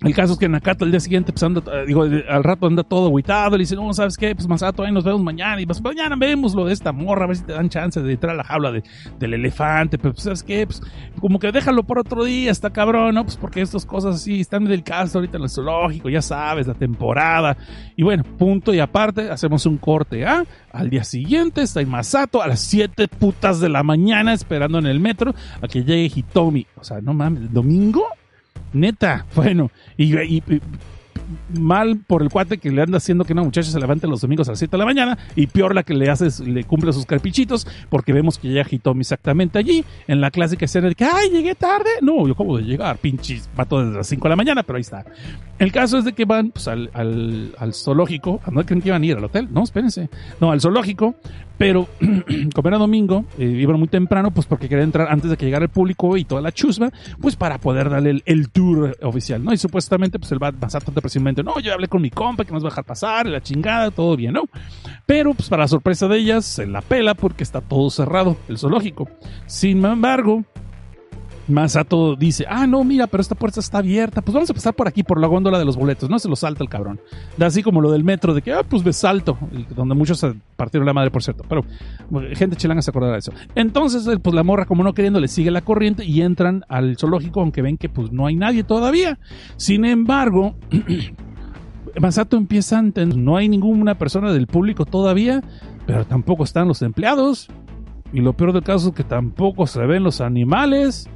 el 0.03 0.13
caso 0.13 0.33
es 0.33 0.39
que 0.39 0.49
Nakata 0.49 0.85
el 0.85 0.91
día 0.91 0.99
siguiente, 0.99 1.31
pues 1.31 1.43
anda, 1.43 1.61
eh, 1.73 1.85
digo, 1.87 2.05
eh, 2.05 2.23
al 2.29 2.43
rato 2.43 2.67
anda 2.67 2.83
todo 2.83 3.07
aguitado, 3.07 3.57
le 3.57 3.63
dice, 3.63 3.75
no, 3.75 3.93
¿sabes 3.93 4.17
qué? 4.17 4.35
Pues 4.35 4.47
Masato, 4.47 4.83
ahí 4.83 4.91
nos 4.91 5.03
vemos 5.03 5.21
mañana, 5.23 5.61
y 5.61 5.65
pues 5.65 5.81
mañana 5.81 6.15
vemos 6.17 6.53
lo 6.55 6.65
de 6.65 6.73
esta 6.73 6.91
morra, 6.91 7.25
a 7.25 7.27
ver 7.27 7.37
si 7.37 7.43
te 7.43 7.53
dan 7.53 7.69
chance 7.69 8.01
de 8.01 8.11
entrar 8.13 8.33
a 8.33 8.37
la 8.37 8.43
jaula 8.43 8.71
de- 8.71 8.83
del 9.19 9.33
elefante, 9.33 9.97
pero 9.97 10.13
pues, 10.13 10.23
¿sabes 10.23 10.43
qué? 10.43 10.65
Pues 10.67 10.81
como 11.19 11.39
que 11.39 11.51
déjalo 11.51 11.83
por 11.83 11.99
otro 11.99 12.23
día, 12.23 12.51
está 12.51 12.69
cabrón, 12.71 13.15
¿no? 13.15 13.23
Pues 13.23 13.37
porque 13.37 13.61
estas 13.61 13.85
cosas 13.85 14.15
así 14.15 14.39
están 14.41 14.65
del 14.65 14.83
caso 14.83 15.19
ahorita 15.19 15.37
en 15.37 15.43
el 15.43 15.49
zoológico, 15.49 16.09
ya 16.09 16.21
sabes, 16.21 16.67
la 16.67 16.73
temporada, 16.73 17.57
y 17.95 18.03
bueno, 18.03 18.23
punto 18.37 18.73
y 18.73 18.79
aparte, 18.79 19.29
hacemos 19.29 19.65
un 19.65 19.77
corte, 19.77 20.25
¿ah? 20.25 20.43
Al 20.71 20.89
día 20.89 21.03
siguiente 21.03 21.61
está 21.61 21.81
en 21.81 21.89
Masato 21.89 22.41
a 22.41 22.47
las 22.47 22.59
7 22.59 23.07
putas 23.07 23.59
de 23.59 23.69
la 23.69 23.83
mañana 23.83 24.33
esperando 24.33 24.79
en 24.79 24.87
el 24.87 24.99
metro 24.99 25.33
a 25.61 25.67
que 25.67 25.83
llegue 25.83 26.11
Hitomi, 26.15 26.65
o 26.75 26.83
sea, 26.83 26.99
no 27.01 27.13
mames, 27.13 27.53
¿domingo? 27.53 28.03
Neta, 28.73 29.25
bueno, 29.35 29.71
y, 29.97 30.41
mal 31.57 31.99
por 32.05 32.21
el 32.21 32.29
cuate 32.29 32.57
que 32.57 32.71
le 32.71 32.81
anda 32.81 32.97
haciendo 32.97 33.23
que 33.25 33.33
una 33.33 33.43
muchacha 33.43 33.69
se 33.69 33.79
levante 33.79 34.07
los 34.07 34.21
domingos 34.21 34.47
a 34.47 34.51
las 34.51 34.59
7 34.59 34.71
de 34.71 34.77
la 34.77 34.85
mañana 34.85 35.17
y 35.35 35.47
peor 35.47 35.75
la 35.75 35.83
que 35.83 35.93
le 35.93 36.09
hace, 36.09 36.43
le 36.43 36.63
cumple 36.63 36.93
sus 36.93 37.05
carpichitos 37.05 37.67
porque 37.89 38.13
vemos 38.13 38.37
que 38.37 38.49
llega 38.49 38.65
Hitomi 38.69 39.01
exactamente 39.01 39.59
allí 39.59 39.83
en 40.07 40.21
la 40.21 40.31
clásica 40.31 40.65
escena 40.65 40.89
de 40.89 40.95
que, 40.95 41.05
ay, 41.05 41.29
llegué 41.29 41.55
tarde. 41.55 41.89
No, 42.01 42.27
yo 42.27 42.33
acabo 42.33 42.57
de 42.57 42.63
llegar, 42.63 42.97
pinches, 42.97 43.49
vato 43.55 43.83
desde 43.83 43.97
las 43.97 44.07
5 44.07 44.23
de 44.23 44.29
la 44.29 44.35
mañana, 44.35 44.63
pero 44.63 44.77
ahí 44.77 44.81
está. 44.81 45.05
El 45.59 45.71
caso 45.71 45.97
es 45.97 46.05
de 46.05 46.13
que 46.13 46.25
van 46.25 46.51
pues, 46.51 46.67
al, 46.67 46.89
al, 46.93 47.53
al 47.57 47.73
zoológico, 47.73 48.41
no 48.51 48.65
creen 48.65 48.81
que 48.81 48.89
iban 48.89 49.01
a 49.01 49.05
ir 49.05 49.17
al 49.17 49.23
hotel, 49.23 49.47
no, 49.51 49.63
espérense, 49.63 50.09
no, 50.41 50.51
al 50.51 50.61
zoológico, 50.61 51.15
pero 51.63 51.87
como 52.53 52.67
era 52.67 52.77
domingo, 52.77 53.23
eh, 53.37 53.45
iban 53.45 53.79
muy 53.79 53.87
temprano, 53.87 54.31
pues 54.31 54.45
porque 54.47 54.67
querían 54.67 54.87
entrar 54.87 55.07
antes 55.09 55.29
de 55.29 55.37
que 55.37 55.45
llegara 55.45 55.63
el 55.63 55.69
público 55.69 56.17
y 56.17 56.25
toda 56.25 56.41
la 56.41 56.51
chusma, 56.51 56.91
pues 57.21 57.37
para 57.37 57.57
poder 57.57 57.89
darle 57.89 58.21
el, 58.25 58.49
tour 58.49 58.97
oficial, 59.01 59.41
¿no? 59.41 59.53
Y 59.53 59.57
supuestamente, 59.57 60.19
pues 60.19 60.29
el 60.33 60.43
va 60.43 60.49
a 60.49 60.51
pasar 60.51 60.83
tanto 60.83 60.99
precisamente, 60.99 61.41
no, 61.41 61.57
yo 61.61 61.71
hablé 61.71 61.87
con 61.87 62.01
mi 62.01 62.09
compa 62.09 62.43
que 62.43 62.51
nos 62.51 62.65
va 62.65 62.67
a 62.67 62.71
dejar 62.71 62.83
pasar, 62.83 63.27
la 63.27 63.39
chingada, 63.39 63.91
todo 63.91 64.17
bien, 64.17 64.33
¿no? 64.33 64.43
Pero, 65.05 65.33
pues 65.33 65.47
para 65.47 65.65
sorpresa 65.69 66.09
de 66.09 66.17
ellas, 66.17 66.43
se 66.43 66.67
la 66.67 66.81
pela 66.81 67.13
porque 67.13 67.43
está 67.43 67.61
todo 67.61 67.89
cerrado, 67.89 68.35
el 68.49 68.57
zoológico. 68.57 69.07
Sin 69.45 69.85
embargo, 69.85 70.43
Masato 71.47 72.15
dice, 72.15 72.45
ah, 72.47 72.65
no, 72.67 72.83
mira, 72.83 73.07
pero 73.07 73.21
esta 73.21 73.35
puerta 73.35 73.59
está 73.59 73.79
abierta, 73.79 74.21
pues 74.21 74.33
vamos 74.33 74.49
a 74.49 74.53
pasar 74.53 74.73
por 74.73 74.87
aquí, 74.87 75.03
por 75.03 75.19
la 75.19 75.27
góndola 75.27 75.59
de 75.59 75.65
los 75.65 75.75
boletos, 75.75 76.09
no 76.09 76.17
se 76.19 76.29
lo 76.29 76.35
salta 76.35 76.63
el 76.63 76.69
cabrón. 76.69 77.01
Así 77.39 77.61
como 77.63 77.81
lo 77.81 77.91
del 77.91 78.03
metro, 78.03 78.33
de 78.33 78.41
que, 78.41 78.53
ah, 78.53 78.63
pues 78.63 78.83
me 78.85 78.93
salto, 78.93 79.37
donde 79.75 79.95
muchos 79.95 80.25
partieron 80.55 80.85
la 80.85 80.93
madre, 80.93 81.11
por 81.11 81.21
cierto, 81.21 81.43
pero 81.47 81.65
bueno, 82.09 82.29
gente 82.35 82.55
chilanga 82.55 82.81
se 82.81 82.91
acordará 82.91 83.13
de 83.13 83.19
eso. 83.19 83.33
Entonces, 83.55 84.07
eh, 84.07 84.19
pues 84.19 84.33
la 84.33 84.43
morra, 84.43 84.65
como 84.65 84.83
no 84.83 84.93
queriendo, 84.93 85.19
le 85.19 85.27
sigue 85.27 85.51
la 85.51 85.61
corriente 85.61 86.05
y 86.05 86.21
entran 86.21 86.63
al 86.69 86.97
zoológico, 86.97 87.41
aunque 87.41 87.61
ven 87.61 87.77
que 87.77 87.89
pues 87.89 88.11
no 88.11 88.25
hay 88.25 88.35
nadie 88.35 88.63
todavía. 88.63 89.19
Sin 89.57 89.85
embargo, 89.85 90.55
Masato 91.99 92.37
empieza 92.37 92.77
a 92.77 92.79
entender, 92.79 93.17
no 93.17 93.35
hay 93.37 93.49
ninguna 93.49 93.95
persona 93.95 94.31
del 94.31 94.47
público 94.47 94.85
todavía, 94.85 95.43
pero 95.85 96.05
tampoco 96.05 96.43
están 96.43 96.67
los 96.67 96.81
empleados. 96.81 97.49
Y 98.13 98.21
lo 98.21 98.33
peor 98.33 98.53
del 98.53 98.63
caso 98.63 98.89
es 98.89 98.95
que 98.95 99.03
tampoco 99.03 99.65
se 99.67 99.83
ven 99.85 100.03
los 100.03 100.21
animales. 100.21 101.09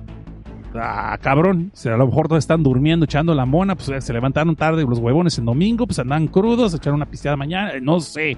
Ah, 0.79 1.17
cabrón. 1.21 1.71
Si 1.73 1.89
a 1.89 1.97
lo 1.97 2.07
mejor 2.07 2.27
todos 2.27 2.43
están 2.43 2.63
durmiendo, 2.63 3.05
echando 3.05 3.33
la 3.33 3.45
mona, 3.45 3.75
pues 3.75 4.03
se 4.03 4.13
levantaron 4.13 4.55
tarde 4.55 4.83
los 4.83 4.99
huevones 4.99 5.37
en 5.37 5.45
domingo, 5.45 5.87
pues 5.87 5.99
andan 5.99 6.27
crudos, 6.27 6.73
echaron 6.73 6.95
una 6.95 7.05
pisteada 7.05 7.35
mañana, 7.37 7.71
eh, 7.71 7.81
no 7.81 7.99
sé. 7.99 8.37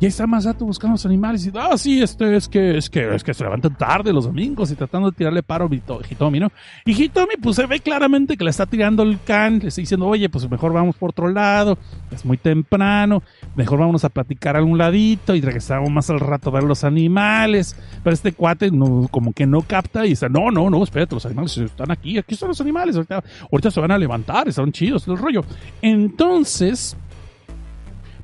Y 0.00 0.06
ahí 0.06 0.08
está 0.08 0.26
Masato 0.26 0.64
buscando 0.64 0.94
los 0.94 1.04
animales 1.04 1.46
y, 1.46 1.52
ah, 1.58 1.76
sí, 1.76 2.02
este, 2.02 2.34
es 2.34 2.48
que, 2.48 2.78
es 2.78 2.88
que, 2.88 3.14
es 3.14 3.22
que 3.22 3.34
se 3.34 3.44
levantan 3.44 3.76
tarde 3.76 4.14
los 4.14 4.24
domingos 4.24 4.70
y 4.70 4.74
tratando 4.74 5.10
de 5.10 5.16
tirarle 5.16 5.42
paro 5.42 5.66
a 5.66 5.68
Hito- 5.68 6.00
Hitomi, 6.10 6.40
¿no? 6.40 6.50
Y 6.86 6.92
Hitomi, 6.92 7.34
pues 7.42 7.56
se 7.56 7.66
ve 7.66 7.80
claramente 7.80 8.38
que 8.38 8.44
le 8.44 8.48
está 8.48 8.64
tirando 8.64 9.02
el 9.02 9.18
can, 9.22 9.58
le 9.58 9.68
está 9.68 9.82
diciendo, 9.82 10.06
oye, 10.06 10.30
pues 10.30 10.50
mejor 10.50 10.72
vamos 10.72 10.96
por 10.96 11.10
otro 11.10 11.28
lado, 11.28 11.76
es 12.10 12.24
muy 12.24 12.38
temprano, 12.38 13.22
mejor 13.56 13.78
vámonos 13.80 14.02
a 14.06 14.08
platicar 14.08 14.56
a 14.56 14.64
un 14.64 14.78
ladito 14.78 15.34
y 15.34 15.42
regresamos 15.42 15.90
más 15.90 16.08
al 16.08 16.20
rato 16.20 16.48
a 16.48 16.52
ver 16.54 16.62
los 16.62 16.82
animales. 16.82 17.76
Pero 18.02 18.14
este 18.14 18.32
cuate 18.32 18.70
no, 18.70 19.06
como 19.10 19.34
que 19.34 19.46
no 19.46 19.60
capta 19.60 20.06
y 20.06 20.10
dice, 20.10 20.30
no, 20.30 20.50
no, 20.50 20.70
no, 20.70 20.82
espérate, 20.82 21.14
los 21.14 21.26
animales 21.26 21.58
están 21.58 21.90
aquí, 21.90 22.16
aquí 22.16 22.32
están 22.32 22.48
los 22.48 22.60
animales, 22.62 22.96
ahorita, 22.96 23.22
ahorita 23.52 23.70
se 23.70 23.80
van 23.80 23.90
a 23.90 23.98
levantar, 23.98 24.48
están 24.48 24.72
chidos, 24.72 25.06
el 25.08 25.18
rollo. 25.18 25.42
Entonces, 25.82 26.96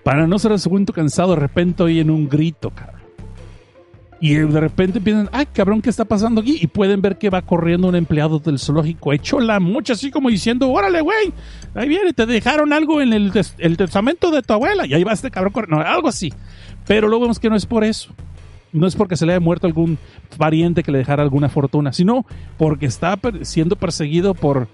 para 0.07 0.29
no 0.29 0.39
ser 0.39 0.53
el 0.53 0.61
segundo 0.61 0.93
cansado, 0.93 1.31
de 1.31 1.41
repente 1.41 1.83
oyen 1.83 2.11
un 2.11 2.29
grito, 2.29 2.71
cabrón. 2.71 3.01
Y 4.21 4.35
de 4.35 4.61
repente 4.61 5.01
piensan, 5.01 5.29
ay, 5.33 5.47
cabrón, 5.47 5.83
¿qué 5.83 5.91
está 5.91 6.05
pasando 6.05 6.43
aquí? 6.43 6.61
Y 6.63 6.69
pueden 6.69 7.03
ver 7.03 7.19
que 7.19 7.29
va 7.29 7.43
corriendo 7.43 7.89
un 7.89 7.97
empleado 7.97 8.39
del 8.39 8.61
zoológico, 8.61 9.13
hecho 9.13 9.41
la 9.41 9.59
mucha, 9.59 9.95
así 9.95 10.13
como 10.13 10.29
diciendo, 10.29 10.71
órale, 10.71 11.01
güey, 11.01 11.33
ahí 11.75 11.89
viene, 11.89 12.13
te 12.13 12.25
dejaron 12.25 12.73
algo 12.73 13.03
en 13.03 13.15
el, 13.15 13.33
el 13.59 13.77
testamento 13.77 14.31
de 14.31 14.43
tu 14.43 14.53
abuela. 14.53 14.87
Y 14.87 14.95
ahí 14.95 15.03
va 15.03 15.13
este 15.13 15.33
cabrón 15.33 15.53
corriendo, 15.53 15.85
algo 15.85 16.07
así. 16.07 16.33
Pero 16.87 17.09
luego 17.09 17.23
vemos 17.23 17.41
que 17.41 17.51
no 17.51 17.57
es 17.57 17.67
por 17.67 17.83
eso. 17.83 18.15
No 18.73 18.87
es 18.87 18.95
porque 18.95 19.17
se 19.17 19.27
le 19.27 19.33
haya 19.33 19.41
muerto 19.41 19.67
algún 19.67 19.99
pariente 20.39 20.85
que 20.85 20.93
le 20.93 20.99
dejara 20.99 21.25
alguna 21.25 21.49
fortuna, 21.49 21.93
sino 21.93 22.27
porque 22.59 22.87
está 22.87 23.19
siendo 23.43 23.75
perseguido 23.75 24.35
por 24.35 24.69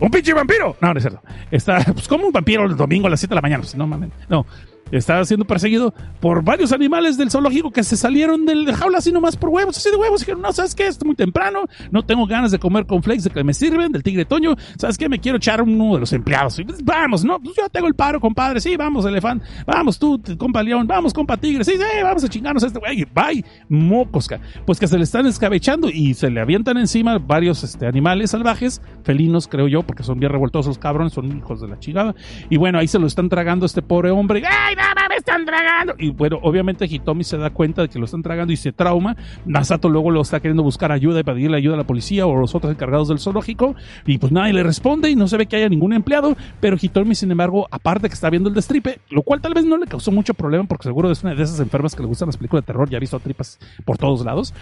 un 0.00 0.10
pinche 0.10 0.32
vampiro. 0.32 0.76
No, 0.80 0.92
no 0.92 0.98
es 0.98 1.02
cierto. 1.02 1.20
Está 1.50 1.84
pues, 1.92 2.08
como 2.08 2.26
un 2.26 2.32
vampiro 2.32 2.64
el 2.64 2.76
domingo 2.76 3.06
a 3.06 3.10
las 3.10 3.20
7 3.20 3.30
de 3.30 3.36
la 3.36 3.42
mañana. 3.42 3.62
Pues, 3.62 3.74
no 3.74 3.86
mames. 3.86 4.10
No. 4.28 4.46
Está 4.90 5.24
siendo 5.24 5.44
perseguido 5.44 5.92
por 6.20 6.44
varios 6.44 6.72
animales 6.72 7.16
del 7.16 7.30
zoológico 7.30 7.70
que 7.72 7.82
se 7.82 7.96
salieron 7.96 8.46
del 8.46 8.72
jaula 8.74 8.98
así 8.98 9.10
nomás 9.12 9.36
por 9.36 9.48
huevos, 9.50 9.76
así 9.76 9.90
de 9.90 9.96
huevos. 9.96 10.20
Dijeron, 10.20 10.42
no, 10.42 10.52
¿sabes 10.52 10.74
qué? 10.74 10.86
Es 10.86 11.04
muy 11.04 11.14
temprano, 11.16 11.64
no 11.90 12.02
tengo 12.04 12.26
ganas 12.26 12.50
de 12.52 12.58
comer 12.58 12.86
con 12.86 13.02
flakes 13.02 13.24
de 13.24 13.30
que 13.30 13.42
me 13.42 13.54
sirven, 13.54 13.90
del 13.92 14.02
tigre 14.02 14.24
Toño. 14.24 14.54
¿Sabes 14.78 14.96
qué? 14.98 15.08
Me 15.08 15.18
quiero 15.18 15.38
echar 15.38 15.62
uno 15.62 15.94
de 15.94 16.00
los 16.00 16.12
empleados. 16.12 16.58
Y, 16.58 16.64
pues, 16.64 16.84
vamos, 16.84 17.24
¿no? 17.24 17.40
Pues 17.40 17.56
yo 17.56 17.68
tengo 17.68 17.86
el 17.88 17.94
paro, 17.94 18.20
compadre. 18.20 18.60
Sí, 18.60 18.76
vamos, 18.76 19.04
elefante. 19.06 19.44
Vamos 19.66 19.98
tú, 19.98 20.20
compa 20.38 20.62
león. 20.62 20.86
Vamos, 20.86 21.12
compa 21.12 21.36
tigre. 21.36 21.64
Sí, 21.64 21.72
sí, 21.72 22.02
vamos 22.02 22.22
a 22.24 22.28
chingarnos 22.28 22.62
a 22.62 22.66
este 22.68 22.78
güey. 22.78 23.04
Bye, 23.14 23.44
mocos. 23.68 24.28
ca- 24.28 24.40
Pues 24.66 24.78
que 24.78 24.86
se 24.86 24.96
le 24.98 25.04
están 25.04 25.26
escabechando 25.26 25.88
y 25.90 26.14
se 26.14 26.30
le 26.30 26.40
avientan 26.40 26.76
encima 26.78 27.18
varios 27.18 27.64
este, 27.64 27.86
animales 27.86 28.30
salvajes, 28.30 28.80
felinos, 29.02 29.48
creo 29.48 29.66
yo, 29.68 29.82
porque 29.82 30.02
son 30.02 30.18
bien 30.20 30.30
revoltosos 30.32 30.78
cabrones, 30.78 31.12
son 31.12 31.36
hijos 31.36 31.60
de 31.60 31.68
la 31.68 31.78
chingada. 31.78 32.14
Y 32.50 32.56
bueno, 32.58 32.78
ahí 32.78 32.86
se 32.88 32.98
lo 32.98 33.06
están 33.06 33.28
tragando 33.28 33.66
este 33.66 33.82
pobre 33.82 34.10
hombre. 34.10 34.42
¡Ay, 34.46 34.73
mames! 34.74 35.04
me 35.08 35.16
están 35.16 35.44
tragando. 35.44 35.94
Y 35.98 36.10
bueno, 36.10 36.38
obviamente 36.42 36.86
Hitomi 36.86 37.24
se 37.24 37.36
da 37.36 37.50
cuenta 37.50 37.82
de 37.82 37.88
que 37.88 37.98
lo 37.98 38.04
están 38.04 38.22
tragando 38.22 38.52
y 38.52 38.56
se 38.56 38.72
trauma. 38.72 39.16
Masato 39.46 39.88
luego 39.88 40.10
lo 40.10 40.20
está 40.20 40.40
queriendo 40.40 40.62
buscar 40.62 40.92
ayuda 40.92 41.20
y 41.20 41.22
pedirle 41.22 41.56
ayuda 41.56 41.74
a 41.74 41.78
la 41.78 41.84
policía 41.84 42.26
o 42.26 42.36
a 42.36 42.40
los 42.40 42.54
otros 42.54 42.72
encargados 42.72 43.08
del 43.08 43.18
zoológico. 43.18 43.74
Y 44.06 44.18
pues 44.18 44.32
nadie 44.32 44.52
le 44.52 44.62
responde 44.62 45.10
y 45.10 45.16
no 45.16 45.28
se 45.28 45.36
ve 45.36 45.46
que 45.46 45.56
haya 45.56 45.68
ningún 45.68 45.92
empleado. 45.92 46.36
Pero 46.60 46.76
Hitomi, 46.80 47.14
sin 47.14 47.30
embargo, 47.30 47.66
aparte 47.70 48.08
que 48.08 48.14
está 48.14 48.30
viendo 48.30 48.48
el 48.48 48.54
destripe, 48.54 49.00
lo 49.10 49.22
cual 49.22 49.40
tal 49.40 49.54
vez 49.54 49.64
no 49.64 49.76
le 49.76 49.86
causó 49.86 50.10
mucho 50.10 50.34
problema 50.34 50.64
porque 50.64 50.84
seguro 50.84 51.10
es 51.10 51.22
una 51.22 51.34
de 51.34 51.42
esas 51.42 51.60
enfermas 51.60 51.94
que 51.94 52.02
le 52.02 52.08
gustan 52.08 52.26
las 52.26 52.36
películas 52.36 52.62
de 52.62 52.66
terror. 52.66 52.88
Ya 52.88 52.96
ha 52.96 53.00
visto 53.00 53.18
tripas 53.20 53.58
por 53.84 53.98
todos 53.98 54.24
lados. 54.24 54.54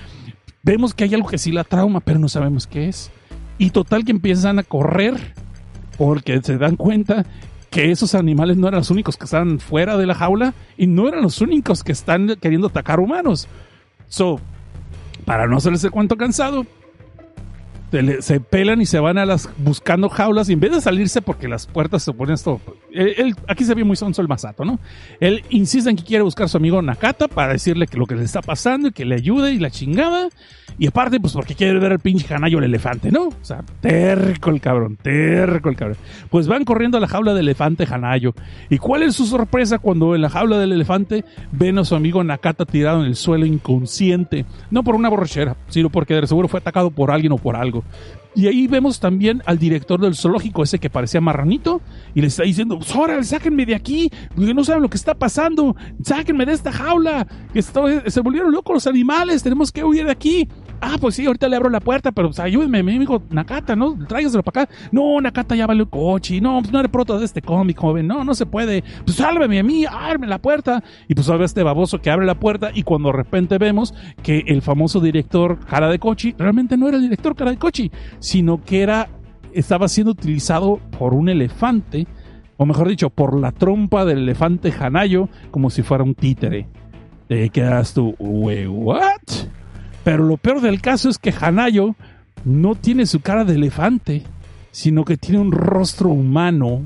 Vemos 0.63 0.95
que 0.95 1.05
hay 1.05 1.15
algo 1.15 1.29
que 1.29 1.39
sí 1.39 1.51
la 1.51 1.65
trauma, 1.65 2.01
pero 2.01 2.19
no 2.19 2.29
sabemos 2.29 2.67
qué 2.67 2.89
es. 2.89 3.11
Y 3.59 3.71
total 3.71 4.05
que 4.05 4.13
empiezan 4.13 4.59
a 4.59 4.63
correr 4.63 5.35
porque 5.99 6.41
se 6.43 6.57
dan 6.57 6.77
cuenta 6.77 7.27
que 7.73 7.91
esos 7.91 8.15
animales 8.15 8.59
no 8.59 8.69
eran 8.69 8.81
los 8.81 8.91
únicos 8.91 9.17
que 9.17 9.25
estaban 9.25 9.59
fuera 9.59 9.97
de 9.97 10.07
la 10.07 10.15
jaula 10.15 10.53
y 10.77 10.87
no 10.87 11.09
eran 11.09 11.23
los 11.23 11.41
únicos 11.41 11.83
que 11.83 11.93
están 11.93 12.37
queriendo 12.37 12.67
atacar 12.67 13.01
humanos. 13.01 13.49
So, 14.09 14.39
para 15.25 15.47
no 15.47 15.57
hacerles 15.57 15.83
el 15.83 15.91
cuento 15.91 16.19
cansado, 16.19 16.67
se, 18.21 18.41
pelan 18.41 18.81
y 18.81 18.87
se 18.87 18.99
van 18.99 19.19
a 19.19 19.27
las 19.27 19.49
buscando 19.59 20.09
jaulas 20.09 20.49
y 20.49 20.55
en 20.55 20.61
vez 20.61 20.73
de 20.73 20.81
salirse 20.81 21.21
porque 21.23 21.47
las 21.47 21.67
puertas 21.67 22.03
se 22.03 22.13
ponen 22.13 22.35
esto 22.35 22.61
él, 22.91 23.15
él- 23.19 23.37
aquí 23.49 23.65
se 23.65 23.75
ve 23.75 23.85
muy 23.85 23.97
sonso 23.97 24.23
el 24.23 24.29
Masato 24.29 24.65
no 24.65 24.81
él 25.21 25.45
insiste 25.51 25.91
en 25.91 25.97
que 25.97 26.05
quiere 26.05 26.23
buscar 26.25 26.47
a 26.47 26.49
su 26.49 26.57
amigo 26.57 26.81
Nakata 26.81 27.29
para 27.29 27.53
decirle 27.53 27.87
que 27.87 27.99
lo 27.99 28.07
que 28.07 28.15
le 28.15 28.25
está 28.25 28.41
pasando 28.41 28.89
y 28.89 28.93
que 28.93 29.05
le 29.05 29.15
ayude 29.17 29.53
y 29.53 29.59
la 29.59 29.71
chingada. 29.71 30.29
Y 30.79 30.87
aparte 30.87 31.21
pues 31.21 31.35
porque 31.35 31.55
quiere 31.55 31.79
ver 31.79 31.93
al 31.93 31.99
pinche 31.99 32.33
Hanayo 32.35 32.57
el 32.59 32.65
elefante 32.65 33.11
no 33.13 33.25
o 33.25 33.35
sea 33.43 33.63
terco 33.83 34.49
el 34.49 34.59
cabrón 34.61 34.97
terco 34.97 35.69
el 35.69 35.77
cabrón. 35.77 35.99
Pues 36.31 36.49
van 36.49 36.65
corriendo 36.65 36.97
a 36.97 37.01
la 37.01 37.09
jaula 37.09 37.35
del 37.35 37.45
elefante 37.47 37.87
Hanayo. 37.89 38.33
Y 38.71 38.79
cuál 38.79 39.03
es 39.03 39.15
su 39.15 39.27
sorpresa 39.27 39.79
cuando 39.79 40.15
en 40.15 40.23
la 40.23 40.31
jaula 40.31 40.59
del 40.59 40.73
elefante 40.73 41.25
ven 41.53 41.79
a 41.79 41.85
su 41.85 41.95
amigo 41.95 42.25
Nakata 42.25 42.65
tirado 42.65 43.01
en 43.03 43.07
el 43.07 43.17
suelo 43.17 43.45
inconsciente 43.45 44.47
no 44.71 44.83
por 44.83 44.95
una 44.95 45.09
borrachera 45.11 45.57
sino 45.69 45.91
porque 45.91 46.15
de 46.15 46.27
seguro 46.27 46.49
fue 46.49 46.61
atacado 46.61 46.91
por 46.91 47.11
alguien 47.11 47.33
o 47.33 47.37
por 47.39 47.55
algo 47.57 47.82
y 48.35 48.47
ahí 48.47 48.67
vemos 48.67 48.99
también 48.99 49.43
al 49.45 49.59
director 49.59 50.01
del 50.01 50.15
zoológico, 50.15 50.63
ese 50.63 50.79
que 50.79 50.89
parecía 50.89 51.21
marranito, 51.21 51.83
y 52.15 52.23
le 52.23 52.29
está 52.29 52.45
diciendo, 52.45 52.79
¡Órale, 52.97 53.25
sáquenme 53.25 53.67
de 53.67 53.75
aquí! 53.75 54.11
Porque 54.35 54.55
no 54.55 54.65
saben 54.65 54.83
lo 54.83 54.89
que 54.89 54.97
está 54.97 55.15
pasando. 55.15 55.77
¡Sáquenme 56.03 56.47
de 56.47 56.53
esta 56.53 56.73
jaula! 56.73 57.27
Que 57.53 57.61
se 57.61 58.21
volvieron 58.21 58.53
locos 58.53 58.75
los 58.75 58.87
animales, 58.87 59.43
tenemos 59.43 59.71
que 59.71 59.85
huir 59.85 60.07
de 60.07 60.13
aquí. 60.13 60.49
Ah, 60.85 60.97
pues 61.01 61.15
sí, 61.15 61.25
ahorita 61.25 61.47
le 61.49 61.55
abro 61.55 61.71
la 61.71 61.79
puerta, 61.79 62.11
pero 62.11 62.27
pues, 62.27 62.41
ayúdenme, 62.41 62.83
mi 62.83 62.97
amigo 62.97 63.23
Nakata, 63.31 63.77
¿no? 63.77 63.97
Tráigaselo 64.09 64.43
para 64.43 64.65
acá. 64.65 64.75
No, 64.91 65.21
Nakata 65.21 65.55
ya 65.55 65.65
vale 65.69 65.83
el 65.83 65.89
coche. 65.89 66.41
No, 66.41 66.59
pues 66.61 66.73
no 66.73 66.81
eres 66.81 66.91
proto 66.91 67.21
de 67.21 67.25
este 67.25 67.41
cómic, 67.41 67.79
joven. 67.79 68.09
No, 68.09 68.25
no 68.25 68.35
se 68.35 68.47
puede. 68.47 68.83
Pues 69.05 69.17
sálveme 69.17 69.61
a 69.61 69.63
mí, 69.63 69.85
ábreme 69.89 70.27
la 70.27 70.41
puerta. 70.41 70.83
Y 71.07 71.15
pues 71.15 71.29
ahora 71.29 71.45
este 71.45 71.63
baboso 71.63 72.01
que 72.01 72.11
abre 72.11 72.27
la 72.27 72.35
puerta 72.35 72.73
y 72.75 72.83
cuando 72.83 73.11
de 73.11 73.17
repente 73.17 73.59
vemos 73.59 73.95
que 74.25 74.43
el 74.49 74.61
famoso 74.61 74.99
director 74.99 75.61
Cara 75.61 75.89
de 75.89 76.01
Kochi 76.01 76.35
realmente 76.37 76.77
no 76.77 76.89
era 76.89 76.97
el 76.97 77.05
director 77.05 77.37
Cara 77.37 77.53
de 77.53 77.59
Kochi, 77.59 77.93
sino 78.19 78.61
que 78.65 78.83
era 78.83 79.09
estaba 79.53 79.87
siendo 79.87 80.11
utilizado 80.11 80.81
por 80.99 81.15
un 81.15 81.29
elefante, 81.29 82.09
o 82.57 82.67
mejor 82.67 82.89
dicho, 82.89 83.09
por 83.09 83.39
la 83.39 83.53
trompa 83.53 84.05
del 84.05 84.19
elefante 84.19 84.73
Hanayo, 84.77 85.29
como 85.53 85.71
si 85.71 85.83
fuera 85.83 86.03
un 86.03 86.17
títere. 86.17 86.67
Te 87.29 87.51
quedas 87.51 87.95
tú, 87.95 88.17
"Wait, 88.19 88.67
¿what? 88.69 89.21
Pero 90.05 90.25
lo 90.25 90.37
peor 90.37 90.61
del 90.61 90.81
caso 90.81 91.09
es 91.09 91.19
que 91.19 91.35
Hanayo 91.39 91.95
no 92.45 92.75
tiene 92.75 93.07
su 93.07 93.21
cara 93.21 93.45
de 93.45 93.55
elefante, 93.55 94.23
sino 94.71 95.05
que 95.05 95.17
tiene 95.17 95.39
un 95.41 95.53
rostro 95.53 96.09
humano 96.09 96.83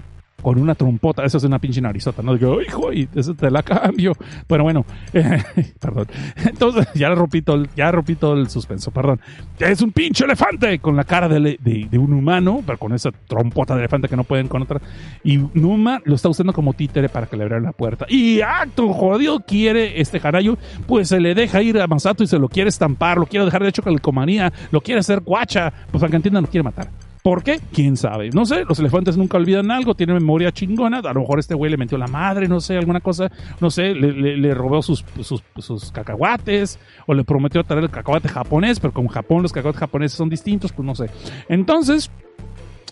con 0.47 0.61
una 0.61 0.77
trompota. 0.77 1.25
Eso 1.25 1.39
es 1.39 1.43
una 1.45 1.59
pinche 1.59 1.81
narizota, 1.81 2.23
¿no? 2.23 2.37
Digo, 2.37 2.63
hijo, 2.63 2.93
y 2.93 3.09
eso 3.17 3.35
te 3.35 3.51
la 3.51 3.65
cambio. 3.65 4.13
Pero 4.47 4.63
bueno, 4.63 4.87
eh, 5.13 5.43
perdón. 5.81 6.07
Entonces, 6.37 6.87
ya 6.95 7.09
rompí 7.13 7.43
todo, 7.43 7.65
ya 7.75 7.91
rompí 7.91 8.15
todo 8.15 8.35
el 8.35 8.49
suspenso, 8.49 8.93
perdón. 8.93 9.19
Es 9.59 9.83
un 9.83 9.91
pinche 9.91 10.25
elefante 10.25 10.79
con 10.79 10.95
la 10.95 11.03
cara 11.03 11.27
de, 11.29 11.41
de- 11.61 11.89
de 11.91 11.99
un 11.99 12.13
humano, 12.13 12.63
pero 12.65 12.79
con 12.79 12.93
esa 12.93 13.11
trompota 13.27 13.75
de 13.75 13.81
elefante 13.81 14.09
que 14.09 14.15
no 14.15 14.23
pueden 14.23 14.47
con 14.47 14.63
otra. 14.63 14.81
Y 15.25 15.39
Numa 15.55 16.01
lo 16.05 16.15
está 16.15 16.29
usando 16.29 16.53
como 16.53 16.75
títere 16.75 17.09
para 17.09 17.27
que 17.27 17.37
le 17.37 17.43
abran 17.43 17.65
la 17.65 17.73
puerta. 17.73 18.07
Y 18.09 18.41
acto 18.41 18.93
jodido 18.93 19.41
quiere 19.41 20.01
este 20.01 20.21
Hanayo, 20.23 20.59
pues 20.87 21.09
se 21.09 21.19
le 21.19 21.35
deja 21.35 21.61
ir 21.61 21.81
a 21.81 21.89
Masato 21.89 22.23
y 22.23 22.29
se 22.29 22.39
lo 22.39 22.49
quiere 22.49 22.69
estampar, 22.69 23.19
lo 23.19 23.27
quiere 23.27 23.47
dejar 23.47 23.65
de 23.65 23.71
hecho 23.71 23.83
calcomanía, 23.83 24.53
lo 24.71 24.81
quiere 24.81 25.01
hacer 25.01 25.23
guacha, 25.23 25.73
pues 25.91 26.01
para 26.01 26.11
que 26.13 26.17
entiendan, 26.19 26.45
lo 26.45 26.49
quiere 26.49 26.63
matar. 26.63 26.87
¿Por 27.27 27.43
qué? 27.43 27.59
¿Quién 27.73 27.97
sabe? 27.97 28.31
No 28.31 28.45
sé, 28.45 28.65
los 28.69 28.79
elefantes 28.79 29.17
nunca 29.17 29.37
olvidan 29.37 29.73
algo, 29.73 29.97
tienen 29.97 30.15
memoria 30.15 30.53
chingona, 30.53 30.99
a 31.01 31.13
lo 31.13 31.23
mejor 31.23 31.41
este 31.41 31.57
güey 31.57 31.73
le 31.73 31.77
metió 31.77 31.99
la 31.99 32.07
madre, 32.07 32.47
no 32.47 32.61
sé, 32.61 32.77
alguna 32.77 33.01
cosa, 33.01 33.33
no 33.61 33.69
sé, 33.69 33.97
le, 33.97 34.55
robó 34.55 34.81
sus, 34.81 35.05
sus, 35.23 35.43
sus 35.59 35.91
cacahuates, 35.91 36.79
o 37.05 37.15
le 37.15 37.25
prometió 37.25 37.65
traer 37.65 37.83
el 37.83 37.91
cacahuate 37.91 38.29
japonés, 38.29 38.79
pero 38.79 38.93
como 38.93 39.09
en 39.09 39.15
Japón 39.15 39.43
los 39.43 39.53
cacahuates 39.53 39.81
japoneses 39.81 40.17
son 40.17 40.29
distintos, 40.29 40.71
pues 40.73 40.87
no 40.87 40.95
sé. 40.95 41.11
Entonces, 41.49 42.13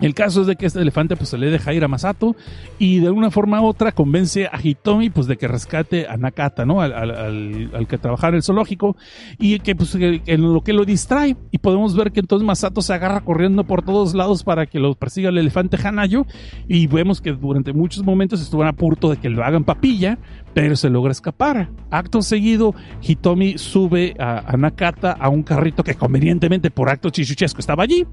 el 0.01 0.13
caso 0.13 0.41
es 0.41 0.49
de 0.49 0.57
que 0.57 0.67
este 0.67 0.81
elefante 0.81 1.17
pues 1.17 1.29
se 1.29 1.39
le 1.39 1.51
deja 1.51 1.73
ir 1.73 1.85
a 1.85 1.89
Masato 1.89 2.35
y 2.79 2.99
de 2.99 3.11
una 3.11 3.31
forma 3.31 3.61
u 3.61 3.67
otra 3.67 3.93
convence 3.93 4.47
a 4.47 4.59
Hitomi 4.61 5.09
pues 5.09 5.29
de 5.29 5.37
que 5.37 5.47
rescate 5.47 6.09
a 6.09 6.17
Nakata, 6.17 6.67
¿no? 6.67 6.81
Al, 6.81 7.87
que 7.89 7.99
trabajaba 7.99 8.31
en 8.31 8.35
el 8.37 8.43
zoológico 8.43 8.97
y 9.39 9.61
que 9.61 9.77
pues 9.77 9.95
lo 9.95 10.61
que 10.63 10.73
lo 10.73 10.85
distrae 10.85 11.37
y 11.53 11.59
podemos 11.59 11.95
ver 11.95 12.11
que 12.11 12.21
entonces 12.21 12.45
Masato 12.45 12.83
se 12.83 12.93
agarra 12.93 13.21
corriendo 13.21 13.63
por 13.65 13.83
todos 13.83 14.15
lados 14.15 14.43
para 14.43 14.67
que 14.67 14.81
lo 14.81 14.95
persiga 14.97 15.29
el 15.29 15.39
elefante 15.39 15.79
Hanayo 15.83 16.27
y 16.67 16.89
vemos 16.89 17.21
que 17.21 17.33
durante 17.33 17.73
muchos 17.73 18.03
momentos 18.03 18.41
estuvo 18.41 18.65
a 18.65 18.73
punto 18.73 19.11
de 19.11 19.19
que 19.19 19.29
lo 19.29 19.45
hagan 19.45 19.63
papilla 19.63 20.19
pero 20.55 20.77
se 20.77 20.89
logra 20.89 21.13
escapar. 21.13 21.69
Acto 21.91 22.23
seguido, 22.23 22.75
Hitomi 23.03 23.59
sube 23.59 24.15
a, 24.19 24.39
a 24.39 24.57
Nakata 24.57 25.13
a 25.13 25.29
un 25.29 25.43
carrito 25.43 25.83
que 25.85 25.95
convenientemente 25.95 26.71
por 26.71 26.89
acto 26.89 27.11
chichuchesco 27.11 27.61
estaba 27.61 27.85
allí 27.85 28.07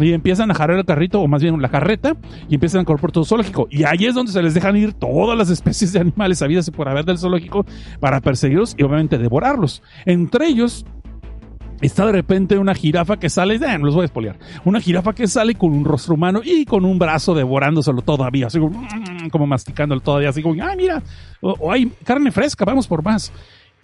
y 0.00 0.12
empiezan 0.12 0.50
a 0.50 0.54
jalar 0.54 0.78
el 0.78 0.84
carrito, 0.84 1.20
o 1.20 1.28
más 1.28 1.42
bien 1.42 1.60
la 1.60 1.68
carreta, 1.68 2.16
y 2.48 2.54
empiezan 2.54 2.82
a 2.82 2.84
correr 2.84 3.00
por 3.00 3.12
todo 3.12 3.24
el 3.24 3.28
zoológico. 3.28 3.68
Y 3.70 3.84
ahí 3.84 4.06
es 4.06 4.14
donde 4.14 4.32
se 4.32 4.42
les 4.42 4.54
dejan 4.54 4.76
ir 4.76 4.92
todas 4.94 5.36
las 5.36 5.50
especies 5.50 5.92
de 5.92 6.00
animales 6.00 6.42
habidas 6.42 6.68
y 6.68 6.70
por 6.70 6.88
haber 6.88 7.04
del 7.04 7.18
zoológico 7.18 7.64
para 8.00 8.20
perseguirlos 8.20 8.74
y 8.78 8.82
obviamente 8.82 9.18
devorarlos. 9.18 9.82
Entre 10.06 10.46
ellos 10.46 10.84
está 11.80 12.06
de 12.06 12.12
repente 12.12 12.58
una 12.58 12.74
jirafa 12.74 13.18
que 13.18 13.28
sale, 13.28 13.56
eh, 13.56 13.78
los 13.78 13.94
voy 13.94 14.02
a 14.02 14.04
espolear, 14.06 14.38
una 14.64 14.80
jirafa 14.80 15.12
que 15.12 15.26
sale 15.26 15.54
con 15.56 15.72
un 15.72 15.84
rostro 15.84 16.14
humano 16.14 16.40
y 16.44 16.64
con 16.64 16.84
un 16.84 16.98
brazo 16.98 17.34
devorándoselo 17.34 18.02
todavía, 18.02 18.46
así 18.46 18.60
como, 18.60 18.80
mm, 18.80 19.28
como 19.30 19.46
masticándolo 19.46 20.00
todavía, 20.00 20.28
así 20.28 20.42
como, 20.42 20.62
ah, 20.62 20.74
mira, 20.76 21.02
o 21.40 21.72
hay 21.72 21.86
carne 22.04 22.30
fresca, 22.30 22.64
vamos 22.64 22.86
por 22.86 23.02
más. 23.02 23.32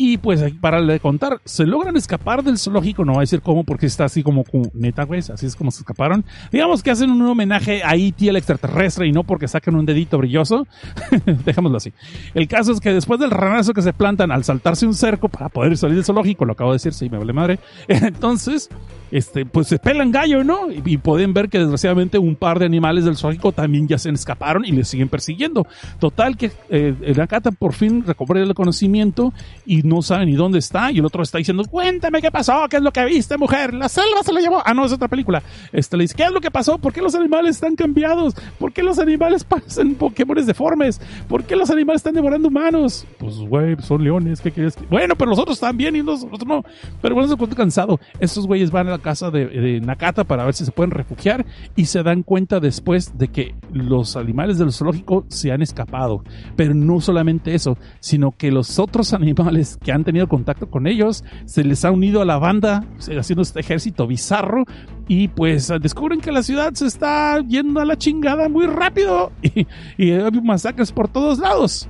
Y 0.01 0.17
pues 0.19 0.41
para 0.61 0.79
le 0.79 1.01
contar, 1.01 1.41
se 1.45 1.67
logran 1.67 1.97
escapar 1.97 2.45
del 2.45 2.57
zoológico, 2.57 3.05
no 3.05 3.15
voy 3.15 3.19
a 3.19 3.21
decir 3.23 3.43
cómo 3.43 3.65
porque 3.65 3.87
está 3.87 4.05
así 4.05 4.23
como 4.23 4.45
neta, 4.73 5.03
güey, 5.03 5.19
así 5.19 5.45
es 5.45 5.57
como 5.57 5.73
se 5.73 5.81
escaparon. 5.81 6.25
Digamos 6.53 6.85
que 6.85 6.93
hacen 6.93 7.11
un 7.11 7.21
homenaje 7.23 7.83
a 7.83 7.97
E.T. 7.97 8.29
el 8.29 8.37
extraterrestre 8.37 9.09
y 9.09 9.13
no 9.13 9.25
porque 9.25 9.49
sacan 9.49 9.75
un 9.75 9.85
dedito 9.85 10.17
brilloso. 10.17 10.69
Dejémoslo 11.45 11.79
así. 11.79 11.93
El 12.33 12.47
caso 12.47 12.71
es 12.71 12.79
que 12.79 12.93
después 12.93 13.19
del 13.19 13.33
ranazo 13.33 13.75
que 13.75 13.83
se 13.83 13.93
plantan 13.93 14.31
al 14.31 14.45
saltarse 14.45 14.87
un 14.87 14.95
cerco 14.95 15.29
para 15.29 15.49
poder 15.49 15.77
salir 15.77 15.97
del 15.97 16.05
zoológico, 16.05 16.45
lo 16.45 16.53
acabo 16.53 16.71
de 16.71 16.77
decir, 16.77 16.95
sí, 16.95 17.11
me 17.11 17.19
vale 17.19 17.33
madre. 17.33 17.59
Entonces, 17.89 18.69
este, 19.11 19.47
pues 19.47 19.69
se 19.69 19.79
pelan 19.79 20.11
gallo, 20.11 20.45
¿no? 20.45 20.71
Y, 20.71 20.83
y 20.85 20.97
pueden 20.99 21.33
ver 21.33 21.49
que 21.49 21.59
desgraciadamente 21.59 22.19
un 22.19 22.37
par 22.37 22.59
de 22.59 22.67
animales 22.67 23.05
del 23.05 23.17
zoológico 23.17 23.53
también 23.53 23.89
ya 23.89 23.99
se 23.99 24.11
escaparon 24.11 24.65
y 24.65 24.73
les 24.73 24.89
siguen 24.89 25.09
persiguiendo. 25.09 25.67
Total 25.99 26.37
que 26.37 26.51
eh, 26.71 26.95
el 27.03 27.17
por 27.59 27.75
fin 27.75 28.05
recobra 28.07 28.41
el 28.41 28.55
conocimiento 28.55 29.33
y 29.67 29.83
no 29.83 30.03
sabe 30.03 30.27
ni 30.27 30.35
dónde 30.35 30.59
está 30.59 30.91
y 30.91 30.99
el 30.99 31.05
otro 31.05 31.23
está 31.23 31.39
diciendo, 31.39 31.65
cuéntame 31.65 32.23
qué 32.23 32.31
pasó, 32.31 32.67
qué 32.69 32.77
es 32.77 32.83
lo 32.83 32.93
que 32.93 33.05
viste, 33.05 33.37
mujer, 33.37 33.75
la 33.75 33.89
selva 33.89 34.23
se 34.23 34.33
lo 34.33 34.41
llevó. 34.41 34.63
Ah, 34.65 34.75
no, 34.75 34.85
es 34.85 34.93
otra 34.93 35.09
película. 35.09 35.43
Este 35.73 35.97
le 35.97 36.05
dice, 36.05 36.15
¿qué 36.15 36.25
es 36.25 36.31
lo 36.31 36.41
que 36.41 36.51
pasó? 36.51 36.79
¿Por 36.79 36.93
qué 36.93 37.03
los 37.03 37.15
animales 37.15 37.57
están 37.57 37.77
cambiados? 37.77 38.35
¿Por 38.59 38.73
qué 38.73 38.83
los 38.83 38.99
animales 38.99 39.45
parecen 39.49 39.95
Pokémones 39.95 40.47
deformes? 40.47 41.01
¿Por 41.29 41.45
qué 41.45 41.57
los 41.57 41.71
animales 41.71 42.01
están 42.01 42.15
devorando 42.15 42.49
humanos? 42.49 43.07
Pues, 43.19 43.37
güey, 43.37 43.77
son 43.83 44.03
leones, 44.03 44.41
¿qué 44.41 44.51
quieres? 44.51 44.77
que-?" 44.77 44.87
Bueno, 44.87 45.15
pero 45.17 45.31
los 45.31 45.39
otros 45.39 45.61
también 45.61 45.97
y 45.97 46.03
los 46.03 46.25
otros 46.25 46.47
no. 46.47 46.65
Pero 47.03 47.15
bueno, 47.15 47.29
se 47.29 47.37
cuento 47.37 47.57
cansado. 47.57 48.01
Estos 48.21 48.47
güeyes 48.47 48.71
van 48.71 48.89
a 48.89 48.93
la 48.93 48.98
casa 48.99 49.31
de, 49.31 49.81
Nakata 49.81 50.25
para 50.25 50.45
ver 50.45 50.55
si 50.55 50.65
se 50.65 50.73
pueden 50.73 50.91
refugiar 50.91 51.47
y 51.77 51.87
se 51.87 52.03
dan 52.03 52.23
cuenta 52.23 52.61
después 52.61 53.17
de 53.17 53.29
que 53.29 53.55
los 53.73 54.17
animales 54.17 54.59
del 54.59 54.73
zoológico 54.73 55.25
se 55.29 55.53
han 55.53 55.63
escapado. 55.63 56.23
Pero 56.57 56.75
no 56.75 57.01
solamente 57.01 57.55
eso, 57.55 57.77
sino 58.01 58.33
que 58.33 58.51
los 58.51 58.79
otros 58.79 59.13
animales 59.15 59.79
que 59.83 59.93
han 59.93 60.05
tenido 60.05 60.29
contacto 60.29 60.71
con 60.71 60.87
ellos 60.87 61.25
se 61.45 61.65
les 61.65 61.85
ha 61.85 61.91
unido 61.91 62.23
a 62.23 62.25
la 62.25 62.39
banda 62.39 62.85
haciendo 62.99 63.43
este 63.43 63.61
ejército 63.61 64.07
bizarro 64.07 64.65
y 65.07 65.29
pues 65.29 65.73
descubren 65.81 66.21
que 66.21 66.33
la 66.33 66.43
ciudad 66.43 66.73
se 66.75 66.87
está 66.87 67.41
yendo 67.41 67.81
a 67.81 67.85
la 67.85 67.97
chingada 67.97 68.49
muy 68.49 68.67
rápido 68.67 69.33
y, 69.43 69.67
y 69.97 70.13
hay 70.13 70.31
masacres 70.43 70.93
por 70.93 71.09
todos 71.09 71.39
lados. 71.39 71.89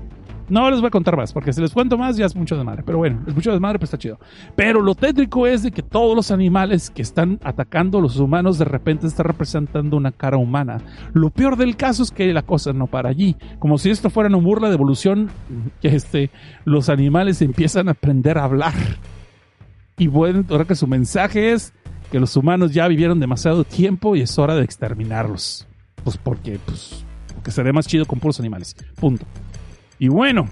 No 0.48 0.70
les 0.70 0.80
voy 0.80 0.88
a 0.88 0.90
contar 0.90 1.16
más, 1.16 1.32
porque 1.32 1.52
si 1.52 1.60
les 1.60 1.72
cuento 1.72 1.98
más 1.98 2.16
ya 2.16 2.26
es 2.26 2.34
mucho 2.34 2.56
desmadre. 2.56 2.82
Pero 2.84 2.98
bueno, 2.98 3.22
es 3.26 3.34
mucho 3.34 3.52
desmadre, 3.52 3.78
pero 3.78 3.84
está 3.84 3.98
chido. 3.98 4.18
Pero 4.56 4.80
lo 4.80 4.94
tétrico 4.94 5.46
es 5.46 5.62
de 5.62 5.70
que 5.70 5.82
todos 5.82 6.16
los 6.16 6.30
animales 6.30 6.90
que 6.90 7.02
están 7.02 7.38
atacando 7.44 7.98
a 7.98 8.00
los 8.00 8.18
humanos 8.18 8.58
de 8.58 8.64
repente 8.64 9.06
están 9.06 9.26
representando 9.26 9.96
una 9.96 10.12
cara 10.12 10.38
humana. 10.38 10.78
Lo 11.12 11.30
peor 11.30 11.56
del 11.56 11.76
caso 11.76 12.02
es 12.02 12.10
que 12.10 12.32
la 12.32 12.42
cosa 12.42 12.72
no 12.72 12.86
para 12.86 13.10
allí. 13.10 13.36
Como 13.58 13.78
si 13.78 13.90
esto 13.90 14.10
fuera 14.10 14.28
una 14.28 14.38
burla 14.38 14.68
de 14.68 14.74
evolución, 14.74 15.30
que 15.82 15.88
este, 15.88 16.30
los 16.64 16.88
animales 16.88 17.42
empiezan 17.42 17.88
a 17.88 17.92
aprender 17.92 18.38
a 18.38 18.44
hablar. 18.44 18.74
Y 19.98 20.06
bueno, 20.06 20.44
ahora 20.48 20.64
que 20.64 20.76
su 20.76 20.86
mensaje 20.86 21.52
es 21.52 21.74
que 22.10 22.20
los 22.20 22.36
humanos 22.36 22.72
ya 22.72 22.88
vivieron 22.88 23.20
demasiado 23.20 23.64
tiempo 23.64 24.16
y 24.16 24.22
es 24.22 24.38
hora 24.38 24.54
de 24.54 24.64
exterminarlos. 24.64 25.66
Pues 26.04 26.16
porque, 26.16 26.58
pues, 26.64 27.04
porque 27.34 27.50
sería 27.50 27.72
más 27.72 27.86
chido 27.86 28.06
con 28.06 28.18
puros 28.18 28.40
animales. 28.40 28.74
Punto. 28.98 29.26
Y 29.98 30.08
bueno, 30.08 30.48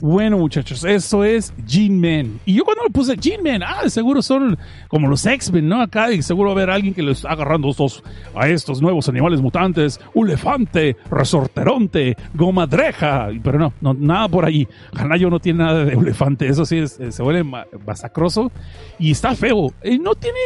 bueno, 0.00 0.38
muchachos, 0.38 0.84
eso 0.84 1.24
es 1.24 1.52
G-Men. 1.66 2.38
Y 2.46 2.54
yo 2.54 2.64
cuando 2.64 2.84
le 2.84 2.90
puse 2.90 3.16
G-Men, 3.16 3.64
ah, 3.64 3.82
de 3.82 3.90
seguro 3.90 4.22
son 4.22 4.56
como 4.86 5.08
los 5.08 5.26
X-Men, 5.26 5.68
¿no? 5.68 5.82
Acá 5.82 6.12
y 6.12 6.22
seguro 6.22 6.50
va 6.50 6.52
a 6.54 6.56
haber 6.62 6.70
alguien 6.70 6.94
que 6.94 7.02
les 7.02 7.18
está 7.18 7.30
agarrando 7.30 7.68
estos, 7.68 8.04
a 8.32 8.48
estos 8.48 8.80
nuevos 8.80 9.08
animales 9.08 9.40
mutantes. 9.40 10.00
Ulefante, 10.14 10.96
resorteronte, 11.10 12.16
gomadreja. 12.34 13.28
Pero 13.42 13.72
no, 13.80 13.94
nada 13.94 14.28
por 14.28 14.44
ahí. 14.44 14.68
Hanayo 14.94 15.30
no 15.30 15.40
tiene 15.40 15.64
nada 15.64 15.84
de 15.84 15.94
elefante. 15.94 16.46
Eso 16.46 16.64
sí, 16.64 16.76
eh, 16.78 16.86
se 17.10 17.22
vuelve 17.22 17.42
ma- 17.42 17.66
masacroso. 17.84 18.52
Y 19.00 19.10
está 19.10 19.34
feo. 19.34 19.72
Eh, 19.82 19.98
no 19.98 20.14
tiene... 20.14 20.38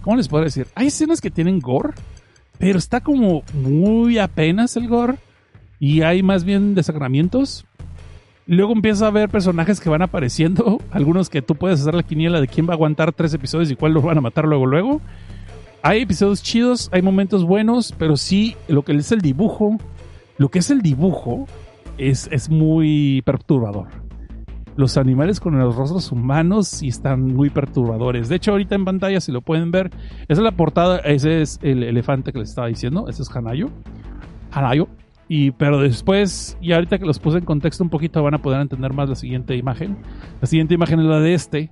¿Cómo 0.00 0.16
les 0.16 0.28
puedo 0.28 0.44
decir? 0.44 0.66
Hay 0.74 0.86
escenas 0.86 1.20
que 1.20 1.30
tienen 1.30 1.60
gore, 1.60 1.90
pero 2.58 2.78
está 2.78 3.02
como 3.02 3.42
muy 3.52 4.18
apenas 4.18 4.76
el 4.78 4.88
gore. 4.88 5.16
Y 5.82 6.02
hay 6.02 6.22
más 6.22 6.44
bien 6.44 6.76
desagramientos. 6.76 7.66
Luego 8.46 8.72
empieza 8.72 9.08
a 9.08 9.10
ver 9.10 9.28
personajes 9.28 9.80
que 9.80 9.90
van 9.90 10.02
apareciendo, 10.02 10.80
algunos 10.92 11.28
que 11.28 11.42
tú 11.42 11.56
puedes 11.56 11.80
hacer 11.80 11.92
la 11.92 12.04
quiniela 12.04 12.40
de 12.40 12.46
quién 12.46 12.68
va 12.68 12.70
a 12.70 12.74
aguantar 12.74 13.12
tres 13.12 13.34
episodios 13.34 13.68
y 13.68 13.74
cuál 13.74 13.92
los 13.92 14.04
van 14.04 14.16
a 14.16 14.20
matar 14.20 14.44
luego 14.44 14.64
luego. 14.64 15.00
Hay 15.82 16.02
episodios 16.02 16.40
chidos, 16.40 16.88
hay 16.92 17.02
momentos 17.02 17.42
buenos, 17.42 17.92
pero 17.98 18.16
sí 18.16 18.54
lo 18.68 18.84
que 18.84 18.92
es 18.92 19.10
el 19.10 19.22
dibujo, 19.22 19.76
lo 20.38 20.50
que 20.50 20.60
es 20.60 20.70
el 20.70 20.82
dibujo 20.82 21.48
es, 21.98 22.28
es 22.30 22.48
muy 22.48 23.20
perturbador. 23.26 23.88
Los 24.76 24.96
animales 24.96 25.40
con 25.40 25.58
los 25.58 25.74
rostros 25.74 26.12
humanos 26.12 26.80
están 26.84 27.26
muy 27.26 27.50
perturbadores. 27.50 28.28
De 28.28 28.36
hecho, 28.36 28.52
ahorita 28.52 28.76
en 28.76 28.84
pantalla, 28.84 29.20
si 29.20 29.32
lo 29.32 29.40
pueden 29.40 29.72
ver, 29.72 29.90
esa 30.28 30.42
es 30.42 30.44
la 30.44 30.52
portada, 30.52 30.98
ese 30.98 31.42
es 31.42 31.58
el 31.60 31.82
elefante 31.82 32.32
que 32.32 32.38
les 32.38 32.50
estaba 32.50 32.68
diciendo, 32.68 33.08
ese 33.08 33.22
es 33.22 33.36
Hanayo. 33.36 33.68
Hanayo. 34.52 34.86
Y, 35.34 35.50
pero 35.52 35.80
después, 35.80 36.58
y 36.60 36.72
ahorita 36.72 36.98
que 36.98 37.06
los 37.06 37.18
puse 37.18 37.38
en 37.38 37.46
contexto 37.46 37.82
un 37.82 37.88
poquito, 37.88 38.22
van 38.22 38.34
a 38.34 38.42
poder 38.42 38.60
entender 38.60 38.92
más 38.92 39.08
la 39.08 39.14
siguiente 39.14 39.56
imagen. 39.56 39.96
La 40.42 40.46
siguiente 40.46 40.74
imagen 40.74 41.00
es 41.00 41.06
la 41.06 41.20
de 41.20 41.32
este. 41.32 41.70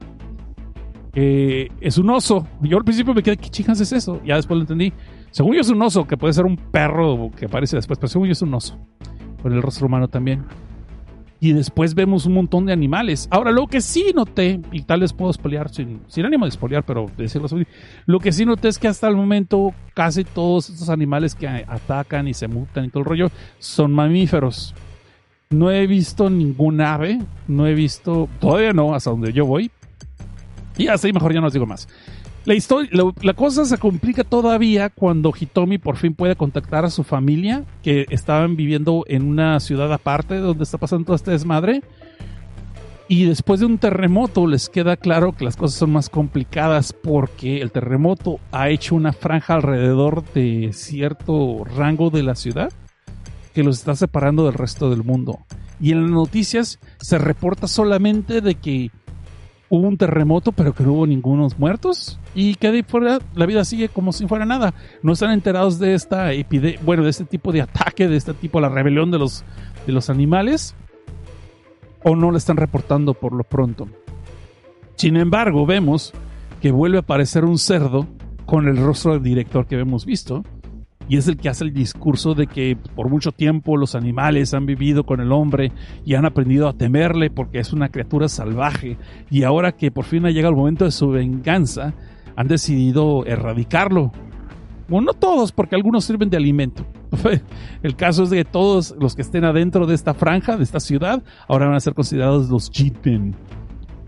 es 1.13 1.99
un 1.99 2.09
oso. 2.09 2.47
Yo 2.63 2.79
al 2.79 2.85
principio 2.85 3.13
me 3.13 3.23
quedé, 3.23 3.37
¿qué 3.37 3.51
chicas 3.51 3.79
es 3.83 3.93
eso? 3.93 4.19
Ya 4.25 4.37
después 4.37 4.57
lo 4.57 4.63
entendí. 4.63 4.95
Según 5.31 5.57
yo 5.57 5.61
es 5.61 5.69
un 5.69 5.83
oso, 5.83 6.07
que 6.07 6.17
puede 6.17 6.33
ser 6.33 6.47
un 6.47 6.57
perro 6.57 7.31
que 7.37 7.45
aparece 7.45 7.77
después, 7.77 7.99
pero 7.99 8.09
según 8.09 8.29
yo 8.29 8.33
es 8.33 8.41
un 8.41 8.55
oso. 8.55 8.79
Con 9.43 9.53
el 9.53 9.61
rostro 9.61 9.89
humano 9.89 10.09
también. 10.09 10.43
Y 11.41 11.55
después 11.55 11.95
vemos 11.95 12.27
un 12.27 12.35
montón 12.35 12.67
de 12.67 12.73
animales. 12.73 13.27
Ahora, 13.31 13.51
lo 13.51 13.67
que 13.67 13.81
sí 13.81 14.13
noté, 14.15 14.61
y 14.73 14.83
tal 14.83 15.01
vez 15.01 15.15
puedo 15.15 15.33
spoilear 15.33 15.71
sin, 15.71 16.03
sin 16.07 16.27
ánimo 16.27 16.45
de 16.45 16.51
spoilear, 16.51 16.85
pero 16.85 17.07
decirlo 17.17 17.47
así, 17.47 17.67
lo 18.05 18.19
que 18.19 18.31
sí 18.31 18.45
noté 18.45 18.69
es 18.69 18.79
que 18.79 18.89
hasta 18.89 19.09
el 19.09 19.17
momento 19.17 19.73
casi 19.95 20.25
todos 20.25 20.69
estos 20.69 20.91
animales 20.91 21.35
que 21.35 21.49
atacan 21.49 22.29
y 22.29 22.35
se 22.35 22.47
mutan 22.47 22.85
y 22.85 22.89
todo 22.91 23.01
el 23.01 23.07
rollo 23.07 23.31
son 23.59 23.93
mamíferos. 23.93 24.75
No 25.49 25.71
he 25.71 25.87
visto 25.87 26.29
ningún 26.29 26.81
ave, 26.81 27.19
no 27.49 27.67
he 27.67 27.75
visto, 27.75 28.29
todavía 28.39 28.73
no, 28.73 28.95
hasta 28.95 29.11
donde 29.11 29.33
yo 29.33 29.47
voy. 29.47 29.71
Y 30.77 30.89
así 30.89 31.13
mejor 31.13 31.33
ya 31.33 31.41
no 31.41 31.49
os 31.49 31.53
digo 31.53 31.67
más. 31.67 31.89
La, 32.51 32.57
historia, 32.57 32.91
la, 33.23 33.35
cosa 33.35 33.65
se 33.65 33.79
complica 33.79 34.25
todavía 34.25 34.91
cuando 34.91 35.33
Hitomi 35.33 35.79
por 35.79 35.97
fin 35.97 36.15
puede 36.15 36.35
contactar 36.35 36.85
a 36.85 36.91
su 36.91 37.05
familia, 37.05 37.65
que 37.81 38.07
estaban 38.11 38.57
viviendo 38.57 39.05
en 39.07 39.23
una 39.29 39.61
ciudad 39.61 39.93
aparte 39.93 40.39
donde 40.39 40.65
está 40.65 40.77
pasando 40.77 41.05
todo 41.05 41.15
este 41.15 41.31
desmadre. 41.31 41.85
Y 43.07 43.27
después 43.27 43.61
de 43.61 43.67
un 43.67 43.79
terremoto 43.79 44.49
les 44.49 44.69
queda 44.69 44.97
claro 44.97 45.31
que 45.31 45.45
las 45.45 45.55
cosas 45.55 45.79
son 45.79 45.93
más 45.93 46.09
complicadas 46.09 46.93
porque 46.93 47.63
el 47.63 47.71
terremoto 47.71 48.41
ha 48.51 48.69
hecho 48.69 48.97
una 48.97 49.13
franja 49.13 49.55
alrededor 49.55 50.25
de 50.33 50.71
cierto 50.73 51.63
rango 51.63 52.11
de 52.11 52.25
la 52.25 52.35
ciudad 52.35 52.73
que 53.55 53.63
los 53.63 53.79
está 53.79 53.95
separando 53.95 54.47
del 54.47 54.55
resto 54.55 54.91
del 54.91 55.05
mundo. 55.05 55.39
Y 55.81 55.93
en 55.93 56.03
las 56.03 56.11
noticias 56.11 56.81
se 56.99 57.17
reporta 57.19 57.69
solamente 57.69 58.41
de 58.41 58.57
que 58.57 58.91
hubo 59.71 59.87
un 59.87 59.97
terremoto, 59.97 60.53
pero 60.53 60.75
que 60.75 60.83
no 60.83 60.93
hubo 60.93 61.07
ningunos 61.07 61.59
muertos. 61.59 62.19
Y 62.35 62.57
que 62.57 62.85
fuera 62.87 63.21
la 63.35 63.47
vida 63.47 63.65
sigue 63.65 63.89
como 63.89 64.13
si 64.13 64.27
fuera 64.27 64.45
nada. 64.45 64.75
No 65.03 65.13
están 65.13 65.31
enterados 65.31 65.79
de 65.79 65.95
esta 65.95 66.33
epidemia, 66.33 66.79
bueno, 66.85 67.05
de 67.05 67.11
este 67.11 67.25
tipo 67.25 67.53
de 67.53 67.63
ataque, 67.63 68.09
de 68.09 68.17
este 68.17 68.35
tipo, 68.35 68.61
la 68.61 68.69
rebelión 68.69 69.11
de 69.11 69.19
los, 69.19 69.45
de 69.87 69.93
los 69.93 70.11
animales. 70.11 70.75
O 72.03 72.17
no 72.17 72.31
le 72.31 72.39
están 72.39 72.57
reportando 72.57 73.15
por 73.15 73.33
lo 73.33 73.45
pronto. 73.45 73.89
Sin 74.97 75.17
embargo, 75.17 75.65
vemos 75.65 76.13
que 76.61 76.73
vuelve 76.73 76.99
a 76.99 77.01
aparecer 77.01 77.45
un 77.45 77.59
cerdo 77.59 78.07
con 78.47 78.69
el 78.69 78.77
rostro 78.77 79.13
del 79.13 79.23
director 79.23 79.67
que 79.67 79.79
hemos 79.79 80.05
visto. 80.05 80.43
Y 81.11 81.17
es 81.17 81.27
el 81.27 81.39
que 81.39 81.49
hace 81.49 81.65
el 81.65 81.75
discurso 81.75 82.35
de 82.35 82.47
que 82.47 82.79
por 82.95 83.11
mucho 83.11 83.33
tiempo 83.33 83.77
los 83.77 83.97
animales 83.97 84.55
han 84.55 84.65
vivido 84.65 85.03
con 85.03 85.21
el 85.21 85.33
hombre 85.33 85.73
y 86.05 86.15
han 86.15 86.25
aprendido 86.25 86.69
a 86.69 86.73
temerle 86.73 87.31
porque 87.31 87.59
es 87.59 87.73
una 87.73 87.89
criatura 87.89 88.29
salvaje. 88.29 88.97
Y 89.29 89.43
ahora 89.43 89.73
que 89.73 89.91
por 89.91 90.05
fin 90.05 90.25
ha 90.25 90.31
llegado 90.31 90.53
el 90.53 90.59
momento 90.59 90.85
de 90.85 90.93
su 90.93 91.09
venganza, 91.09 91.95
han 92.37 92.47
decidido 92.47 93.27
erradicarlo. 93.27 94.13
Bueno, 94.87 95.07
no 95.07 95.15
todos, 95.15 95.51
porque 95.51 95.75
algunos 95.75 96.05
sirven 96.05 96.31
de 96.31 96.37
alimento. 96.37 96.87
El 97.83 97.97
caso 97.97 98.23
es 98.23 98.31
de 98.31 98.37
que 98.37 98.45
todos 98.45 98.95
los 98.97 99.17
que 99.17 99.23
estén 99.23 99.45
adentro 99.45 99.89
de 99.89 99.97
esta 99.97 100.15
franja, 100.15 100.57
de 100.57 100.63
esta 100.63 100.79
ciudad, 100.79 101.25
ahora 101.49 101.67
van 101.67 101.75
a 101.75 101.81
ser 101.81 101.95
considerados 101.95 102.49
los 102.51 102.71
Jeepmen. 102.71 103.35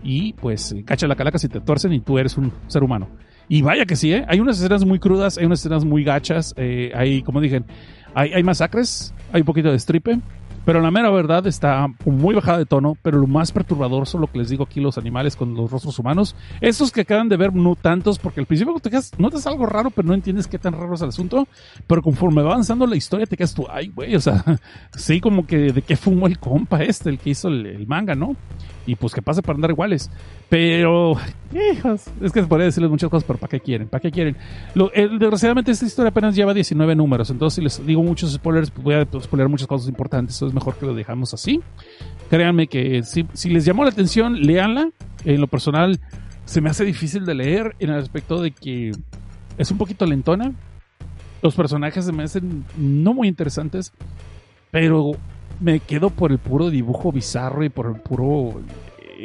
Y 0.03 0.31
pues 0.33 0.71
eh, 0.71 0.85
cacha 0.85 1.05
la 1.07 1.17
calaca 1.17 1.37
si 1.37 1.49
te 1.49 1.59
tuercen 1.59 1.91
y 1.91 1.99
tú 1.99 2.17
eres 2.17 2.37
un 2.37 2.53
ser 2.67 2.81
humano. 2.81 3.09
Y 3.49 3.61
vaya 3.61 3.85
que 3.85 3.95
sí, 3.95 4.13
¿eh? 4.13 4.25
Hay 4.27 4.39
unas 4.39 4.57
escenas 4.57 4.85
muy 4.85 4.99
crudas, 4.99 5.37
hay 5.37 5.45
unas 5.45 5.59
escenas 5.59 5.85
muy 5.85 6.03
gachas, 6.03 6.53
eh, 6.57 6.91
hay, 6.95 7.21
como 7.21 7.41
dije, 7.41 7.63
hay, 8.13 8.33
hay 8.33 8.43
masacres, 8.43 9.13
hay 9.31 9.41
un 9.41 9.45
poquito 9.45 9.71
de 9.71 9.79
stripe, 9.79 10.19
pero 10.65 10.79
la 10.79 10.91
mera 10.91 11.09
verdad 11.09 11.45
está 11.45 11.87
muy 12.05 12.35
bajada 12.35 12.57
de 12.57 12.65
tono, 12.65 12.97
pero 13.01 13.17
lo 13.17 13.27
más 13.27 13.51
perturbador 13.51 14.07
son 14.07 14.21
lo 14.21 14.27
que 14.27 14.37
les 14.37 14.49
digo 14.49 14.63
aquí 14.63 14.79
los 14.79 14.97
animales 14.97 15.35
con 15.35 15.55
los 15.55 15.69
rostros 15.69 15.99
humanos. 15.99 16.35
Estos 16.61 16.91
que 16.91 17.01
acaban 17.01 17.27
de 17.27 17.35
ver, 17.35 17.53
no 17.53 17.75
tantos, 17.75 18.17
porque 18.17 18.39
al 18.39 18.45
principio 18.45 18.73
te 18.79 18.89
quedas, 18.89 19.11
notas 19.17 19.45
algo 19.45 19.65
raro, 19.65 19.89
pero 19.91 20.07
no 20.07 20.13
entiendes 20.13 20.47
qué 20.47 20.57
tan 20.57 20.73
raro 20.73 20.93
es 20.93 21.01
el 21.01 21.09
asunto, 21.09 21.47
pero 21.85 22.01
conforme 22.01 22.41
va 22.41 22.51
avanzando 22.51 22.87
la 22.87 22.95
historia 22.95 23.25
te 23.25 23.35
quedas 23.35 23.53
tú, 23.53 23.67
ay, 23.69 23.89
güey, 23.89 24.15
o 24.15 24.21
sea, 24.21 24.43
sí, 24.95 25.19
como 25.19 25.45
que 25.45 25.73
de 25.73 25.81
qué 25.81 25.97
fumó 25.97 26.27
el 26.27 26.39
compa 26.39 26.81
este, 26.81 27.09
el 27.09 27.19
que 27.19 27.31
hizo 27.31 27.49
el, 27.49 27.65
el 27.65 27.85
manga, 27.85 28.15
¿no? 28.15 28.35
Y 28.85 28.95
pues 28.95 29.13
que 29.13 29.21
pase 29.21 29.41
para 29.41 29.55
andar 29.55 29.71
iguales. 29.71 30.11
Pero, 30.53 31.15
hijos, 31.51 32.05
es 32.21 32.31
que 32.31 32.41
se 32.41 32.47
podría 32.47 32.67
decirles 32.67 32.91
muchas 32.91 33.09
cosas, 33.09 33.23
pero 33.25 33.39
¿para 33.39 33.49
qué 33.49 33.59
quieren? 33.59 33.87
¿Para 33.87 33.99
qué 33.99 34.11
quieren? 34.11 34.37
Lo, 34.75 34.91
desgraciadamente 34.93 35.71
esta 35.71 35.87
historia 35.87 36.09
apenas 36.09 36.35
lleva 36.35 36.53
19 36.53 36.95
números, 36.95 37.31
entonces 37.31 37.55
si 37.55 37.61
les 37.63 37.87
digo 37.87 38.03
muchos 38.03 38.31
spoilers, 38.33 38.69
pues 38.69 38.83
voy 38.83 38.93
a 38.93 39.07
spoiler 39.19 39.49
muchas 39.49 39.65
cosas 39.65 39.89
importantes, 39.89 40.35
eso 40.35 40.45
es 40.45 40.53
mejor 40.53 40.75
que 40.75 40.85
lo 40.85 40.93
dejamos 40.93 41.33
así. 41.33 41.59
Créanme 42.29 42.67
que 42.67 43.01
si, 43.01 43.25
si 43.33 43.49
les 43.49 43.65
llamó 43.65 43.83
la 43.83 43.89
atención, 43.89 44.41
léanla. 44.41 44.91
En 45.25 45.41
lo 45.41 45.47
personal, 45.47 45.99
se 46.45 46.61
me 46.61 46.69
hace 46.69 46.85
difícil 46.85 47.25
de 47.25 47.33
leer 47.33 47.75
en 47.79 47.89
el 47.89 47.97
aspecto 47.97 48.39
de 48.39 48.51
que 48.51 48.91
es 49.57 49.71
un 49.71 49.79
poquito 49.79 50.05
lentona. 50.05 50.51
Los 51.41 51.55
personajes 51.55 52.05
se 52.05 52.11
me 52.11 52.21
hacen 52.21 52.63
no 52.77 53.15
muy 53.15 53.27
interesantes, 53.27 53.91
pero 54.69 55.13
me 55.59 55.79
quedo 55.79 56.11
por 56.11 56.31
el 56.31 56.37
puro 56.37 56.69
dibujo 56.69 57.11
bizarro 57.11 57.63
y 57.63 57.69
por 57.69 57.87
el 57.87 57.95
puro 57.95 58.61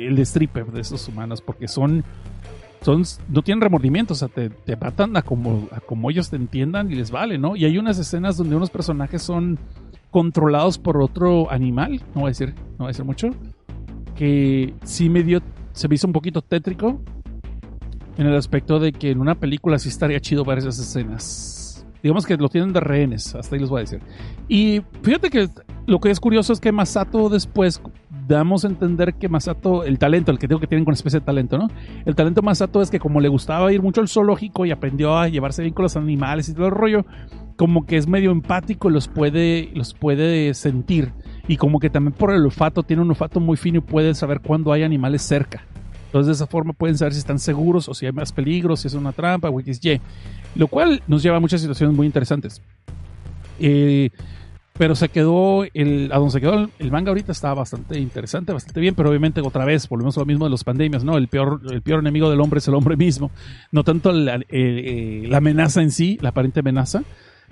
el 0.06 0.18
stripper 0.20 0.66
de 0.66 0.80
esos 0.80 1.08
humanos 1.08 1.40
porque 1.40 1.68
son 1.68 2.04
son 2.80 3.02
no 3.28 3.42
tienen 3.42 3.60
remordimiento, 3.60 4.14
o 4.14 4.16
sea, 4.16 4.28
te, 4.28 4.50
te 4.50 4.76
matan 4.76 5.16
a 5.16 5.22
como, 5.22 5.68
a 5.72 5.80
como 5.80 6.10
ellos 6.10 6.30
te 6.30 6.36
entiendan 6.36 6.90
y 6.90 6.94
les 6.94 7.10
vale, 7.10 7.38
¿no? 7.38 7.56
Y 7.56 7.64
hay 7.64 7.76
unas 7.76 7.98
escenas 7.98 8.36
donde 8.36 8.56
unos 8.56 8.70
personajes 8.70 9.22
son 9.22 9.58
controlados 10.10 10.78
por 10.78 11.02
otro 11.02 11.50
animal, 11.50 12.02
no 12.14 12.22
voy 12.22 12.28
a 12.28 12.30
decir, 12.30 12.54
no 12.72 12.78
voy 12.78 12.86
a 12.86 12.88
decir 12.88 13.04
mucho, 13.04 13.30
que 14.16 14.74
sí 14.84 15.08
me 15.08 15.22
dio, 15.22 15.40
se 15.72 15.88
me 15.88 15.96
hizo 15.96 16.06
un 16.06 16.12
poquito 16.12 16.40
tétrico 16.40 17.00
en 18.16 18.26
el 18.26 18.36
aspecto 18.36 18.78
de 18.78 18.92
que 18.92 19.10
en 19.10 19.20
una 19.20 19.34
película 19.34 19.78
sí 19.78 19.88
estaría 19.88 20.20
chido 20.20 20.44
ver 20.44 20.58
esas 20.58 20.78
escenas. 20.78 21.86
Digamos 22.02 22.26
que 22.26 22.36
lo 22.36 22.48
tienen 22.48 22.72
de 22.72 22.80
rehenes, 22.80 23.34
hasta 23.34 23.56
ahí 23.56 23.60
les 23.60 23.70
voy 23.70 23.78
a 23.78 23.82
decir. 23.82 24.00
Y 24.48 24.82
fíjate 25.02 25.30
que 25.30 25.48
lo 25.86 26.00
que 26.00 26.10
es 26.10 26.20
curioso 26.20 26.52
es 26.52 26.60
que 26.60 26.70
Masato 26.70 27.28
después 27.28 27.80
damos 28.28 28.64
a 28.64 28.68
entender 28.68 29.14
que 29.14 29.28
Masato, 29.28 29.84
el 29.84 29.98
talento, 29.98 30.30
el 30.30 30.38
que 30.38 30.46
digo 30.46 30.60
que 30.60 30.66
tienen 30.66 30.84
con 30.84 30.92
especie 30.92 31.20
de 31.20 31.26
talento, 31.26 31.56
¿no? 31.56 31.68
El 32.04 32.14
talento 32.14 32.42
Masato 32.42 32.82
es 32.82 32.90
que 32.90 33.00
como 33.00 33.20
le 33.20 33.28
gustaba 33.28 33.72
ir 33.72 33.82
mucho 33.82 34.02
al 34.02 34.08
zoológico 34.08 34.66
y 34.66 34.70
aprendió 34.70 35.16
a 35.16 35.28
llevarse 35.28 35.62
bien 35.62 35.74
con 35.74 35.84
los 35.84 35.96
animales 35.96 36.48
y 36.48 36.54
todo 36.54 36.66
el 36.66 36.72
rollo, 36.72 37.06
como 37.56 37.86
que 37.86 37.96
es 37.96 38.06
medio 38.06 38.30
empático, 38.30 38.90
los 38.90 39.08
puede, 39.08 39.70
los 39.74 39.94
puede 39.94 40.52
sentir. 40.54 41.12
Y 41.48 41.56
como 41.56 41.80
que 41.80 41.88
también 41.88 42.12
por 42.12 42.32
el 42.32 42.44
olfato, 42.44 42.82
tiene 42.82 43.02
un 43.02 43.08
olfato 43.08 43.40
muy 43.40 43.56
fino 43.56 43.78
y 43.78 43.80
puede 43.80 44.14
saber 44.14 44.40
cuándo 44.40 44.72
hay 44.72 44.82
animales 44.82 45.22
cerca. 45.22 45.64
Entonces 46.06 46.26
de 46.26 46.32
esa 46.34 46.46
forma 46.46 46.74
pueden 46.74 46.96
saber 46.96 47.14
si 47.14 47.18
están 47.18 47.38
seguros 47.38 47.88
o 47.88 47.94
si 47.94 48.06
hay 48.06 48.12
más 48.12 48.32
peligro, 48.32 48.76
si 48.76 48.88
es 48.88 48.94
una 48.94 49.12
trampa 49.12 49.48
o 49.48 49.60
XY. 49.60 50.00
Lo 50.54 50.68
cual 50.68 51.02
nos 51.06 51.22
lleva 51.22 51.38
a 51.38 51.40
muchas 51.40 51.60
situaciones 51.60 51.96
muy 51.96 52.06
interesantes. 52.06 52.62
Eh, 53.58 54.10
pero 54.78 54.94
se 54.94 55.08
quedó, 55.08 55.64
el, 55.74 56.10
a 56.12 56.18
donde 56.18 56.30
se 56.30 56.40
quedó 56.40 56.70
el 56.78 56.90
manga 56.90 57.10
ahorita 57.10 57.32
está 57.32 57.52
bastante 57.52 57.98
interesante, 57.98 58.52
bastante 58.52 58.80
bien, 58.80 58.94
pero 58.94 59.10
obviamente 59.10 59.40
otra 59.40 59.64
vez 59.64 59.88
volvemos 59.88 60.16
a 60.16 60.20
lo 60.20 60.26
mismo 60.26 60.44
de 60.44 60.52
las 60.52 60.62
pandemias, 60.62 61.04
¿no? 61.04 61.18
El 61.18 61.26
peor, 61.26 61.60
el 61.70 61.82
peor 61.82 61.98
enemigo 61.98 62.30
del 62.30 62.40
hombre 62.40 62.58
es 62.58 62.68
el 62.68 62.74
hombre 62.74 62.96
mismo, 62.96 63.32
no 63.72 63.82
tanto 63.82 64.12
la, 64.12 64.36
eh, 64.36 64.46
eh, 65.28 65.30
amenaza 65.34 65.82
en 65.82 65.90
sí, 65.90 66.16
la 66.20 66.28
aparente 66.28 66.60
amenaza, 66.60 67.02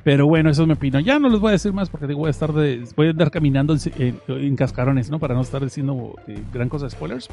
pero 0.05 0.29
bueno, 0.29 0.51
eso 0.51 0.63
es 0.63 0.69
mi 0.69 0.75
opinión. 0.75 1.03
Ya 1.03 1.19
no 1.19 1.29
les 1.29 1.41
voy 1.41 1.49
a 1.49 1.53
decir 1.53 1.73
más 1.73 1.91
porque 1.91 2.07
voy 2.15 2.29
a 2.29 2.31
estar 2.31 2.53
de, 2.53 2.85
voy 2.95 3.09
a 3.09 3.11
andar 3.11 3.33
caminando 3.33 3.75
en, 3.97 4.57
cascarones, 4.57 5.11
¿no? 5.11 5.19
Para 5.19 5.35
no 5.35 5.41
estar 5.41 5.65
diciendo 5.65 6.15
eh, 6.29 6.41
gran 6.53 6.69
cosa 6.69 6.85
de 6.85 6.91
spoilers, 6.93 7.29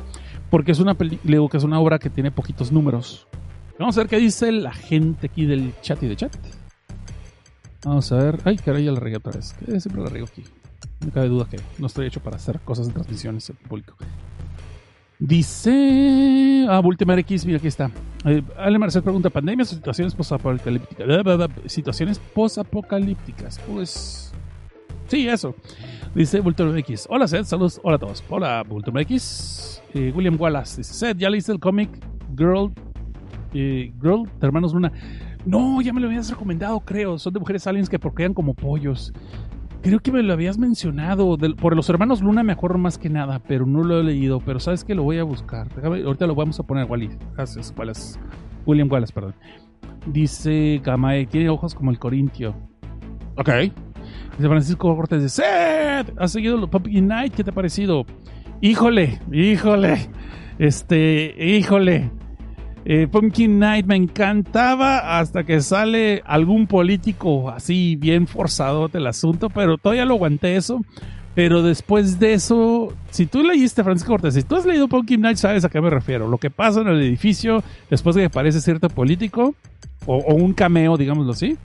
porque 0.50 0.72
es 0.72 0.80
una 0.80 0.96
peli- 0.96 1.20
digo 1.24 1.50
que 1.50 1.58
es 1.58 1.64
una 1.64 1.80
obra 1.80 2.00
que 2.00 2.10
tiene 2.10 2.32
poquitos 2.32 2.72
números. 2.72 3.28
Vamos 3.78 3.96
a 3.98 4.02
ver 4.02 4.08
qué 4.08 4.18
dice 4.18 4.52
la 4.52 4.74
gente 4.74 5.28
aquí 5.28 5.46
del 5.46 5.74
chat 5.82 6.02
y 6.02 6.08
de 6.08 6.16
chat. 6.16 6.36
Vamos 7.86 8.12
a 8.12 8.18
ver. 8.18 8.40
Ay, 8.46 8.58
caray, 8.58 8.86
ya 8.86 8.92
la 8.92 9.00
regué 9.00 9.18
otra 9.18 9.34
vez. 9.34 9.54
Que 9.54 9.80
siempre 9.80 10.02
la 10.04 10.10
rego 10.10 10.26
aquí. 10.26 10.44
No 11.06 11.12
cabe 11.12 11.28
duda 11.28 11.46
que 11.50 11.60
no 11.80 11.88
estoy 11.88 12.08
hecho 12.08 12.22
para 12.22 12.38
hacer 12.38 12.60
cosas 12.62 12.88
en 12.88 12.94
transmisiones 12.94 13.50
en 13.50 13.56
público. 13.58 13.96
Dice. 15.20 16.66
Ah, 16.70 16.80
Bultimar 16.80 17.20
X, 17.20 17.46
mira, 17.46 17.58
aquí 17.58 17.68
está. 17.68 17.92
Eh, 18.26 18.42
Ale 18.58 18.80
Marcel 18.80 19.04
pregunta: 19.04 19.30
¿Pandemias 19.30 19.72
o 19.72 19.76
situaciones 19.76 20.16
posapocalípticas? 20.16 21.08
Situaciones 21.66 22.20
posapocalípticas. 22.20 23.60
Pues. 23.60 24.34
Sí, 25.08 25.28
eso. 25.28 25.56
Dice 26.16 26.40
Bultimar 26.40 26.78
X. 26.80 27.08
Hola, 27.10 27.28
Seth. 27.28 27.46
Saludos. 27.46 27.80
Hola 27.84 27.98
a 27.98 28.00
todos. 28.00 28.24
Hola, 28.30 28.64
Bultimar 28.64 29.04
X. 29.04 29.82
Eh, 29.94 30.12
William 30.16 30.40
Wallace 30.40 30.78
dice: 30.78 30.94
Seth, 30.94 31.18
¿ya 31.18 31.30
leíste 31.30 31.52
el 31.52 31.60
cómic 31.60 31.90
Girl. 32.36 32.72
eh, 33.54 33.94
Girl 34.02 34.24
de 34.40 34.48
Hermanos 34.48 34.74
Luna? 34.74 34.92
No, 35.46 35.82
ya 35.82 35.94
me 35.94 36.00
lo 36.00 36.08
habías 36.08 36.30
recomendado, 36.30 36.80
creo. 36.80 37.18
Son 37.20 37.34
de 37.34 37.40
mujeres 37.40 37.68
aliens 37.68 37.90
que 37.90 38.00
procrean 38.00 38.34
como 38.34 38.54
pollos. 38.54 39.14
Creo 39.82 40.00
que 40.00 40.12
me 40.12 40.24
lo 40.24 40.32
habías 40.32 40.58
mencionado. 40.58 41.38
Por 41.60 41.76
los 41.76 41.90
hermanos 41.90 42.22
Luna 42.22 42.44
me 42.44 42.54
acuerdo 42.54 42.78
más 42.78 42.98
que 42.98 43.10
nada, 43.10 43.40
pero 43.40 43.66
no 43.66 43.84
lo 43.84 44.00
he 44.00 44.04
leído. 44.04 44.40
Pero 44.40 44.60
sabes 44.60 44.86
que 44.86 44.96
lo 44.96 45.04
voy 45.04 45.18
a 45.20 45.24
buscar. 45.24 45.68
Ahorita 45.84 46.26
lo 46.26 46.36
vamos 46.36 46.60
a 46.60 46.64
poner 46.64 46.90
Wally. 46.90 47.10
Gracias, 47.36 47.74
Wallace. 47.78 48.18
William 48.66 48.90
Wallace, 48.90 49.14
perdón. 49.14 49.36
Dice 50.06 50.82
Gamae, 50.84 51.26
tiene 51.26 51.50
ojos 51.50 51.76
como 51.76 51.92
el 51.92 52.00
Corintio. 52.00 52.56
Ok. 53.38 53.50
Dice 54.38 54.48
Francisco 54.48 54.96
Cortés, 54.96 55.22
dice, 55.22 55.44
Seth, 55.44 56.14
¿has 56.18 56.32
seguido 56.32 56.58
los 56.58 56.70
Pumpkin 56.70 57.08
Night? 57.08 57.34
¿Qué 57.34 57.44
te 57.44 57.52
ha 57.52 57.54
parecido? 57.54 58.06
Híjole, 58.62 59.20
híjole. 59.32 60.10
Este, 60.58 61.36
híjole. 61.38 62.10
Eh, 62.86 63.08
Pumpkin 63.10 63.60
Night 63.60 63.86
me 63.86 63.96
encantaba 63.96 65.20
hasta 65.20 65.46
que 65.46 65.62
sale 65.62 66.22
algún 66.26 66.68
político 66.68 67.50
así 67.50 67.96
bien 67.96 68.28
forzado 68.28 68.90
del 68.90 69.08
asunto, 69.08 69.50
pero 69.50 69.78
todavía 69.78 70.06
lo 70.06 70.16
aguanté 70.16 70.58
eso. 70.58 70.82
Pero 71.36 71.64
después 71.64 72.20
de 72.20 72.34
eso, 72.34 72.94
si 73.10 73.26
tú 73.26 73.42
leíste 73.42 73.84
Francisco 73.84 74.12
Cortés, 74.12 74.36
si 74.36 74.44
tú 74.44 74.56
has 74.56 74.66
leído 74.66 74.88
Pumpkin 74.88 75.20
Night, 75.20 75.38
sabes 75.38 75.66
a 75.66 75.70
qué 75.70 75.82
me 75.82 75.90
refiero. 75.90 76.28
Lo 76.28 76.38
que 76.38 76.52
pasa 76.52 76.82
en 76.82 76.88
el 76.88 77.02
edificio 77.02 77.64
después 77.90 78.16
de 78.16 78.22
que 78.22 78.28
aparece 78.28 78.62
cierto 78.62 78.88
político 78.90 79.56
o, 80.06 80.18
un 80.36 80.54
cameo, 80.54 80.96
digámoslo 80.96 81.32
así. 81.32 81.58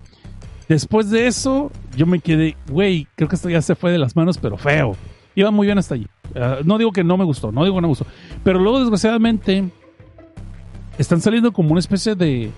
Después 0.68 1.10
de 1.10 1.26
eso, 1.26 1.70
yo 1.96 2.06
me 2.06 2.20
quedé, 2.20 2.56
güey, 2.70 3.06
creo 3.14 3.28
que 3.28 3.36
esto 3.36 3.50
ya 3.50 3.60
se 3.60 3.74
fue 3.74 3.90
de 3.90 3.98
las 3.98 4.16
manos, 4.16 4.38
pero 4.38 4.56
feo. 4.56 4.96
Iba 5.34 5.50
muy 5.50 5.66
bien 5.66 5.78
hasta 5.78 5.94
allí. 5.94 6.06
Ah, 6.34 6.58
no 6.64 6.78
digo 6.78 6.92
que 6.92 7.04
no 7.04 7.16
me 7.16 7.24
gustó, 7.24 7.52
no 7.52 7.62
digo 7.62 7.76
que 7.76 7.82
no 7.82 7.88
me 7.88 7.92
gustó. 7.92 8.06
Pero 8.44 8.58
luego, 8.58 8.80
desgraciadamente, 8.80 9.70
están 10.98 11.20
saliendo 11.20 11.52
como 11.52 11.70
una 11.70 11.80
especie 11.80 12.14
de, 12.14 12.50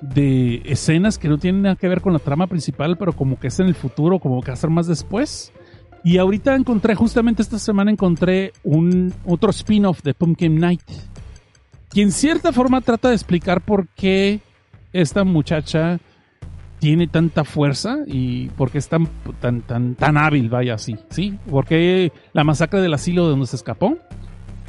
de 0.00 0.62
escenas 0.66 1.18
que 1.18 1.28
no 1.28 1.38
tienen 1.38 1.62
nada 1.62 1.76
que 1.76 1.88
ver 1.88 2.00
con 2.00 2.12
la 2.12 2.18
trama 2.18 2.46
principal, 2.46 2.96
pero 2.98 3.14
como 3.14 3.40
que 3.40 3.48
es 3.48 3.58
en 3.60 3.66
el 3.66 3.74
futuro, 3.74 4.18
como 4.18 4.40
que 4.42 4.50
va 4.50 4.54
a 4.54 4.56
ser 4.56 4.70
más 4.70 4.86
después. 4.86 5.52
Y 6.04 6.18
ahorita 6.18 6.54
encontré, 6.54 6.94
justamente 6.94 7.42
esta 7.42 7.58
semana 7.58 7.90
encontré 7.90 8.52
un 8.62 9.14
otro 9.24 9.50
spin-off 9.50 10.02
de 10.02 10.14
Pumpkin 10.14 10.56
Night, 10.56 10.82
que 11.90 12.02
en 12.02 12.12
cierta 12.12 12.52
forma 12.52 12.80
trata 12.80 13.08
de 13.08 13.14
explicar 13.14 13.60
por 13.60 13.88
qué 13.88 14.40
esta 14.92 15.24
muchacha 15.24 15.98
tiene 16.80 17.06
tanta 17.06 17.44
fuerza 17.44 17.98
y 18.06 18.48
por 18.50 18.72
qué 18.72 18.78
es 18.78 18.88
tan, 18.88 19.06
tan, 19.40 19.62
tan, 19.62 19.94
tan 19.94 20.16
hábil, 20.16 20.48
vaya 20.48 20.74
así, 20.74 20.96
¿sí? 21.10 21.38
Porque 21.48 22.10
la 22.32 22.42
masacre 22.42 22.80
del 22.80 22.92
asilo 22.92 23.22
de 23.24 23.30
donde 23.30 23.46
se 23.46 23.54
escapó 23.54 23.96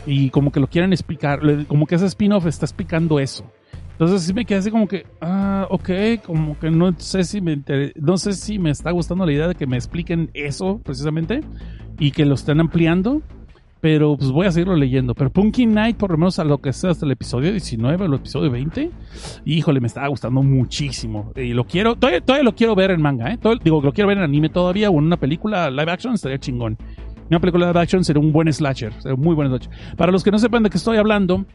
y 0.06 0.30
como 0.30 0.52
que 0.52 0.60
lo 0.60 0.68
quieren 0.68 0.92
explicar, 0.94 1.40
como 1.68 1.86
que 1.86 1.96
ese 1.96 2.06
spin-off 2.08 2.46
está 2.46 2.66
explicando 2.66 3.20
eso. 3.20 3.46
Entonces 3.92 4.24
sí 4.24 4.34
me 4.34 4.44
quedé 4.46 4.58
así 4.60 4.72
como 4.72 4.88
que, 4.88 5.06
ah, 5.22 5.68
ok, 5.70 5.90
como 6.26 6.58
que 6.60 6.72
no 6.72 6.94
sé 6.98 7.24
si 7.24 7.42
me 7.42 7.54
inter- 7.54 7.94
no 7.96 8.18
sé 8.18 8.34
si 8.34 8.58
me 8.58 8.72
está 8.72 8.90
gustando 8.92 9.26
la 9.26 9.32
idea 9.32 9.48
de 9.48 9.56
que 9.56 9.68
me 9.68 9.78
expliquen 9.78 10.30
eso 10.34 10.80
precisamente 10.84 11.42
y 12.00 12.10
que 12.12 12.26
lo 12.26 12.34
estén 12.34 12.60
ampliando, 12.60 13.22
pero 13.82 14.18
pues 14.18 14.32
voy 14.32 14.48
a 14.48 14.52
seguirlo 14.52 14.76
leyendo. 14.76 15.14
Pero 15.14 15.30
Pumpkin 15.30 15.74
Night, 15.74 15.96
por 15.98 16.10
lo 16.12 16.18
menos 16.18 16.40
a 16.40 16.44
lo 16.44 16.58
que 16.60 16.74
sea 16.74 16.90
hasta 16.90 17.06
el 17.06 17.12
episodio 17.12 17.52
19 17.52 18.04
o 18.04 18.08
el 18.08 18.14
episodio 18.16 18.50
20, 18.50 18.90
híjole, 19.46 19.80
me 19.80 19.88
estaba 19.88 20.08
gustando 20.08 20.42
muchísimo. 20.42 21.32
Y 21.36 21.54
lo 21.54 21.66
quiero, 21.66 21.96
todavía, 21.96 22.22
todavía 22.22 22.44
lo 22.46 22.56
quiero 22.56 22.76
ver 22.76 22.92
en 22.92 23.02
manga, 23.02 23.32
¿eh? 23.32 23.38
Digo, 23.64 23.80
lo 23.82 23.94
quiero 23.94 24.08
ver 24.08 24.18
en 24.18 24.24
anime 24.24 24.50
todavía 24.50 24.90
o 24.90 24.98
en 24.98 25.06
una 25.06 25.18
película 25.18 25.70
live 25.70 25.92
action, 25.92 26.16
estaría 26.16 26.40
chingón. 26.40 26.78
Una 27.34 27.40
película 27.40 27.68
live 27.68 27.80
action 27.80 28.04
sería 28.04 28.22
un 28.22 28.32
buen 28.32 28.52
slasher, 28.54 28.94
sería 29.02 29.16
un 29.16 29.22
muy 29.22 29.34
buen 29.36 29.48
slasher. 29.50 29.70
Para 29.98 30.12
los 30.12 30.24
que 30.24 30.30
no 30.32 30.38
sepan 30.38 30.62
de 30.64 30.70
qué 30.70 30.78
estoy 30.78 30.98
hablando, 30.98 31.46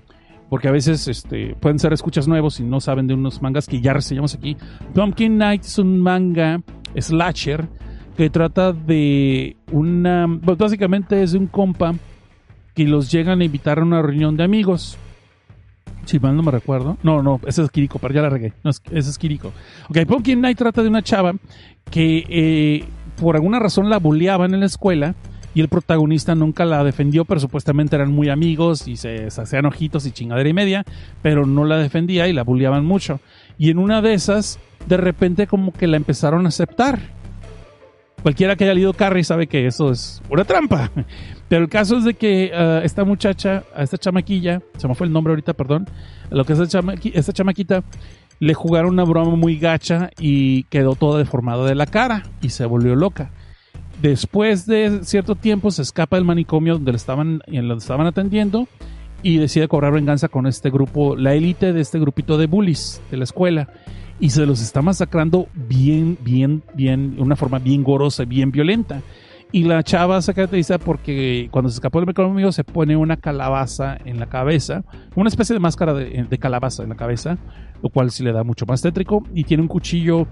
porque 0.50 0.66
a 0.68 0.72
veces 0.72 1.06
este, 1.08 1.54
pueden 1.60 1.78
ser 1.78 1.92
escuchas 1.92 2.26
nuevos 2.26 2.58
y 2.58 2.64
no 2.64 2.80
saben 2.80 3.06
de 3.06 3.14
unos 3.14 3.40
mangas 3.42 3.66
que 3.66 3.80
ya 3.80 3.92
reseñamos 3.92 4.34
aquí. 4.34 4.56
Pumpkin 4.94 5.38
Night 5.38 5.62
es 5.64 5.78
un 5.78 6.00
manga 6.00 6.60
slasher 6.98 7.68
que 8.16 8.28
trata 8.30 8.72
de 8.72 9.56
una... 9.70 10.26
pues, 10.44 10.58
básicamente 10.58 11.22
es 11.22 11.32
de 11.32 11.38
un 11.38 11.46
compa 11.46 11.94
que 12.74 12.84
los 12.84 13.10
llegan 13.12 13.40
a 13.40 13.44
invitar 13.44 13.78
a 13.78 13.82
una 13.84 14.02
reunión 14.02 14.36
de 14.36 14.42
amigos. 14.44 14.98
Si 16.06 16.18
mal 16.18 16.34
no 16.34 16.42
me 16.42 16.50
recuerdo. 16.50 16.96
No, 17.02 17.22
no, 17.22 17.38
ese 17.46 17.62
es 17.62 17.70
Kiriko, 17.70 17.98
pero 17.98 18.14
ya 18.14 18.22
la 18.22 18.30
regué. 18.30 18.52
No, 18.64 18.70
es- 18.70 18.82
ese 18.90 19.10
es 19.10 19.18
Kiriko. 19.18 19.52
Ok, 19.90 19.98
Pumpkin 20.08 20.40
Night 20.40 20.58
trata 20.58 20.82
de 20.82 20.88
una 20.88 21.02
chava 21.02 21.34
que 21.90 22.24
eh, 22.28 22.84
por 23.20 23.36
alguna 23.36 23.58
razón 23.58 23.90
la 23.90 23.98
bulleaban 23.98 24.54
en 24.54 24.60
la 24.60 24.66
escuela 24.66 25.14
y 25.58 25.60
el 25.60 25.66
protagonista 25.66 26.36
nunca 26.36 26.64
la 26.64 26.84
defendió, 26.84 27.24
pero 27.24 27.40
supuestamente 27.40 27.96
eran 27.96 28.12
muy 28.12 28.28
amigos 28.28 28.86
y 28.86 28.96
se, 28.96 29.26
hacían 29.26 29.66
ojitos 29.66 30.06
y 30.06 30.12
chingadera 30.12 30.48
y 30.48 30.52
media, 30.52 30.84
pero 31.20 31.46
no 31.46 31.64
la 31.64 31.78
defendía 31.78 32.28
y 32.28 32.32
la 32.32 32.44
bulleaban 32.44 32.84
mucho. 32.84 33.18
Y 33.58 33.70
en 33.70 33.80
una 33.80 34.00
de 34.00 34.14
esas, 34.14 34.60
de 34.86 34.96
repente 34.96 35.48
como 35.48 35.72
que 35.72 35.88
la 35.88 35.96
empezaron 35.96 36.46
a 36.46 36.50
aceptar. 36.50 37.00
Cualquiera 38.22 38.54
que 38.54 38.62
haya 38.62 38.74
leído 38.74 38.92
Carrie 38.92 39.24
sabe 39.24 39.48
que 39.48 39.66
eso 39.66 39.90
es 39.90 40.22
una 40.30 40.44
trampa. 40.44 40.92
Pero 41.48 41.64
el 41.64 41.68
caso 41.68 41.98
es 41.98 42.04
de 42.04 42.14
que 42.14 42.52
ah, 42.54 42.80
esta 42.84 43.02
muchacha, 43.02 43.64
a 43.74 43.82
esta 43.82 43.98
chamaquilla, 43.98 44.62
se 44.76 44.86
me 44.86 44.94
fue 44.94 45.08
el 45.08 45.12
nombre 45.12 45.32
ahorita, 45.32 45.54
perdón, 45.54 45.86
lo 46.30 46.44
que 46.44 46.52
es 46.52 46.60
esta, 46.60 46.84
esta 47.02 47.32
chamaquita, 47.32 47.82
le 48.38 48.54
jugaron 48.54 48.92
una 48.92 49.02
broma 49.02 49.34
muy 49.34 49.58
gacha 49.58 50.10
y 50.20 50.62
quedó 50.70 50.94
toda 50.94 51.18
deformada 51.18 51.66
de 51.66 51.74
la 51.74 51.86
cara 51.86 52.22
y 52.42 52.50
se 52.50 52.64
volvió 52.64 52.94
loca. 52.94 53.32
Después 54.00 54.64
de 54.66 55.00
cierto 55.02 55.34
tiempo 55.34 55.70
se 55.72 55.82
escapa 55.82 56.16
del 56.16 56.24
manicomio 56.24 56.74
donde 56.74 56.92
le 56.92 56.96
estaban, 56.96 57.40
en 57.46 57.70
estaban 57.72 58.06
atendiendo 58.06 58.68
y 59.22 59.38
decide 59.38 59.66
cobrar 59.66 59.92
venganza 59.92 60.28
con 60.28 60.46
este 60.46 60.70
grupo, 60.70 61.16
la 61.16 61.34
élite 61.34 61.72
de 61.72 61.80
este 61.80 61.98
grupito 61.98 62.38
de 62.38 62.46
bullies 62.46 63.02
de 63.10 63.16
la 63.16 63.24
escuela. 63.24 63.68
Y 64.20 64.30
se 64.30 64.46
los 64.46 64.60
está 64.60 64.82
masacrando 64.82 65.48
bien, 65.54 66.18
bien, 66.20 66.62
bien, 66.74 67.16
de 67.16 67.22
una 67.22 67.36
forma 67.36 67.58
bien 67.58 67.82
gorosa, 67.82 68.24
bien 68.24 68.50
violenta. 68.50 69.02
Y 69.50 69.64
la 69.64 69.82
chava 69.82 70.20
se 70.20 70.34
caracteriza 70.34 70.78
porque 70.78 71.48
cuando 71.50 71.70
se 71.70 71.76
escapó 71.76 71.98
del 71.98 72.06
manicomio 72.06 72.52
se 72.52 72.64
pone 72.64 72.96
una 72.96 73.16
calabaza 73.16 73.96
en 74.04 74.20
la 74.20 74.26
cabeza, 74.26 74.84
una 75.14 75.28
especie 75.28 75.54
de 75.54 75.60
máscara 75.60 75.94
de, 75.94 76.26
de 76.28 76.38
calabaza 76.38 76.82
en 76.82 76.90
la 76.90 76.96
cabeza, 76.96 77.38
lo 77.82 77.88
cual 77.88 78.10
sí 78.10 78.22
le 78.22 78.32
da 78.32 78.44
mucho 78.44 78.66
más 78.66 78.82
tétrico. 78.82 79.24
Y 79.34 79.44
tiene 79.44 79.62
un 79.62 79.68
cuchillo 79.68 80.26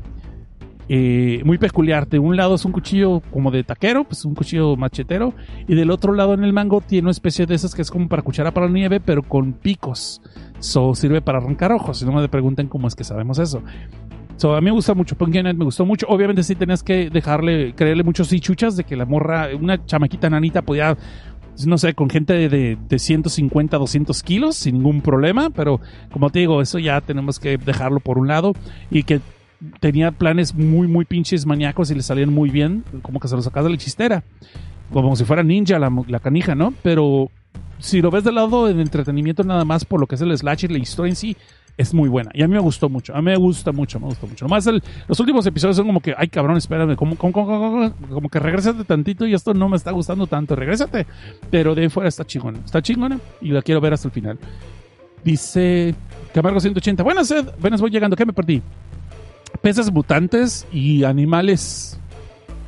eh, 0.89 1.43
muy 1.45 1.59
peculiar. 1.59 2.09
De 2.09 2.19
un 2.19 2.37
lado 2.37 2.55
es 2.55 2.65
un 2.65 2.73
cuchillo 2.73 3.21
como 3.33 3.51
de 3.51 3.65
taquero, 3.65 4.05
pues 4.05 4.25
un 4.25 4.35
cuchillo 4.35 4.77
machetero, 4.77 5.35
y 5.67 5.75
del 5.75 5.91
otro 5.91 6.13
lado 6.13 6.35
en 6.35 6.45
el 6.45 6.53
mango 6.53 6.81
tiene 6.81 7.07
una 7.07 7.11
especie 7.11 7.47
de 7.47 7.55
esas 7.55 7.75
que 7.75 7.83
es 7.83 7.91
como 7.91 8.09
para 8.09 8.23
cuchara 8.23 8.53
para 8.53 8.67
la 8.67 8.73
nieve, 8.73 9.01
pero 9.01 9.23
con 9.23 9.53
picos. 9.53 10.21
So 10.59 10.95
sirve 10.95 11.21
para 11.21 11.39
arrancar 11.39 11.73
ojos. 11.73 11.99
Si 11.99 12.05
no 12.05 12.13
me 12.13 12.29
pregunten 12.29 12.69
cómo 12.69 12.89
es 12.89 12.95
que 12.95 13.05
sabemos 13.05 13.39
eso. 13.39 13.63
So, 14.37 14.55
a 14.55 14.61
mí 14.61 14.67
me 14.67 14.73
gusta 14.73 14.93
mucho, 14.93 15.17
Pumpkin 15.17 15.45
Night 15.45 15.57
me 15.57 15.65
gustó 15.65 15.87
mucho. 15.87 16.07
Obviamente 16.09 16.43
sí 16.43 16.55
tenías 16.55 16.83
que 16.83 17.09
dejarle, 17.09 17.75
creerle 17.75 18.03
muchos 18.05 18.29
sí 18.29 18.39
chuchas 18.39 18.77
de 18.77 18.85
que 18.85 18.95
la 18.95 19.07
morra, 19.07 19.49
una 19.59 19.85
chamaquita 19.87 20.29
nanita 20.29 20.61
podía, 20.61 20.97
no 21.67 21.79
sé, 21.79 21.95
con 21.95 22.11
gente 22.11 22.35
de, 22.35 22.77
de 22.77 22.99
150, 22.99 23.79
200 23.79 24.23
kilos 24.23 24.57
sin 24.57 24.75
ningún 24.77 25.01
problema, 25.01 25.49
pero 25.49 25.81
como 26.13 26.29
te 26.29 26.41
digo, 26.41 26.61
eso 26.61 26.79
ya 26.79 27.01
tenemos 27.01 27.41
que 27.41 27.57
dejarlo 27.57 27.99
por 28.01 28.19
un 28.19 28.29
lado 28.29 28.53
y 28.91 29.05
que 29.05 29.21
tenía 29.81 30.11
planes 30.13 30.55
muy, 30.55 30.87
muy 30.89 31.05
pinches 31.05 31.47
maníacos 31.47 31.91
y 31.91 31.95
le 31.95 32.03
salían 32.03 32.33
muy 32.33 32.51
bien, 32.51 32.85
como 33.03 33.21
que 33.21 33.29
se 33.29 33.37
los 33.37 33.45
sacaba 33.45 33.65
de 33.65 33.73
la 33.73 33.79
chistera. 33.79 34.25
Como 34.93 35.17
si 35.17 35.25
fuera 35.25 35.43
ninja 35.43 35.79
la, 35.79 36.21
canija, 36.21 36.55
¿no? 36.55 36.73
Pero 36.83 37.31
si 37.79 38.01
lo 38.01 38.11
ves 38.11 38.25
del 38.25 38.37
lado 38.37 38.67
del 38.67 38.81
entretenimiento 38.81 39.43
nada 39.43 39.65
más 39.65 39.85
por 39.85 39.99
lo 40.01 40.07
que 40.07 40.15
es 40.15 40.21
el 40.21 40.37
slasher, 40.37 40.71
la 40.71 40.79
historia 40.79 41.11
en 41.11 41.17
sí 41.17 41.37
es 41.77 41.93
muy 41.93 42.09
buena. 42.09 42.31
Y 42.33 42.43
a 42.43 42.49
mí 42.49 42.55
me 42.55 42.61
gustó 42.61 42.89
mucho. 42.89 43.13
A 43.15 43.19
mí 43.19 43.25
me 43.25 43.37
gusta 43.37 43.73
mucho, 43.73 43.99
me 44.01 44.07
gustó 44.07 44.27
mucho. 44.27 44.45
Nomás 44.47 44.67
el- 44.67 44.83
los 45.09 45.19
últimos 45.21 45.45
episodios 45.47 45.77
son 45.77 45.87
como 45.87 46.01
que, 46.01 46.15
ay 46.17 46.29
cabrón, 46.29 46.57
espérame, 46.57 46.95
como, 46.97 47.17
como, 47.17 47.35
como, 47.35 47.93
como- 48.09 48.29
que 48.31 48.39
regrésate 48.39 48.85
tantito 48.85 49.27
y 49.27 49.35
esto 49.35 49.53
no 49.53 49.69
me 49.69 49.77
está 49.77 49.91
gustando 49.91 50.27
tanto. 50.27 50.55
Regrésate. 50.57 51.07
Pero 51.51 51.75
de 51.75 51.83
ahí 51.83 51.89
fuera 51.89 52.09
está 52.09 52.25
chingona. 52.25 52.61
Está 52.65 52.81
chingona 52.81 53.19
y 53.43 53.49
la 53.51 53.61
quiero 53.61 53.81
ver 53.81 53.93
hasta 53.93 54.09
el 54.09 54.13
final. 54.13 54.39
Dice 55.25 55.95
Camargo 56.33 56.61
180. 56.61 57.03
Buenas, 57.03 57.31
Ed. 57.31 57.47
Buenas, 57.61 57.81
voy 57.81 57.91
llegando. 57.91 58.17
¿Qué 58.17 58.25
me 58.25 58.33
perdí? 58.33 58.63
Peces 59.67 59.91
mutantes 59.91 60.65
y 60.73 61.03
animales. 61.03 61.99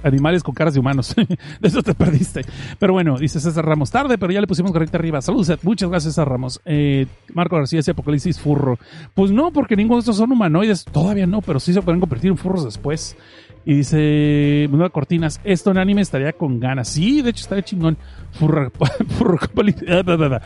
Animales 0.03 0.43
con 0.43 0.53
caras 0.53 0.75
de 0.75 0.81
humanos. 0.81 1.15
de 1.61 1.69
eso 1.69 1.81
te 1.81 1.95
perdiste. 1.95 2.45
Pero 2.81 2.93
bueno, 2.93 3.16
dice 3.19 3.39
César 3.39 3.65
Ramos. 3.65 3.93
Tarde, 3.93 4.19
pero 4.19 4.33
ya 4.33 4.41
le 4.41 4.49
pusimos 4.49 4.73
garrita 4.73 4.99
arriba. 4.99 5.23
Saludos. 5.23 5.61
Muchas 5.62 5.89
gracias, 5.91 6.15
César 6.15 6.29
Ramos. 6.29 6.61
Eh, 6.65 7.07
Marco 7.35 7.55
García 7.55 7.77
dice 7.77 7.93
Apocalipsis 7.93 8.41
Furro. 8.41 8.81
Pues 9.15 9.31
no, 9.31 9.53
porque 9.53 9.77
ninguno 9.77 9.99
de 9.99 10.01
estos 10.01 10.16
son 10.16 10.33
humanoides. 10.33 10.87
Todavía 10.87 11.29
no, 11.29 11.41
pero 11.41 11.61
sí 11.61 11.73
se 11.73 11.83
pueden 11.83 12.01
convertir 12.01 12.33
en 12.33 12.37
furros 12.37 12.65
después. 12.65 13.16
Y 13.65 13.75
dice 13.75 14.66
Manuel 14.69 14.91
Cortinas, 14.91 15.41
esto 15.45 15.70
en 15.70 15.79
anime 15.79 16.01
estaría 16.01 16.33
con 16.33 16.59
ganas. 16.59 16.89
Sí, 16.89 17.23
de 17.23 17.31
hecho 17.31 17.43
estaría 17.43 17.62
chingón. 17.62 17.97
Furro, 18.33 18.73
furro, 19.11 19.39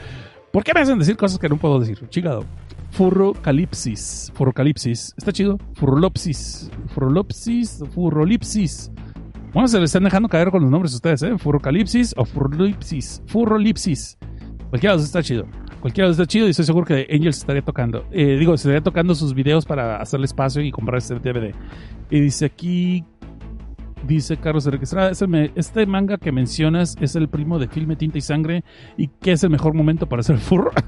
¿Por 0.53 0.65
qué 0.65 0.75
me 0.75 0.81
hacen 0.81 0.99
decir 0.99 1.17
cosas 1.17 1.39
que 1.39 1.49
no 1.49 1.57
puedo 1.57 1.81
decir? 1.81 1.99
Chingado. 2.11 2.45
Furrocalipsis. 2.93 4.31
Furrocalipsis. 4.35 5.15
Está 5.17 5.33
chido. 5.33 5.59
Furrolopsis. 5.75 6.71
Furrolopsis. 6.95 7.83
Furrolipsis. 7.95 8.93
Bueno, 9.53 9.67
se 9.69 9.79
le 9.79 9.85
están 9.85 10.05
dejando 10.05 10.29
caer 10.29 10.51
con 10.51 10.63
los 10.63 10.71
nombres 10.71 10.95
ustedes, 10.95 11.23
¿eh? 11.23 11.37
Furrocalipsis 11.39 12.15
o 12.17 12.25
Furrolipsis. 12.25 13.23
Furrolipsis. 13.27 14.19
Cualquiera 14.71 14.93
de 14.95 14.99
los 14.99 15.07
está 15.07 15.23
chido. 15.23 15.45
Cualquiera 15.81 16.07
de 16.07 16.11
los 16.11 16.19
está 16.19 16.27
chido 16.27 16.47
y 16.47 16.51
estoy 16.51 16.65
seguro 16.65 16.87
que 16.87 17.07
Angels 17.11 17.39
estaría 17.39 17.63
tocando. 17.63 18.05
Eh, 18.13 18.37
digo, 18.39 18.55
estaría 18.55 18.81
tocando 18.83 19.15
sus 19.15 19.35
videos 19.35 19.67
para 19.67 19.97
hacerle 20.01 20.27
espacio 20.27 20.63
y 20.63 20.71
comprar 20.71 20.99
este 20.99 21.15
DVD. 21.17 21.55
Y 22.11 22.21
dice 22.21 22.47
aquí. 22.47 23.05
Dice 24.07 24.37
Carlos 24.37 24.67
Enrique 24.67 24.83
Estrada, 24.85 25.11
"Es 25.11 25.23
el 25.23 25.29
me- 25.29 25.53
este 25.55 25.87
manga 25.87 26.19
que 26.19 26.33
mencionas 26.33 26.97
es 27.01 27.15
el 27.15 27.29
primo 27.29 27.61
de 27.61 27.69
Filme 27.69 27.95
Tinta 27.95 28.19
y 28.19 28.21
Sangre 28.21 28.65
y 28.97 29.07
que 29.07 29.31
es 29.31 29.45
el 29.45 29.51
mejor 29.51 29.75
momento 29.75 30.09
para 30.09 30.21
hacer 30.21 30.39
furro. 30.39 30.73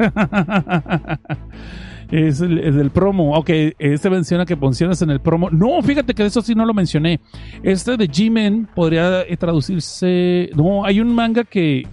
es 2.11 2.41
el, 2.41 2.59
el 2.59 2.77
del 2.77 2.91
promo. 2.91 3.37
Ok, 3.37 3.51
este 3.79 4.11
menciona 4.11 4.45
que 4.45 4.57
mencionas 4.57 5.01
en 5.03 5.11
el 5.11 5.21
promo. 5.21 5.51
No, 5.51 5.83
fíjate 5.83 6.15
que 6.15 6.23
de 6.23 6.29
eso 6.29 6.43
sí 6.43 6.55
no 6.55 6.65
lo 6.65 6.75
mencioné. 6.75 7.21
Este 7.63 7.97
de 7.97 8.09
G-Men 8.09 8.69
podría 8.75 9.23
eh, 9.23 9.37
traducirse. 9.37 10.51
No, 10.55 10.85
hay 10.85 11.01
un 11.01 11.15
manga 11.15 11.45
que 11.45 11.87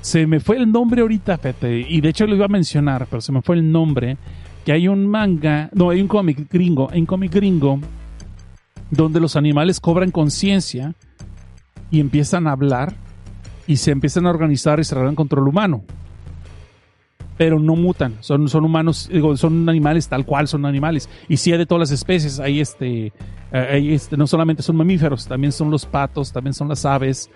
se 0.00 0.26
me 0.26 0.40
fue 0.40 0.56
el 0.56 0.70
nombre 0.70 1.02
ahorita, 1.02 1.36
fíjate, 1.36 1.86
y 1.88 2.00
de 2.00 2.08
hecho 2.08 2.26
lo 2.26 2.34
iba 2.34 2.46
a 2.46 2.48
mencionar, 2.48 3.06
pero 3.10 3.20
se 3.20 3.32
me 3.32 3.42
fue 3.42 3.56
el 3.56 3.70
nombre. 3.70 4.16
Que 4.64 4.72
hay 4.72 4.88
un 4.88 5.06
manga, 5.06 5.70
no, 5.72 5.90
hay 5.90 6.02
un 6.02 6.08
cómic 6.08 6.50
gringo, 6.50 6.88
hay 6.90 7.00
un 7.00 7.06
cómic 7.06 7.32
gringo 7.32 7.80
donde 8.90 9.20
los 9.20 9.36
animales 9.36 9.80
cobran 9.80 10.10
conciencia 10.10 10.94
y 11.90 12.00
empiezan 12.00 12.46
a 12.46 12.52
hablar 12.52 12.94
y 13.66 13.76
se 13.76 13.90
empiezan 13.90 14.26
a 14.26 14.30
organizar 14.30 14.78
y 14.80 14.84
se 14.84 14.94
rebelan 14.94 15.14
contra 15.14 15.40
el 15.40 15.48
humano. 15.48 15.84
Pero 17.40 17.58
no 17.58 17.74
mutan, 17.74 18.18
son, 18.20 18.50
son 18.50 18.66
humanos, 18.66 19.08
digo, 19.10 19.34
son 19.34 19.66
animales 19.66 20.06
tal 20.10 20.26
cual 20.26 20.46
son 20.46 20.66
animales. 20.66 21.08
Y 21.26 21.38
sí 21.38 21.50
hay 21.50 21.56
de 21.56 21.64
todas 21.64 21.88
las 21.88 21.90
especies, 21.90 22.38
hay 22.38 22.60
este, 22.60 23.06
eh, 23.06 23.12
hay 23.50 23.94
este, 23.94 24.18
no 24.18 24.26
solamente 24.26 24.62
son 24.62 24.76
mamíferos, 24.76 25.26
también 25.26 25.50
son 25.50 25.70
los 25.70 25.86
patos, 25.86 26.32
también 26.34 26.52
son 26.52 26.68
las 26.68 26.84
aves. 26.84 27.30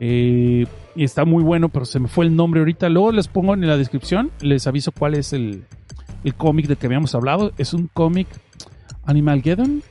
eh, 0.00 0.64
y 0.96 1.04
está 1.04 1.26
muy 1.26 1.44
bueno, 1.44 1.68
pero 1.68 1.84
se 1.84 2.00
me 2.00 2.08
fue 2.08 2.24
el 2.24 2.34
nombre 2.34 2.60
ahorita. 2.60 2.88
Luego 2.88 3.12
les 3.12 3.28
pongo 3.28 3.52
en 3.52 3.66
la 3.66 3.76
descripción, 3.76 4.30
les 4.40 4.66
aviso 4.66 4.92
cuál 4.92 5.14
es 5.14 5.34
el, 5.34 5.64
el 6.24 6.34
cómic 6.34 6.66
del 6.66 6.78
que 6.78 6.86
habíamos 6.86 7.14
hablado. 7.14 7.52
Es 7.58 7.74
un 7.74 7.90
cómic 7.92 8.28
Animalgeddon. 9.04 9.82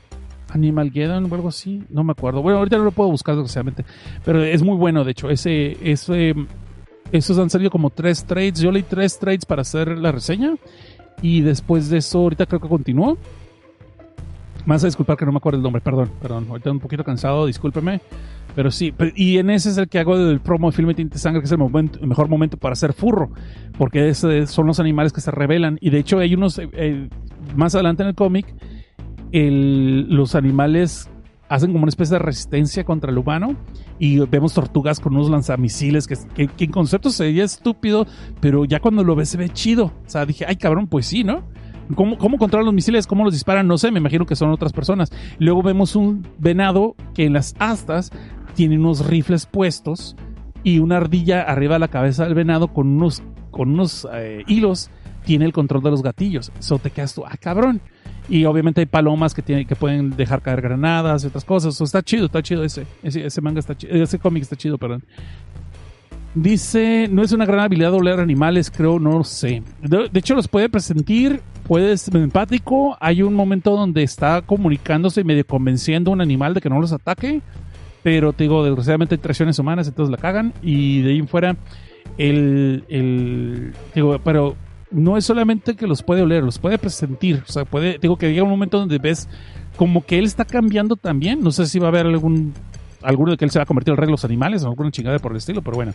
Animalgeddon 0.51 1.31
o 1.31 1.35
algo 1.35 1.49
así, 1.49 1.83
no 1.91 2.03
me 2.03 2.13
acuerdo. 2.13 2.41
Bueno, 2.41 2.57
ahorita 2.57 2.77
no 2.77 2.85
lo 2.85 2.91
puedo 2.91 3.11
buscar 3.11 3.35
desgraciadamente, 3.35 3.85
pero 4.25 4.43
es 4.43 4.63
muy 4.63 4.77
bueno, 4.77 5.03
de 5.03 5.11
hecho. 5.11 5.29
Ese, 5.29 5.77
ese, 5.83 6.33
esos 7.11 7.37
han 7.39 7.49
salido 7.49 7.71
como 7.71 7.89
tres 7.89 8.23
trades. 8.23 8.59
Yo 8.59 8.71
leí 8.71 8.83
tres 8.83 9.19
trades 9.19 9.45
para 9.45 9.61
hacer 9.61 9.97
la 9.97 10.11
reseña 10.11 10.55
y 11.21 11.41
después 11.41 11.89
de 11.89 11.97
eso, 11.97 12.19
ahorita 12.19 12.45
creo 12.45 12.59
que 12.59 12.67
continuó. 12.69 13.17
Más 14.65 14.83
a 14.83 14.87
disculpar 14.87 15.17
que 15.17 15.25
no 15.25 15.31
me 15.31 15.37
acuerdo 15.37 15.57
el 15.57 15.63
nombre, 15.63 15.81
perdón, 15.81 16.11
perdón. 16.21 16.45
Ahorita 16.49 16.69
un 16.71 16.79
poquito 16.79 17.03
cansado, 17.03 17.45
discúlpeme. 17.45 18.01
Pero 18.55 18.71
sí, 18.71 18.93
y 19.15 19.37
en 19.37 19.51
ese 19.51 19.69
es 19.69 19.77
el 19.77 19.87
que 19.87 19.99
hago 19.99 20.17
del 20.17 20.39
promo 20.41 20.69
de 20.69 20.75
Filme 20.75 20.93
Tinte 20.95 21.17
Sangre, 21.19 21.39
que 21.39 21.45
es 21.45 21.51
el, 21.51 21.59
momento- 21.59 21.99
el 21.99 22.07
mejor 22.07 22.27
momento 22.27 22.57
para 22.57 22.73
hacer 22.73 22.93
furro, 22.93 23.29
porque 23.77 24.09
ese 24.09 24.47
son 24.47 24.65
los 24.67 24.79
animales 24.79 25.13
que 25.13 25.21
se 25.21 25.31
rebelan. 25.31 25.77
Y 25.81 25.91
de 25.91 25.99
hecho 25.99 26.17
hay 26.19 26.33
unos, 26.33 26.57
eh, 26.57 26.69
eh, 26.73 27.09
más 27.55 27.75
adelante 27.75 28.03
en 28.03 28.09
el 28.09 28.15
cómic, 28.15 28.47
los 29.31 30.33
animales 30.35 31.09
hacen 31.49 31.71
como 31.71 31.83
una 31.83 31.89
especie 31.89 32.13
de 32.13 32.19
resistencia 32.19 32.83
contra 32.83 33.11
el 33.11 33.17
humano 33.17 33.55
y 33.97 34.19
vemos 34.19 34.53
tortugas 34.53 34.99
con 34.99 35.15
unos 35.15 35.29
lanzamisiles 35.29 36.07
que, 36.07 36.15
que, 36.35 36.47
que 36.47 36.63
en 36.63 36.71
concepto 36.71 37.09
sería 37.09 37.43
estúpido, 37.43 38.05
pero 38.39 38.65
ya 38.65 38.79
cuando 38.79 39.03
lo 39.03 39.15
ves 39.15 39.29
se 39.29 39.37
ve 39.37 39.49
chido. 39.49 39.85
O 39.85 40.09
sea, 40.09 40.25
dije, 40.25 40.45
ay 40.47 40.55
cabrón, 40.55 40.87
pues 40.87 41.07
sí, 41.07 41.23
¿no? 41.23 41.43
¿Cómo, 41.95 42.17
¿Cómo 42.19 42.37
controlan 42.37 42.65
los 42.65 42.75
misiles? 42.75 43.07
¿Cómo 43.07 43.23
los 43.23 43.33
disparan? 43.33 43.67
No 43.67 43.77
sé, 43.79 43.89
me 43.91 43.99
imagino 43.99 44.25
que 44.25 44.35
son 44.35 44.51
otras 44.51 44.73
personas. 44.73 45.09
Luego 45.39 45.63
vemos 45.63 45.95
un 45.95 46.27
venado 46.37 46.95
que 47.15 47.25
en 47.25 47.33
las 47.33 47.55
astas 47.57 48.11
tiene 48.53 48.77
unos 48.77 49.07
rifles 49.07 49.47
puestos 49.47 50.15
y 50.63 50.79
una 50.79 50.97
ardilla 50.97 51.41
arriba 51.41 51.75
de 51.75 51.79
la 51.79 51.87
cabeza 51.87 52.25
del 52.25 52.35
venado 52.35 52.67
con 52.73 52.87
unos, 52.87 53.23
con 53.49 53.71
unos 53.71 54.07
eh, 54.13 54.43
hilos 54.47 54.91
tiene 55.25 55.45
el 55.45 55.53
control 55.53 55.81
de 55.81 55.91
los 55.91 56.03
gatillos. 56.03 56.51
Eso 56.59 56.77
te 56.77 56.91
quedas 56.91 57.15
tú, 57.15 57.23
ah, 57.25 57.37
cabrón. 57.39 57.81
Y 58.29 58.45
obviamente 58.45 58.81
hay 58.81 58.85
palomas 58.85 59.33
que, 59.33 59.41
tienen, 59.41 59.65
que 59.65 59.75
pueden 59.75 60.15
dejar 60.15 60.41
caer 60.41 60.61
granadas 60.61 61.23
y 61.23 61.27
otras 61.27 61.43
cosas. 61.43 61.73
Eso 61.73 61.83
está 61.83 62.03
chido, 62.03 62.27
está 62.27 62.43
chido 62.43 62.63
ese. 62.63 62.85
Ese, 63.01 63.25
ese 63.25 63.41
manga 63.41 63.59
está 63.59 63.75
chido. 63.75 63.93
Ese 63.95 64.19
cómic 64.19 64.43
está 64.43 64.55
chido, 64.55 64.77
perdón. 64.77 65.03
Dice, 66.35 67.07
no 67.11 67.23
es 67.23 67.31
una 67.31 67.45
gran 67.45 67.61
habilidad 67.61 67.91
oler 67.91 68.19
animales, 68.19 68.69
creo, 68.69 68.99
no 68.99 69.17
lo 69.17 69.23
sé. 69.23 69.63
De, 69.81 70.09
de 70.09 70.19
hecho, 70.19 70.35
los 70.35 70.47
puede 70.47 70.69
presentir, 70.69 71.41
puede 71.63 71.97
ser 71.97 72.17
empático. 72.17 72.95
Hay 72.99 73.23
un 73.23 73.33
momento 73.33 73.71
donde 73.71 74.03
está 74.03 74.43
comunicándose 74.43 75.21
y 75.21 75.23
medio 75.23 75.45
convenciendo 75.45 76.11
a 76.11 76.13
un 76.13 76.21
animal 76.21 76.53
de 76.53 76.61
que 76.61 76.69
no 76.69 76.79
los 76.79 76.93
ataque. 76.93 77.41
Pero 78.03 78.31
te 78.31 78.43
digo, 78.43 78.63
desgraciadamente 78.63 79.15
hay 79.15 79.19
traiciones 79.19 79.57
humanas, 79.57 79.87
entonces 79.87 80.11
la 80.11 80.17
cagan. 80.17 80.53
Y 80.61 81.01
de 81.01 81.11
ahí 81.11 81.19
en 81.19 81.27
fuera, 81.27 81.57
el, 82.19 82.83
el 82.89 83.73
digo, 83.95 84.19
pero 84.23 84.55
no 84.91 85.17
es 85.17 85.25
solamente 85.25 85.75
que 85.75 85.87
los 85.87 86.03
puede 86.03 86.21
oler, 86.21 86.43
los 86.43 86.59
puede 86.59 86.77
presentir. 86.77 87.43
O 87.47 87.51
sea, 87.51 87.65
puede, 87.65 87.97
digo 87.99 88.17
que 88.17 88.29
llega 88.31 88.43
un 88.43 88.49
momento 88.49 88.79
donde 88.79 88.97
ves 88.97 89.27
como 89.77 90.05
que 90.05 90.17
él 90.19 90.25
está 90.25 90.45
cambiando 90.45 90.95
también. 90.95 91.41
No 91.41 91.51
sé 91.51 91.65
si 91.67 91.79
va 91.79 91.87
a 91.87 91.89
haber 91.89 92.05
algún 92.05 92.53
alguno 93.01 93.31
de 93.31 93.37
que 93.37 93.45
él 93.45 93.51
se 93.51 93.59
va 93.59 93.63
a 93.63 93.65
convertir 93.65 93.91
en 93.91 93.93
el 93.93 93.97
rey 93.97 94.07
de 94.07 94.11
los 94.11 94.25
animales 94.25 94.63
o 94.63 94.67
alguna 94.67 94.91
chingada 94.91 95.19
por 95.19 95.31
el 95.31 95.37
estilo, 95.37 95.61
pero 95.61 95.75
bueno. 95.75 95.93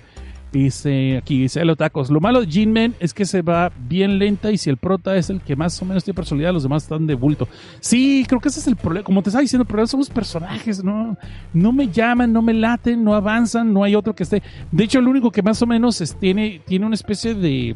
Dice 0.53 1.17
aquí, 1.19 1.41
dice 1.43 1.61
el 1.61 1.77
tacos. 1.77 2.11
Lo 2.11 2.21
malo 2.21 2.41
de 2.41 2.47
Gene 2.51 2.73
Man 2.89 2.95
es 3.01 3.13
que 3.13 3.25
se 3.25 3.43
va 3.43 3.73
bien 3.89 4.21
lenta 4.21 4.53
y 4.53 4.57
si 4.57 4.71
el 4.71 4.77
prota 4.77 5.17
es 5.17 5.29
el 5.29 5.41
que 5.41 5.57
más 5.57 5.83
o 5.83 5.85
menos 5.85 6.05
tiene 6.05 6.15
personalidad, 6.15 6.53
los 6.53 6.63
demás 6.63 6.85
están 6.85 7.09
de 7.09 7.15
bulto. 7.17 7.49
Sí, 7.81 8.25
creo 8.29 8.41
que 8.41 8.49
ese 8.51 8.61
es 8.61 8.69
el 8.69 8.77
problema. 8.77 9.05
Como 9.05 9.21
te 9.21 9.31
estaba 9.31 9.43
diciendo, 9.43 9.63
el 9.63 9.67
problema 9.67 9.89
son 9.89 9.99
los 9.99 10.11
personajes, 10.11 10.85
¿no? 10.85 11.19
No 11.53 11.73
me 11.73 11.89
llaman, 11.89 12.33
no 12.33 12.41
me 12.41 12.55
laten, 12.55 13.03
no 13.03 13.17
avanzan, 13.17 13.73
no 13.73 13.83
hay 13.83 13.97
otro 13.97 14.15
que 14.15 14.23
esté. 14.23 14.45
De 14.71 14.85
hecho, 14.85 15.01
el 15.01 15.09
único 15.09 15.33
que 15.33 15.43
más 15.43 15.61
o 15.61 15.67
menos 15.67 16.01
es- 16.01 16.15
tiene, 16.15 16.61
tiene 16.65 16.87
una 16.87 16.95
especie 16.95 17.35
de. 17.35 17.75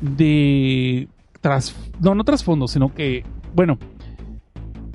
De. 0.00 1.08
Tras, 1.40 1.74
no, 2.00 2.14
no 2.14 2.24
trasfondo, 2.24 2.68
sino 2.68 2.92
que. 2.94 3.24
Bueno, 3.54 3.78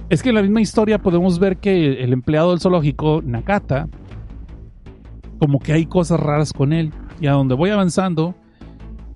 es 0.10 0.22
que 0.22 0.30
en 0.30 0.36
la 0.36 0.41
misma 0.41 0.61
historia 0.61 0.99
podemos 0.99 1.40
ver 1.40 1.57
que 1.57 2.03
el 2.03 2.14
empleado 2.14 2.52
del 2.52 2.60
zoológico, 2.60 3.22
Nakata, 3.23 3.88
como 5.40 5.60
que 5.60 5.73
hay 5.73 5.86
cosas 5.86 6.19
raras 6.19 6.53
con 6.53 6.73
él. 6.73 6.91
Y 7.19 7.28
a 7.28 7.32
donde 7.34 7.56
voy 7.56 7.69
avanzando, 7.69 8.36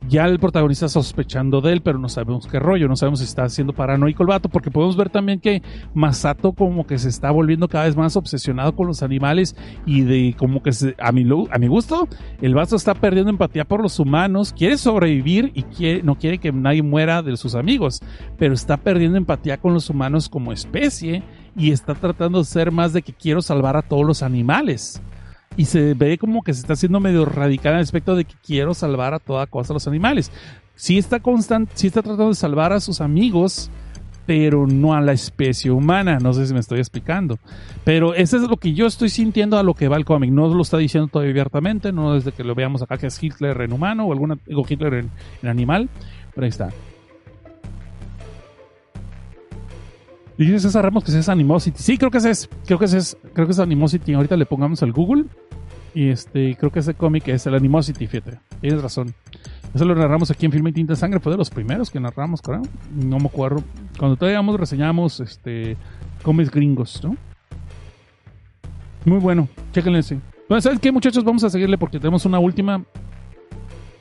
ya 0.08 0.26
el 0.26 0.40
protagonista 0.40 0.88
sospechando 0.90 1.62
de 1.62 1.74
él, 1.74 1.82
pero 1.82 1.98
no 2.00 2.10
sabemos 2.10 2.48
qué 2.48 2.60
rollo, 2.60 2.88
no 2.88 2.96
sabemos 2.96 3.20
si 3.20 3.26
está 3.26 3.48
siendo 3.50 3.74
paranoico 3.74 4.24
el 4.24 4.28
vato, 4.28 4.50
porque 4.50 4.72
podemos 4.72 4.96
ver 4.98 5.10
también 5.10 5.40
que 5.40 5.62
Masato 5.94 6.54
como 6.54 6.86
que 6.86 6.98
se 6.98 7.10
está 7.10 7.32
volviendo 7.32 7.68
cada 7.68 7.86
vez 7.86 7.96
más 7.96 8.16
obsesionado 8.16 8.76
con 8.76 8.88
los 8.88 9.04
animales 9.04 9.56
y 9.86 10.02
de 10.02 10.36
como 10.38 10.62
que 10.62 10.72
se- 10.72 10.96
a, 11.00 11.12
mi, 11.12 11.26
a 11.52 11.58
mi 11.58 11.68
gusto, 11.68 12.08
el 12.42 12.54
vato 12.54 12.76
está 12.76 12.94
perdiendo 12.94 13.30
empatía 13.30 13.66
por 13.66 13.82
los 13.82 14.00
humanos, 14.00 14.54
quiere 14.56 14.78
sobrevivir 14.78 15.52
y 15.56 15.64
quiere, 15.64 16.04
no 16.04 16.16
quiere 16.16 16.38
que 16.38 16.52
nadie 16.52 16.84
muera 16.84 17.22
de 17.22 17.38
sus 17.38 17.56
amigos, 17.56 18.02
pero 18.38 18.54
está 18.54 18.78
perdiendo 18.78 19.18
empatía 19.18 19.58
con 19.58 19.74
los 19.74 19.90
humanos 19.90 20.30
como 20.30 20.52
especie 20.52 21.24
y 21.58 21.72
está 21.72 21.96
tratando 21.96 22.40
de 22.40 22.46
ser 22.46 22.72
más 22.72 22.94
de 22.94 23.02
que 23.02 23.14
quiero 23.14 23.42
salvar 23.42 23.78
a 23.78 23.82
todos 23.82 24.06
los 24.06 24.22
animales 24.24 25.02
y 25.58 25.66
se 25.66 25.94
ve 25.94 26.18
como 26.18 26.44
que 26.44 26.54
se 26.54 26.62
está 26.62 26.74
haciendo 26.74 27.00
medio 27.00 27.26
radical 27.26 27.76
el 27.76 27.82
aspecto 27.82 28.16
de 28.16 28.26
que 28.26 28.36
quiero 28.46 28.74
salvar 28.74 29.14
a 29.14 29.20
toda 29.20 29.48
costa 29.48 29.74
a 29.74 29.76
los 29.76 29.88
animales. 29.88 30.32
Sí 30.76 30.98
está 30.98 31.20
constant, 31.20 31.70
sí 31.74 31.88
está 31.88 32.02
tratando 32.02 32.30
de 32.30 32.36
salvar 32.36 32.74
a 32.74 32.82
sus 32.82 33.00
amigos, 33.00 33.70
pero 34.26 34.68
no 34.68 34.94
a 34.94 35.02
la 35.02 35.14
especie 35.14 35.72
humana. 35.72 36.20
No 36.20 36.34
sé 36.34 36.48
si 36.48 36.54
me 36.54 36.60
estoy 36.60 36.80
explicando. 36.80 37.40
Pero 37.84 38.14
eso 38.14 38.38
es 38.38 38.44
lo 38.44 38.58
que 38.58 38.74
yo 38.74 38.86
estoy 38.86 39.10
sintiendo 39.10 39.58
a 39.58 39.64
lo 39.64 39.74
que 39.74 39.88
va 39.88 39.96
el 39.96 40.06
cómic. 40.06 40.32
No 40.32 40.54
lo 40.54 40.62
está 40.62 40.78
diciendo 40.78 41.08
todavía 41.08 41.32
abiertamente, 41.32 41.94
no 41.94 42.16
desde 42.16 42.34
que 42.34 42.44
lo 42.44 42.56
veamos 42.56 42.82
acá 42.82 42.98
que 42.98 43.08
es 43.08 43.24
Hitler 43.24 43.62
en 43.62 43.72
humano 43.72 44.06
o 44.06 44.12
alguna, 44.12 44.38
Hitler 44.46 44.96
en, 44.96 45.12
en 45.42 45.50
animal. 45.50 45.90
Pero 46.34 46.44
ahí 46.44 46.50
está. 46.50 46.72
Dice 50.38 50.60
César 50.60 50.84
Ramos 50.84 51.04
que 51.04 51.18
es 51.18 51.30
Animosity. 51.30 51.82
Sí, 51.82 51.98
creo 51.98 52.12
que 52.12 52.18
es. 52.18 52.50
Creo 52.66 52.78
que 52.78 52.86
es. 52.86 53.18
Creo 53.34 53.46
que 53.46 53.54
es 53.54 53.60
Animosity. 53.60 54.14
Ahorita 54.14 54.36
le 54.36 54.46
pongamos 54.46 54.84
al 54.84 54.92
Google. 54.92 55.26
Y 55.96 56.10
este, 56.10 56.56
creo 56.58 56.72
que 56.72 56.80
ese 56.80 56.94
cómic 56.94 57.30
es 57.30 57.48
el 57.48 57.56
Animosity, 57.56 58.06
fíjate. 58.06 58.38
Tienes 58.60 58.82
razón. 58.82 59.16
Eso 59.74 59.86
lo 59.86 59.96
narramos 59.96 60.30
aquí 60.30 60.46
en 60.46 60.52
Filme 60.52 60.70
y 60.70 60.74
Tinta 60.74 60.92
de 60.92 60.98
Sangre. 60.98 61.22
Fue 61.22 61.32
de 61.32 61.38
los 61.38 61.50
primeros 61.50 61.90
que 61.90 62.02
narramos, 62.02 62.42
creo. 62.42 62.62
No 62.94 63.18
me 63.18 63.28
acuerdo. 63.28 63.64
Cuando 63.98 64.18
todavía 64.18 64.42
reseñamos 64.58 65.22
este 65.22 65.78
cómics 66.22 66.52
gringos, 66.52 67.02
¿no? 67.02 67.16
Muy 69.06 69.20
bueno. 69.20 69.48
Chéquenle 69.72 70.00
ese. 70.00 70.20
Bueno, 70.50 70.62
¿sabes 70.62 70.80
qué, 70.80 70.92
muchachos? 70.92 71.24
Vamos 71.24 71.46
a 71.46 71.50
seguirle 71.50 71.78
porque 71.78 71.98
tenemos 71.98 72.26
una 72.26 72.40
última 72.40 72.84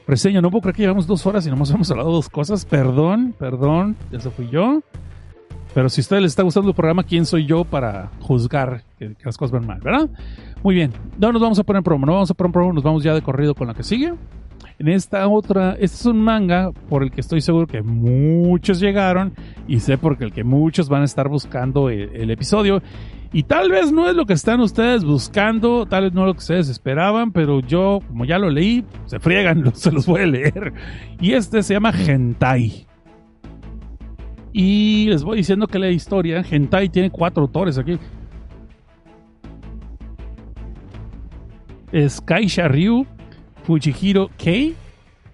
reseña. 0.06 0.40
No 0.40 0.50
puedo 0.50 0.62
creer 0.62 0.74
que 0.74 0.82
llevamos 0.82 1.06
dos 1.06 1.24
horas 1.26 1.46
y 1.46 1.50
nomás 1.50 1.70
hemos 1.70 1.88
hablado 1.92 2.10
dos 2.10 2.28
cosas. 2.28 2.64
Perdón, 2.64 3.36
perdón. 3.38 3.96
Se 4.18 4.30
fui 4.30 4.48
yo. 4.50 4.82
Pero 5.74 5.88
si 5.88 6.01
a 6.01 6.02
ustedes 6.02 6.22
les 6.22 6.32
está 6.32 6.44
gustando 6.44 6.68
el 6.68 6.74
programa, 6.74 7.02
¿quién 7.02 7.26
soy 7.26 7.46
yo 7.46 7.64
para 7.64 8.12
juzgar 8.20 8.84
que, 8.96 9.16
las 9.24 9.36
cosas 9.36 9.51
van 9.51 9.66
mal, 9.66 9.80
verdad? 9.80 10.09
Muy 10.62 10.76
bien. 10.76 10.92
No 11.18 11.32
nos 11.32 11.42
vamos 11.42 11.59
a 11.59 11.64
poner 11.64 11.82
promo, 11.82 12.06
no 12.06 12.12
vamos 12.12 12.30
a 12.30 12.34
poner 12.34 12.52
promo, 12.52 12.72
nos 12.72 12.84
vamos 12.84 13.02
ya 13.02 13.12
de 13.12 13.22
corrido 13.22 13.56
con 13.56 13.66
la 13.66 13.74
que 13.74 13.82
sigue. 13.82 14.14
En 14.78 14.88
esta 14.88 15.26
otra, 15.26 15.72
este 15.72 15.96
es 15.96 16.06
un 16.06 16.20
manga 16.20 16.70
por 16.88 17.02
el 17.02 17.10
que 17.10 17.20
estoy 17.20 17.40
seguro 17.40 17.66
que 17.66 17.82
muchos 17.82 18.78
llegaron 18.78 19.34
y 19.66 19.80
sé 19.80 19.98
porque 19.98 20.24
el 20.24 20.32
que 20.32 20.44
muchos 20.44 20.88
van 20.88 21.02
a 21.02 21.05
estar 21.05 21.28
buscando 21.28 21.90
el, 21.90 22.10
el 22.14 22.30
episodio. 22.30 22.80
Y 23.32 23.42
tal 23.42 23.68
vez 23.68 23.90
no 23.90 24.09
es 24.09 24.14
lo 24.14 24.26
que 24.26 24.32
están 24.32 24.60
ustedes 24.60 25.05
buscando, 25.05 25.86
tal 25.86 26.05
vez 26.05 26.12
no 26.12 26.20
es 26.20 26.26
lo 26.28 26.34
que 26.34 26.38
ustedes 26.38 26.68
esperaban, 26.68 27.32
pero 27.32 27.59
yo, 27.59 27.98
como 28.06 28.24
ya 28.24 28.38
lo 28.38 28.48
leí, 28.48 28.84
se 29.06 29.18
friegan, 29.18 29.64
se 29.74 29.90
los 29.90 30.06
voy 30.06 30.20
a 30.20 30.26
leer. 30.26 30.72
Y 31.20 31.32
este 31.32 31.64
se 31.64 31.74
llama 31.74 31.90
Hentai. 31.90 32.86
Y 34.56 35.06
les 35.09 35.24
voy 35.24 35.39
diciendo 35.39 35.66
que 35.66 35.81
la 35.81 35.90
historia, 35.90 36.44
Hentai 36.48 36.89
tiene 36.89 37.10
cuatro 37.10 37.43
autores 37.43 37.76
aquí. 37.76 37.98
Es 41.90 42.20
Kaisha 42.20 42.68
Ryu, 42.68 43.05
Fujihiro 43.64 44.31
Kei 44.39 44.76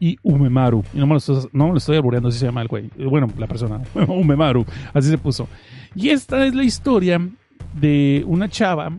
y 0.00 0.16
Umemaru. 0.22 0.82
Y 0.94 0.98
no 1.00 1.06
me 1.06 1.12
lo 1.12 1.18
estoy, 1.18 1.36
no 1.52 1.68
me 1.68 1.76
estoy 1.76 1.98
así 1.98 2.38
se 2.38 2.46
llama 2.46 2.62
el 2.62 2.68
güey. 2.68 2.90
Bueno, 2.96 3.26
la 3.36 3.46
persona, 3.46 3.82
Umemaru, 4.08 4.64
así 4.94 5.10
se 5.10 5.18
puso. 5.18 5.46
Y 5.94 6.08
esta 6.08 6.46
es 6.46 6.54
la 6.54 6.64
historia 6.64 7.20
de 7.74 8.24
una 8.26 8.48
chava 8.48 8.90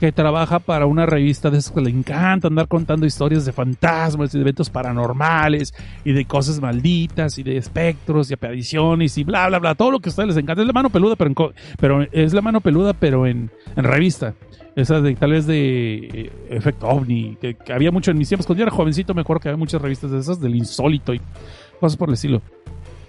que 0.00 0.12
trabaja 0.12 0.60
para 0.60 0.86
una 0.86 1.04
revista 1.04 1.50
de 1.50 1.58
esas 1.58 1.72
que 1.72 1.82
le 1.82 1.90
encanta 1.90 2.48
andar 2.48 2.68
contando 2.68 3.04
historias 3.04 3.44
de 3.44 3.52
fantasmas 3.52 4.34
y 4.34 4.38
de 4.38 4.42
eventos 4.42 4.70
paranormales 4.70 5.74
y 6.06 6.12
de 6.12 6.24
cosas 6.24 6.58
malditas 6.58 7.36
y 7.36 7.42
de 7.42 7.58
espectros 7.58 8.30
y 8.30 8.34
apariciones 8.34 9.18
y 9.18 9.24
bla 9.24 9.46
bla 9.48 9.58
bla, 9.58 9.74
todo 9.74 9.90
lo 9.90 10.00
que 10.00 10.08
a 10.08 10.10
ustedes 10.10 10.28
les 10.28 10.36
encanta. 10.38 10.62
Es 10.62 10.66
la 10.66 10.72
mano 10.72 10.88
peluda, 10.88 11.16
pero, 11.16 11.28
en 11.28 11.54
pero 11.78 12.02
es 12.12 12.32
la 12.32 12.40
mano 12.40 12.62
peluda, 12.62 12.94
pero 12.94 13.26
en, 13.26 13.50
en 13.76 13.84
revista. 13.84 14.34
Esa 14.74 15.02
de 15.02 15.14
tal 15.16 15.32
vez 15.32 15.46
de 15.46 15.96
eh, 15.96 16.32
efecto 16.48 16.88
ovni, 16.88 17.36
que, 17.36 17.54
había 17.70 17.90
mucho 17.90 18.10
en 18.10 18.16
mis 18.16 18.28
tiempos. 18.28 18.46
Cuando 18.46 18.60
yo 18.60 18.68
era 18.68 18.74
jovencito 18.74 19.12
me 19.12 19.20
acuerdo 19.20 19.40
que 19.40 19.48
había 19.50 19.58
muchas 19.58 19.82
revistas 19.82 20.10
de 20.12 20.18
esas, 20.18 20.40
del 20.40 20.54
insólito 20.54 21.12
y 21.12 21.20
cosas 21.78 21.98
por 21.98 22.08
el 22.08 22.14
estilo. 22.14 22.40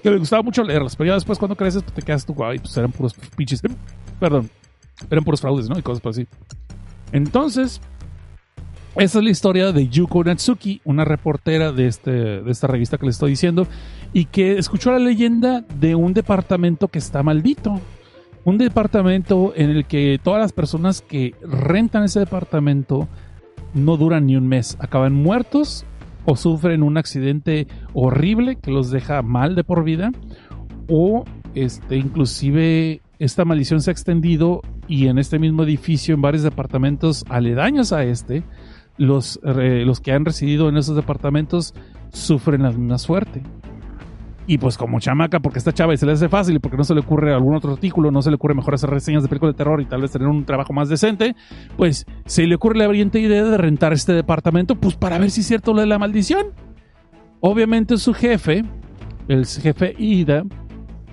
Que 0.04 0.10
me 0.10 0.18
gustaba 0.18 0.44
mucho 0.44 0.62
leerlas, 0.62 0.98
pero 0.98 1.08
ya 1.08 1.14
después 1.14 1.40
cuando 1.40 1.56
creces 1.56 1.84
pues, 1.84 1.94
te 1.94 2.02
quedas 2.02 2.26
tú, 2.26 2.36
ay, 2.44 2.60
pues 2.60 2.76
eran 2.76 2.92
puros 2.92 3.14
pinches, 3.38 3.62
perdón, 4.20 4.50
eran 5.10 5.24
puros 5.24 5.40
fraudes, 5.40 5.70
¿no? 5.70 5.80
Y 5.80 5.82
cosas 5.82 6.02
por 6.02 6.10
así. 6.10 6.28
Entonces, 7.12 7.82
esa 8.96 9.20
es 9.20 9.24
la 9.24 9.30
historia 9.30 9.72
de 9.72 9.88
Yuko 9.88 10.24
Natsuki, 10.24 10.82
una 10.84 11.06
reportera 11.06 11.72
de, 11.72 11.88
este, 11.88 12.12
de 12.12 12.52
esta 12.52 12.68
revista 12.68 12.98
que 12.98 13.06
le 13.06 13.12
estoy 13.12 13.32
diciendo, 13.32 13.68
y 14.14 14.26
que 14.26 14.58
escuchó 14.58 14.92
la 14.92 15.00
leyenda 15.00 15.62
de 15.80 15.96
un 15.96 16.14
departamento 16.14 16.90
que 16.90 17.00
está 17.00 17.24
maldito. 17.24 17.80
Un 18.44 18.58
departamento 18.58 19.54
en 19.56 19.70
el 19.70 19.86
que 19.86 20.20
todas 20.22 20.42
las 20.42 20.52
personas 20.52 21.02
que 21.02 21.36
rentan 21.42 22.04
ese 22.04 22.20
departamento 22.20 23.08
no 23.74 23.98
duran 23.98 24.26
ni 24.26 24.36
un 24.36 24.48
mes, 24.48 24.78
acaban 24.80 25.14
muertos 25.14 25.86
o 26.26 26.36
sufren 26.36 26.84
un 26.84 26.98
accidente 26.98 27.68
horrible 27.94 28.58
que 28.58 28.72
los 28.72 28.92
deja 28.92 29.22
mal 29.22 29.56
de 29.56 29.64
por 29.64 29.84
vida, 29.84 30.12
o 30.90 31.24
este, 31.56 31.98
inclusive 31.98 33.02
esta 33.22 33.46
maldición 33.46 33.82
se 33.82 33.92
ha 33.92 33.94
extendido 33.94 34.62
y 34.88 35.06
en 35.06 35.20
este 35.20 35.38
mismo 35.38 35.62
edificio, 35.62 36.16
en 36.16 36.24
varios 36.24 36.42
departamentos 36.42 37.24
aledaños 37.30 37.94
a 37.94 38.04
este, 38.04 38.44
los, 38.98 39.40
los 39.44 40.00
que 40.00 40.12
han 40.12 40.26
residido 40.26 40.70
en 40.70 40.78
esos 40.78 40.96
departamentos 40.96 41.76
sufren 42.12 42.64
la 42.64 42.72
misma 42.72 42.98
suerte. 42.98 43.44
Y 44.48 44.58
pues 44.58 44.76
como 44.76 45.00
chamaca, 45.00 45.40
porque 45.40 45.60
esta 45.60 45.72
chava 45.72 45.94
y 45.94 45.98
se 45.98 46.08
le 46.08 46.14
hace 46.14 46.30
fácil 46.30 46.56
y 46.56 46.60
porque 46.60 46.78
no 46.78 46.84
se 46.84 46.96
le 46.96 47.02
ocurre 47.02 47.32
algún 47.32 47.56
otro 47.56 47.74
artículo, 47.74 48.10
no 48.10 48.24
se 48.24 48.32
le 48.32 48.38
ocurre 48.38 48.56
mejor 48.56 48.74
hacer 48.74 48.90
reseñas 48.90 49.22
de 49.22 49.30
películas 49.30 49.54
de 49.54 49.58
terror 49.60 49.80
y 49.82 49.86
tal 49.86 50.02
vez 50.02 50.12
tener 50.12 50.28
un 50.28 50.44
trabajo 50.44 50.74
más 50.74 50.90
decente, 50.90 51.36
pues 51.78 52.08
se 52.26 52.48
le 52.48 52.56
ocurre 52.56 52.80
la 52.80 52.88
brillante 52.88 53.20
idea 53.20 53.44
de 53.44 53.56
rentar 53.56 53.94
este 53.94 54.14
departamento, 54.14 54.74
pues 54.74 54.96
para 54.96 55.20
ver 55.20 55.30
si 55.30 55.42
es 55.42 55.48
cierto 55.48 55.74
lo 55.74 55.82
de 55.82 55.86
la 55.86 56.00
maldición. 56.00 56.48
Obviamente 57.40 57.98
su 57.98 58.16
jefe, 58.16 58.64
el 59.28 59.46
jefe 59.46 59.94
Ida, 60.00 60.44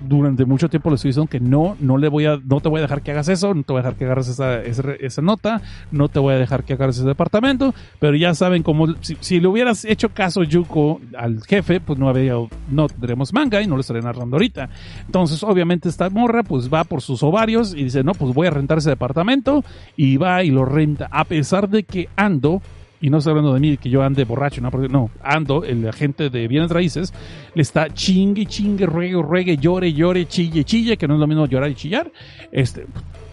durante 0.07 0.45
mucho 0.45 0.69
tiempo 0.69 0.89
le 0.89 0.95
estoy 0.95 1.09
diciendo 1.09 1.29
que 1.29 1.39
no, 1.39 1.75
no 1.79 1.97
le 1.97 2.07
voy 2.07 2.25
a, 2.25 2.37
no 2.37 2.59
te 2.61 2.69
voy 2.69 2.79
a 2.79 2.81
dejar 2.83 3.01
que 3.01 3.11
hagas 3.11 3.29
eso, 3.29 3.53
no 3.53 3.63
te 3.63 3.73
voy 3.73 3.79
a 3.79 3.83
dejar 3.83 3.97
que 3.97 4.05
agarres 4.05 4.27
esa, 4.27 4.61
esa, 4.61 5.21
nota, 5.21 5.61
no 5.91 6.09
te 6.09 6.19
voy 6.19 6.33
a 6.33 6.37
dejar 6.37 6.63
que 6.63 6.73
agarres 6.73 6.97
ese 6.97 7.07
departamento, 7.07 7.73
pero 7.99 8.15
ya 8.15 8.33
saben 8.33 8.63
cómo, 8.63 8.87
si, 9.01 9.39
le 9.39 9.47
hubieras 9.47 9.85
hecho 9.85 10.09
caso 10.09 10.43
Yuko 10.43 11.01
al 11.17 11.43
jefe, 11.43 11.79
pues 11.79 11.99
no 11.99 12.09
habría, 12.09 12.33
no 12.69 12.87
tendremos 12.87 13.33
manga 13.33 13.61
y 13.61 13.67
no 13.67 13.75
lo 13.75 13.81
estaré 13.81 14.01
narrando 14.01 14.37
ahorita. 14.37 14.69
Entonces, 15.05 15.43
obviamente 15.43 15.89
esta 15.89 16.09
morra, 16.09 16.43
pues 16.43 16.71
va 16.71 16.83
por 16.83 17.01
sus 17.01 17.23
ovarios 17.23 17.73
y 17.73 17.83
dice, 17.83 18.03
no, 18.03 18.13
pues 18.13 18.33
voy 18.33 18.47
a 18.47 18.51
rentar 18.51 18.77
ese 18.77 18.89
departamento 18.89 19.63
y 19.95 20.17
va 20.17 20.43
y 20.43 20.51
lo 20.51 20.65
renta, 20.65 21.07
a 21.11 21.25
pesar 21.25 21.69
de 21.69 21.83
que 21.83 22.09
ando 22.15 22.61
y 23.01 23.09
no 23.09 23.17
estoy 23.19 23.31
hablando 23.31 23.53
de 23.53 23.59
mí, 23.59 23.77
que 23.77 23.89
yo 23.89 24.03
ande 24.03 24.25
borracho, 24.25 24.61
no, 24.61 24.71
porque 24.71 24.89
no, 24.89 25.09
Ando, 25.23 25.63
el 25.63 25.87
agente 25.87 26.29
de 26.29 26.47
bienes 26.47 26.69
raíces, 26.69 27.13
le 27.53 27.61
está 27.61 27.93
chingue, 27.93 28.45
chingue, 28.45 28.85
ruegue, 28.85 29.21
ruegue, 29.21 29.57
llore, 29.57 29.93
llore, 29.93 30.27
chille, 30.27 30.63
chille, 30.63 30.97
que 30.97 31.07
no 31.07 31.13
es 31.13 31.19
lo 31.19 31.27
mismo 31.27 31.45
llorar 31.45 31.69
y 31.69 31.75
chillar. 31.75 32.11
Este, 32.51 32.85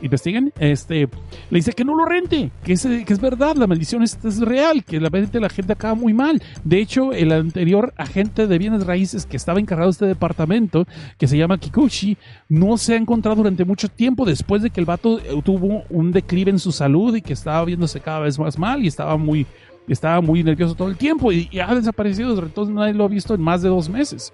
investiguen, 0.03 0.53
este, 0.59 1.09
le 1.51 1.59
dice 1.59 1.73
que 1.73 1.85
no 1.85 1.95
lo 1.95 2.05
rente, 2.05 2.51
que 2.65 2.75
es, 2.75 2.83
que 2.83 3.13
es 3.13 3.21
verdad, 3.21 3.57
la 3.57 3.67
maldición 3.67 4.03
es, 4.03 4.41
real, 4.41 4.85
que 4.85 5.01
la, 5.01 5.11
la 5.11 5.49
gente 5.49 5.73
acaba 5.73 5.95
muy 5.95 6.13
mal. 6.13 6.43
De 6.65 6.79
hecho, 6.79 7.13
el 7.13 7.33
anterior 7.33 7.93
agente 7.97 8.47
de 8.47 8.59
bienes 8.59 8.87
raíces 8.87 9.27
que 9.27 9.37
estaba 9.37 9.61
encargado 9.61 9.89
de 9.89 9.93
este 9.93 10.07
departamento, 10.07 10.87
que 11.19 11.27
se 11.27 11.39
llama 11.39 11.59
Kikuchi, 11.59 12.17
no 12.49 12.77
se 12.77 12.95
ha 12.95 12.97
encontrado 12.97 13.37
durante 13.37 13.65
mucho 13.65 13.89
tiempo 13.89 14.25
después 14.25 14.63
de 14.63 14.71
que 14.71 14.81
el 14.81 14.87
vato 14.87 15.19
tuvo 15.45 15.85
un 15.91 16.13
declive 16.13 16.51
en 16.51 16.59
su 16.59 16.73
salud 16.73 17.15
y 17.15 17.23
que 17.23 17.33
estaba 17.33 17.65
viéndose 17.65 18.01
cada 18.01 18.21
vez 18.21 18.39
más 18.39 18.59
mal 18.59 18.85
y 18.85 18.87
estaba 18.87 19.17
muy, 19.17 19.47
estaba 19.89 20.21
muy 20.21 20.43
nervioso 20.43 20.75
todo 20.75 20.89
el 20.89 20.97
tiempo 20.97 21.33
y, 21.33 21.49
ha 21.61 21.75
desaparecido, 21.75 22.39
entonces 22.39 22.75
nadie 22.75 22.95
lo 22.95 23.05
ha 23.05 23.09
visto 23.09 23.35
en 23.35 23.41
más 23.41 23.63
de 23.63 23.69
dos 23.69 23.89
meses. 23.89 24.33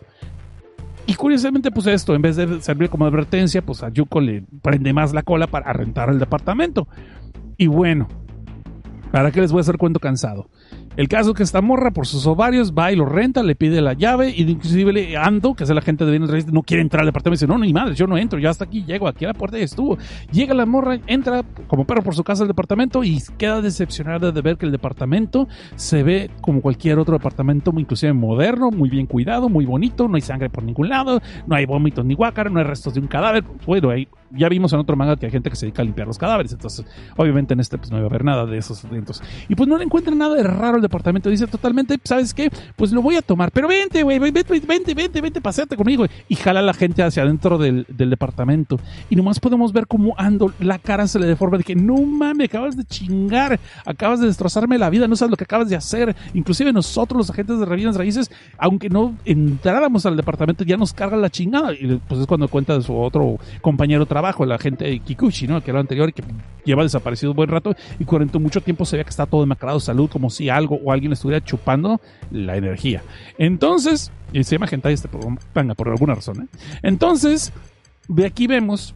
Y 1.06 1.14
curiosamente, 1.14 1.70
pues 1.70 1.86
esto, 1.86 2.14
en 2.14 2.22
vez 2.22 2.36
de 2.36 2.60
servir 2.62 2.88
como 2.88 3.06
advertencia, 3.06 3.62
pues 3.62 3.82
a 3.82 3.88
Yuko 3.88 4.20
le 4.20 4.44
prende 4.62 4.92
más 4.92 5.12
la 5.12 5.22
cola 5.22 5.46
para 5.46 5.72
rentar 5.72 6.08
el 6.10 6.18
departamento. 6.18 6.86
Y 7.56 7.66
bueno, 7.66 8.08
¿para 9.10 9.30
qué 9.30 9.40
les 9.40 9.52
voy 9.52 9.60
a 9.60 9.62
hacer 9.62 9.78
cuento 9.78 10.00
cansado? 10.00 10.48
El 10.96 11.08
caso 11.08 11.30
es 11.30 11.36
que 11.36 11.42
esta 11.42 11.62
morra 11.62 11.90
por 11.90 12.06
sus 12.06 12.26
ovarios 12.26 12.72
va 12.72 12.92
y 12.92 12.96
lo 12.96 13.06
renta, 13.06 13.42
le 13.42 13.54
pide 13.54 13.80
la 13.80 13.94
llave 13.94 14.30
y 14.30 14.42
inclusive 14.42 14.92
le 14.92 15.16
Ando, 15.16 15.54
que 15.54 15.64
es 15.64 15.70
el 15.70 15.78
agente 15.78 16.04
de 16.04 16.10
bienes 16.10 16.30
raíces, 16.30 16.52
no 16.52 16.62
quiere 16.62 16.82
entrar 16.82 17.00
al 17.00 17.06
departamento 17.06 17.32
dice, 17.32 17.46
no, 17.46 17.58
ni 17.58 17.72
madre, 17.72 17.94
yo 17.94 18.06
no 18.06 18.18
entro, 18.18 18.38
yo 18.38 18.50
hasta 18.50 18.64
aquí 18.64 18.84
llego, 18.84 19.08
aquí 19.08 19.24
a 19.24 19.28
la 19.28 19.34
puerta 19.34 19.58
y 19.58 19.62
estuvo. 19.62 19.96
Llega 20.30 20.54
la 20.54 20.66
morra, 20.66 20.98
entra 21.06 21.42
como 21.66 21.86
perro 21.86 22.02
por 22.02 22.14
su 22.14 22.24
casa 22.24 22.42
al 22.42 22.48
departamento 22.48 23.02
y 23.04 23.20
queda 23.38 23.62
decepcionada 23.62 24.32
de 24.32 24.42
ver 24.42 24.56
que 24.56 24.66
el 24.66 24.72
departamento 24.72 25.48
se 25.76 26.02
ve 26.02 26.30
como 26.40 26.60
cualquier 26.60 26.98
otro 26.98 27.16
departamento, 27.16 27.72
inclusive 27.76 28.12
moderno, 28.12 28.70
muy 28.70 28.90
bien 28.90 29.06
cuidado, 29.06 29.48
muy 29.48 29.64
bonito, 29.64 30.08
no 30.08 30.16
hay 30.16 30.20
sangre 30.20 30.50
por 30.50 30.62
ningún 30.62 30.88
lado, 30.88 31.20
no 31.46 31.56
hay 31.56 31.64
vómitos 31.64 32.04
ni 32.04 32.14
guácara, 32.14 32.50
no 32.50 32.58
hay 32.58 32.64
restos 32.64 32.94
de 32.94 33.00
un 33.00 33.06
cadáver. 33.06 33.44
Bueno, 33.66 33.90
ahí 33.90 34.08
ya 34.30 34.48
vimos 34.48 34.72
en 34.72 34.80
otro 34.80 34.96
manga 34.96 35.16
que 35.16 35.26
hay 35.26 35.32
gente 35.32 35.50
que 35.50 35.56
se 35.56 35.66
dedica 35.66 35.82
a 35.82 35.84
limpiar 35.84 36.06
los 36.06 36.18
cadáveres, 36.18 36.52
entonces 36.52 36.86
obviamente 37.16 37.54
en 37.54 37.60
este 37.60 37.78
pues 37.78 37.90
no 37.90 37.98
iba 37.98 38.06
a 38.06 38.08
haber 38.10 38.24
nada 38.24 38.46
de 38.46 38.58
esos 38.58 38.84
eventos. 38.84 39.22
Y 39.48 39.54
pues 39.54 39.68
no 39.68 39.78
le 39.78 39.84
encuentran 39.84 40.18
nada 40.18 40.34
de 40.34 40.42
raro 40.42 40.81
departamento. 40.82 41.30
Dice 41.30 41.46
totalmente, 41.46 41.98
¿sabes 42.04 42.34
qué? 42.34 42.50
Pues 42.76 42.92
lo 42.92 43.02
voy 43.02 43.16
a 43.16 43.22
tomar. 43.22 43.50
Pero 43.50 43.68
vente, 43.68 44.02
güey, 44.02 44.18
vente, 44.18 44.42
vente, 44.66 44.94
vente, 44.94 45.20
vente, 45.20 45.40
paseate 45.40 45.76
conmigo. 45.76 46.06
Y 46.28 46.34
jala 46.34 46.60
a 46.60 46.62
la 46.62 46.74
gente 46.74 47.02
hacia 47.02 47.22
adentro 47.22 47.58
del, 47.58 47.86
departamento. 47.88 48.78
Y 49.08 49.16
nomás 49.16 49.40
podemos 49.40 49.72
ver 49.72 49.86
cómo 49.86 50.14
Ando, 50.18 50.52
la 50.58 50.78
cara 50.78 51.06
se 51.06 51.18
le 51.18 51.26
deforma. 51.26 51.58
Dije, 51.58 51.74
no 51.74 51.96
mames, 51.96 52.48
acabas 52.48 52.76
de 52.76 52.84
chingar, 52.84 53.58
acabas 53.84 54.20
de 54.20 54.26
destrozarme 54.26 54.78
la 54.78 54.90
vida, 54.90 55.08
no 55.08 55.16
sabes 55.16 55.30
lo 55.30 55.36
que 55.36 55.44
acabas 55.44 55.68
de 55.68 55.76
hacer. 55.76 56.14
Inclusive 56.34 56.72
nosotros, 56.72 57.18
los 57.18 57.30
agentes 57.30 57.58
de 57.58 57.64
Revinas 57.64 57.96
Raíces, 57.96 58.30
aunque 58.58 58.88
no 58.88 59.14
entráramos 59.24 60.04
al 60.06 60.16
departamento, 60.16 60.64
ya 60.64 60.76
nos 60.76 60.92
cargan 60.92 61.22
la 61.22 61.30
chingada. 61.30 61.72
Y 61.72 62.00
pues 62.08 62.20
es 62.20 62.26
cuando 62.26 62.48
cuenta 62.48 62.76
de 62.76 62.82
su 62.82 62.96
otro 62.96 63.38
compañero 63.60 64.00
de 64.00 64.06
trabajo, 64.06 64.44
la 64.44 64.58
gente 64.58 64.84
de 64.84 64.98
Kikuchi, 64.98 65.46
¿no? 65.46 65.62
Que 65.62 65.70
era 65.70 65.80
anterior 65.80 66.12
que 66.12 66.22
lleva 66.64 66.82
desaparecido 66.82 67.32
un 67.32 67.36
buen 67.36 67.48
rato 67.48 67.74
y 67.98 68.04
durante 68.04 68.38
mucho 68.38 68.60
tiempo 68.60 68.84
se 68.84 68.96
veía 68.96 69.04
que 69.04 69.10
está 69.10 69.26
todo 69.26 69.40
demacrado 69.40 69.78
de 69.78 69.84
salud, 69.84 70.08
como 70.10 70.30
si 70.30 70.48
algo 70.48 70.71
o 70.76 70.92
alguien 70.92 71.12
estuviera 71.12 71.44
chupando 71.44 72.00
la 72.30 72.56
energía. 72.56 73.02
Entonces, 73.38 74.12
y 74.32 74.42
se 74.44 74.56
llama 74.56 74.66
Gentai 74.66 74.94
este 74.94 75.08
venga, 75.54 75.74
por 75.74 75.88
alguna 75.88 76.14
razón, 76.14 76.42
¿eh? 76.42 76.58
Entonces, 76.82 77.52
de 78.08 78.26
aquí 78.26 78.46
vemos 78.46 78.94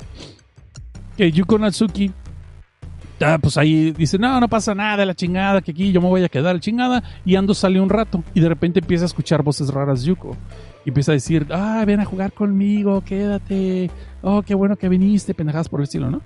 que 1.16 1.30
Yuko 1.32 1.58
Natsuki 1.58 2.12
Ah, 3.20 3.38
pues 3.40 3.56
ahí 3.56 3.92
dice, 3.92 4.18
no, 4.18 4.38
no 4.40 4.48
pasa 4.48 4.74
nada, 4.74 5.06
la 5.06 5.14
chingada, 5.14 5.62
que 5.62 5.70
aquí 5.70 5.90
yo 5.90 6.02
me 6.02 6.08
voy 6.08 6.22
a 6.22 6.28
quedar, 6.28 6.54
la 6.54 6.60
chingada. 6.60 7.02
Y 7.24 7.36
Ando 7.36 7.54
sale 7.54 7.80
un 7.80 7.88
rato 7.88 8.22
y 8.34 8.40
de 8.40 8.48
repente 8.48 8.80
empieza 8.80 9.04
a 9.04 9.06
escuchar 9.06 9.42
voces 9.42 9.68
raras 9.72 10.02
Yuko. 10.02 10.36
Y 10.84 10.90
empieza 10.90 11.12
a 11.12 11.14
decir, 11.14 11.46
ah, 11.50 11.82
ven 11.86 12.00
a 12.00 12.04
jugar 12.04 12.32
conmigo, 12.32 13.00
quédate. 13.00 13.90
Oh, 14.20 14.42
qué 14.42 14.54
bueno 14.54 14.76
que 14.76 14.88
viniste, 14.88 15.32
pendejadas 15.32 15.68
por 15.68 15.80
el 15.80 15.84
estilo, 15.84 16.10
¿no? 16.10 16.20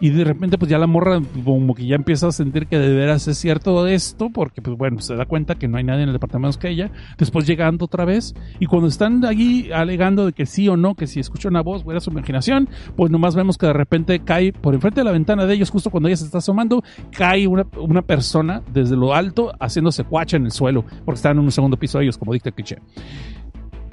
Y 0.00 0.10
de 0.10 0.22
repente, 0.22 0.58
pues 0.58 0.70
ya 0.70 0.78
la 0.78 0.86
morra, 0.86 1.20
como 1.44 1.74
que 1.74 1.86
ya 1.86 1.96
empieza 1.96 2.28
a 2.28 2.32
sentir 2.32 2.68
que 2.68 2.78
de 2.78 2.94
veras 2.94 3.26
es 3.26 3.36
cierto 3.38 3.86
esto, 3.86 4.30
porque, 4.30 4.62
pues 4.62 4.76
bueno, 4.76 5.00
se 5.00 5.16
da 5.16 5.26
cuenta 5.26 5.56
que 5.56 5.66
no 5.66 5.76
hay 5.76 5.84
nadie 5.84 6.02
en 6.02 6.08
el 6.08 6.12
departamento 6.12 6.58
que 6.58 6.68
ella. 6.68 6.90
Después 7.18 7.46
llegando 7.46 7.86
otra 7.86 8.04
vez, 8.04 8.34
y 8.60 8.66
cuando 8.66 8.86
están 8.86 9.24
allí 9.24 9.72
alegando 9.72 10.24
de 10.24 10.32
que 10.32 10.46
sí 10.46 10.68
o 10.68 10.76
no, 10.76 10.94
que 10.94 11.08
si 11.08 11.18
escucha 11.18 11.48
una 11.48 11.62
voz, 11.62 11.84
era 11.88 11.98
su 11.98 12.10
imaginación, 12.10 12.68
pues 12.96 13.10
nomás 13.10 13.34
vemos 13.34 13.58
que 13.58 13.66
de 13.66 13.72
repente 13.72 14.20
cae 14.20 14.52
por 14.52 14.74
enfrente 14.74 15.00
de 15.00 15.04
la 15.04 15.12
ventana 15.12 15.46
de 15.46 15.54
ellos, 15.54 15.70
justo 15.70 15.90
cuando 15.90 16.08
ella 16.08 16.16
se 16.16 16.26
está 16.26 16.38
asomando, 16.38 16.84
cae 17.10 17.48
una, 17.48 17.66
una 17.76 18.02
persona 18.02 18.62
desde 18.72 18.96
lo 18.96 19.14
alto 19.14 19.52
haciéndose 19.58 20.04
cuacha 20.04 20.36
en 20.36 20.44
el 20.44 20.52
suelo, 20.52 20.84
porque 21.04 21.16
están 21.16 21.38
en 21.38 21.44
un 21.44 21.50
segundo 21.50 21.76
piso 21.76 21.98
ellos, 21.98 22.18
como 22.18 22.32
dicta 22.32 22.52
cliché. 22.52 22.78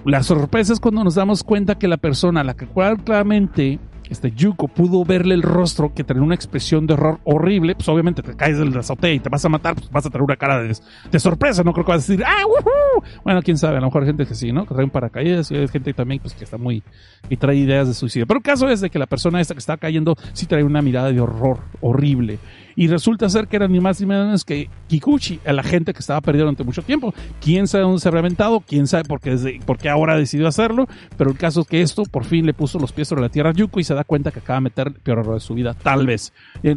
La 0.05 0.21
sorpresa 0.21 0.71
es 0.71 0.79
cuando 0.79 1.03
nos 1.03 1.15
damos 1.15 1.43
cuenta 1.43 1.79
que 1.79 1.87
la 1.87 1.97
persona 1.97 2.41
a 2.41 2.43
la 2.43 2.55
que 2.55 2.67
claramente 2.67 3.79
este 4.09 4.31
Yuko 4.31 4.67
pudo 4.67 5.03
verle 5.03 5.35
el 5.35 5.41
rostro 5.41 5.93
que 5.93 6.03
tenía 6.03 6.23
una 6.23 6.35
expresión 6.35 6.87
de 6.87 6.93
horror 6.93 7.19
horrible, 7.23 7.75
pues 7.75 7.87
obviamente 7.89 8.21
te 8.21 8.35
caes 8.35 8.57
del 8.57 8.77
azotea 8.77 9.13
y 9.13 9.19
te 9.19 9.29
vas 9.29 9.43
a 9.45 9.49
matar, 9.49 9.75
pues 9.75 9.89
vas 9.89 10.05
a 10.05 10.09
tener 10.09 10.23
una 10.23 10.35
cara 10.35 10.61
de, 10.61 10.75
de 11.11 11.19
sorpresa, 11.19 11.63
no 11.63 11.73
creo 11.73 11.85
que 11.85 11.91
vas 11.91 12.09
a 12.09 12.13
decir, 12.13 12.25
¡ah, 12.25 12.45
woohoo! 12.45 13.03
Bueno, 13.23 13.41
quién 13.41 13.57
sabe, 13.57 13.77
a 13.77 13.79
lo 13.79 13.87
mejor 13.87 14.03
hay 14.03 14.07
gente 14.07 14.25
que 14.25 14.35
sí, 14.35 14.51
¿no? 14.51 14.65
Que 14.65 14.73
trae 14.73 14.85
un 14.85 14.91
paracaídas 14.91 15.51
y 15.51 15.55
hay 15.55 15.67
gente 15.67 15.93
también 15.93 16.21
pues, 16.21 16.33
que 16.33 16.43
está 16.43 16.57
muy. 16.57 16.83
y 17.29 17.37
trae 17.37 17.55
ideas 17.55 17.87
de 17.87 17.93
suicidio. 17.93 18.27
Pero 18.27 18.37
el 18.37 18.43
caso 18.43 18.67
es 18.69 18.81
de 18.81 18.89
que 18.89 18.99
la 18.99 19.07
persona 19.07 19.41
esta 19.41 19.53
que 19.53 19.59
está 19.59 19.77
cayendo 19.77 20.15
sí 20.33 20.45
trae 20.45 20.63
una 20.63 20.81
mirada 20.81 21.11
de 21.11 21.19
horror 21.19 21.59
horrible. 21.81 22.39
Y 22.75 22.87
resulta 22.87 23.29
ser 23.29 23.47
que 23.47 23.55
era 23.55 23.67
ni 23.67 23.79
más 23.79 23.99
ni 23.99 24.07
menos 24.07 24.43
que 24.43 24.69
Kikuchi, 24.87 25.39
el 25.45 25.59
agente 25.59 25.93
que 25.93 25.99
estaba 25.99 26.21
perdido 26.21 26.45
durante 26.45 26.63
mucho 26.63 26.81
tiempo. 26.81 27.13
Quién 27.41 27.67
sabe 27.67 27.83
dónde 27.83 27.99
se 27.99 28.07
habrá 28.07 28.19
aventado, 28.19 28.61
quién 28.65 28.87
sabe 28.87 29.03
por 29.05 29.19
qué, 29.19 29.31
desde, 29.31 29.59
por 29.65 29.77
qué 29.77 29.89
ahora 29.89 30.17
decidió 30.17 30.47
hacerlo, 30.47 30.87
pero 31.17 31.31
el 31.31 31.37
caso 31.37 31.61
es 31.61 31.67
que 31.67 31.81
esto 31.81 32.03
por 32.03 32.25
fin 32.25 32.45
le 32.45 32.53
puso 32.53 32.79
los 32.79 32.91
pies 32.91 33.07
sobre 33.07 33.21
la 33.21 33.29
tierra 33.29 33.51
a 33.51 33.53
Yuko 33.53 33.79
y 33.79 33.83
se 33.83 33.93
da 33.93 34.03
cuenta 34.03 34.31
que 34.31 34.39
acaba 34.39 34.57
de 34.57 34.63
meter 34.63 34.87
el 34.87 34.93
peor 34.95 35.19
error 35.19 35.35
de 35.35 35.39
su 35.39 35.53
vida, 35.53 35.73
tal 35.73 36.05
vez, 36.05 36.33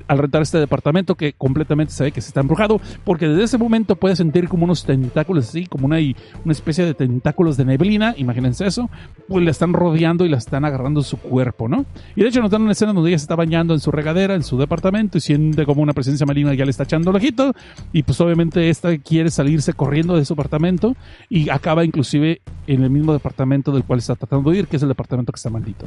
al 0.06 0.18
rentar 0.18 0.42
este 0.42 0.58
departamento 0.58 1.14
que 1.14 1.32
completamente 1.32 1.92
se 1.92 2.04
ve 2.04 2.12
que 2.12 2.20
se 2.20 2.28
está 2.28 2.40
embrujado, 2.40 2.80
porque 3.04 3.28
desde 3.28 3.44
ese 3.44 3.58
momento 3.58 3.96
puede 3.96 4.16
sentir 4.16 4.48
como 4.48 4.64
unos 4.64 4.84
tentáculos 4.84 5.48
así, 5.48 5.66
como 5.66 5.86
una, 5.86 5.98
una 5.98 6.52
especie 6.52 6.84
de 6.84 6.94
tentáculos 6.94 7.56
de 7.56 7.64
neblina, 7.64 8.14
imagínense 8.16 8.66
eso, 8.66 8.90
pues 9.28 9.44
le 9.44 9.50
están 9.50 9.72
rodeando 9.72 10.24
y 10.24 10.28
la 10.28 10.38
están 10.38 10.64
agarrando 10.64 11.02
su 11.02 11.16
cuerpo, 11.18 11.68
¿no? 11.68 11.84
Y 12.16 12.22
de 12.22 12.28
hecho 12.28 12.40
nos 12.40 12.50
dan 12.50 12.62
una 12.62 12.72
escena 12.72 12.92
donde 12.92 13.10
ella 13.10 13.18
se 13.18 13.24
está 13.24 13.36
bañando 13.36 13.74
en 13.74 13.80
su 13.80 13.90
regadera, 13.90 14.34
en 14.34 14.42
su 14.42 14.58
departamento, 14.58 15.18
y 15.18 15.20
siente 15.20 15.66
como 15.66 15.88
una 15.89 15.94
presencia 15.94 16.27
maligna 16.27 16.55
ya 16.55 16.65
le 16.65 16.70
está 16.70 16.85
echando 16.85 17.10
el 17.10 17.16
ojito, 17.16 17.55
y 17.93 18.02
pues 18.02 18.20
obviamente 18.20 18.69
esta 18.69 18.97
quiere 18.98 19.31
salirse 19.31 19.73
corriendo 19.73 20.16
de 20.16 20.24
su 20.24 20.35
apartamento 20.35 20.94
y 21.28 21.48
acaba 21.48 21.85
inclusive 21.85 22.40
en 22.66 22.82
el 22.82 22.90
mismo 22.90 23.12
departamento 23.12 23.73
del 23.73 23.85
cual 23.85 23.98
está 24.01 24.15
tratando 24.15 24.51
de 24.51 24.59
ir, 24.59 24.66
que 24.66 24.77
es 24.77 24.82
el 24.82 24.89
departamento 24.89 25.32
que 25.32 25.36
está 25.36 25.51
maldito. 25.51 25.86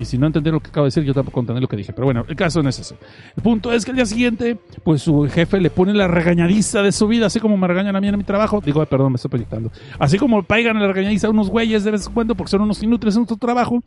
Y 0.00 0.04
si 0.04 0.16
no 0.16 0.28
entendí 0.28 0.50
lo 0.50 0.60
que 0.60 0.68
acabo 0.68 0.84
de 0.84 0.88
decir, 0.88 1.02
yo 1.02 1.12
tampoco 1.12 1.40
entendí 1.40 1.60
lo 1.60 1.66
que 1.66 1.76
dije. 1.76 1.92
Pero 1.92 2.04
bueno, 2.04 2.24
el 2.28 2.36
caso 2.36 2.62
no 2.62 2.68
es 2.68 2.78
ese. 2.78 2.94
El 3.36 3.42
punto 3.42 3.72
es 3.72 3.84
que 3.84 3.90
el 3.90 3.96
día 3.96 4.06
siguiente, 4.06 4.56
pues 4.84 5.02
su 5.02 5.28
jefe 5.28 5.60
le 5.60 5.70
pone 5.70 5.92
la 5.92 6.06
regañadiza 6.06 6.82
de 6.82 6.92
su 6.92 7.08
vida, 7.08 7.26
así 7.26 7.40
como 7.40 7.56
me 7.56 7.66
regañan 7.66 7.96
a 7.96 8.00
mí 8.00 8.06
en 8.06 8.16
mi 8.16 8.24
trabajo. 8.24 8.60
Digo, 8.64 8.84
perdón, 8.86 9.12
me 9.12 9.16
estoy 9.16 9.30
proyectando. 9.30 9.72
Así 9.98 10.18
como 10.18 10.42
paigan 10.44 10.78
la 10.78 10.86
regañadiza 10.86 11.26
a 11.26 11.30
unos 11.30 11.50
güeyes 11.50 11.82
de 11.82 11.90
vez 11.90 12.06
en 12.06 12.12
cuando 12.12 12.36
porque 12.36 12.50
son 12.50 12.60
unos 12.62 12.80
inútiles 12.82 13.16
en 13.16 13.26
su 13.26 13.36
trabajo. 13.36 13.82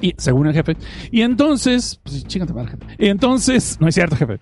Y 0.00 0.14
según 0.18 0.48
el 0.48 0.52
jefe. 0.52 0.76
Y 1.10 1.22
entonces, 1.22 1.98
pues 2.02 2.26
chingate 2.26 2.52
mal, 2.52 2.68
jefe. 2.68 2.84
Y 2.98 3.06
entonces, 3.06 3.78
no 3.80 3.88
es 3.88 3.94
cierto, 3.94 4.16
jefe. 4.16 4.38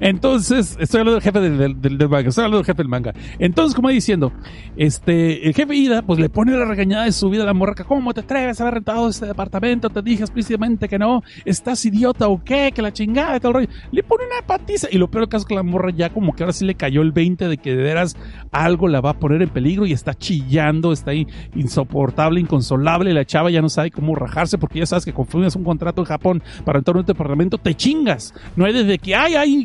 Entonces, 0.00 0.76
estoy 0.80 1.00
hablando 1.00 1.20
del 1.20 1.22
jefe 1.22 1.40
del, 1.40 2.08
manga, 2.08 2.28
estoy 2.28 2.44
hablando 2.44 2.58
del 2.58 2.66
jefe 2.66 2.78
del 2.78 2.88
manga. 2.88 3.12
Entonces, 3.38 3.74
como 3.74 3.88
diciendo, 3.88 4.32
este, 4.76 5.46
el 5.46 5.54
jefe 5.54 5.74
Ida, 5.74 6.02
pues 6.02 6.18
le 6.18 6.28
pone 6.28 6.52
la 6.52 6.64
regañada 6.64 7.04
de 7.04 7.12
su 7.12 7.28
vida 7.30 7.42
a 7.42 7.46
la 7.46 7.54
morraca. 7.54 7.84
¿Cómo 7.84 8.12
te 8.14 8.20
atreves 8.20 8.60
a 8.60 8.64
haber 8.64 8.74
rentado 8.74 9.08
este 9.08 9.26
departamento? 9.26 9.90
Te 9.90 10.02
dije 10.02 10.22
explícitamente 10.22 10.88
que 10.88 10.98
no. 10.98 11.22
¿Estás 11.44 11.84
idiota 11.84 12.28
o 12.28 12.42
qué? 12.42 12.72
Que 12.74 12.82
la 12.82 12.92
chingada 12.92 13.40
todo 13.40 13.48
el 13.50 13.54
rollo. 13.54 13.68
Le 13.92 14.02
pone 14.02 14.24
una 14.26 14.46
patiza. 14.46 14.88
Y 14.90 14.98
lo 14.98 15.10
peor 15.10 15.22
del 15.22 15.28
caso 15.28 15.42
es 15.42 15.48
que 15.48 15.54
la 15.54 15.62
morra 15.62 15.90
ya 15.90 16.10
como 16.10 16.34
que 16.34 16.42
ahora 16.42 16.52
sí 16.52 16.64
le 16.64 16.74
cayó 16.74 17.02
el 17.02 17.12
20 17.12 17.48
de 17.48 17.58
que 17.58 17.74
de 17.74 17.82
veras 17.82 18.16
algo 18.52 18.88
la 18.88 19.00
va 19.00 19.10
a 19.10 19.18
poner 19.18 19.42
en 19.42 19.48
peligro 19.48 19.86
y 19.86 19.92
está 19.92 20.14
chillando, 20.14 20.92
está 20.92 21.10
ahí 21.10 21.26
insoportable, 21.54 22.40
inconsolable. 22.40 23.12
La 23.12 23.24
chava 23.24 23.50
ya 23.50 23.62
no 23.62 23.68
sabe 23.68 23.90
cómo 23.90 24.14
rajarse 24.14 24.58
porque 24.58 24.78
ya 24.78 24.86
sabes 24.86 25.04
que 25.04 25.12
confundes 25.12 25.56
un 25.56 25.64
contrato 25.64 26.02
en 26.02 26.06
Japón 26.06 26.42
para 26.64 26.78
entrar 26.78 26.96
en 26.96 27.00
un 27.00 27.06
departamento, 27.06 27.58
te 27.58 27.74
chingas. 27.74 28.34
No 28.54 28.64
hay 28.64 28.72
desde 28.72 28.98
que, 28.98 29.14
ay, 29.14 29.34
ay, 29.34 29.55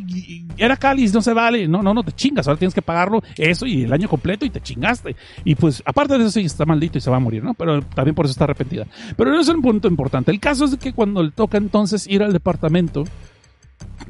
era 0.57 0.77
cáliz, 0.77 1.13
no 1.13 1.22
se 1.22 1.34
vale. 1.34 1.68
No, 1.68 1.81
no, 1.81 1.93
no 1.93 2.03
te 2.03 2.11
chingas. 2.11 2.47
Ahora 2.47 2.59
tienes 2.59 2.73
que 2.73 2.81
pagarlo 2.81 3.22
eso 3.38 3.65
y 3.65 3.84
el 3.84 3.93
año 3.93 4.07
completo 4.07 4.45
y 4.45 4.49
te 4.49 4.61
chingaste. 4.61 5.15
Y 5.43 5.55
pues, 5.55 5.81
aparte 5.85 6.18
de 6.18 6.23
eso, 6.23 6.31
sí 6.31 6.41
está 6.41 6.65
maldito 6.65 6.97
y 6.97 7.01
se 7.01 7.09
va 7.09 7.18
a 7.18 7.19
morir, 7.19 7.43
¿no? 7.43 7.53
Pero 7.53 7.81
también 7.81 8.15
por 8.15 8.26
eso 8.26 8.31
está 8.31 8.45
arrepentida. 8.45 8.85
Pero 9.18 9.31
no 9.31 9.39
es 9.39 9.47
un 9.47 9.61
punto 9.61 9.88
importante. 9.88 10.31
El 10.31 10.39
caso 10.39 10.65
es 10.65 10.76
que 10.77 10.93
cuando 10.93 11.23
le 11.23 11.31
toca 11.31 11.57
entonces 11.57 12.07
ir 12.07 12.23
al 12.23 12.34
departamento, 12.34 13.03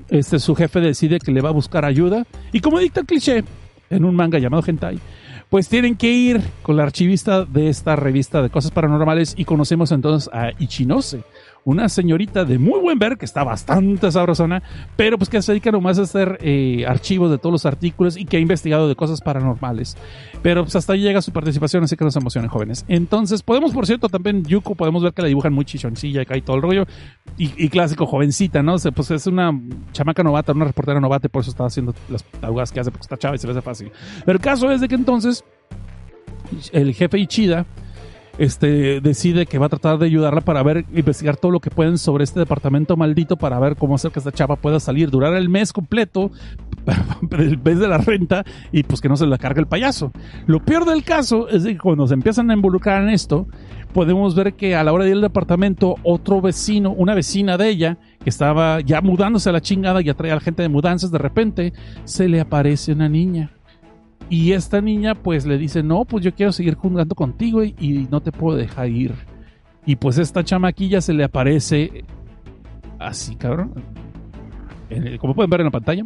este, 0.09 0.39
su 0.39 0.55
jefe 0.55 0.79
decide 0.79 1.19
que 1.19 1.31
le 1.31 1.41
va 1.41 1.49
a 1.49 1.53
buscar 1.53 1.85
ayuda. 1.85 2.25
Y 2.51 2.59
como 2.59 2.79
dicta 2.79 3.01
el 3.01 3.05
cliché 3.05 3.43
en 3.89 4.05
un 4.05 4.15
manga 4.15 4.39
llamado 4.39 4.63
Hentai, 4.65 4.99
pues 5.49 5.67
tienen 5.67 5.95
que 5.97 6.09
ir 6.09 6.41
con 6.63 6.77
la 6.77 6.83
archivista 6.83 7.43
de 7.43 7.67
esta 7.67 7.97
revista 7.97 8.41
de 8.41 8.49
cosas 8.49 8.71
paranormales 8.71 9.33
y 9.37 9.43
conocemos 9.43 9.91
entonces 9.91 10.29
a 10.33 10.51
Ichinose, 10.57 11.23
una 11.63 11.89
señorita 11.89 12.45
de 12.45 12.57
muy 12.57 12.79
buen 12.79 12.97
ver, 12.97 13.17
que 13.17 13.25
está 13.25 13.43
bastante 13.43 14.11
sabrosona, 14.11 14.63
pero 14.95 15.17
pues 15.17 15.29
que 15.29 15.41
se 15.41 15.51
dedica 15.51 15.71
nomás 15.71 15.99
a 15.99 16.03
hacer 16.03 16.37
eh, 16.41 16.85
archivos 16.87 17.29
de 17.29 17.37
todos 17.37 17.53
los 17.53 17.65
artículos 17.65 18.17
y 18.17 18.25
que 18.25 18.37
ha 18.37 18.39
investigado 18.39 18.87
de 18.87 18.95
cosas 18.95 19.21
paranormales. 19.21 19.97
Pero 20.41 20.63
pues 20.63 20.75
hasta 20.75 20.93
ahí 20.93 21.01
llega 21.01 21.21
su 21.21 21.31
participación, 21.31 21.83
así 21.83 21.95
que 21.95 22.03
nos 22.03 22.15
emocionen 22.15 22.49
jóvenes. 22.49 22.85
Entonces, 22.87 23.43
podemos, 23.43 23.73
por 23.73 23.85
cierto, 23.85 24.09
también 24.09 24.43
Yuko, 24.43 24.75
podemos 24.75 25.03
ver 25.03 25.13
que 25.13 25.21
la 25.21 25.27
dibujan 25.27 25.53
muy 25.53 25.65
chichoncilla 25.65 26.21
y 26.21 26.25
cae 26.25 26.41
todo 26.41 26.55
el 26.55 26.61
rollo. 26.61 26.85
Y, 27.37 27.51
y, 27.63 27.69
clásico, 27.69 28.05
jovencita, 28.05 28.63
¿no? 28.63 28.75
O 28.75 28.91
pues 28.91 29.11
es 29.11 29.27
una 29.27 29.51
chamaca 29.91 30.23
novata, 30.23 30.51
una 30.53 30.65
reportera 30.65 30.99
novata, 30.99 31.27
y 31.27 31.29
por 31.29 31.41
eso 31.41 31.51
está 31.51 31.65
haciendo 31.65 31.93
las 32.09 32.23
tarugas 32.23 32.71
que 32.71 32.79
hace, 32.79 32.91
porque 32.91 33.03
está 33.03 33.17
chava 33.17 33.35
y 33.35 33.37
se 33.37 33.47
le 33.47 33.51
hace 33.51 33.61
fácil. 33.61 33.91
Pero 34.25 34.37
el 34.37 34.43
caso 34.43 34.71
es 34.71 34.81
de 34.81 34.87
que 34.87 34.95
entonces 34.95 35.43
el 36.71 36.93
jefe 36.93 37.19
Ichida 37.19 37.65
este, 38.41 39.01
decide 39.01 39.45
que 39.45 39.59
va 39.59 39.67
a 39.67 39.69
tratar 39.69 39.99
de 39.99 40.07
ayudarla 40.07 40.41
para 40.41 40.63
ver, 40.63 40.83
investigar 40.95 41.37
todo 41.37 41.51
lo 41.51 41.59
que 41.59 41.69
pueden 41.69 41.99
sobre 41.99 42.23
este 42.23 42.39
departamento 42.39 42.97
maldito 42.97 43.37
para 43.37 43.59
ver 43.59 43.75
cómo 43.75 43.93
hacer 43.93 44.11
que 44.11 44.17
esta 44.17 44.31
chava 44.31 44.55
pueda 44.55 44.79
salir, 44.79 45.11
durar 45.11 45.35
el 45.35 45.47
mes 45.47 45.71
completo, 45.71 46.31
el 47.37 47.59
mes 47.59 47.77
de 47.77 47.87
la 47.87 47.99
renta 47.99 48.43
y 48.71 48.81
pues 48.81 48.99
que 48.99 49.09
no 49.09 49.15
se 49.15 49.27
la 49.27 49.37
cargue 49.37 49.61
el 49.61 49.67
payaso. 49.67 50.11
Lo 50.47 50.59
peor 50.59 50.85
del 50.85 51.03
caso 51.03 51.49
es 51.49 51.65
que 51.65 51.77
cuando 51.77 52.07
se 52.07 52.15
empiezan 52.15 52.49
a 52.49 52.55
involucrar 52.55 53.03
en 53.03 53.09
esto, 53.09 53.47
podemos 53.93 54.33
ver 54.33 54.55
que 54.55 54.75
a 54.75 54.83
la 54.83 54.91
hora 54.91 55.03
de 55.03 55.11
ir 55.11 55.17
al 55.17 55.21
departamento, 55.21 55.97
otro 56.01 56.41
vecino, 56.41 56.93
una 56.93 57.13
vecina 57.13 57.57
de 57.57 57.69
ella, 57.69 57.99
que 58.23 58.31
estaba 58.31 58.81
ya 58.81 59.01
mudándose 59.01 59.49
a 59.49 59.53
la 59.53 59.61
chingada 59.61 60.01
y 60.01 60.09
atrae 60.09 60.31
a 60.31 60.35
la 60.35 60.41
gente 60.41 60.63
de 60.63 60.69
mudanzas, 60.69 61.11
de 61.11 61.19
repente 61.19 61.73
se 62.05 62.27
le 62.27 62.41
aparece 62.41 62.93
una 62.93 63.07
niña 63.07 63.51
y 64.31 64.53
esta 64.53 64.79
niña 64.79 65.13
pues 65.13 65.45
le 65.45 65.57
dice, 65.57 65.83
no, 65.83 66.05
pues 66.05 66.23
yo 66.23 66.33
quiero 66.33 66.53
seguir 66.53 66.75
jugando 66.75 67.15
contigo 67.15 67.65
y, 67.65 68.07
no 68.09 68.21
te 68.21 68.31
puedo 68.31 68.55
dejar 68.55 68.87
ir. 68.87 69.13
Y 69.85 69.97
pues 69.97 70.17
esta 70.17 70.41
chamaquilla 70.41 71.01
se 71.01 71.11
le 71.11 71.25
aparece 71.25 72.05
así, 72.97 73.35
cabrón. 73.35 73.73
Como 75.19 75.35
pueden 75.35 75.49
ver 75.49 75.59
en 75.59 75.65
la 75.65 75.71
pantalla. 75.71 76.05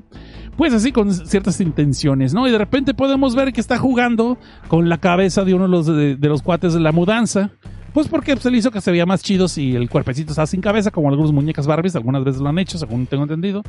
Pues 0.57 0.73
así 0.73 0.91
con 0.91 1.13
ciertas 1.13 1.61
intenciones, 1.61 2.33
¿no? 2.33 2.47
Y 2.47 2.51
de 2.51 2.57
repente 2.57 2.95
podemos 2.95 3.35
ver 3.35 3.53
que 3.53 3.61
está 3.61 3.77
jugando 3.77 4.39
con 4.69 4.89
la 4.89 4.97
cabeza 4.97 5.45
de 5.45 5.53
uno 5.53 5.65
de 5.65 5.69
los, 5.69 5.85
de, 5.85 6.15
de 6.15 6.27
los 6.27 6.41
cuates 6.41 6.73
de 6.73 6.79
la 6.79 6.91
mudanza 6.91 7.51
Pues 7.95 8.09
porque 8.09 8.35
se 8.35 8.51
le 8.51 8.57
hizo 8.57 8.71
que 8.71 8.81
se 8.81 8.91
veía 8.91 9.05
más 9.05 9.23
chido 9.23 9.47
si 9.47 9.73
el 9.73 9.89
cuerpecito 9.89 10.31
estaba 10.31 10.45
sin 10.45 10.59
cabeza, 10.59 10.91
como 10.91 11.07
algunas 11.07 11.31
muñecas 11.31 11.65
Barbies, 11.65 11.95
algunas 11.95 12.25
veces 12.25 12.41
lo 12.41 12.49
han 12.49 12.59
hecho, 12.59 12.77
según 12.77 13.07
tengo 13.07 13.23
entendido. 13.23 13.63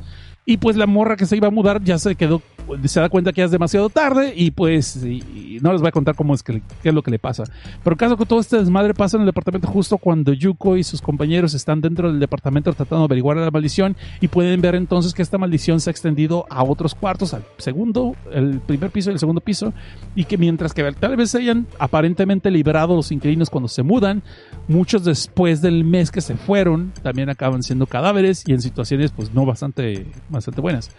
Y 0.45 0.57
pues 0.57 0.77
la 0.77 0.89
morra 0.89 1.15
que 1.15 1.27
se 1.27 1.37
iba 1.37 1.47
a 1.47 1.51
mudar 1.53 1.81
ya 1.85 1.97
se 1.97 2.17
quedó, 2.17 2.43
se 2.87 2.99
da 2.99 3.09
cuenta 3.09 3.33
que 3.33 3.43
ya 3.43 3.45
es 3.45 3.53
demasiado 3.53 3.89
tarde 3.89 4.33
y 4.35 4.51
pues 4.51 4.97
no 4.97 5.73
les 5.73 5.81
voy 5.81 5.89
a 5.89 5.93
contar 5.93 6.17
cómo 6.17 6.35
es 6.35 6.43
que 6.43 6.61
qué 6.83 6.89
es 6.89 6.95
lo 6.95 7.03
que 7.03 7.13
le 7.13 7.21
pasa. 7.21 7.45
Pero 7.85 7.97
caso 7.97 8.17
que 8.17 8.27
todo 8.27 8.41
este 8.41 8.57
desmadre 8.57 8.95
pasa 8.95 9.17
en 9.17 9.23
el 9.23 9.27
departamento 9.27 9.69
justo 9.69 9.97
cuando 9.97 10.33
Yuko 10.33 10.77
y 10.77 10.83
sus 10.83 11.01
compañeros 11.01 11.55
están 11.55 11.81
dentro 11.81 12.11
del 12.11 12.19
departamento 12.19 12.73
tratando 12.73 13.03
de 13.03 13.05
averiguar 13.05 13.37
la 13.37 13.51
maldición 13.53 13.97
y 14.21 14.27
pueden 14.27 14.61
ver 14.61 14.75
entonces 14.75 15.15
que 15.15 15.23
esta 15.23 15.39
maldición 15.39 15.79
se 15.79 15.91
ha 15.91 15.93
extendido 15.93 16.47
a 16.51 16.65
otros 16.65 16.97
cuartos, 16.97 17.33
al 17.33 17.45
segundo, 17.59 18.17
el 18.33 18.59
primer 18.59 18.91
piso 18.91 19.11
y 19.11 19.13
el 19.13 19.21
segundo 19.21 19.41
piso, 19.41 19.73
y 20.17 20.25
que 20.25 20.37
mientras 20.37 20.75
que 20.75 20.83
tal 20.95 21.17
vez 21.17 21.31
se 21.31 21.39
hayan 21.39 21.69
aparentemente 21.79 22.51
librado 22.51 22.97
los 22.97 23.13
inquilinos 23.13 23.51
cuando 23.51 23.69
se 23.69 23.85
mudan, 23.85 24.16
muchos 24.69 25.05
después 25.05 25.63
del 25.63 25.85
mes 25.85 26.11
que 26.11 26.21
se 26.21 26.37
fueron 26.37 26.93
también 27.03 27.31
acaban 27.31 27.63
siendo 27.63 27.87
cadáveres 27.87 28.45
y 28.47 28.53
en 28.53 28.61
situaciones 28.61 29.13
pues 29.13 29.33
no 29.33 29.47
bastante, 29.47 30.07
bastante 30.29 30.61
buenas. 30.61 30.91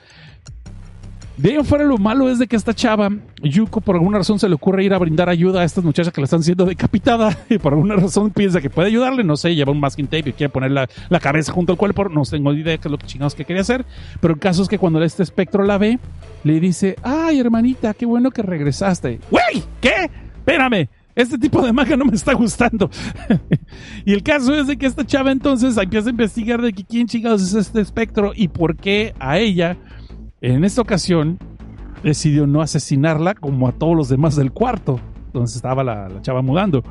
De 1.37 1.51
ahí 1.51 1.63
fuera 1.63 1.83
lo 1.83 1.99
malo 1.99 2.31
es 2.31 2.39
de 2.39 2.47
que 2.47 2.55
esta 2.55 2.73
chava, 2.73 3.11
Yuko, 3.43 3.79
por 3.79 3.95
alguna 3.95 4.17
razón 4.17 4.39
se 4.39 4.49
le 4.49 4.55
ocurre 4.55 4.83
ir 4.83 4.95
a 4.95 4.97
brindar 4.97 5.29
ayuda 5.29 5.61
a 5.61 5.65
estas 5.65 5.83
muchachas 5.83 6.11
que 6.11 6.19
la 6.19 6.25
están 6.25 6.41
siendo 6.41 6.65
decapitada 6.65 7.37
y 7.49 7.59
por 7.59 7.73
alguna 7.73 7.95
razón 7.95 8.31
piensa 8.31 8.59
que 8.59 8.71
puede 8.71 8.87
ayudarle, 8.87 9.23
no 9.23 9.37
sé, 9.37 9.53
lleva 9.53 9.71
un 9.71 9.79
masking 9.79 10.07
tape 10.07 10.31
y 10.31 10.33
quiere 10.33 10.49
poner 10.49 10.71
la, 10.71 10.87
cabeza 11.19 11.53
junto 11.53 11.73
al 11.73 11.77
cuerpo, 11.77 12.09
no 12.09 12.23
tengo 12.23 12.53
idea 12.53 12.71
de 12.71 12.79
qué 12.79 12.87
es 12.87 12.91
lo 12.91 12.97
que 12.97 13.05
chingados 13.05 13.35
que 13.35 13.45
quería 13.45 13.61
hacer, 13.61 13.85
pero 14.19 14.33
el 14.33 14.39
caso 14.39 14.63
es 14.63 14.67
que 14.67 14.79
cuando 14.79 15.03
este 15.03 15.21
espectro 15.21 15.63
la 15.63 15.77
ve, 15.77 15.99
le 16.43 16.59
dice, 16.59 16.95
ay 17.03 17.39
hermanita, 17.39 17.93
qué 17.93 18.07
bueno 18.07 18.31
que 18.31 18.41
regresaste. 18.41 19.19
¡Güey! 19.29 19.63
¿Qué? 19.79 20.09
Espérame, 20.39 20.89
este 21.17 21.39
tipo 21.39 21.63
de 21.63 21.73
magia 21.73 21.97
no 21.97 22.05
me 22.05 22.13
está 22.13 22.33
gustando. 22.33 22.91
y 24.05 24.13
el 24.13 24.21
caso 24.21 24.55
es 24.55 24.67
de 24.67 24.77
que 24.77 24.85
esta 24.85 25.03
chava 25.03 25.31
entonces 25.31 25.75
empieza 25.75 26.09
a 26.09 26.11
investigar 26.11 26.61
de 26.61 26.71
que 26.71 26.83
quién 26.83 27.07
chingados 27.07 27.41
es 27.41 27.55
este 27.55 27.81
espectro 27.81 28.33
y 28.35 28.49
por 28.49 28.77
qué 28.77 29.15
a 29.19 29.39
ella, 29.39 29.77
en 30.41 30.63
esta 30.63 30.79
ocasión, 30.79 31.39
decidió 32.03 32.45
no 32.45 32.61
asesinarla 32.61 33.33
como 33.33 33.67
a 33.67 33.71
todos 33.71 33.95
los 33.95 34.09
demás 34.09 34.35
del 34.35 34.51
cuarto, 34.51 34.99
donde 35.33 35.49
se 35.49 35.57
estaba 35.57 35.83
la, 35.83 36.07
la 36.07 36.21
chava 36.21 36.43
mudando. 36.43 36.83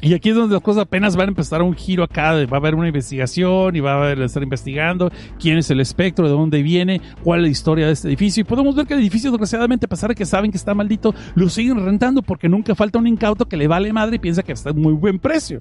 Y 0.00 0.14
aquí 0.14 0.28
es 0.28 0.36
donde 0.36 0.54
las 0.54 0.62
cosas 0.62 0.82
apenas 0.82 1.16
van 1.16 1.26
a 1.26 1.30
empezar 1.30 1.60
un 1.60 1.74
giro 1.74 2.04
acá, 2.04 2.32
va 2.46 2.56
a 2.56 2.60
haber 2.60 2.76
una 2.76 2.86
investigación 2.86 3.74
y 3.74 3.80
va 3.80 4.06
a 4.06 4.12
estar 4.12 4.42
investigando 4.42 5.10
quién 5.40 5.58
es 5.58 5.70
el 5.70 5.80
espectro, 5.80 6.26
de 6.26 6.30
dónde 6.30 6.62
viene, 6.62 7.00
cuál 7.24 7.40
es 7.40 7.42
la 7.42 7.48
historia 7.48 7.86
de 7.86 7.92
este 7.92 8.08
edificio. 8.08 8.42
Y 8.42 8.44
podemos 8.44 8.76
ver 8.76 8.86
que 8.86 8.94
el 8.94 9.00
edificio, 9.00 9.30
desgraciadamente, 9.30 9.86
a 9.86 9.88
pesar 9.88 10.10
de 10.10 10.14
que 10.14 10.24
saben 10.24 10.52
que 10.52 10.56
está 10.56 10.72
maldito, 10.72 11.14
lo 11.34 11.48
siguen 11.48 11.84
rentando 11.84 12.22
porque 12.22 12.48
nunca 12.48 12.76
falta 12.76 12.98
un 12.98 13.08
incauto 13.08 13.48
que 13.48 13.56
le 13.56 13.66
vale 13.66 13.92
madre 13.92 14.16
y 14.16 14.18
piensa 14.20 14.44
que 14.44 14.52
está 14.52 14.70
a 14.70 14.72
muy 14.72 14.92
buen 14.92 15.18
precio. 15.18 15.58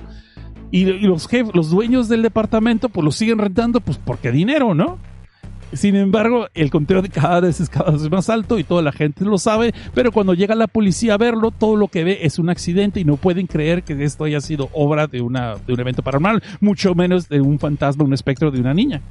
Y, 0.70 0.82
y 0.82 1.08
los 1.08 1.28
jefes, 1.28 1.56
los 1.56 1.72
dueños 1.72 2.08
del 2.08 2.22
departamento, 2.22 2.90
pues 2.90 3.04
lo 3.04 3.12
siguen 3.12 3.40
rentando, 3.40 3.82
pues 3.82 3.98
porque 3.98 4.32
dinero, 4.32 4.76
¿no? 4.76 5.00
Sin 5.74 5.96
embargo, 5.96 6.48
el 6.54 6.72
conteo 6.72 7.02
de 7.02 7.10
cadáveres 7.10 7.60
es 7.60 7.70
cada 7.70 7.92
vez 7.92 8.10
más 8.10 8.30
alto 8.30 8.58
y 8.58 8.64
toda 8.64 8.82
la 8.82 8.92
gente 8.92 9.26
lo 9.26 9.38
sabe, 9.38 9.74
pero 9.94 10.12
cuando 10.12 10.34
llega 10.34 10.56
la 10.56 10.68
policía 10.68 11.16
a 11.16 11.18
verlo, 11.18 11.52
todo 11.52 11.76
lo 11.76 11.90
que 11.90 12.06
ve 12.06 12.20
es 12.22 12.40
un 12.40 12.50
accidente 12.50 13.00
y 13.00 13.04
no 13.04 13.18
pueden 13.18 13.48
creer 13.48 13.84
que 13.84 14.02
esto 14.04 14.24
haya 14.24 14.40
sido 14.40 14.70
obra 14.74 15.08
de, 15.08 15.22
una, 15.22 15.56
un 15.68 15.80
evento 15.80 16.04
paranormal, 16.04 16.42
mucho 16.62 16.96
menos 16.96 17.28
de 17.28 17.42
un 17.42 17.60
fantasma, 17.60 18.06
un 18.06 18.14
espectro 18.14 18.50
de 18.50 18.62
una 18.62 18.74
niña. 18.74 19.02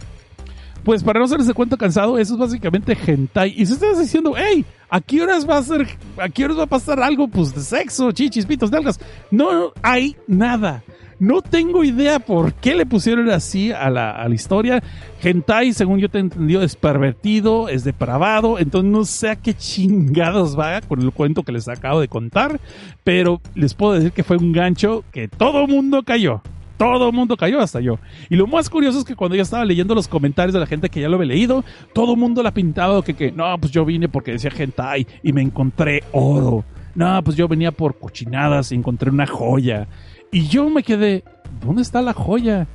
Pues 0.82 1.02
para 1.02 1.18
no 1.18 1.24
hacerse 1.24 1.52
cuento 1.52 1.76
cansado, 1.76 2.16
eso 2.16 2.34
es 2.34 2.38
básicamente 2.38 2.96
hentai. 3.06 3.52
Y 3.56 3.66
si 3.66 3.72
estás 3.72 3.98
diciendo, 3.98 4.34
hey, 4.36 4.64
¿a 4.88 5.00
qué 5.00 5.20
horas 5.20 5.48
va 5.48 5.58
a 5.58 5.62
ser, 5.62 5.84
a 6.16 6.28
qué 6.28 6.44
horas 6.44 6.58
va 6.58 6.62
a 6.62 6.68
pasar 6.68 7.00
algo, 7.00 7.26
pues, 7.26 7.52
de 7.52 7.60
sexo, 7.60 8.12
chichis, 8.12 8.46
pitos, 8.46 8.70
nalgas? 8.70 9.00
No 9.32 9.72
hay 9.82 10.16
nada. 10.28 10.84
No 11.18 11.40
tengo 11.40 11.82
idea 11.82 12.18
por 12.18 12.52
qué 12.54 12.74
le 12.74 12.84
pusieron 12.84 13.30
así 13.30 13.72
a 13.72 13.88
la, 13.88 14.10
a 14.10 14.28
la 14.28 14.34
historia. 14.34 14.82
Hentai, 15.22 15.72
según 15.72 15.98
yo 15.98 16.10
te 16.10 16.18
he 16.18 16.20
entendido, 16.20 16.62
es 16.62 16.76
pervertido, 16.76 17.68
es 17.68 17.84
depravado. 17.84 18.58
Entonces 18.58 18.90
no 18.90 19.04
sé 19.04 19.30
a 19.30 19.36
qué 19.36 19.54
chingados 19.54 20.58
va 20.58 20.82
con 20.82 21.00
el 21.00 21.12
cuento 21.12 21.42
que 21.42 21.52
les 21.52 21.68
acabo 21.68 22.00
de 22.00 22.08
contar. 22.08 22.60
Pero 23.02 23.40
les 23.54 23.72
puedo 23.72 23.94
decir 23.94 24.12
que 24.12 24.24
fue 24.24 24.36
un 24.36 24.52
gancho 24.52 25.04
que 25.10 25.26
todo 25.28 25.66
mundo 25.66 26.02
cayó. 26.02 26.42
Todo 26.76 27.10
mundo 27.10 27.38
cayó 27.38 27.60
hasta 27.60 27.80
yo. 27.80 27.98
Y 28.28 28.36
lo 28.36 28.46
más 28.46 28.68
curioso 28.68 28.98
es 28.98 29.04
que 29.04 29.16
cuando 29.16 29.36
yo 29.36 29.42
estaba 29.42 29.64
leyendo 29.64 29.94
los 29.94 30.08
comentarios 30.08 30.52
de 30.52 30.60
la 30.60 30.66
gente 30.66 30.90
que 30.90 31.00
ya 31.00 31.08
lo 31.08 31.16
había 31.16 31.28
leído, 31.28 31.64
todo 31.94 32.16
mundo 32.16 32.42
la 32.42 32.52
pintaba 32.52 33.02
que, 33.02 33.14
que 33.14 33.32
no, 33.32 33.56
pues 33.58 33.72
yo 33.72 33.86
vine 33.86 34.08
porque 34.08 34.32
decía 34.32 34.50
hentai 34.54 35.06
y 35.22 35.32
me 35.32 35.40
encontré 35.40 36.04
oro. 36.12 36.64
No, 36.94 37.22
pues 37.22 37.36
yo 37.36 37.46
venía 37.48 37.72
por 37.72 37.98
cochinadas 37.98 38.72
y 38.72 38.74
encontré 38.74 39.10
una 39.10 39.26
joya. 39.26 39.86
Y 40.36 40.48
yo 40.48 40.68
me 40.68 40.82
quedé, 40.82 41.24
¿dónde 41.64 41.80
está 41.80 42.02
la 42.02 42.12
joya? 42.12 42.66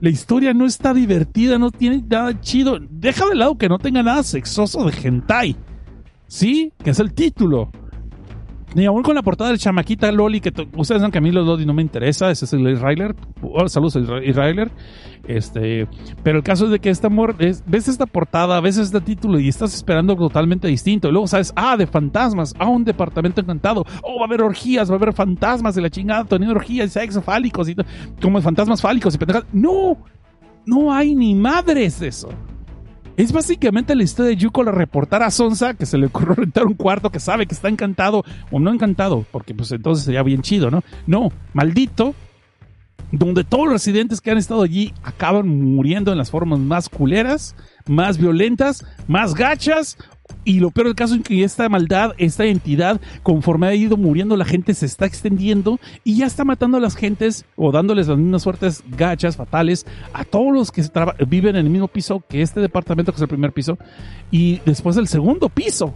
La 0.00 0.10
historia 0.10 0.52
no 0.54 0.66
está 0.66 0.92
divertida, 0.92 1.56
no 1.56 1.70
tiene 1.70 2.02
nada 2.04 2.40
chido. 2.40 2.80
Deja 2.80 3.28
de 3.28 3.36
lado 3.36 3.56
que 3.56 3.68
no 3.68 3.78
tenga 3.78 4.02
nada 4.02 4.24
sexoso 4.24 4.84
de 4.84 4.92
hentai. 5.00 5.54
¿Sí? 6.26 6.72
Que 6.82 6.90
es 6.90 6.98
el 6.98 7.12
título. 7.14 7.70
Ni 8.74 8.86
aún 8.86 9.02
con 9.02 9.16
la 9.16 9.22
portada 9.22 9.50
del 9.50 9.58
chamaquita 9.58 10.12
Loli, 10.12 10.40
que 10.40 10.50
ustedes 10.76 11.00
saben 11.00 11.10
que 11.10 11.18
a 11.18 11.20
mí 11.20 11.32
los 11.32 11.44
Loli 11.44 11.66
no 11.66 11.74
me 11.74 11.82
interesa, 11.82 12.30
ese 12.30 12.44
es 12.44 12.52
el 12.52 12.68
Israeler. 12.70 13.16
Oh, 13.42 13.68
saludos, 13.68 13.98
Israeler. 14.24 14.70
Este, 15.26 15.88
pero 16.22 16.38
el 16.38 16.44
caso 16.44 16.66
es 16.66 16.70
de 16.70 16.78
que 16.78 16.88
este 16.90 17.08
amor, 17.08 17.34
es- 17.40 17.62
ves 17.66 17.88
esta 17.88 18.06
portada, 18.06 18.60
ves 18.60 18.76
este 18.78 19.00
título 19.00 19.40
y 19.40 19.48
estás 19.48 19.74
esperando 19.74 20.14
totalmente 20.14 20.68
distinto. 20.68 21.08
Y 21.08 21.12
luego 21.12 21.26
sabes, 21.26 21.52
ah, 21.56 21.76
de 21.76 21.86
fantasmas, 21.88 22.54
ah, 22.60 22.66
un 22.68 22.84
departamento 22.84 23.40
encantado, 23.40 23.84
oh, 24.04 24.16
va 24.18 24.22
a 24.22 24.26
haber 24.26 24.42
orgías, 24.42 24.88
va 24.88 24.94
a 24.94 24.98
haber 24.98 25.12
fantasmas 25.14 25.74
de 25.74 25.82
la 25.82 25.90
chingada, 25.90 26.24
teniendo 26.24 26.54
orgías, 26.54 26.92
sexo, 26.92 27.22
fálicos 27.22 27.68
y 27.68 27.74
como 28.22 28.40
fantasmas 28.40 28.80
fálicos 28.80 29.14
y. 29.16 29.18
No, 29.52 29.96
no 30.64 30.92
hay 30.92 31.14
ni 31.16 31.34
madres 31.34 31.98
de 31.98 32.08
eso. 32.08 32.28
Es 33.20 33.32
básicamente 33.32 33.94
la 33.94 34.02
historia 34.02 34.30
de 34.30 34.36
Yuko 34.36 34.62
la 34.62 34.72
reportar 34.72 35.22
a 35.22 35.30
Sonsa 35.30 35.74
que 35.74 35.84
se 35.84 35.98
le 35.98 36.06
ocurrió 36.06 36.34
rentar 36.36 36.64
un 36.64 36.72
cuarto 36.72 37.10
que 37.10 37.20
sabe 37.20 37.44
que 37.46 37.54
está 37.54 37.68
encantado, 37.68 38.24
o 38.50 38.58
no 38.58 38.72
encantado, 38.72 39.26
porque 39.30 39.54
pues 39.54 39.70
entonces 39.72 40.06
sería 40.06 40.22
bien 40.22 40.40
chido, 40.40 40.70
¿no? 40.70 40.82
No, 41.06 41.28
maldito, 41.52 42.14
donde 43.12 43.44
todos 43.44 43.64
los 43.64 43.74
residentes 43.74 44.22
que 44.22 44.30
han 44.30 44.38
estado 44.38 44.62
allí 44.62 44.94
acaban 45.02 45.48
muriendo 45.48 46.12
en 46.12 46.16
las 46.16 46.30
formas 46.30 46.60
más 46.60 46.88
culeras, 46.88 47.54
más 47.86 48.16
violentas, 48.16 48.86
más 49.06 49.34
gachas. 49.34 49.98
Y 50.44 50.60
lo 50.60 50.70
peor 50.70 50.88
del 50.88 50.96
caso 50.96 51.14
es 51.14 51.22
que 51.22 51.44
esta 51.44 51.68
maldad, 51.68 52.12
esta 52.18 52.44
entidad, 52.44 53.00
conforme 53.22 53.66
ha 53.66 53.74
ido 53.74 53.96
muriendo, 53.96 54.36
la 54.36 54.44
gente 54.44 54.74
se 54.74 54.86
está 54.86 55.06
extendiendo 55.06 55.78
y 56.04 56.16
ya 56.16 56.26
está 56.26 56.44
matando 56.44 56.76
a 56.76 56.80
las 56.80 56.96
gentes 56.96 57.44
o 57.56 57.72
dándoles 57.72 58.08
las 58.08 58.18
mismas 58.18 58.42
suertes 58.42 58.82
gachas, 58.96 59.36
fatales, 59.36 59.86
a 60.12 60.24
todos 60.24 60.52
los 60.52 60.70
que 60.70 60.84
viven 61.26 61.56
en 61.56 61.66
el 61.66 61.70
mismo 61.70 61.88
piso 61.88 62.22
que 62.28 62.42
este 62.42 62.60
departamento, 62.60 63.12
que 63.12 63.16
es 63.16 63.22
el 63.22 63.28
primer 63.28 63.52
piso, 63.52 63.78
y 64.30 64.60
después 64.64 64.96
el 64.96 65.08
segundo 65.08 65.48
piso 65.48 65.94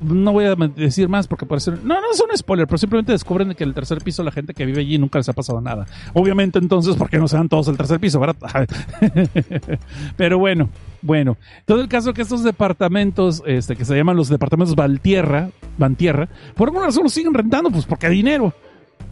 no 0.00 0.32
voy 0.32 0.44
a 0.44 0.54
decir 0.54 1.08
más 1.08 1.26
porque 1.26 1.46
puede 1.46 1.60
ser. 1.60 1.82
No, 1.84 2.00
no 2.00 2.12
es 2.12 2.20
un 2.20 2.36
spoiler, 2.36 2.66
pero 2.66 2.78
simplemente 2.78 3.12
descubren 3.12 3.54
que 3.54 3.64
el 3.64 3.74
tercer 3.74 4.02
piso, 4.02 4.22
la 4.22 4.32
gente 4.32 4.54
que 4.54 4.64
vive 4.64 4.80
allí 4.80 4.98
nunca 4.98 5.18
les 5.18 5.28
ha 5.28 5.32
pasado 5.32 5.60
nada. 5.60 5.86
Obviamente, 6.14 6.58
entonces, 6.58 6.96
¿por 6.96 7.10
qué 7.10 7.18
no 7.18 7.28
se 7.28 7.36
dan 7.36 7.48
todos 7.48 7.68
el 7.68 7.76
tercer 7.76 8.00
piso, 8.00 8.20
pero 10.16 10.38
bueno, 10.38 10.68
bueno. 11.02 11.36
Todo 11.64 11.80
el 11.80 11.88
caso 11.88 12.12
que 12.12 12.22
estos 12.22 12.42
departamentos, 12.42 13.42
este, 13.46 13.76
que 13.76 13.84
se 13.84 13.96
llaman 13.96 14.16
los 14.16 14.28
departamentos 14.28 14.74
Valtierra, 14.74 15.50
Vantierra, 15.78 16.28
por 16.54 16.68
alguna 16.68 16.86
razón 16.86 17.04
los 17.04 17.12
siguen 17.12 17.34
rentando, 17.34 17.70
pues 17.70 17.84
porque 17.86 18.06
hay 18.06 18.16
dinero. 18.16 18.54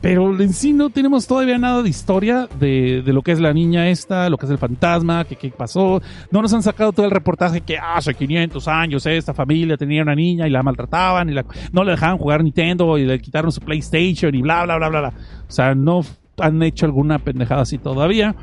Pero 0.01 0.41
en 0.41 0.53
sí 0.53 0.73
no 0.73 0.91
tenemos 0.91 1.27
todavía 1.27 1.59
nada 1.59 1.83
de 1.83 1.89
historia 1.89 2.49
de, 2.61 3.03
de 3.03 3.13
lo 3.13 3.23
que 3.23 3.33
es 3.33 3.41
la 3.41 3.53
niña 3.53 3.89
esta, 3.89 4.31
lo 4.31 4.37
que 4.37 4.47
es 4.47 4.53
el 4.53 4.59
fantasma, 4.59 5.25
que 5.25 5.37
qué 5.37 5.51
pasó. 5.51 6.01
No 6.31 6.41
nos 6.41 6.55
han 6.55 6.63
sacado 6.63 6.93
todo 6.93 7.07
el 7.07 7.11
reportaje 7.11 7.63
que 7.63 7.79
hace 7.79 8.15
500 8.15 8.69
años 8.69 9.05
esta 9.07 9.35
familia 9.35 9.77
tenía 9.77 10.03
una 10.03 10.15
niña 10.15 10.47
y 10.47 10.51
la 10.51 10.63
maltrataban 10.63 11.29
y 11.31 11.35
la, 11.35 11.45
no 11.73 11.83
le 11.83 11.93
dejaban 11.93 12.19
jugar 12.19 12.45
Nintendo 12.45 12.97
y 12.97 13.07
le 13.07 13.21
quitaron 13.21 13.51
su 13.51 13.61
PlayStation 13.61 14.35
y 14.35 14.43
bla, 14.43 14.65
bla, 14.65 14.77
bla, 14.77 14.89
bla, 14.89 15.01
bla. 15.01 15.13
O 15.49 15.51
sea, 15.51 15.75
no 15.75 16.03
han 16.39 16.63
hecho 16.63 16.87
alguna 16.87 17.19
pendejada 17.19 17.63
así 17.63 17.79
todavía. 17.79 18.37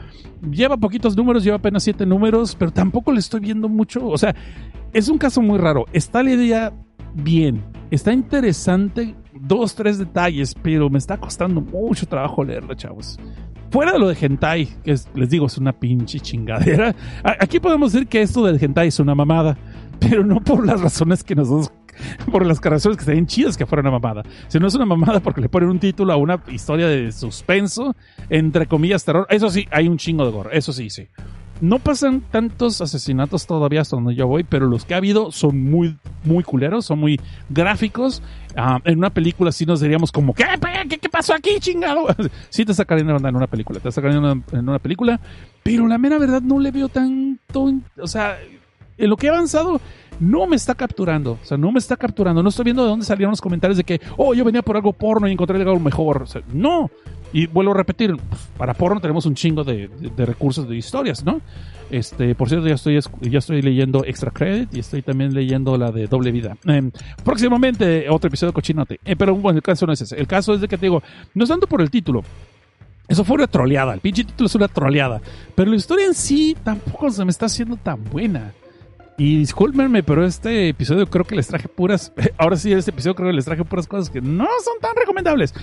Lleva 0.49 0.77
poquitos 0.77 1.15
números, 1.15 1.44
lleva 1.44 1.57
apenas 1.57 1.84
siete 1.84 2.06
números, 2.06 2.56
pero 2.57 2.72
tampoco 2.72 3.11
le 3.11 3.19
estoy 3.19 3.40
viendo 3.40 3.69
mucho. 3.69 4.06
O 4.07 4.18
sea, 4.18 4.36
es 4.94 5.07
un 5.07 5.18
caso 5.18 5.41
muy 5.41 5.57
raro. 5.57 5.86
Está 5.94 6.22
la 6.22 6.32
idea 6.32 6.73
bien, 7.14 7.64
está 7.91 8.11
interesante, 8.11 9.15
dos, 9.40 9.76
tres 9.76 9.98
detalles, 9.98 10.56
pero 10.62 10.90
me 10.90 10.98
está 10.98 11.18
costando 11.18 11.62
mucho 11.62 12.06
trabajo 12.07 12.44
leerla, 12.44 12.76
chavos. 12.76 13.18
Fuera 13.72 13.91
de 13.91 13.99
lo 13.99 14.07
de 14.07 14.18
hentai, 14.20 14.68
que 14.84 14.91
es- 14.91 15.10
les 15.16 15.30
digo, 15.30 15.48
es 15.48 15.57
una 15.57 15.74
pinche 15.74 16.20
chingadera. 16.20 16.95
Aquí 17.24 17.60
podemos 17.60 17.91
decir 17.94 18.07
que 18.07 18.22
esto 18.22 18.45
del 18.45 18.64
hentai 18.64 18.88
es 18.88 18.99
una 18.99 19.16
mamada, 19.16 19.57
pero 19.99 20.24
no 20.26 20.40
por 20.41 20.66
las 20.66 20.80
razones 20.82 21.24
que 21.24 21.36
nosotros 21.36 21.72
por 22.30 22.45
las 22.45 22.60
razones 22.60 22.98
que 22.98 23.06
serían 23.06 23.26
chidas 23.26 23.56
que 23.56 23.66
fuera 23.66 23.80
una 23.82 23.91
mamada. 23.91 24.22
Si 24.49 24.60
no 24.60 24.68
es 24.68 24.76
una 24.76 24.86
mamada 24.86 25.22
porque 25.22 25.40
le 25.40 25.48
ponen 25.48 25.70
un 25.70 25.80
título 25.80 26.12
a 26.12 26.18
una 26.18 26.41
historia 26.52 26.88
de 26.90 27.10
suspenso, 27.14 27.95
entre 28.30 28.68
comillas 28.68 29.06
terror. 29.06 29.26
Eso 29.30 29.49
sí, 29.49 29.66
hay 29.72 29.88
un 29.88 29.95
chingo 29.98 30.26
de 30.26 30.32
gore. 30.32 30.57
Eso 30.57 30.74
sí, 30.74 30.90
sí. 30.90 31.07
No 31.61 31.80
pasan 31.80 32.22
tantos 32.22 32.82
asesinatos 32.82 33.45
todavía 33.48 33.82
hasta 33.82 33.95
donde 33.95 34.15
yo 34.15 34.27
voy, 34.27 34.44
pero 34.44 34.68
los 34.68 34.86
que 34.86 34.94
ha 34.94 34.98
habido 34.98 35.32
son 35.32 35.61
muy, 35.64 35.98
muy 36.23 36.44
culeros, 36.44 36.86
son 36.86 36.99
muy 36.99 37.19
gráficos. 37.49 38.22
Ah, 38.56 38.80
en 38.84 38.98
una 38.98 39.10
película 39.10 39.52
sí 39.52 39.65
nos 39.65 39.80
diríamos 39.80 40.11
como, 40.11 40.34
¿qué, 40.34 40.45
pasó 41.11 41.34
aquí, 41.34 41.60
chingado? 41.60 42.07
sí 42.49 42.65
te 42.65 42.73
sacarían 42.73 43.07
de 43.07 43.14
banda 43.14 43.30
en 43.30 43.36
una 43.36 43.48
película, 43.48 43.80
te 43.80 43.91
sacarían 43.91 44.23
en 44.23 44.32
una, 44.32 44.44
en 44.52 44.69
una 44.69 44.80
película, 44.80 45.19
pero 45.64 45.88
la 45.88 45.98
mera 45.98 46.18
verdad 46.18 46.41
no 46.41 46.60
le 46.60 46.72
veo 46.72 46.90
tanto, 46.90 47.73
o 47.99 48.07
sea, 48.07 48.38
en 48.98 49.10
lo 49.10 49.18
que 49.18 49.27
he 49.27 49.30
avanzado 49.30 49.82
no 50.19 50.48
me 50.48 50.56
está 50.56 50.76
capturando. 50.76 51.34
O 51.41 51.45
sea, 51.45 51.57
no 51.57 51.72
me 51.72 51.80
está 51.80 51.98
capturando. 51.98 52.41
No 52.41 52.49
estoy 52.49 52.65
viendo 52.65 52.84
de 52.84 52.90
dónde 52.90 53.06
salieron 53.06 53.32
los 53.32 53.41
comentarios 53.41 53.77
de 53.77 53.84
que, 53.84 54.02
oh, 54.18 54.34
yo 54.34 54.44
venía 54.45 54.61
por 54.61 54.76
algo 54.76 54.94
porno 54.94 55.27
y 55.27 55.32
encontré 55.32 55.57
algo 55.57 55.80
mejor. 55.80 56.26
No. 56.53 56.90
Y 57.36 57.48
vuelvo 57.48 57.74
a 57.74 57.76
repetir, 57.76 58.16
para 58.57 58.74
porno 58.74 59.02
tenemos 59.02 59.26
un 59.26 59.36
chingo 59.36 59.66
de, 59.66 59.90
de- 59.90 60.26
recursos 60.26 60.70
de 60.70 60.78
historias, 60.78 61.26
¿no? 61.26 61.41
Este, 61.91 62.34
por 62.34 62.48
cierto, 62.48 62.66
ya 62.66 62.76
estoy, 62.76 62.98
ya 63.20 63.40
estoy 63.40 63.62
leyendo 63.62 64.06
Extra 64.06 64.32
Credit 64.32 64.74
y 64.74 64.80
estoy 64.80 65.02
también 65.02 65.34
leyendo 65.34 65.78
la 65.78 65.91
de 65.91 66.07
Doble 66.07 66.32
Vida. 66.32 66.56
Em, 66.64 66.91
próximamente 67.26 68.10
otro 68.10 68.30
episodio 68.30 68.52
de 68.52 68.56
Cochinote. 68.56 68.99
Eh, 69.03 69.18
pero 69.18 69.36
bueno, 69.36 69.57
el 69.57 69.64
caso 69.64 69.86
no 69.86 69.91
es 69.91 69.99
ese. 69.99 70.16
El 70.18 70.28
caso 70.28 70.53
es 70.53 70.62
de 70.62 70.70
que 70.70 70.78
te 70.78 70.86
digo, 70.86 71.03
no 71.34 71.44
es 71.44 71.49
tanto 71.49 71.68
por 71.68 71.82
el 71.82 71.91
título. 71.91 72.24
Eso 73.10 73.26
fue 73.26 73.36
una 73.36 73.48
troleada. 73.48 73.94
El 73.94 73.99
pinche 73.99 74.24
título 74.24 74.48
es 74.48 74.56
una 74.56 74.70
troleada. 74.70 75.20
Pero 75.56 75.70
la 75.72 75.76
historia 75.76 76.06
en 76.06 76.14
sí 76.14 76.56
tampoco 76.64 77.12
se 77.12 77.26
me 77.26 77.32
está 77.32 77.48
haciendo 77.48 77.76
tan 77.76 78.02
buena. 78.06 78.53
Y 79.18 79.38
discúlpenme, 79.40 80.03
pero 80.03 80.26
este 80.26 80.70
episodio 80.70 81.06
creo 81.07 81.24
que 81.26 81.36
les 81.36 81.48
traje 81.48 81.68
puras. 81.68 82.12
Ahora 82.38 82.56
sí, 82.56 82.72
este 82.72 82.91
episodio 82.91 83.16
creo 83.16 83.30
que 83.30 83.36
les 83.36 83.45
traje 83.45 83.64
puras 83.66 83.88
cosas 83.88 84.10
que 84.10 84.22
no 84.22 84.48
son 84.64 84.80
tan 84.82 84.95
recomendables. 84.95 85.53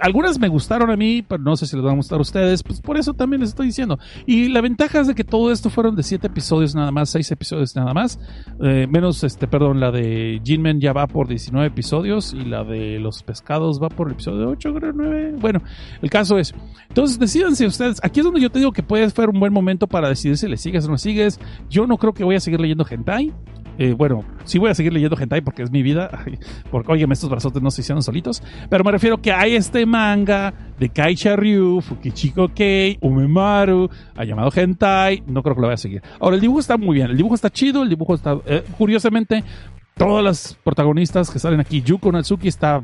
Algunas 0.00 0.38
me 0.38 0.48
gustaron 0.48 0.90
a 0.90 0.96
mí, 0.96 1.22
pero 1.22 1.42
no 1.42 1.56
sé 1.56 1.66
si 1.66 1.76
les 1.76 1.84
van 1.84 1.94
a 1.94 1.96
gustar 1.96 2.18
a 2.18 2.22
ustedes. 2.22 2.62
Pues 2.62 2.80
por 2.80 2.96
eso 2.96 3.14
también 3.14 3.40
les 3.40 3.50
estoy 3.50 3.66
diciendo. 3.66 3.98
Y 4.26 4.48
la 4.48 4.60
ventaja 4.60 5.00
es 5.00 5.06
de 5.06 5.14
que 5.14 5.24
todo 5.24 5.52
esto 5.52 5.70
fueron 5.70 5.96
de 5.96 6.02
7 6.02 6.26
episodios 6.26 6.74
nada 6.74 6.90
más, 6.90 7.10
6 7.10 7.30
episodios 7.32 7.76
nada 7.76 7.94
más. 7.94 8.18
Eh, 8.62 8.86
menos, 8.90 9.24
este, 9.24 9.46
perdón, 9.46 9.80
la 9.80 9.90
de 9.90 10.40
Jinmen 10.44 10.80
ya 10.80 10.92
va 10.92 11.06
por 11.06 11.28
19 11.28 11.66
episodios. 11.68 12.34
Y 12.34 12.44
la 12.44 12.64
de 12.64 12.98
los 12.98 13.22
pescados 13.22 13.82
va 13.82 13.88
por 13.88 14.08
el 14.08 14.14
episodio 14.14 14.48
8, 14.50 14.74
creo, 14.74 14.92
9. 14.92 15.34
Bueno, 15.40 15.62
el 16.02 16.10
caso 16.10 16.38
es. 16.38 16.54
Entonces, 16.88 17.18
decidanse 17.18 17.66
ustedes. 17.66 18.00
Aquí 18.02 18.20
es 18.20 18.24
donde 18.24 18.40
yo 18.40 18.50
te 18.50 18.58
digo 18.58 18.72
que 18.72 18.82
puede 18.82 19.08
ser 19.10 19.30
un 19.30 19.40
buen 19.40 19.52
momento 19.52 19.86
para 19.86 20.08
decidir 20.08 20.36
si 20.36 20.48
le 20.48 20.56
sigues 20.56 20.86
o 20.86 20.90
no 20.90 20.98
sigues. 20.98 21.40
Yo 21.68 21.86
no 21.86 21.96
creo 21.96 22.12
que 22.12 22.24
voy 22.24 22.36
a 22.36 22.40
seguir 22.40 22.60
leyendo 22.60 22.86
hentai. 22.88 23.32
Eh, 23.78 23.92
bueno, 23.92 24.24
sí 24.44 24.58
voy 24.58 24.70
a 24.70 24.74
seguir 24.74 24.92
leyendo 24.92 25.16
hentai 25.18 25.40
porque 25.40 25.62
es 25.62 25.70
mi 25.70 25.82
vida. 25.82 26.10
Porque, 26.70 26.92
óyeme, 26.92 27.14
estos 27.14 27.30
brazotes 27.30 27.62
no 27.62 27.70
se 27.70 27.80
hicieron 27.82 28.02
solitos. 28.02 28.42
Pero 28.68 28.84
me 28.84 28.90
refiero 28.92 29.18
que 29.20 29.32
hay 29.32 29.54
este 29.54 29.86
manga 29.86 30.52
de 30.78 30.88
Kaisha 30.88 31.36
Ryu, 31.36 31.80
Fukichiko 31.80 32.48
Kei, 32.54 32.98
Umemaru, 33.00 33.88
ha 34.16 34.24
llamado 34.24 34.50
hentai. 34.54 35.22
No 35.26 35.42
creo 35.42 35.54
que 35.54 35.60
lo 35.60 35.66
vaya 35.68 35.74
a 35.74 35.78
seguir. 35.78 36.02
Ahora, 36.20 36.36
el 36.36 36.40
dibujo 36.40 36.60
está 36.60 36.76
muy 36.76 36.94
bien. 36.96 37.10
El 37.10 37.16
dibujo 37.16 37.34
está 37.34 37.50
chido. 37.50 37.82
El 37.82 37.88
dibujo 37.88 38.14
está. 38.14 38.38
eh, 38.46 38.64
curiosamente, 38.78 39.44
todas 39.96 40.24
las 40.24 40.58
protagonistas 40.62 41.30
que 41.30 41.38
salen 41.38 41.60
aquí, 41.60 41.82
Yuko 41.82 42.12
Natsuki 42.12 42.48
está 42.48 42.82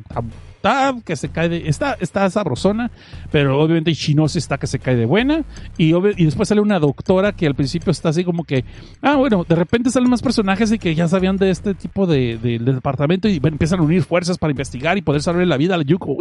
que 1.04 1.16
se 1.16 1.28
cae 1.28 1.48
de, 1.48 1.68
está, 1.68 1.96
está 2.00 2.28
sabrosona, 2.30 2.90
pero 3.30 3.58
obviamente 3.60 3.90
Ishinose 3.90 4.38
está 4.38 4.58
que 4.58 4.66
se 4.66 4.78
cae 4.78 4.96
de 4.96 5.06
buena, 5.06 5.44
y, 5.76 5.94
y 5.94 6.24
después 6.24 6.48
sale 6.48 6.60
una 6.60 6.78
doctora 6.78 7.32
que 7.32 7.46
al 7.46 7.54
principio 7.54 7.90
está 7.90 8.10
así 8.10 8.24
como 8.24 8.44
que, 8.44 8.64
ah, 9.02 9.16
bueno, 9.16 9.44
de 9.48 9.54
repente 9.56 9.90
salen 9.90 10.08
más 10.10 10.22
personajes 10.22 10.70
y 10.72 10.78
que 10.78 10.94
ya 10.94 11.08
sabían 11.08 11.36
de 11.36 11.50
este 11.50 11.74
tipo 11.74 12.06
de, 12.06 12.38
de- 12.38 12.58
del 12.58 12.76
departamento 12.76 13.28
y 13.28 13.40
empiezan 13.42 13.80
a 13.80 13.82
unir 13.82 14.02
fuerzas 14.02 14.38
para 14.38 14.52
investigar 14.52 14.96
y 14.96 15.02
poder 15.02 15.20
salvar 15.22 15.46
la 15.46 15.56
vida 15.56 15.74
a 15.74 15.82
Yuko. 15.82 16.16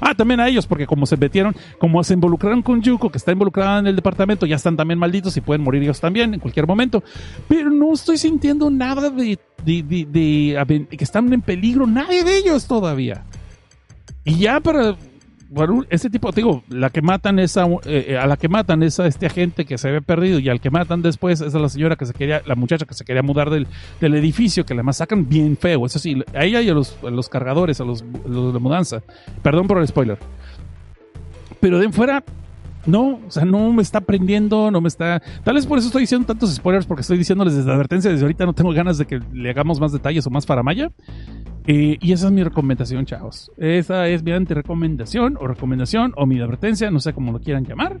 Ah, 0.00 0.14
también 0.14 0.40
a 0.40 0.48
ellos, 0.48 0.66
porque 0.66 0.86
como 0.86 1.06
se 1.06 1.16
metieron, 1.16 1.54
como 1.78 2.02
se 2.04 2.14
involucraron 2.14 2.62
con 2.62 2.82
Yuko, 2.82 3.10
que 3.10 3.18
está 3.18 3.32
involucrada 3.32 3.78
en 3.78 3.86
el 3.86 3.96
departamento, 3.96 4.46
ya 4.46 4.56
están 4.56 4.76
también 4.76 4.98
malditos 4.98 5.36
y 5.36 5.40
pueden 5.40 5.62
morir 5.62 5.82
ellos 5.82 6.00
también 6.00 6.34
en 6.34 6.40
cualquier 6.40 6.66
momento. 6.66 7.02
Pero 7.48 7.70
no 7.70 7.92
estoy 7.94 8.18
sintiendo 8.18 8.70
nada 8.70 9.10
de, 9.10 9.38
de, 9.64 10.86
que 10.90 11.04
están 11.04 11.32
en 11.32 11.40
peligro, 11.42 11.86
nadie 11.86 12.24
de 12.24 12.36
ellos 12.38 12.66
todavía. 12.66 13.24
Y 14.24 14.38
ya 14.38 14.60
para 14.60 14.96
bueno, 15.54 15.84
este 15.88 16.10
tipo, 16.10 16.32
digo, 16.32 16.64
la 16.68 16.90
que 16.90 17.00
matan 17.00 17.38
es 17.38 17.56
a, 17.56 17.66
eh, 17.84 18.18
a 18.20 18.26
la 18.26 18.36
que 18.36 18.48
matan 18.48 18.82
es 18.82 18.98
a 18.98 19.06
este 19.06 19.26
agente 19.26 19.64
que 19.64 19.78
se 19.78 19.86
había 19.86 20.00
perdido 20.00 20.40
y 20.40 20.48
al 20.48 20.60
que 20.60 20.68
matan 20.68 21.00
después 21.00 21.40
es 21.40 21.54
a 21.54 21.58
la 21.60 21.68
señora 21.68 21.94
que 21.94 22.06
se 22.06 22.12
quería, 22.12 22.42
la 22.44 22.56
muchacha 22.56 22.86
que 22.86 22.94
se 22.94 23.04
quería 23.04 23.22
mudar 23.22 23.50
del, 23.50 23.68
del 24.00 24.14
edificio, 24.16 24.66
que 24.66 24.74
la 24.74 24.82
masacran 24.82 25.28
bien 25.28 25.56
feo, 25.56 25.86
eso 25.86 26.00
sí, 26.00 26.20
a 26.34 26.44
ella 26.44 26.60
y 26.60 26.70
a 26.70 26.74
los, 26.74 26.98
los 27.02 27.28
cargadores, 27.28 27.80
a 27.80 27.84
los, 27.84 28.04
los 28.26 28.52
de 28.52 28.58
mudanza. 28.58 29.02
Perdón 29.42 29.68
por 29.68 29.78
el 29.78 29.86
spoiler. 29.86 30.18
Pero 31.60 31.78
de 31.78 31.88
fuera, 31.92 32.24
no, 32.86 33.20
o 33.24 33.30
sea, 33.30 33.44
no 33.44 33.72
me 33.72 33.82
está 33.82 33.98
aprendiendo, 33.98 34.72
no 34.72 34.80
me 34.80 34.88
está. 34.88 35.22
Tal 35.44 35.54
vez 35.54 35.66
por 35.66 35.78
eso 35.78 35.86
estoy 35.86 36.02
diciendo 36.02 36.26
tantos 36.26 36.52
spoilers, 36.52 36.84
porque 36.84 37.02
estoy 37.02 37.16
diciéndoles 37.16 37.54
desde 37.54 37.70
advertencia, 37.70 38.10
desde 38.10 38.24
ahorita 38.24 38.44
no 38.44 38.54
tengo 38.54 38.72
ganas 38.72 38.98
de 38.98 39.06
que 39.06 39.20
le 39.32 39.50
hagamos 39.50 39.78
más 39.78 39.92
detalles 39.92 40.26
o 40.26 40.30
más 40.30 40.46
faramaya. 40.46 40.90
Eh, 41.66 41.96
y 42.00 42.12
esa 42.12 42.26
es 42.26 42.32
mi 42.32 42.42
recomendación, 42.42 43.06
chavos. 43.06 43.50
Esa 43.56 44.06
es 44.08 44.22
mi 44.22 44.32
anti-recomendación 44.32 45.38
o 45.40 45.46
recomendación 45.46 46.12
o 46.16 46.26
mi 46.26 46.40
advertencia, 46.40 46.90
no 46.90 47.00
sé 47.00 47.12
cómo 47.12 47.32
lo 47.32 47.40
quieran 47.40 47.64
llamar. 47.64 47.98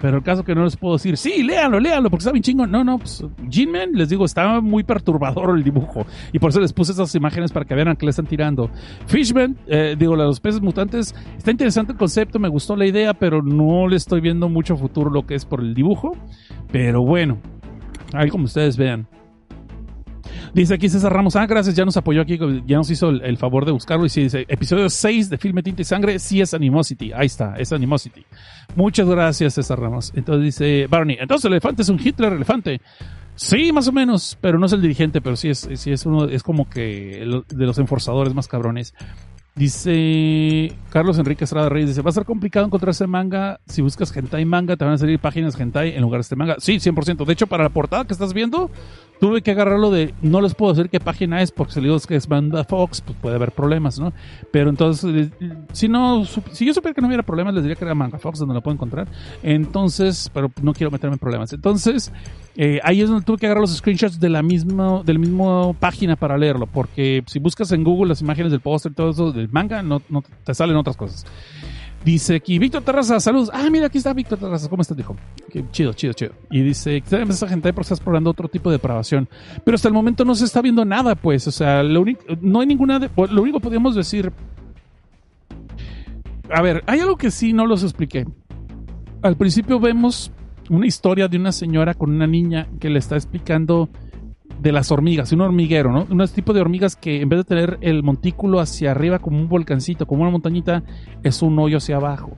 Pero 0.00 0.18
el 0.18 0.22
caso 0.22 0.44
que 0.44 0.54
no 0.54 0.64
les 0.64 0.76
puedo 0.76 0.96
decir, 0.96 1.16
sí, 1.16 1.42
léanlo, 1.42 1.80
léanlo, 1.80 2.10
porque 2.10 2.20
está 2.20 2.32
bien 2.32 2.42
chingón. 2.42 2.70
No, 2.70 2.84
no, 2.84 2.98
pues 2.98 3.24
Jinman, 3.48 3.92
les 3.92 4.08
digo, 4.08 4.24
estaba 4.24 4.60
muy 4.60 4.84
perturbador 4.84 5.56
el 5.56 5.64
dibujo. 5.64 6.06
Y 6.32 6.38
por 6.38 6.50
eso 6.50 6.60
les 6.60 6.72
puse 6.72 6.92
esas 6.92 7.14
imágenes 7.14 7.50
para 7.52 7.64
que 7.64 7.74
vean 7.74 7.88
a 7.88 7.96
qué 7.96 8.04
le 8.04 8.10
están 8.10 8.26
tirando. 8.26 8.70
Fishman, 9.06 9.56
eh, 9.66 9.96
digo, 9.98 10.14
los 10.16 10.40
peces 10.40 10.60
mutantes, 10.60 11.14
está 11.36 11.50
interesante 11.50 11.92
el 11.92 11.98
concepto, 11.98 12.38
me 12.38 12.48
gustó 12.48 12.76
la 12.76 12.86
idea, 12.86 13.14
pero 13.14 13.42
no 13.42 13.88
le 13.88 13.96
estoy 13.96 14.20
viendo 14.20 14.48
mucho 14.48 14.76
futuro 14.76 15.10
lo 15.10 15.26
que 15.26 15.34
es 15.34 15.46
por 15.46 15.60
el 15.60 15.74
dibujo. 15.74 16.12
Pero 16.70 17.02
bueno, 17.02 17.38
ahí 18.12 18.28
como 18.28 18.44
ustedes 18.44 18.76
vean. 18.76 19.06
Dice 20.54 20.74
aquí 20.74 20.88
César 20.88 21.12
Ramos, 21.12 21.36
ah, 21.36 21.46
gracias, 21.46 21.74
ya 21.74 21.84
nos 21.84 21.96
apoyó 21.96 22.22
aquí, 22.22 22.38
ya 22.66 22.76
nos 22.76 22.90
hizo 22.90 23.10
el, 23.10 23.36
favor 23.36 23.64
de 23.64 23.72
buscarlo. 23.72 24.06
Y 24.06 24.08
sí, 24.08 24.22
dice, 24.22 24.44
episodio 24.48 24.88
6 24.88 25.30
de 25.30 25.38
Filme 25.38 25.62
Tinta 25.62 25.82
y 25.82 25.84
Sangre, 25.84 26.18
sí 26.18 26.40
es 26.40 26.54
Animosity. 26.54 27.12
Ahí 27.12 27.26
está, 27.26 27.56
es 27.56 27.72
Animosity. 27.72 28.24
Muchas 28.74 29.08
gracias, 29.08 29.54
César 29.54 29.80
Ramos. 29.80 30.12
Entonces 30.14 30.44
dice 30.44 30.86
Barney, 30.88 31.16
entonces 31.20 31.44
el 31.46 31.52
elefante 31.52 31.82
es 31.82 31.88
un 31.88 32.00
Hitler 32.02 32.32
elefante. 32.32 32.80
Sí, 33.34 33.70
más 33.70 33.86
o 33.86 33.92
menos, 33.92 34.38
pero 34.40 34.58
no 34.58 34.64
es 34.64 34.72
el 34.72 34.80
dirigente, 34.80 35.20
pero 35.20 35.36
sí 35.36 35.50
es, 35.50 35.68
sí 35.74 35.92
es 35.92 36.06
uno, 36.06 36.24
es 36.24 36.42
como 36.42 36.68
que 36.70 37.42
de 37.48 37.66
los 37.66 37.78
enforzadores 37.78 38.34
más 38.34 38.48
cabrones. 38.48 38.94
Dice 39.56 40.74
Carlos 40.90 41.18
Enrique 41.18 41.44
Estrada 41.44 41.70
Reyes, 41.70 41.88
dice, 41.88 42.02
va 42.02 42.10
a 42.10 42.12
ser 42.12 42.26
complicado 42.26 42.66
encontrar 42.66 42.90
ese 42.90 43.06
manga. 43.06 43.58
Si 43.66 43.80
buscas 43.80 44.14
hentai 44.14 44.44
manga, 44.44 44.76
te 44.76 44.84
van 44.84 44.92
a 44.92 44.98
salir 44.98 45.18
páginas 45.18 45.58
hentai 45.58 45.94
en 45.94 46.02
lugar 46.02 46.18
de 46.18 46.22
este 46.22 46.36
manga. 46.36 46.56
Sí, 46.58 46.76
100%. 46.76 47.24
De 47.24 47.32
hecho, 47.32 47.46
para 47.46 47.64
la 47.64 47.70
portada 47.70 48.04
que 48.04 48.12
estás 48.12 48.34
viendo, 48.34 48.70
tuve 49.18 49.40
que 49.40 49.52
agarrarlo 49.52 49.90
de, 49.90 50.12
no 50.20 50.42
les 50.42 50.54
puedo 50.54 50.74
decir 50.74 50.90
qué 50.90 51.00
página 51.00 51.40
es, 51.40 51.52
porque 51.52 51.72
si 51.72 51.80
le 51.80 51.88
digo 51.88 51.98
que 52.00 52.16
es 52.16 52.28
Banda 52.28 52.64
Fox, 52.64 53.00
pues 53.00 53.16
puede 53.18 53.36
haber 53.36 53.52
problemas, 53.52 53.98
¿no? 53.98 54.12
Pero 54.50 54.68
entonces, 54.68 55.30
si 55.72 55.88
no, 55.88 56.24
si 56.26 56.66
yo 56.66 56.74
supiera 56.74 56.94
que 56.94 57.00
no 57.00 57.06
hubiera 57.06 57.22
problemas, 57.22 57.54
les 57.54 57.62
diría 57.62 57.76
que 57.76 57.84
era 57.84 57.94
Manga 57.94 58.18
Fox, 58.18 58.38
donde 58.38 58.54
lo 58.54 58.60
puedo 58.60 58.74
encontrar. 58.74 59.08
Entonces, 59.42 60.30
pero 60.34 60.50
no 60.62 60.74
quiero 60.74 60.90
meterme 60.90 61.14
en 61.14 61.18
problemas. 61.18 61.52
Entonces, 61.54 62.12
eh, 62.56 62.80
ahí 62.82 63.02
es 63.02 63.08
donde 63.08 63.24
tuve 63.24 63.36
que 63.36 63.46
agarrar 63.46 63.60
los 63.60 63.76
screenshots 63.76 64.18
de 64.18 64.28
la 64.30 64.42
misma, 64.42 65.02
del 65.04 65.18
mismo 65.18 65.76
página 65.78 66.16
para 66.16 66.38
leerlo, 66.38 66.66
porque 66.66 67.22
si 67.26 67.38
buscas 67.38 67.70
en 67.72 67.84
Google 67.84 68.08
las 68.08 68.20
imágenes 68.20 68.50
del 68.50 68.60
póster 68.60 68.92
y 68.92 68.94
todo 68.94 69.10
eso 69.10 69.32
manga, 69.52 69.82
no, 69.82 70.00
te 70.44 70.54
salen 70.54 70.76
otras 70.76 70.96
cosas. 70.96 71.24
Dice 72.04 72.36
aquí, 72.36 72.58
Víctor 72.60 72.82
Terraza, 72.82 73.18
saludos. 73.18 73.50
Ah, 73.52 73.68
mira, 73.68 73.86
aquí 73.86 73.98
está 73.98 74.12
Víctor 74.12 74.38
Terraza. 74.38 74.68
¿Cómo 74.68 74.82
estás, 74.82 74.96
dijo? 74.96 75.16
Chido, 75.72 75.92
chido, 75.92 76.12
chido. 76.12 76.32
Y 76.52 76.62
dice, 76.62 77.00
que 77.00 77.22
esa 77.22 77.48
gente 77.48 77.72
porque 77.72 77.82
estás 77.82 77.98
explorando 77.98 78.30
otro 78.30 78.48
tipo 78.48 78.70
de 78.70 78.76
depravación. 78.76 79.28
Pero 79.64 79.74
hasta 79.74 79.88
el 79.88 79.94
momento 79.94 80.24
no 80.24 80.34
se 80.36 80.44
está 80.44 80.62
viendo 80.62 80.84
nada, 80.84 81.16
pues. 81.16 81.48
O 81.48 81.50
sea, 81.50 81.82
lo 81.82 82.02
único, 82.02 82.22
no 82.40 82.60
hay 82.60 82.66
ninguna, 82.68 83.00
de- 83.00 83.10
lo 83.16 83.42
único 83.42 83.58
que 83.58 83.64
podríamos 83.64 83.96
decir. 83.96 84.32
A 86.50 86.62
ver, 86.62 86.84
hay 86.86 87.00
algo 87.00 87.16
que 87.16 87.30
sí 87.32 87.52
no 87.52 87.66
los 87.66 87.82
expliqué. 87.82 88.24
Al 89.22 89.36
principio 89.36 89.80
vemos 89.80 90.30
una 90.70 90.86
historia 90.86 91.26
de 91.26 91.36
una 91.38 91.50
señora 91.50 91.94
con 91.94 92.10
una 92.10 92.26
niña 92.26 92.68
que 92.78 92.88
le 92.88 92.98
está 93.00 93.16
explicando 93.16 93.88
de 94.60 94.72
las 94.72 94.90
hormigas, 94.90 95.32
un 95.32 95.42
hormiguero, 95.42 95.92
¿no? 95.92 96.06
Un 96.08 96.26
tipo 96.28 96.52
de 96.52 96.60
hormigas 96.60 96.96
que 96.96 97.20
en 97.20 97.28
vez 97.28 97.40
de 97.40 97.44
tener 97.44 97.78
el 97.80 98.02
montículo 98.02 98.60
hacia 98.60 98.90
arriba 98.90 99.18
como 99.18 99.38
un 99.38 99.48
volcancito, 99.48 100.06
como 100.06 100.22
una 100.22 100.30
montañita, 100.30 100.82
es 101.22 101.42
un 101.42 101.58
hoyo 101.58 101.78
hacia 101.78 101.96
abajo. 101.96 102.36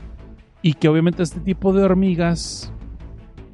Y 0.63 0.75
que 0.75 0.89
obviamente 0.89 1.23
este 1.23 1.41
tipo 1.41 1.73
de 1.73 1.85
hormigas, 1.85 2.73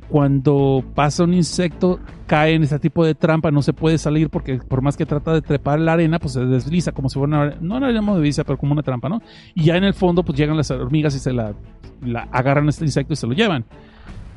cuando 0.09 0.83
pasa 0.95 1.25
un 1.25 1.35
insecto, 1.35 2.01
cae 2.27 2.55
en 2.55 2.63
este 2.63 2.79
tipo 2.79 3.05
de 3.05 3.15
trampa, 3.15 3.51
no 3.51 3.61
se 3.61 3.75
puede 3.75 3.99
salir 3.99 4.31
porque 4.31 4.57
por 4.57 4.81
más 4.81 4.97
que 4.97 5.05
trata 5.05 5.35
de 5.35 5.43
trepar 5.43 5.79
la 5.81 5.93
arena, 5.93 6.19
pues 6.19 6.33
se 6.33 6.45
desliza 6.47 6.93
como 6.93 7.11
si 7.11 7.19
fuera 7.19 7.45
una, 7.45 7.57
no 7.61 7.79
la 7.79 7.91
llamo 7.91 8.15
desliza, 8.15 8.45
pero 8.45 8.59
como 8.59 8.73
una 8.73 8.83
trampa, 8.83 9.09
¿no? 9.09 9.21
Y 9.55 9.65
ya 9.65 9.77
en 9.77 9.85
el 9.85 9.95
fondo, 9.95 10.23
pues 10.23 10.39
llegan 10.39 10.57
las 10.57 10.71
hormigas 10.71 11.15
y 11.15 11.19
se 11.19 11.33
la, 11.33 11.55
la 12.03 12.29
agarran 12.33 12.67
a 12.67 12.71
este 12.71 12.85
insecto 12.85 13.13
y 13.13 13.17
se 13.17 13.27
lo 13.27 13.35
llevan. 13.35 13.67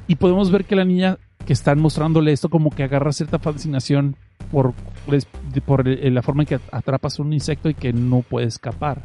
Y 0.08 0.16
podemos 0.16 0.52
ver 0.52 0.66
que 0.66 0.76
la 0.76 0.86
niña 0.86 1.18
que 1.46 1.54
están 1.54 1.80
mostrándole 1.80 2.32
esto 2.32 2.50
como 2.50 2.72
que 2.72 2.84
agarra 2.84 3.12
cierta 3.12 3.40
fascinación 3.40 4.16
por, 4.52 4.74
pues, 5.06 5.28
por 5.66 5.88
la 5.88 6.22
forma 6.22 6.44
en 6.44 6.48
que 6.48 6.60
atrapas 6.72 7.20
un 7.20 7.34
insecto 7.34 7.70
y 7.70 7.74
que 7.74 7.94
no 7.94 8.22
puede 8.22 8.48
escapar. 8.48 9.04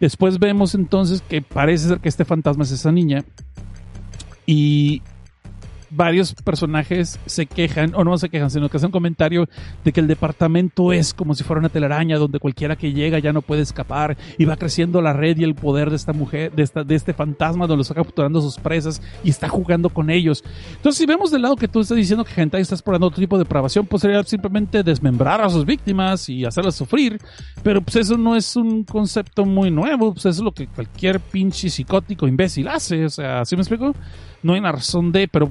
Después 0.00 0.38
vemos 0.38 0.74
entonces 0.74 1.22
que 1.22 1.40
parece 1.40 1.88
ser 1.88 2.00
que 2.00 2.08
este 2.08 2.24
fantasma 2.24 2.64
es 2.64 2.72
esa 2.72 2.92
niña 2.92 3.24
y 4.46 5.02
varios 5.90 6.34
personajes 6.34 7.18
se 7.26 7.46
quejan, 7.46 7.94
o 7.94 8.04
no 8.04 8.16
se 8.18 8.28
quejan, 8.28 8.50
sino 8.50 8.68
que 8.68 8.76
hacen 8.76 8.88
un 8.88 8.92
comentario 8.92 9.48
de 9.84 9.92
que 9.92 10.00
el 10.00 10.06
departamento 10.06 10.92
es 10.92 11.14
como 11.14 11.34
si 11.34 11.44
fuera 11.44 11.60
una 11.60 11.68
telaraña 11.68 12.18
donde 12.18 12.38
cualquiera 12.38 12.76
que 12.76 12.92
llega 12.92 13.18
ya 13.18 13.32
no 13.32 13.42
puede 13.42 13.62
escapar 13.62 14.16
y 14.38 14.44
va 14.44 14.56
creciendo 14.56 15.00
la 15.02 15.12
red 15.12 15.36
y 15.38 15.44
el 15.44 15.54
poder 15.54 15.90
de 15.90 15.96
esta 15.96 16.12
mujer, 16.12 16.52
de, 16.52 16.62
esta, 16.62 16.84
de 16.84 16.94
este 16.94 17.12
fantasma 17.12 17.66
donde 17.66 17.76
lo 17.76 17.82
está 17.82 17.94
capturando 17.94 18.40
sus 18.40 18.58
presas 18.58 19.02
y 19.22 19.30
está 19.30 19.48
jugando 19.48 19.88
con 19.88 20.10
ellos. 20.10 20.44
Entonces, 20.76 20.98
si 20.98 21.06
vemos 21.06 21.30
del 21.30 21.42
lado 21.42 21.56
que 21.56 21.68
tú 21.68 21.80
estás 21.80 21.96
diciendo 21.96 22.24
que 22.24 22.40
Hentai 22.40 22.62
está 22.62 22.74
explorando 22.74 23.06
otro 23.06 23.20
tipo 23.20 23.36
de 23.36 23.44
depravación, 23.44 23.86
pues 23.86 24.02
sería 24.02 24.22
simplemente 24.24 24.82
desmembrar 24.82 25.40
a 25.40 25.48
sus 25.48 25.64
víctimas 25.64 26.28
y 26.28 26.44
hacerlas 26.44 26.74
sufrir. 26.74 27.18
Pero 27.62 27.80
pues 27.80 27.96
eso 27.96 28.16
no 28.16 28.36
es 28.36 28.56
un 28.56 28.84
concepto 28.84 29.44
muy 29.44 29.70
nuevo, 29.70 30.12
pues 30.12 30.26
es 30.26 30.38
lo 30.40 30.52
que 30.52 30.66
cualquier 30.66 31.20
pinche 31.20 31.70
psicótico 31.70 32.26
imbécil 32.26 32.68
hace. 32.68 33.04
O 33.04 33.10
sea, 33.10 33.44
¿sí 33.44 33.56
me 33.56 33.62
explico? 33.62 33.94
No 34.42 34.52
hay 34.52 34.60
una 34.60 34.72
razón 34.72 35.12
de, 35.12 35.28
pero 35.28 35.50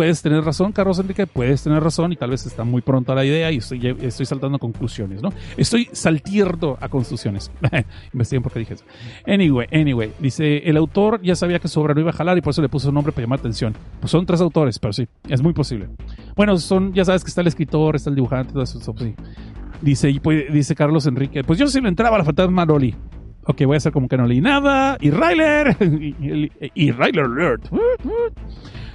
puedes 0.00 0.22
tener 0.22 0.42
razón, 0.42 0.72
Carlos 0.72 0.98
Enrique, 0.98 1.26
puedes 1.26 1.62
tener 1.62 1.82
razón 1.82 2.10
y 2.10 2.16
tal 2.16 2.30
vez 2.30 2.46
está 2.46 2.64
muy 2.64 2.80
pronto 2.80 3.12
a 3.12 3.14
la 3.14 3.22
idea 3.22 3.52
y 3.52 3.58
estoy, 3.58 4.24
saltando 4.24 4.58
conclusiones, 4.58 5.20
¿no? 5.20 5.28
Estoy 5.58 5.90
saltierdo 5.92 6.78
a 6.80 6.88
conclusiones. 6.88 7.50
Investiguen 8.14 8.42
por 8.42 8.50
qué 8.50 8.60
dije 8.60 8.72
eso. 8.72 8.84
Anyway, 9.26 9.68
anyway, 9.70 10.10
dice, 10.18 10.56
el 10.64 10.78
autor 10.78 11.20
ya 11.20 11.34
sabía 11.34 11.58
que 11.58 11.68
su 11.68 11.78
obra 11.82 11.92
no 11.92 12.00
iba 12.00 12.08
a 12.08 12.14
jalar 12.14 12.38
y 12.38 12.40
por 12.40 12.52
eso 12.52 12.62
le 12.62 12.70
puso 12.70 12.88
un 12.88 12.94
nombre 12.94 13.12
para 13.12 13.26
llamar 13.26 13.40
atención. 13.40 13.74
Pues 14.00 14.10
son 14.10 14.24
tres 14.24 14.40
autores, 14.40 14.78
pero 14.78 14.94
sí, 14.94 15.06
es 15.28 15.42
muy 15.42 15.52
posible. 15.52 15.90
Bueno, 16.34 16.56
son, 16.56 16.94
ya 16.94 17.04
sabes 17.04 17.22
que 17.22 17.28
está 17.28 17.42
el 17.42 17.48
escritor, 17.48 17.94
está 17.94 18.08
el 18.08 18.16
dibujante, 18.16 18.54
todo 18.54 18.62
eso, 18.62 18.80
sí. 18.80 19.14
Dice, 19.82 20.18
pues, 20.22 20.50
dice 20.50 20.74
Carlos 20.74 21.04
Enrique, 21.04 21.44
pues 21.44 21.58
yo 21.58 21.66
sí 21.66 21.78
le 21.78 21.90
entraba 21.90 22.16
a 22.16 22.20
la 22.20 22.24
fantasma 22.24 22.64
Loli. 22.64 22.96
Ok, 23.44 23.64
voy 23.66 23.74
a 23.74 23.76
hacer 23.76 23.92
como 23.92 24.08
que 24.08 24.16
no 24.16 24.24
leí 24.24 24.40
nada. 24.40 24.96
Y 24.98 25.10
Ryler. 25.10 25.76
y, 25.82 26.50
y 26.74 26.90
Ryler 26.90 27.26
alert. 27.26 27.68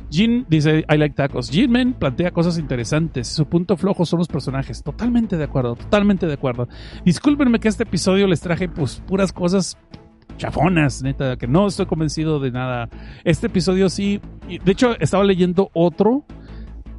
Jin 0.10 0.46
dice, 0.50 0.86
I 0.90 0.98
like 0.98 1.16
tacos. 1.16 1.50
Jinmen 1.50 1.94
plantea 1.94 2.32
cosas 2.32 2.58
interesantes. 2.58 3.28
Su 3.28 3.46
punto 3.48 3.78
flojo 3.78 4.06
son 4.06 4.20
los 4.20 4.28
personajes. 4.28 4.84
Totalmente 4.84 5.38
de 5.38 5.44
acuerdo, 5.44 5.76
totalmente 5.76 6.28
de 6.28 6.34
acuerdo. 6.34 6.68
Discúlpenme 7.04 7.60
que 7.60 7.68
este 7.68 7.84
episodio 7.84 8.28
les 8.28 8.42
traje 8.42 8.70
pues 8.70 9.02
puras 9.08 9.32
cosas 9.32 9.78
chafonas, 10.38 11.02
neta, 11.02 11.38
que 11.38 11.48
no 11.48 11.68
estoy 11.68 11.86
convencido 11.86 12.40
de 12.40 12.52
nada. 12.52 12.90
Este 13.24 13.48
episodio 13.48 13.90
sí, 13.90 14.20
de 14.48 14.72
hecho 14.72 14.96
estaba 15.00 15.24
leyendo 15.24 15.70
otro 15.74 16.26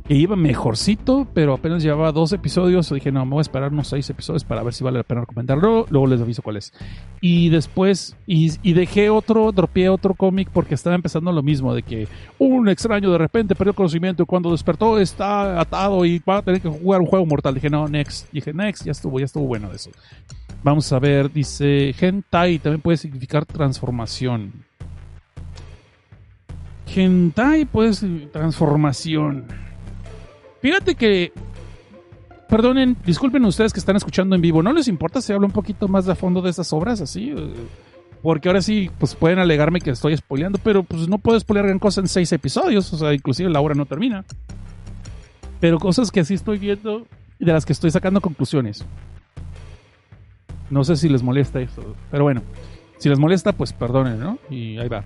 que 0.07 0.15
iba 0.15 0.37
mejorcito, 0.37 1.27
pero 1.35 1.55
apenas 1.55 1.83
llevaba 1.83 2.12
dos 2.12 2.33
episodios. 2.33 2.91
Dije, 2.91 3.11
no, 3.11 3.24
me 3.24 3.33
voy 3.33 3.39
a 3.39 3.43
esperar 3.43 3.73
unos 3.73 3.89
seis 3.89 4.09
episodios 4.09 4.45
para 4.45 4.62
ver 4.62 4.73
si 4.73 4.85
vale 4.85 4.99
la 4.99 5.05
pena 5.05 5.23
recomendarlo. 5.23 5.87
Luego 5.91 6.07
les 6.07 6.20
aviso 6.20 6.43
cuál 6.43 6.59
es. 6.59 6.73
Y 7.20 7.49
después, 7.49 8.16
y, 8.27 8.73
dejé 8.73 9.11
otro, 9.11 9.51
dropeé 9.51 9.89
otro 9.89 10.15
cómic 10.15 10.49
porque 10.53 10.74
estaba 10.74 10.95
empezando 10.95 11.33
lo 11.33 11.43
mismo: 11.43 11.74
de 11.74 11.83
que 11.83 12.07
un 12.39 12.69
extraño 12.69 13.11
de 13.11 13.19
repente 13.19 13.55
perdió 13.55 13.74
conocimiento 13.74 14.23
y 14.23 14.27
cuando 14.27 14.53
despertó 14.53 14.99
está 14.99 15.61
atado 15.61 16.05
y 16.05 16.20
va 16.20 16.39
a 16.39 16.43
tener 16.43 16.61
que 16.61 16.69
jugar 16.69 17.01
un 17.01 17.07
juego 17.07 17.27
mortal. 17.27 17.55
Dije, 17.55 17.69
no, 17.69 17.89
next. 17.89 18.31
Dije, 18.33 18.53
next, 18.53 18.85
ya 18.85 18.93
estuvo, 18.93 19.19
ya 19.19 19.24
estuvo 19.24 19.47
bueno 19.47 19.69
de 19.70 19.77
eso. 19.77 19.91
Vamos 20.62 20.93
a 20.93 20.99
ver, 20.99 21.33
dice 21.33 21.95
Hentai 21.99 22.59
también 22.59 22.81
puede 22.81 22.97
significar 22.97 23.45
transformación. 23.45 24.53
Hentai 26.95 27.69
significar 27.93 28.33
transformación. 28.33 29.66
Fíjate 30.67 30.97
que. 30.97 31.33
Perdonen, 32.49 32.97
disculpen 33.07 33.45
ustedes 33.45 33.73
que 33.73 33.79
están 33.79 33.95
escuchando 33.95 34.35
en 34.35 34.43
vivo. 34.43 34.65
¿No 34.65 34.73
les 34.73 34.89
importa 34.89 35.21
si 35.21 35.33
hablo 35.33 35.47
un 35.47 35.53
poquito 35.53 35.87
más 35.87 36.07
de 36.07 36.17
fondo 36.17 36.43
de 36.43 36.51
estas 36.51 36.73
obras 36.73 37.01
así? 37.01 37.33
Porque 38.21 38.49
ahora 38.49 38.61
sí, 38.61 38.91
pues 38.99 39.15
pueden 39.15 39.39
alegarme 39.39 39.81
que 39.81 39.91
estoy 39.91 40.17
spoileando, 40.17 40.59
pero 40.65 40.83
pues 40.83 41.07
no 41.07 41.19
puedo 41.19 41.39
spoilear 41.39 41.67
gran 41.67 41.79
cosa 41.79 42.01
en 42.01 42.09
seis 42.09 42.33
episodios. 42.33 42.93
O 42.93 42.99
sea, 42.99 43.15
inclusive 43.15 43.49
la 43.49 43.61
obra 43.61 43.77
no 43.77 43.87
termina. 43.87 44.25
Pero 45.61 45.79
cosas 45.79 46.11
que 46.11 46.25
sí 46.25 46.35
estoy 46.35 46.59
viendo 46.59 47.07
y 47.39 47.45
de 47.45 47.53
las 47.53 47.65
que 47.65 47.73
estoy 47.73 47.93
sacando 47.93 48.21
conclusiones. 48.21 48.85
No 50.69 50.83
sé 50.83 50.97
si 50.97 51.09
les 51.09 51.23
molesta 51.23 51.61
eso, 51.61 51.95
pero 52.11 52.25
bueno. 52.25 52.43
Si 52.99 53.09
les 53.09 53.21
molesta, 53.21 53.53
pues 53.53 53.73
perdonen, 53.73 54.19
¿no? 54.19 54.41
Y 54.51 54.79
ahí 54.79 54.89
va. 54.89 55.05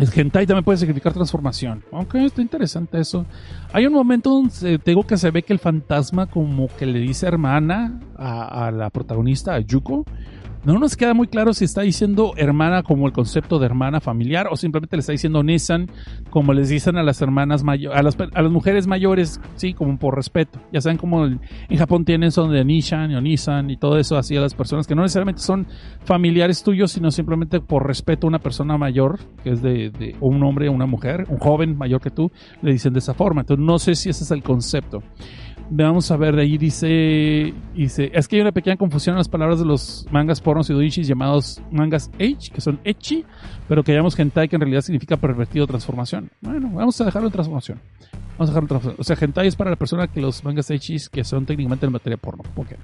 El 0.00 0.08
hentai 0.14 0.46
también 0.46 0.64
puede 0.64 0.78
significar 0.78 1.12
transformación. 1.12 1.84
Ok, 1.90 2.14
está 2.14 2.40
interesante 2.40 2.98
eso. 2.98 3.26
Hay 3.72 3.86
un 3.86 3.92
momento 3.92 4.30
donde 4.30 4.78
tengo 4.78 5.06
que 5.06 5.18
se 5.18 5.30
ve 5.30 5.42
que 5.42 5.52
el 5.52 5.58
fantasma 5.58 6.26
como 6.26 6.68
que 6.68 6.86
le 6.86 7.00
dice 7.00 7.26
hermana 7.26 8.00
a 8.16 8.70
la 8.70 8.88
protagonista, 8.88 9.54
a 9.54 9.60
Yuko, 9.60 10.06
no 10.64 10.78
nos 10.78 10.96
queda 10.96 11.14
muy 11.14 11.26
claro 11.26 11.54
si 11.54 11.64
está 11.64 11.82
diciendo 11.82 12.32
hermana 12.36 12.82
como 12.82 13.06
el 13.06 13.12
concepto 13.12 13.58
de 13.58 13.66
hermana 13.66 14.00
familiar 14.00 14.48
o 14.50 14.56
simplemente 14.56 14.96
le 14.96 15.00
está 15.00 15.12
diciendo 15.12 15.42
Nissan 15.42 15.90
como 16.30 16.52
les 16.52 16.68
dicen 16.68 16.96
a 16.96 17.02
las 17.02 17.22
hermanas 17.22 17.64
a 17.64 18.02
las, 18.02 18.16
a 18.20 18.42
las 18.42 18.52
mujeres 18.52 18.86
mayores, 18.86 19.40
sí, 19.56 19.74
como 19.74 19.98
por 19.98 20.16
respeto. 20.16 20.60
Ya 20.72 20.80
saben 20.80 20.98
como 20.98 21.26
en 21.26 21.40
Japón 21.76 22.04
tienen 22.04 22.30
son 22.30 22.52
de 22.52 22.64
Nissan 22.64 23.14
o 23.14 23.20
Nissan 23.20 23.70
y 23.70 23.76
todo 23.76 23.98
eso 23.98 24.16
así 24.16 24.36
a 24.36 24.40
las 24.40 24.54
personas 24.54 24.86
que 24.86 24.94
no 24.94 25.02
necesariamente 25.02 25.40
son 25.40 25.66
familiares 26.04 26.62
tuyos, 26.62 26.92
sino 26.92 27.10
simplemente 27.10 27.60
por 27.60 27.86
respeto 27.86 28.26
a 28.26 28.28
una 28.28 28.38
persona 28.38 28.76
mayor, 28.76 29.18
que 29.42 29.50
es 29.50 29.62
de, 29.62 29.90
de 29.90 30.16
un 30.20 30.42
hombre 30.42 30.68
una 30.68 30.86
mujer, 30.86 31.26
un 31.28 31.38
joven 31.38 31.76
mayor 31.76 32.00
que 32.00 32.10
tú, 32.10 32.30
le 32.62 32.72
dicen 32.72 32.92
de 32.92 32.98
esa 32.98 33.14
forma. 33.14 33.42
Entonces 33.42 33.64
no 33.64 33.78
sé 33.78 33.94
si 33.94 34.10
ese 34.10 34.24
es 34.24 34.30
el 34.30 34.42
concepto. 34.42 35.02
Vamos 35.72 36.10
a 36.10 36.16
ver, 36.16 36.34
de 36.34 36.42
ahí 36.42 36.58
dice, 36.58 37.54
dice, 37.76 38.10
es 38.12 38.26
que 38.26 38.36
hay 38.36 38.42
una 38.42 38.50
pequeña 38.50 38.76
confusión 38.76 39.14
en 39.14 39.18
las 39.18 39.28
palabras 39.28 39.60
de 39.60 39.64
los 39.64 40.04
mangas 40.10 40.40
pornos 40.40 40.68
y 40.68 40.72
doujis 40.72 41.06
llamados 41.06 41.62
mangas 41.70 42.10
H, 42.18 42.50
que 42.52 42.60
son 42.60 42.80
Echi, 42.82 43.24
pero 43.68 43.84
que 43.84 43.92
llamamos 43.92 44.18
hentai, 44.18 44.48
que 44.48 44.56
en 44.56 44.62
realidad 44.62 44.80
significa 44.80 45.16
pervertido 45.16 45.68
transformación. 45.68 46.28
Bueno, 46.40 46.70
vamos 46.74 47.00
a 47.00 47.04
dejarlo 47.04 47.28
en 47.28 47.32
transformación. 47.32 47.80
Vamos 48.36 48.50
a 48.50 48.52
dejarlo 48.52 48.62
en 48.62 48.68
transformación. 48.68 48.96
O 48.98 49.04
sea, 49.04 49.16
hentai 49.20 49.46
es 49.46 49.54
para 49.54 49.70
la 49.70 49.76
persona 49.76 50.08
que 50.08 50.20
los 50.20 50.42
mangas 50.42 50.68
H's 50.72 51.08
que 51.08 51.22
son 51.22 51.46
técnicamente 51.46 51.86
en 51.86 51.92
materia 51.92 52.16
porno. 52.16 52.42
Okay. 52.56 52.76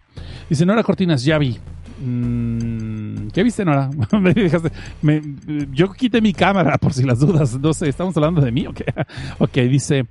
Dice, 0.49 0.65
Nora 0.65 0.85
Cortinas, 0.85 1.25
ya 1.25 1.39
vi. 1.39 1.59
Mm, 1.99 3.29
¿Qué 3.29 3.43
viste, 3.43 3.65
Nora? 3.65 3.91
yo 5.73 5.93
quité 5.93 6.21
mi 6.21 6.33
cámara 6.33 6.79
por 6.79 6.93
si 6.93 7.05
las 7.05 7.21
dudas. 7.21 7.59
No 7.59 7.73
sé, 7.73 7.89
¿estamos 7.89 8.17
hablando 8.17 8.41
de 8.41 8.53
mí 8.53 8.67
o 8.67 8.73
qué? 8.73 8.85
ok, 9.39 9.55
dice... 9.69 10.07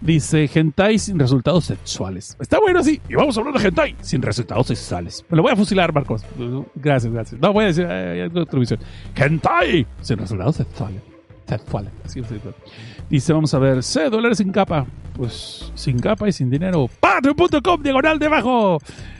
Dice, 0.00 0.50
hentai 0.52 0.98
sin 0.98 1.18
resultados 1.18 1.64
sexuales. 1.64 2.36
Está 2.38 2.60
bueno, 2.60 2.82
sí. 2.82 3.00
Y 3.08 3.14
vamos 3.14 3.38
a 3.38 3.40
hablar 3.40 3.58
de 3.58 3.68
hentai 3.68 3.96
sin 4.02 4.20
resultados 4.20 4.66
sexuales. 4.66 5.24
Me 5.30 5.36
lo 5.36 5.42
voy 5.42 5.52
a 5.52 5.56
fusilar, 5.56 5.94
Marcos. 5.94 6.22
Gracias, 6.74 7.10
gracias. 7.10 7.40
No, 7.40 7.54
voy 7.54 7.64
a 7.64 7.66
decir, 7.68 7.86
eh, 7.88 8.28
otra 8.34 8.60
visión. 8.60 8.80
Hentai 9.16 9.86
sin 10.02 10.18
resultados 10.18 10.56
sexuales. 10.56 11.00
Sexuales. 11.46 11.92
Dice, 13.08 13.32
vamos 13.32 13.52
a 13.54 13.58
ver, 13.58 13.82
C 13.82 14.08
dólares 14.10 14.38
sin 14.38 14.50
capa. 14.50 14.86
Pues 15.14 15.70
sin 15.74 15.98
capa 15.98 16.28
y 16.28 16.32
sin 16.32 16.50
dinero. 16.50 16.88
Patreon.com 17.00 17.82
diagonal 17.82 18.18
debajo. 18.18 18.78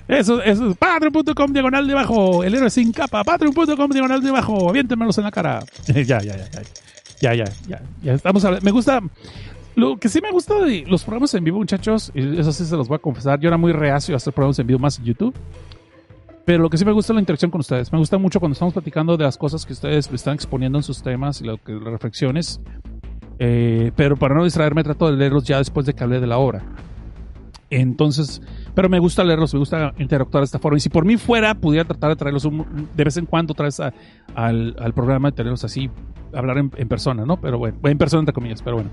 Eso, 0.09 0.43
eso 0.43 0.71
es 0.71 0.77
patreon.com 0.77 1.53
diagonal 1.53 1.87
debajo. 1.87 2.43
El 2.43 2.55
héroe 2.55 2.71
sin 2.71 2.93
capa. 2.93 3.23
Patreon.com 3.23 3.91
diagonal 3.91 4.23
debajo. 4.23 4.69
Aviéntemelos 4.69 5.19
en 5.19 5.25
la 5.25 5.31
cara. 5.31 5.61
ya, 5.87 6.03
ya, 6.03 6.21
ya, 6.21 6.37
ya. 6.37 6.63
Ya, 7.21 7.35
ya, 7.35 7.45
ya. 7.69 7.83
Ya 8.03 8.13
estamos 8.15 8.45
hablando. 8.45 8.65
Me 8.65 8.71
gusta. 8.71 9.01
Lo 9.77 9.97
que 9.97 10.09
sí 10.09 10.21
me 10.21 10.31
gusta 10.31 10.55
de 10.61 10.85
los 10.87 11.03
programas 11.03 11.35
en 11.35 11.43
vivo, 11.43 11.59
muchachos, 11.59 12.13
y 12.15 12.39
eso 12.39 12.53
sí 12.53 12.65
se 12.65 12.77
los 12.77 12.87
voy 12.87 12.95
a 12.95 12.99
confesar, 13.01 13.41
yo 13.41 13.49
era 13.49 13.57
muy 13.57 13.73
reacio 13.73 14.15
a 14.15 14.19
hacer 14.19 14.33
programas 14.33 14.59
en 14.61 14.69
vivo 14.69 14.79
más 14.79 14.99
en 15.01 15.05
YouTube. 15.05 15.35
Pero 16.45 16.63
lo 16.63 16.71
que 16.71 16.77
sí 16.77 16.85
me 16.85 16.93
gusta 16.93 17.13
es 17.13 17.15
la 17.15 17.21
interacción 17.21 17.51
con 17.51 17.61
ustedes. 17.61 17.91
Me 17.91 17.99
gusta 17.99 18.19
mucho 18.19 18.39
cuando 18.39 18.53
estamos 18.53 18.75
platicando 18.75 19.17
de 19.17 19.25
las 19.25 19.37
cosas 19.37 19.65
que 19.65 19.73
ustedes 19.73 20.11
están 20.13 20.35
exponiendo 20.35 20.79
en 20.79 20.83
sus 20.83 21.03
temas 21.03 21.41
y 21.41 21.45
lo 21.45 21.57
que, 21.57 21.73
las 21.73 21.93
reflexiones. 21.93 22.61
Eh, 23.39 23.93
pero 23.97 24.17
para 24.17 24.35
no 24.35 24.45
distraerme, 24.45 24.85
trato 24.85 25.11
de 25.11 25.17
leerlos 25.17 25.45
ya 25.45 25.59
después 25.59 25.87
de 25.87 25.95
que 25.95 26.05
hablé 26.05 26.21
de 26.21 26.27
la 26.27 26.39
obra. 26.39 26.63
Entonces, 27.71 28.41
pero 28.75 28.89
me 28.89 28.99
gusta 28.99 29.25
leerlos, 29.25 29.53
me 29.53 29.59
gusta 29.59 29.95
interactuar 29.99 30.43
de 30.43 30.47
esta 30.47 30.59
forma. 30.59 30.77
Y 30.77 30.81
si 30.81 30.91
por 30.91 31.05
mí 31.05 31.17
fuera, 31.17 31.55
pudiera 31.55 31.85
tratar 31.85 32.11
de 32.11 32.17
traerlos 32.17 32.45
de 32.45 33.05
vez 33.05 33.17
en 33.17 33.27
cuando, 33.27 33.53
otra 33.53 33.65
vez 33.65 33.81
al, 33.81 33.93
al, 34.79 34.93
programa, 34.93 35.33
tenerlos 35.33 35.65
así, 35.65 35.91
hablar 36.33 36.59
en, 36.59 36.71
en, 36.77 36.89
persona, 36.89 37.25
¿no? 37.25 37.41
Pero 37.41 37.59
bueno, 37.59 37.77
en 37.83 37.99
persona 37.99 38.21
entre 38.21 38.33
comillas, 38.33 38.63
pero 38.63 38.77
bueno. 38.77 38.91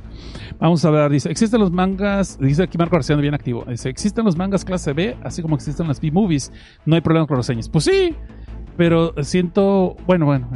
Vamos 0.59 0.83
a 0.85 0.89
ver, 0.89 1.11
dice, 1.11 1.29
existen 1.29 1.59
los 1.59 1.71
mangas, 1.71 2.39
dice 2.39 2.63
aquí 2.63 2.77
Marco 2.77 2.95
García 2.95 3.15
bien 3.17 3.33
activo, 3.33 3.65
dice, 3.67 3.89
existen 3.89 4.25
los 4.25 4.35
mangas 4.35 4.65
clase 4.65 4.93
B, 4.93 5.15
así 5.23 5.41
como 5.41 5.55
existen 5.55 5.87
las 5.87 5.99
B-movies, 5.99 6.51
no 6.85 6.95
hay 6.95 7.01
problema 7.01 7.27
con 7.27 7.37
reseñas. 7.37 7.69
Pues 7.69 7.85
sí, 7.85 8.15
pero 8.77 9.13
siento, 9.23 9.95
bueno, 10.05 10.25
bueno, 10.25 10.49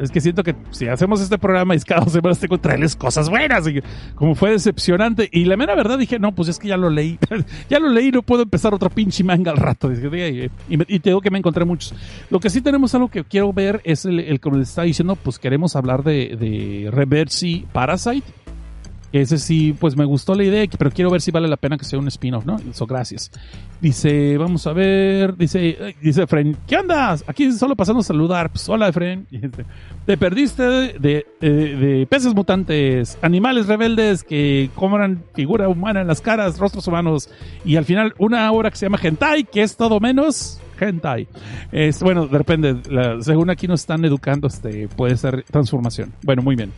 es 0.00 0.10
que 0.10 0.20
siento 0.20 0.42
que 0.42 0.54
si 0.70 0.86
hacemos 0.88 1.20
este 1.20 1.38
programa 1.38 1.74
y 1.74 1.80
cada 1.80 2.02
dos 2.02 2.12
semanas 2.14 2.38
tengo 2.38 2.56
que 2.56 2.62
traerles 2.62 2.96
cosas 2.96 3.28
buenas, 3.28 3.66
y 3.68 3.80
como 4.14 4.34
fue 4.34 4.50
decepcionante. 4.50 5.28
Y 5.32 5.44
la 5.44 5.56
mera 5.56 5.74
verdad 5.74 5.98
dije, 5.98 6.18
no, 6.18 6.34
pues 6.34 6.48
es 6.48 6.58
que 6.58 6.68
ya 6.68 6.76
lo 6.76 6.90
leí, 6.90 7.18
ya 7.68 7.78
lo 7.78 7.88
leí, 7.88 8.10
no 8.10 8.22
puedo 8.22 8.42
empezar 8.42 8.74
otro 8.74 8.90
pinche 8.90 9.24
manga 9.24 9.50
al 9.50 9.56
rato. 9.56 9.90
Y, 9.92 10.50
y, 10.68 10.98
tengo 11.00 11.20
que 11.20 11.30
me 11.30 11.38
encontré 11.38 11.64
muchos. 11.64 11.94
Lo 12.30 12.40
que 12.40 12.50
sí 12.50 12.60
tenemos 12.60 12.94
algo 12.94 13.08
que 13.08 13.24
quiero 13.24 13.52
ver 13.52 13.80
es 13.84 14.04
el, 14.04 14.20
el 14.20 14.40
como 14.40 14.56
les 14.56 14.68
está 14.68 14.82
diciendo, 14.82 15.16
pues 15.16 15.38
queremos 15.38 15.76
hablar 15.76 16.02
de, 16.02 16.36
de 16.36 16.90
Reversi 16.90 17.66
Parasite 17.72 18.26
ese 19.12 19.38
sí, 19.38 19.74
pues 19.78 19.96
me 19.96 20.04
gustó 20.04 20.34
la 20.34 20.44
idea, 20.44 20.66
pero 20.78 20.90
quiero 20.90 21.10
ver 21.10 21.20
si 21.20 21.30
vale 21.30 21.48
la 21.48 21.56
pena 21.56 21.76
que 21.76 21.84
sea 21.84 21.98
un 21.98 22.06
spin-off, 22.08 22.44
¿no? 22.46 22.56
Eso, 22.70 22.86
gracias. 22.86 23.30
Dice, 23.80 24.38
vamos 24.38 24.66
a 24.66 24.72
ver, 24.72 25.36
dice, 25.36 25.68
eh, 25.68 25.96
dice 26.00 26.22
Efren, 26.22 26.56
¿qué 26.66 26.76
andas? 26.76 27.24
Aquí 27.26 27.50
solo 27.52 27.74
pasando 27.74 28.00
a 28.00 28.04
saludar. 28.04 28.50
Pues 28.50 28.68
hola, 28.68 28.88
Efren. 28.88 29.26
Te 30.06 30.16
perdiste 30.16 30.62
de, 30.62 31.26
de, 31.40 32.06
peces 32.08 32.34
mutantes, 32.34 33.18
animales 33.22 33.66
rebeldes 33.66 34.22
que 34.22 34.70
cobran 34.74 35.22
figura 35.34 35.68
humana 35.68 36.00
en 36.00 36.06
las 36.06 36.20
caras, 36.20 36.58
rostros 36.58 36.86
humanos, 36.86 37.28
y 37.64 37.76
al 37.76 37.84
final 37.84 38.14
una 38.18 38.50
obra 38.52 38.70
que 38.70 38.76
se 38.76 38.86
llama 38.86 38.98
Hentai, 39.02 39.44
que 39.44 39.62
es 39.62 39.76
todo 39.76 40.00
menos 40.00 40.60
hentai. 40.80 41.28
Es, 41.72 42.02
bueno, 42.02 42.26
depende, 42.26 42.76
según 43.20 43.50
aquí 43.50 43.68
nos 43.68 43.80
están 43.80 44.04
educando, 44.04 44.48
este, 44.48 44.88
puede 44.88 45.16
ser 45.16 45.44
transformación. 45.44 46.12
Bueno, 46.22 46.42
muy 46.42 46.56
bien. 46.56 46.72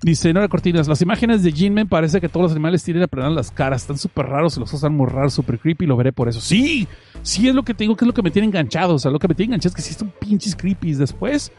Dice 0.00 0.32
Nora 0.32 0.46
Cortinas, 0.46 0.86
las 0.86 1.02
imágenes 1.02 1.42
de 1.42 1.50
Jinmen 1.50 1.88
parece 1.88 2.20
que 2.20 2.28
todos 2.28 2.44
los 2.44 2.52
animales 2.52 2.84
tienen 2.84 3.02
aplanadas 3.02 3.34
las 3.34 3.50
caras, 3.50 3.82
están 3.82 3.98
súper 3.98 4.26
raros 4.26 4.56
los 4.56 4.68
ojos 4.68 4.74
están 4.74 4.94
muy 4.94 5.08
raros, 5.08 5.34
súper 5.34 5.58
creepy, 5.58 5.86
lo 5.86 5.96
veré 5.96 6.12
por 6.12 6.28
eso. 6.28 6.40
Sí, 6.40 6.86
sí 7.22 7.48
es 7.48 7.54
lo 7.54 7.64
que 7.64 7.74
te 7.74 7.82
digo, 7.82 7.96
que 7.96 8.04
es 8.04 8.06
lo 8.06 8.14
que 8.14 8.22
me 8.22 8.30
tiene 8.30 8.46
enganchado, 8.46 8.94
o 8.94 8.98
sea, 9.00 9.10
lo 9.10 9.18
que 9.18 9.26
me 9.26 9.34
tiene 9.34 9.54
enganchado 9.54 9.70
es 9.70 9.74
que 9.74 9.82
sí 9.82 9.94
son 9.94 10.12
pinches 10.20 10.54
creepy 10.54 10.94
después. 10.94 11.50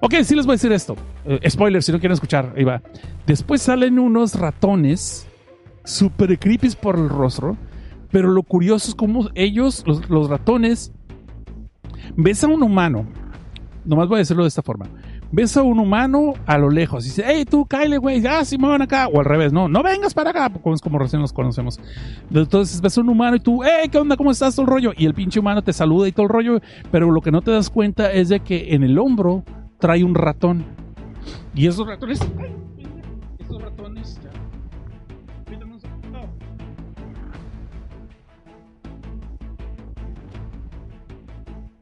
Ok, 0.00 0.14
sí 0.24 0.34
les 0.34 0.44
voy 0.44 0.52
a 0.52 0.56
decir 0.56 0.72
esto. 0.72 0.94
Eh, 1.24 1.48
spoiler, 1.48 1.82
si 1.82 1.90
no 1.90 1.98
quieren 1.98 2.12
escuchar, 2.12 2.52
ahí 2.54 2.64
va. 2.64 2.82
Después 3.26 3.62
salen 3.62 3.98
unos 3.98 4.34
ratones 4.34 5.26
súper 5.82 6.38
creepy 6.38 6.68
por 6.80 6.98
el 6.98 7.08
rostro, 7.08 7.56
pero 8.10 8.30
lo 8.30 8.42
curioso 8.42 8.90
es 8.90 8.94
cómo 8.94 9.30
ellos, 9.34 9.84
los, 9.86 10.06
los 10.10 10.28
ratones, 10.28 10.92
ves 12.14 12.44
a 12.44 12.46
un 12.46 12.62
humano, 12.62 13.06
nomás 13.86 14.06
voy 14.06 14.16
a 14.16 14.18
decirlo 14.18 14.42
de 14.42 14.48
esta 14.48 14.60
forma, 14.62 14.86
ves 15.32 15.56
a 15.56 15.62
un 15.62 15.78
humano 15.78 16.34
a 16.46 16.58
lo 16.58 16.70
lejos 16.70 17.04
y 17.04 17.08
dice, 17.08 17.24
hey 17.26 17.44
tú, 17.44 17.66
Kyle, 17.66 17.98
güey, 17.98 18.20
ya 18.20 18.44
Simón 18.44 18.82
acá, 18.82 19.08
o 19.08 19.20
al 19.20 19.24
revés, 19.24 19.52
no, 19.52 19.68
no 19.68 19.82
vengas 19.82 20.14
para 20.14 20.30
acá, 20.30 20.50
como 20.50 20.74
es 20.74 20.80
como 20.80 20.98
recién 20.98 21.22
los 21.22 21.32
conocemos. 21.32 21.78
Entonces 22.32 22.80
ves 22.80 22.98
a 22.98 23.00
un 23.00 23.08
humano 23.08 23.36
y 23.36 23.40
tú, 23.40 23.62
hey, 23.64 23.88
¿qué 23.90 23.98
onda? 23.98 24.16
¿Cómo 24.16 24.30
estás? 24.30 24.56
Todo 24.56 24.66
el 24.66 24.72
rollo. 24.72 24.92
Y 24.96 25.06
el 25.06 25.14
pinche 25.14 25.40
humano 25.40 25.62
te 25.62 25.72
saluda 25.72 26.08
y 26.08 26.12
todo 26.12 26.24
el 26.24 26.30
rollo, 26.30 26.60
pero 26.90 27.10
lo 27.10 27.20
que 27.20 27.30
no 27.30 27.42
te 27.42 27.50
das 27.50 27.70
cuenta 27.70 28.12
es 28.12 28.28
de 28.28 28.40
que 28.40 28.74
en 28.74 28.82
el 28.82 28.98
hombro 28.98 29.44
trae 29.78 30.04
un 30.04 30.14
ratón. 30.14 30.64
Y 31.54 31.66
esos 31.66 31.86
ratones, 31.86 32.20
ay, 32.38 32.54
esos 33.38 33.62
ratones, 33.62 34.20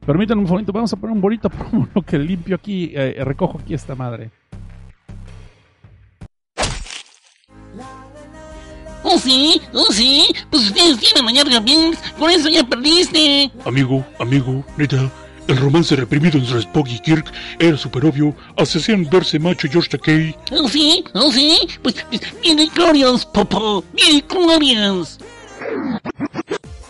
Permítanme 0.09 0.41
un 0.41 0.49
momento, 0.49 0.73
vamos 0.73 0.91
a 0.91 0.97
poner 0.97 1.15
un 1.15 1.21
bonito 1.21 1.51
promo 1.51 1.87
lo 1.95 2.01
que 2.07 2.19
limpio 2.19 2.57
aquí, 2.57 2.93
eh, 2.95 3.23
recojo 3.23 3.61
aquí 3.63 3.75
esta 3.75 3.95
madre. 3.95 4.31
Oh, 9.03 9.19
sí, 9.19 9.61
oh, 9.75 9.93
sí. 9.93 10.25
Pues 10.51 10.69
ustedes 10.69 10.99
tienen 10.99 11.27
mañana 11.27 11.61
bien. 11.61 11.95
Por 12.19 12.31
eso 12.31 12.49
ya 12.49 12.65
perdiste. 12.65 13.51
Amigo, 13.67 14.03
amigo, 14.19 14.65
neta, 14.79 15.11
el 15.47 15.59
romance 15.59 15.95
reprimido 15.95 16.39
entre 16.39 16.61
Spock 16.61 16.89
y 16.89 17.01
Kirk 17.01 17.31
era 17.59 17.77
súper 17.77 18.07
obvio. 18.07 18.35
Hacían 18.57 19.07
verse 19.11 19.39
macho 19.39 19.69
George 19.71 19.91
Takei. 19.91 20.35
Oh, 20.53 20.69
sí, 20.71 21.05
oh, 21.13 21.31
sí. 21.31 21.59
Pues, 21.83 21.97
pues 22.09 22.23
viene 22.43 22.71
Glorious, 22.75 23.27
Popo. 23.27 23.85
Viene 23.93 24.25
Glorious. 24.27 25.19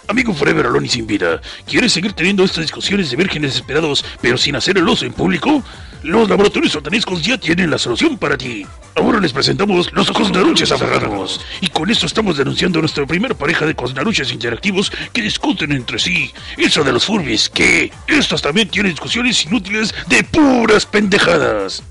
Amigo 0.09 0.33
Forever 0.33 0.65
Alone 0.65 0.87
y 0.87 0.89
sin 0.89 1.07
vida, 1.07 1.41
¿quieres 1.67 1.93
seguir 1.93 2.15
teniendo 2.15 2.43
estas 2.43 2.63
discusiones 2.63 3.11
de 3.11 3.17
vírgenes 3.17 3.53
desesperados, 3.53 4.03
pero 4.23 4.39
sin 4.39 4.57
hacer 4.57 4.79
el 4.79 4.89
oso 4.89 5.05
en 5.05 5.13
público? 5.13 5.63
Los 6.03 6.31
laboratorios 6.31 6.73
sotanescos 6.73 7.23
ya 7.23 7.37
tienen 7.37 7.71
la 7.71 7.77
solución 7.77 8.17
para 8.17 8.39
ti. 8.39 8.65
Ahora 8.95 9.21
les 9.21 9.35
presentamos 9.35 9.93
los 9.93 10.11
cosnaruches 10.11 10.73
aferrados. 10.73 11.43
Y 11.61 11.69
con 11.69 11.91
esto 11.91 12.07
estamos 12.07 12.39
denunciando 12.39 12.79
a 12.79 12.83
nuestra 12.83 13.05
primera 13.05 13.35
pareja 13.35 13.67
de 13.67 13.75
cosnaruches 13.75 14.33
interactivos 14.33 14.91
que 15.13 15.21
discuten 15.21 15.73
entre 15.73 15.99
sí. 15.99 16.33
Eso 16.57 16.83
de 16.83 16.93
los 16.93 17.05
furbis, 17.05 17.51
que 17.51 17.93
estos 18.07 18.41
también 18.41 18.69
tienen 18.71 18.93
discusiones 18.93 19.45
inútiles 19.45 19.95
de 20.07 20.25
puras 20.25 20.87
pendejadas. 20.87 21.83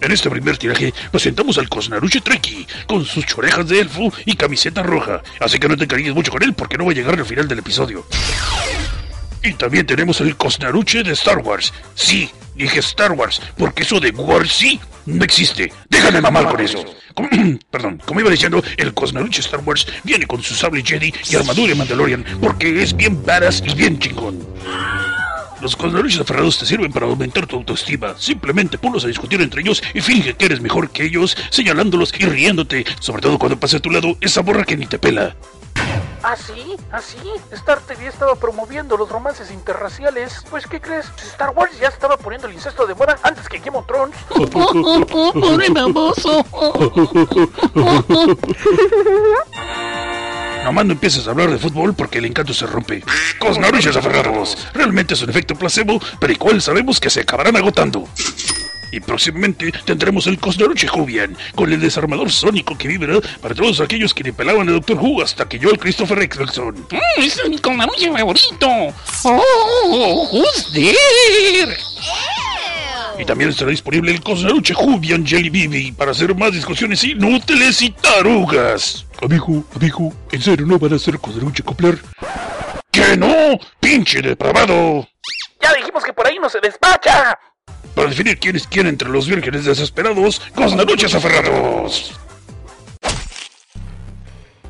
En 0.00 0.12
este 0.12 0.30
primer 0.30 0.56
tiraje 0.56 0.94
presentamos 1.10 1.58
al 1.58 1.68
Cosnaruche 1.68 2.20
Treki 2.20 2.66
con 2.86 3.04
sus 3.04 3.26
chorejas 3.26 3.68
de 3.68 3.80
elfo 3.80 4.12
y 4.24 4.36
camiseta 4.36 4.82
roja. 4.82 5.22
Así 5.40 5.58
que 5.58 5.68
no 5.68 5.76
te 5.76 5.86
cariñes 5.86 6.14
mucho 6.14 6.30
con 6.30 6.42
él 6.42 6.54
porque 6.54 6.78
no 6.78 6.84
va 6.84 6.92
a 6.92 6.94
llegar 6.94 7.18
al 7.18 7.24
final 7.24 7.48
del 7.48 7.58
episodio. 7.58 8.06
Y 9.42 9.54
también 9.54 9.86
tenemos 9.86 10.20
el 10.20 10.36
Cosnaruche 10.36 11.02
de 11.02 11.12
Star 11.12 11.38
Wars. 11.38 11.72
Sí, 11.94 12.30
dije 12.54 12.80
Star 12.80 13.12
Wars, 13.12 13.40
porque 13.56 13.82
eso 13.82 14.00
de 14.00 14.10
Wars 14.10 14.52
sí 14.52 14.80
no 15.06 15.24
existe. 15.24 15.72
Déjame 15.88 16.20
mamar 16.20 16.46
con 16.48 16.60
eso. 16.60 16.84
Perdón, 17.70 18.00
como 18.04 18.20
iba 18.20 18.30
diciendo, 18.30 18.62
el 18.76 18.94
Cosnaruche 18.94 19.40
Star 19.40 19.60
Wars 19.60 19.86
viene 20.04 20.26
con 20.26 20.42
su 20.42 20.54
sable 20.54 20.82
Jedi 20.84 21.12
y 21.30 21.36
armadura 21.36 21.68
de 21.68 21.74
Mandalorian 21.74 22.24
porque 22.40 22.82
es 22.82 22.94
bien 22.94 23.24
badass 23.24 23.62
y 23.66 23.74
bien 23.74 23.98
chingón. 23.98 24.38
Los 25.60 25.74
cosnaruches 25.74 26.20
aferrados 26.20 26.58
te 26.58 26.66
sirven 26.66 26.92
para 26.92 27.06
aumentar 27.06 27.46
tu 27.46 27.56
autoestima. 27.56 28.14
Simplemente 28.16 28.78
ponlos 28.78 29.04
a 29.04 29.08
discutir 29.08 29.40
entre 29.40 29.62
ellos 29.62 29.82
y 29.92 30.00
finge 30.00 30.34
que 30.34 30.46
eres 30.46 30.60
mejor 30.60 30.90
que 30.90 31.04
ellos, 31.04 31.36
señalándolos 31.50 32.12
y 32.18 32.26
riéndote, 32.26 32.84
sobre 33.00 33.22
todo 33.22 33.38
cuando 33.38 33.58
pase 33.58 33.78
a 33.78 33.80
tu 33.80 33.90
lado 33.90 34.16
esa 34.20 34.42
borra 34.42 34.64
que 34.64 34.76
ni 34.76 34.86
te 34.86 34.98
pela. 34.98 35.34
¿Ah, 36.22 36.36
sí? 36.36 36.76
¿Ah, 36.90 37.00
sí? 37.00 37.16
Star 37.52 37.80
TV 37.80 38.06
estaba 38.06 38.34
promoviendo 38.34 38.96
los 38.96 39.08
romances 39.08 39.50
interraciales. 39.50 40.44
Pues, 40.50 40.66
¿qué 40.66 40.80
crees? 40.80 41.06
Star 41.22 41.50
Wars 41.50 41.78
ya 41.78 41.88
estaba 41.88 42.16
poniendo 42.16 42.48
el 42.48 42.54
incesto 42.54 42.86
de 42.86 42.94
moda 42.94 43.18
antes 43.22 43.48
que 43.48 43.58
Game 43.58 43.78
of 43.78 43.86
Thrones. 43.86 44.16
Pobre 45.32 45.70
baboso. 45.70 46.44
Nomás 50.64 50.86
no 50.86 50.92
empieces 50.92 51.26
a 51.26 51.30
hablar 51.30 51.50
de 51.50 51.58
fútbol 51.58 51.94
porque 51.94 52.18
el 52.18 52.26
encanto 52.26 52.52
se 52.52 52.66
rompe. 52.66 53.02
Cosnaruches 53.38 53.96
aferrados. 53.96 54.56
Realmente 54.74 55.14
es 55.14 55.22
un 55.22 55.30
efecto 55.30 55.54
placebo, 55.54 56.00
pero 56.20 56.32
igual 56.32 56.60
sabemos 56.60 57.00
que 57.00 57.10
se 57.10 57.20
acabarán 57.20 57.56
agotando. 57.56 58.06
Y 58.90 59.00
próximamente 59.00 59.72
tendremos 59.84 60.26
el 60.26 60.38
Cosnaruche 60.38 60.88
Jubian, 60.88 61.36
con 61.54 61.72
el 61.72 61.80
desarmador 61.80 62.30
sónico 62.30 62.76
que 62.76 62.88
vibra 62.88 63.20
para 63.40 63.54
todos 63.54 63.80
aquellos 63.80 64.14
que 64.14 64.24
le 64.24 64.32
pelaban 64.32 64.68
a 64.68 64.72
Doctor 64.72 64.96
Who 64.98 65.22
hasta 65.22 65.46
que 65.48 65.58
yo 65.58 65.70
el 65.70 65.78
Christopher 65.78 66.22
Eccleston. 66.22 66.74
Mm, 66.90 67.22
ese 67.22 67.42
es 67.42 67.50
mi 67.50 67.58
conaruche 67.58 68.10
favorito. 68.10 68.68
Oh, 69.24 70.28
who's 70.32 70.72
there? 70.72 71.76
Y 73.18 73.24
también 73.24 73.50
estará 73.50 73.70
disponible 73.70 74.12
el 74.12 74.20
Cosnaruche 74.20 74.74
Jubian 74.74 75.26
Jelly 75.26 75.50
Baby 75.50 75.92
para 75.92 76.12
hacer 76.12 76.34
más 76.36 76.52
discusiones 76.52 77.02
inútiles 77.02 77.82
y 77.82 77.90
tarugas. 77.90 79.06
Amigo, 79.20 79.64
amigo, 79.74 80.12
¿en 80.30 80.40
serio 80.40 80.64
no 80.66 80.78
van 80.78 80.92
a 80.92 80.96
hacer 80.96 81.18
Cosnaruche 81.18 81.64
Copler? 81.64 81.98
¡Que 82.92 83.16
no! 83.16 83.58
¡Pinche 83.80 84.22
depravado! 84.22 85.08
Ya 85.60 85.74
dijimos 85.74 86.04
que 86.04 86.12
por 86.12 86.26
ahí 86.26 86.38
no 86.40 86.48
se 86.48 86.60
despacha. 86.60 87.36
Para 87.94 88.08
definir 88.10 88.38
quién 88.38 88.54
es 88.54 88.66
quién 88.68 88.86
entre 88.86 89.08
los 89.08 89.26
vírgenes 89.26 89.64
desesperados, 89.64 90.40
Cosnaruches 90.54 91.14
aferrados. 91.14 92.18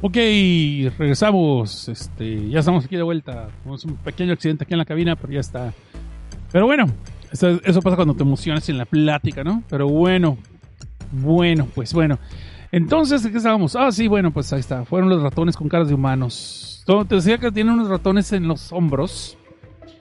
Ok, 0.00 0.14
regresamos. 0.96 1.88
Este, 1.88 2.48
ya 2.48 2.60
estamos 2.60 2.84
aquí 2.84 2.96
de 2.96 3.02
vuelta. 3.02 3.48
Tuvimos 3.62 3.84
un 3.84 3.96
pequeño 3.96 4.32
accidente 4.32 4.64
aquí 4.64 4.72
en 4.72 4.78
la 4.78 4.84
cabina, 4.84 5.16
pero 5.16 5.32
ya 5.32 5.40
está. 5.40 5.74
Pero 6.52 6.66
bueno, 6.66 6.86
eso, 7.32 7.82
pasa 7.82 7.96
cuando 7.96 8.14
te 8.14 8.22
emocionas 8.22 8.68
en 8.68 8.78
la 8.78 8.84
plática, 8.84 9.44
¿no? 9.44 9.62
Pero 9.68 9.88
bueno, 9.88 10.38
bueno, 11.12 11.68
pues 11.74 11.92
bueno. 11.92 12.18
Entonces, 12.70 13.22
¿de 13.22 13.30
qué 13.30 13.38
estábamos? 13.38 13.76
Ah, 13.76 13.90
sí, 13.92 14.08
bueno, 14.08 14.30
pues 14.30 14.52
ahí 14.52 14.60
está. 14.60 14.84
Fueron 14.84 15.08
los 15.08 15.22
ratones 15.22 15.56
con 15.56 15.68
caras 15.68 15.88
de 15.88 15.94
humanos. 15.94 16.84
Te 16.86 17.14
decía 17.14 17.38
que 17.38 17.50
tienen 17.50 17.74
unos 17.74 17.88
ratones 17.88 18.32
en 18.32 18.48
los 18.48 18.72
hombros. 18.72 19.36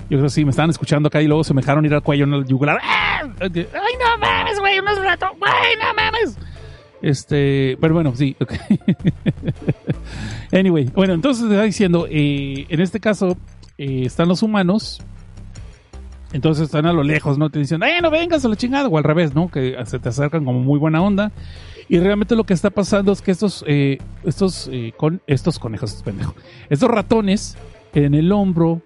Yo 0.09 0.17
creo 0.17 0.23
que 0.23 0.29
sí, 0.29 0.45
me 0.45 0.51
estaban 0.51 0.69
escuchando 0.69 1.07
acá 1.07 1.21
y 1.21 1.27
luego 1.27 1.43
se 1.43 1.53
me 1.53 1.61
dejaron 1.61 1.85
ir 1.85 1.93
al 1.93 2.01
cuello 2.01 2.25
en 2.25 2.33
el 2.33 2.45
yugular. 2.45 2.79
¡Ah! 2.81 3.23
¡Ay, 3.39 3.49
no 3.49 4.17
mames, 4.19 4.59
güey! 4.59 4.79
¡Unos 4.79 5.03
ratones! 5.03 5.37
¡Güey, 5.37 5.75
no 5.81 5.93
mames! 5.93 6.37
Este, 7.01 7.77
pero 7.79 7.93
bueno, 7.93 8.15
sí. 8.15 8.35
anyway, 10.51 10.85
bueno, 10.85 11.13
entonces 11.13 11.43
te 11.43 11.49
estaba 11.49 11.65
diciendo, 11.65 12.07
eh, 12.09 12.65
en 12.69 12.81
este 12.81 12.99
caso 12.99 13.37
eh, 13.77 14.03
están 14.05 14.27
los 14.27 14.43
humanos. 14.43 15.01
Entonces 16.33 16.65
están 16.65 16.85
a 16.85 16.93
lo 16.93 17.03
lejos, 17.03 17.37
¿no? 17.37 17.49
Te 17.49 17.59
dicen, 17.59 17.81
¡eh, 17.83 18.01
no 18.01 18.11
vengas 18.11 18.43
a 18.43 18.49
la 18.49 18.55
chingada! 18.55 18.87
O 18.89 18.97
al 18.97 19.03
revés, 19.03 19.33
¿no? 19.33 19.49
Que 19.49 19.77
se 19.85 19.99
te 19.99 20.09
acercan 20.09 20.43
como 20.43 20.59
muy 20.59 20.77
buena 20.79 21.01
onda. 21.01 21.31
Y 21.89 21.99
realmente 21.99 22.35
lo 22.35 22.43
que 22.43 22.53
está 22.53 22.69
pasando 22.69 23.11
es 23.13 23.21
que 23.21 23.31
estos, 23.31 23.63
eh, 23.67 23.97
estos, 24.23 24.69
eh, 24.71 24.93
estos 25.25 25.57
conejos, 25.57 25.93
estos 25.93 26.33
estos 26.69 26.89
ratones 26.89 27.57
en 27.93 28.13
el 28.13 28.31
hombro, 28.31 28.81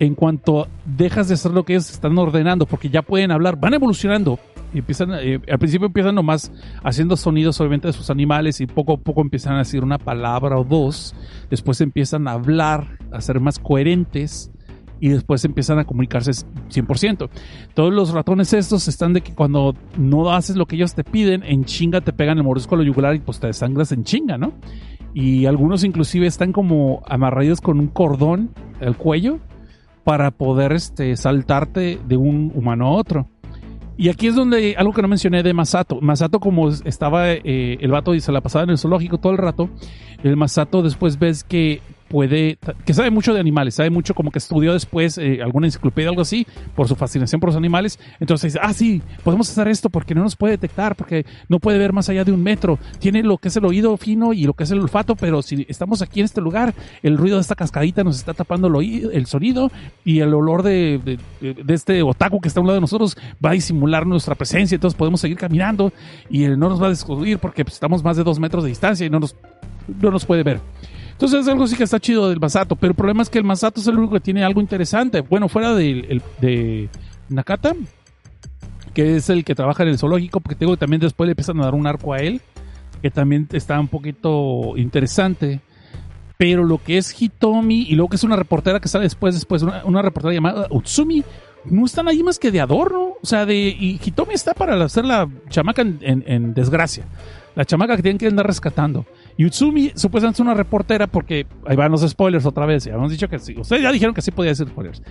en 0.00 0.14
cuanto 0.14 0.66
dejas 0.84 1.28
de 1.28 1.34
hacer 1.34 1.52
lo 1.52 1.64
que 1.64 1.74
ellos 1.74 1.90
están 1.90 2.18
ordenando, 2.18 2.66
porque 2.66 2.88
ya 2.88 3.02
pueden 3.02 3.30
hablar, 3.30 3.56
van 3.60 3.74
evolucionando. 3.74 4.40
Y 4.72 4.78
empiezan, 4.78 5.10
eh, 5.14 5.40
al 5.50 5.58
principio 5.58 5.86
empiezan 5.86 6.14
nomás 6.14 6.50
haciendo 6.82 7.16
sonidos 7.16 7.60
obviamente 7.60 7.88
de 7.88 7.92
sus 7.92 8.08
animales 8.08 8.60
y 8.60 8.66
poco 8.66 8.94
a 8.94 8.96
poco 8.96 9.20
empiezan 9.20 9.54
a 9.54 9.58
decir 9.58 9.84
una 9.84 9.98
palabra 9.98 10.58
o 10.58 10.64
dos. 10.64 11.14
Después 11.50 11.80
empiezan 11.80 12.26
a 12.28 12.32
hablar, 12.32 12.98
a 13.12 13.20
ser 13.20 13.40
más 13.40 13.58
coherentes. 13.58 14.50
Y 15.00 15.08
después 15.08 15.44
empiezan 15.44 15.78
a 15.78 15.84
comunicarse 15.84 16.30
100%. 16.30 17.28
Todos 17.74 17.92
los 17.92 18.12
ratones 18.12 18.52
estos 18.52 18.86
están 18.86 19.14
de 19.14 19.22
que 19.22 19.34
cuando 19.34 19.74
no 19.98 20.30
haces 20.32 20.56
lo 20.56 20.66
que 20.66 20.76
ellos 20.76 20.94
te 20.94 21.04
piden, 21.04 21.42
en 21.42 21.64
chinga 21.64 22.00
te 22.00 22.12
pegan 22.12 22.38
el 22.38 22.44
morisco 22.44 22.76
lo 22.76 22.82
yugular 22.82 23.14
y 23.14 23.20
pues 23.20 23.40
te 23.40 23.46
desangras 23.46 23.92
en 23.92 24.04
chinga, 24.04 24.36
¿no? 24.36 24.52
Y 25.14 25.46
algunos 25.46 25.82
inclusive 25.82 26.26
están 26.26 26.52
como 26.52 27.02
amarrados 27.08 27.60
con 27.60 27.80
un 27.80 27.88
cordón 27.88 28.50
al 28.80 28.96
cuello 28.96 29.40
para 30.04 30.30
poder 30.30 30.72
este, 30.72 31.16
saltarte 31.16 31.98
de 32.06 32.16
un 32.16 32.52
humano 32.54 32.86
a 32.86 32.90
otro. 32.92 33.28
Y 33.96 34.08
aquí 34.08 34.28
es 34.28 34.34
donde 34.34 34.76
algo 34.78 34.94
que 34.94 35.02
no 35.02 35.08
mencioné 35.08 35.42
de 35.42 35.52
Masato. 35.52 36.00
Masato, 36.00 36.40
como 36.40 36.70
estaba 36.70 37.32
eh, 37.32 37.76
el 37.80 37.90
vato 37.90 38.14
y 38.14 38.20
se 38.20 38.32
la 38.32 38.40
pasaba 38.40 38.64
en 38.64 38.70
el 38.70 38.78
zoológico 38.78 39.18
todo 39.18 39.32
el 39.32 39.38
rato, 39.38 39.68
el 40.22 40.38
Masato 40.38 40.82
después 40.82 41.18
ves 41.18 41.44
que 41.44 41.82
puede, 42.10 42.58
que 42.84 42.92
sabe 42.92 43.10
mucho 43.10 43.32
de 43.32 43.38
animales, 43.38 43.76
sabe 43.76 43.88
mucho 43.88 44.14
como 44.14 44.32
que 44.32 44.40
estudió 44.40 44.72
después 44.72 45.16
eh, 45.16 45.40
alguna 45.42 45.68
enciclopedia 45.68 46.10
o 46.10 46.12
algo 46.12 46.22
así 46.22 46.44
por 46.74 46.88
su 46.88 46.96
fascinación 46.96 47.40
por 47.40 47.50
los 47.50 47.56
animales. 47.56 48.00
Entonces 48.18 48.52
dice, 48.52 48.58
ah, 48.60 48.74
sí, 48.74 49.00
podemos 49.22 49.48
hacer 49.48 49.68
esto 49.68 49.88
porque 49.88 50.12
no 50.12 50.22
nos 50.22 50.34
puede 50.34 50.54
detectar, 50.54 50.96
porque 50.96 51.24
no 51.48 51.60
puede 51.60 51.78
ver 51.78 51.92
más 51.92 52.08
allá 52.08 52.24
de 52.24 52.32
un 52.32 52.42
metro. 52.42 52.80
Tiene 52.98 53.22
lo 53.22 53.38
que 53.38 53.46
es 53.46 53.56
el 53.56 53.64
oído 53.64 53.96
fino 53.96 54.32
y 54.32 54.42
lo 54.42 54.54
que 54.54 54.64
es 54.64 54.70
el 54.72 54.80
olfato, 54.80 55.14
pero 55.14 55.40
si 55.40 55.64
estamos 55.68 56.02
aquí 56.02 56.18
en 56.18 56.24
este 56.24 56.40
lugar, 56.40 56.74
el 57.04 57.16
ruido 57.16 57.36
de 57.36 57.42
esta 57.42 57.54
cascadita 57.54 58.02
nos 58.02 58.16
está 58.16 58.34
tapando 58.34 58.66
el, 58.66 59.10
el 59.12 59.26
sonido 59.26 59.70
y 60.04 60.18
el 60.18 60.34
olor 60.34 60.64
de, 60.64 60.98
de, 61.40 61.74
este 61.74 62.02
otaku 62.02 62.40
que 62.40 62.48
está 62.48 62.58
a 62.58 62.62
un 62.62 62.66
lado 62.66 62.74
de 62.74 62.80
nosotros 62.80 63.16
va 63.44 63.50
a 63.50 63.52
disimular 63.52 64.04
nuestra 64.04 64.34
presencia, 64.34 64.74
entonces 64.74 64.98
podemos 64.98 65.20
seguir 65.20 65.36
caminando 65.36 65.92
y 66.28 66.40
no 66.48 66.68
nos 66.68 66.82
va 66.82 66.86
a 66.86 66.90
descubrir 66.90 67.38
porque 67.38 67.64
pues, 67.64 67.74
estamos 67.74 68.02
más 68.02 68.16
de 68.16 68.24
dos 68.24 68.40
metros 68.40 68.64
de 68.64 68.70
distancia 68.70 69.06
y 69.06 69.10
no 69.10 69.20
nos, 69.20 69.36
no 70.02 70.10
nos 70.10 70.26
puede 70.26 70.42
ver. 70.42 70.60
Entonces 71.20 71.40
es 71.40 71.48
algo 71.48 71.66
sí 71.66 71.76
que 71.76 71.84
está 71.84 72.00
chido 72.00 72.30
del 72.30 72.40
Masato, 72.40 72.76
pero 72.76 72.92
el 72.92 72.96
problema 72.96 73.22
es 73.22 73.28
que 73.28 73.36
el 73.36 73.44
Masato 73.44 73.78
es 73.78 73.86
el 73.86 73.98
único 73.98 74.14
que 74.14 74.20
tiene 74.20 74.42
algo 74.42 74.58
interesante. 74.62 75.20
Bueno, 75.20 75.50
fuera 75.50 75.74
de, 75.74 76.88
Nakata, 77.28 77.74
que 78.94 79.16
es 79.16 79.28
el 79.28 79.44
que 79.44 79.54
trabaja 79.54 79.82
en 79.82 79.90
el 79.90 79.98
zoológico, 79.98 80.40
porque 80.40 80.54
tengo 80.54 80.72
que 80.72 80.78
también 80.78 80.98
después 80.98 81.26
le 81.26 81.32
empiezan 81.32 81.60
a 81.60 81.64
dar 81.64 81.74
un 81.74 81.86
arco 81.86 82.14
a 82.14 82.20
él, 82.20 82.40
que 83.02 83.10
también 83.10 83.46
está 83.52 83.78
un 83.78 83.88
poquito 83.88 84.78
interesante. 84.78 85.60
Pero 86.38 86.64
lo 86.64 86.82
que 86.82 86.96
es 86.96 87.14
Hitomi 87.20 87.82
y 87.82 87.96
luego 87.96 88.08
que 88.08 88.16
es 88.16 88.24
una 88.24 88.36
reportera 88.36 88.80
que 88.80 88.88
sale 88.88 89.04
después, 89.04 89.34
después 89.34 89.62
una, 89.62 90.00
reportera 90.00 90.32
llamada 90.32 90.68
Utsumi, 90.70 91.22
no 91.66 91.84
están 91.84 92.08
ahí 92.08 92.22
más 92.22 92.38
que 92.38 92.50
de 92.50 92.62
adorno. 92.62 93.16
O 93.22 93.26
sea, 93.26 93.44
de, 93.44 93.54
y 93.54 94.00
Hitomi 94.02 94.32
está 94.32 94.54
para 94.54 94.82
hacer 94.82 95.04
la 95.04 95.28
chamaca 95.50 95.82
en 95.82 96.54
desgracia. 96.54 97.04
La 97.54 97.66
chamaca 97.66 97.94
que 97.96 98.02
tienen 98.02 98.16
que 98.16 98.26
andar 98.26 98.46
rescatando. 98.46 99.04
Y 99.36 99.46
Utsumi 99.46 99.92
supuestamente 99.94 100.36
es 100.36 100.40
una 100.40 100.54
reportera 100.54 101.06
porque 101.06 101.46
ahí 101.66 101.76
van 101.76 101.92
los 101.92 102.08
spoilers 102.08 102.46
otra 102.46 102.66
vez. 102.66 102.84
Ya 102.84 102.92
habíamos 102.92 103.12
dicho 103.12 103.28
que 103.28 103.38
sí. 103.38 103.54
Ustedes 103.58 103.82
ya 103.82 103.92
dijeron 103.92 104.14
que 104.14 104.22
sí 104.22 104.30
podía 104.30 104.54
ser 104.54 104.68
spoilers. 104.68 105.02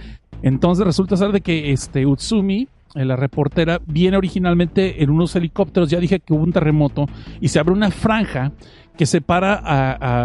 Entonces 0.41 0.85
resulta 0.85 1.17
ser 1.17 1.31
de 1.31 1.41
que 1.41 1.71
este 1.71 2.05
Utsumi, 2.05 2.67
eh, 2.95 3.05
la 3.05 3.15
reportera, 3.15 3.79
viene 3.85 4.17
originalmente 4.17 5.03
en 5.03 5.09
unos 5.09 5.35
helicópteros. 5.35 5.89
Ya 5.89 5.99
dije 5.99 6.19
que 6.19 6.33
hubo 6.33 6.43
un 6.43 6.53
terremoto 6.53 7.07
y 7.41 7.47
se 7.47 7.59
abre 7.59 7.73
una 7.73 7.91
franja 7.91 8.51
que 8.97 9.05
separa 9.05 9.53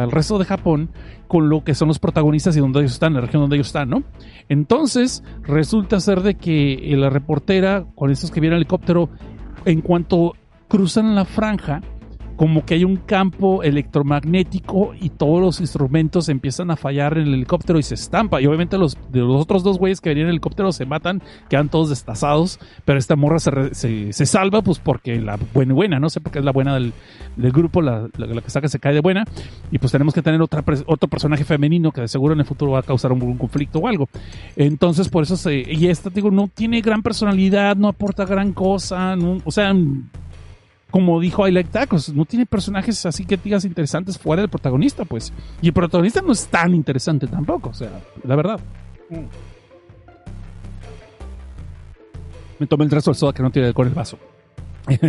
al 0.03 0.11
resto 0.11 0.37
de 0.37 0.45
Japón 0.45 0.91
con 1.29 1.49
lo 1.49 1.63
que 1.63 1.75
son 1.75 1.89
los 1.89 2.01
protagonistas 2.01 2.57
y 2.57 2.61
donde 2.61 2.81
ellos 2.81 2.93
están, 2.93 3.15
la 3.15 3.21
región 3.21 3.43
donde 3.43 3.57
ellos 3.57 3.69
están, 3.69 3.89
¿no? 3.89 4.03
Entonces 4.49 5.23
resulta 5.43 6.01
ser 6.01 6.23
de 6.23 6.35
que 6.35 6.75
eh, 6.75 6.97
la 6.97 7.09
reportera, 7.09 7.87
con 7.95 8.11
estos 8.11 8.31
que 8.31 8.41
vienen 8.41 8.57
en 8.57 8.63
helicóptero, 8.63 9.09
en 9.65 9.81
cuanto 9.81 10.35
cruzan 10.69 11.15
la 11.15 11.25
franja, 11.25 11.83
como 12.37 12.65
que 12.65 12.75
hay 12.75 12.85
un 12.85 12.97
campo 12.97 13.63
electromagnético 13.63 14.95
y 15.01 15.11
todos 15.11 15.41
los 15.41 15.61
instrumentos 15.61 16.29
empiezan 16.29 16.71
a 16.71 16.77
fallar 16.77 17.17
en 17.19 17.29
el 17.29 17.35
helicóptero 17.35 17.79
y 17.79 17.83
se 17.83 17.95
estampa. 17.95 18.41
Y 18.41 18.47
obviamente 18.47 18.77
los, 18.77 18.99
de 19.11 19.21
los 19.21 19.41
otros 19.41 19.63
dos 19.63 19.79
güeyes 19.79 20.01
que 20.01 20.11
venían 20.11 20.25
en 20.25 20.29
el 20.31 20.35
helicóptero 20.35 20.73
se 20.73 20.85
matan, 20.87 21.23
quedan 21.49 21.69
todos 21.69 21.91
destazados, 21.91 22.59
pero 22.85 22.99
esta 22.99 23.17
morra 23.17 23.39
se, 23.39 24.13
se, 24.13 24.27
salva 24.27 24.63
pues 24.63 24.79
porque 24.79 25.21
la 25.21 25.39
buena 25.53 25.75
buena, 25.75 26.01
no 26.01 26.11
sé 26.11 26.21
por 26.21 26.33
qué 26.33 26.41
es 26.41 26.45
la 26.45 26.53
buena 26.53 26.75
del, 26.75 26.93
del 27.37 27.53
grupo, 27.53 27.83
la, 27.83 28.09
la, 28.17 28.43
que 28.43 28.51
saca 28.51 28.69
se 28.69 28.81
cae 28.81 28.95
de 28.95 29.01
buena, 29.01 29.25
y 29.71 29.79
pues 29.79 29.93
tenemos 29.93 30.15
que 30.15 30.23
tener 30.23 30.41
otra, 30.43 30.65
otro 30.87 31.09
personaje 31.09 31.45
femenino 31.45 31.93
que 31.93 32.01
de 32.01 32.09
seguro 32.09 32.35
en 32.35 32.41
el 32.41 32.47
futuro 32.47 32.73
va 32.73 32.81
a 32.81 32.83
causar 32.83 33.13
un, 33.13 33.39
conflicto 33.39 33.79
o 33.79 33.89
algo. 33.89 34.09
Entonces 34.57 35.09
por 35.09 35.23
eso 35.23 35.37
se... 35.37 35.55
Y 35.55 35.89
esta, 35.89 36.11
digo, 36.11 36.31
no 36.31 36.49
tiene 36.49 36.81
gran 36.81 37.03
personalidad, 37.03 37.77
no 37.77 37.89
aporta 37.89 38.25
gran 38.25 38.53
cosa, 38.53 39.17
o 39.45 39.51
sea 39.51 39.75
como 40.95 41.19
dijo 41.19 41.49
I 41.49 41.51
Like 41.51 41.71
Tacos, 41.71 42.15
no 42.15 42.25
tiene 42.25 42.47
personajes 42.47 43.05
así 43.05 43.25
que 43.25 43.37
digas 43.37 43.65
interesantes 43.65 44.17
fuera 44.17 44.43
del 44.43 44.49
protagonista, 44.49 45.05
pues. 45.05 45.33
Y 45.61 45.67
el 45.67 45.73
protagonista 45.73 46.23
no 46.23 46.31
es 46.31 46.47
tan 46.47 46.73
interesante 46.73 47.27
tampoco, 47.27 47.71
o 47.71 47.75
sea, 47.75 48.01
la 48.23 48.37
verdad. 48.37 48.61
Me 52.61 52.69
tomé 52.69 52.85
el 52.85 52.93
resto 52.93 53.11
del 53.11 53.19
soda 53.19 53.33
que 53.33 53.43
no 53.43 53.51
tiene 53.51 53.75
con 53.75 53.89
el 53.89 53.93
vaso. 53.93 54.21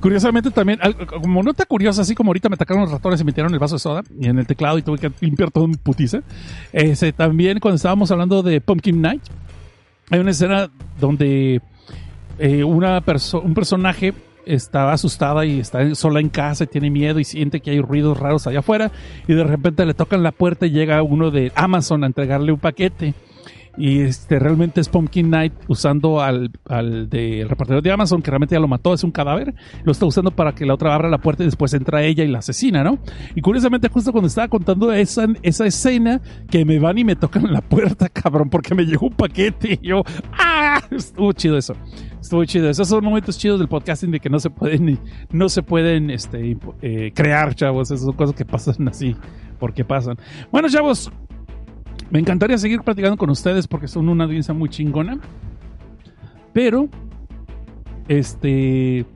Curiosamente 0.00 0.50
también, 0.50 0.78
como 1.06 1.42
nota 1.42 1.64
curiosa, 1.64 2.02
así 2.02 2.14
como 2.14 2.28
ahorita 2.28 2.50
me 2.50 2.56
atacaron 2.56 2.82
los 2.82 2.92
ratones 2.92 3.18
y 3.22 3.24
me 3.24 3.32
tiraron 3.32 3.54
el 3.54 3.60
vaso 3.60 3.76
de 3.76 3.78
soda 3.78 4.02
y 4.20 4.26
en 4.26 4.38
el 4.40 4.46
teclado 4.46 4.76
y 4.76 4.82
tuve 4.82 4.98
que 4.98 5.10
limpiar 5.20 5.50
todo 5.50 5.64
un 5.64 5.76
putiza. 5.76 6.20
También 7.16 7.60
cuando 7.60 7.76
estábamos 7.76 8.10
hablando 8.10 8.42
de 8.42 8.60
Pumpkin 8.60 9.00
Night, 9.00 9.22
hay 10.10 10.20
una 10.20 10.32
escena 10.32 10.70
donde 11.00 11.62
eh, 12.38 12.62
una 12.62 13.02
un 13.42 13.54
personaje 13.54 14.12
está 14.54 14.92
asustada 14.92 15.44
y 15.44 15.60
está 15.60 15.94
sola 15.94 16.20
en 16.20 16.28
casa 16.28 16.64
y 16.64 16.66
tiene 16.66 16.90
miedo 16.90 17.20
y 17.20 17.24
siente 17.24 17.60
que 17.60 17.70
hay 17.70 17.80
ruidos 17.80 18.18
raros 18.18 18.46
allá 18.46 18.60
afuera 18.60 18.90
y 19.26 19.34
de 19.34 19.44
repente 19.44 19.86
le 19.86 19.94
tocan 19.94 20.22
la 20.22 20.32
puerta 20.32 20.66
y 20.66 20.70
llega 20.70 21.02
uno 21.02 21.30
de 21.30 21.52
Amazon 21.54 22.04
a 22.04 22.06
entregarle 22.06 22.52
un 22.52 22.58
paquete 22.58 23.14
y 23.76 24.00
este 24.00 24.38
realmente 24.38 24.80
es 24.80 24.88
Pumpkin 24.88 25.28
Knight 25.28 25.52
usando 25.68 26.20
al, 26.20 26.50
al 26.68 27.08
de 27.08 27.46
repartidor 27.48 27.82
de 27.82 27.92
Amazon 27.92 28.22
que 28.22 28.30
realmente 28.30 28.54
ya 28.54 28.60
lo 28.60 28.68
mató, 28.68 28.92
es 28.94 29.04
un 29.04 29.10
cadáver, 29.10 29.54
lo 29.84 29.92
está 29.92 30.06
usando 30.06 30.30
para 30.30 30.52
que 30.52 30.66
la 30.66 30.74
otra 30.74 30.94
abra 30.94 31.08
la 31.08 31.18
puerta 31.18 31.42
y 31.42 31.46
después 31.46 31.72
entra 31.74 32.02
ella 32.02 32.24
y 32.24 32.28
la 32.28 32.40
asesina, 32.40 32.82
¿no? 32.82 32.98
Y 33.34 33.40
curiosamente 33.40 33.88
justo 33.88 34.12
cuando 34.12 34.28
estaba 34.28 34.48
contando 34.48 34.92
esa, 34.92 35.26
esa 35.42 35.66
escena 35.66 36.20
que 36.50 36.64
me 36.64 36.78
van 36.78 36.98
y 36.98 37.04
me 37.04 37.16
tocan 37.16 37.52
la 37.52 37.60
puerta, 37.60 38.08
cabrón, 38.12 38.50
porque 38.50 38.74
me 38.74 38.84
llegó 38.84 39.06
un 39.06 39.14
paquete 39.14 39.78
y 39.80 39.88
yo, 39.88 40.02
¡ah! 40.38 40.80
Estuvo 40.90 41.32
chido 41.32 41.56
eso. 41.56 41.74
Estuvo 42.20 42.44
chido. 42.44 42.68
Esos 42.68 42.88
son 42.88 43.04
momentos 43.04 43.38
chidos 43.38 43.58
del 43.58 43.68
podcasting 43.68 44.10
de 44.10 44.20
que 44.20 44.28
no 44.28 44.38
se 44.38 44.50
pueden, 44.50 44.98
no 45.30 45.48
se 45.48 45.62
pueden 45.62 46.10
este, 46.10 46.56
eh, 46.82 47.12
crear, 47.14 47.54
chavos. 47.54 47.90
Esas 47.90 48.04
son 48.04 48.14
cosas 48.14 48.34
que 48.34 48.44
pasan 48.44 48.88
así, 48.88 49.16
porque 49.58 49.84
pasan. 49.84 50.16
Bueno, 50.50 50.68
chavos, 50.68 51.10
me 52.10 52.18
encantaría 52.18 52.58
seguir 52.58 52.80
platicando 52.80 53.16
con 53.16 53.30
ustedes 53.30 53.66
porque 53.66 53.88
son 53.88 54.08
una 54.08 54.24
audiencia 54.24 54.52
muy 54.52 54.68
chingona. 54.68 55.18
Pero, 56.52 56.88
este. 58.08 59.06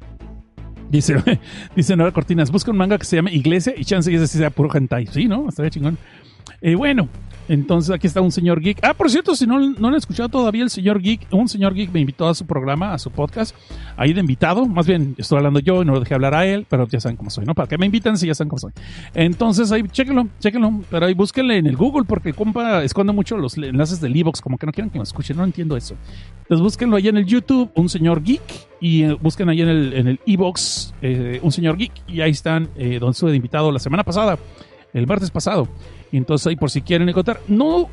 Dice, 0.90 1.16
dice 1.76 1.96
Nora 1.96 2.12
Cortinas, 2.12 2.50
busca 2.50 2.70
un 2.70 2.76
manga 2.76 2.98
que 2.98 3.04
se 3.04 3.16
llame 3.16 3.32
Iglesia 3.32 3.74
y 3.76 3.84
chance 3.84 4.10
y 4.12 4.14
ese 4.14 4.26
sea 4.26 4.50
puro 4.50 4.70
hentai. 4.72 5.06
Sí, 5.08 5.26
¿no? 5.26 5.48
Estaría 5.48 5.70
chingón. 5.70 5.98
Eh, 6.60 6.76
bueno, 6.76 7.08
entonces 7.48 7.94
aquí 7.94 8.06
está 8.06 8.20
un 8.20 8.32
señor 8.32 8.60
geek. 8.60 8.78
Ah, 8.82 8.94
por 8.94 9.10
cierto, 9.10 9.34
si 9.34 9.46
no, 9.46 9.58
no 9.58 9.74
lo 9.78 9.88
han 9.88 9.94
escuchado 9.94 10.28
todavía, 10.28 10.62
el 10.62 10.70
señor 10.70 11.00
geek, 11.00 11.28
un 11.30 11.48
señor 11.48 11.74
geek 11.74 11.92
me 11.92 12.00
invitó 12.00 12.28
a 12.28 12.34
su 12.34 12.46
programa, 12.46 12.92
a 12.92 12.98
su 12.98 13.10
podcast, 13.10 13.54
ahí 13.96 14.12
de 14.12 14.20
invitado. 14.20 14.66
Más 14.66 14.86
bien, 14.86 15.14
estoy 15.18 15.38
hablando 15.38 15.60
yo 15.60 15.82
y 15.82 15.84
no 15.84 15.92
lo 15.92 16.00
dejé 16.00 16.14
hablar 16.14 16.34
a 16.34 16.46
él, 16.46 16.66
pero 16.68 16.88
ya 16.88 17.00
saben 17.00 17.16
cómo 17.16 17.30
soy, 17.30 17.44
¿no? 17.44 17.54
Para 17.54 17.68
que 17.68 17.78
me 17.78 17.86
inviten 17.86 18.16
si 18.16 18.26
ya 18.26 18.34
saben 18.34 18.48
cómo 18.48 18.60
soy. 18.60 18.72
Entonces 19.14 19.70
ahí, 19.72 19.82
chéquenlo, 19.82 20.28
chéquenlo, 20.40 20.82
pero 20.90 21.06
ahí 21.06 21.14
búsquenle 21.14 21.58
en 21.58 21.66
el 21.66 21.76
Google 21.76 22.04
porque 22.04 22.34
esconde 22.84 23.12
mucho 23.12 23.36
los 23.36 23.56
enlaces 23.56 24.00
del 24.00 24.16
e 24.16 24.24
como 24.42 24.56
que 24.56 24.66
no 24.66 24.72
quieren 24.72 24.90
que 24.90 24.98
me 24.98 25.04
escuchen, 25.04 25.36
no 25.36 25.44
entiendo 25.44 25.76
eso. 25.76 25.96
Entonces 26.42 26.62
búsquenlo 26.62 26.96
ahí 26.96 27.08
en 27.08 27.16
el 27.16 27.26
YouTube, 27.26 27.70
un 27.74 27.88
señor 27.88 28.22
geek, 28.22 28.42
y 28.80 29.04
eh, 29.04 29.16
busquen 29.20 29.48
ahí 29.48 29.60
en 29.60 29.68
el 29.68 29.92
en 29.94 30.08
el 30.08 30.20
e-box, 30.26 30.94
eh, 31.02 31.40
un 31.42 31.52
señor 31.52 31.76
geek, 31.76 31.92
y 32.06 32.20
ahí 32.20 32.30
están, 32.30 32.68
eh, 32.76 32.98
donde 32.98 33.12
estuve 33.12 33.30
de 33.30 33.36
invitado 33.36 33.70
la 33.72 33.78
semana 33.78 34.04
pasada, 34.04 34.38
el 34.92 35.06
martes 35.06 35.30
pasado. 35.30 35.68
Y 36.14 36.16
entonces 36.16 36.46
ahí 36.46 36.54
por 36.54 36.70
si 36.70 36.80
quieren 36.80 37.08
encontrar. 37.08 37.40
No 37.48 37.88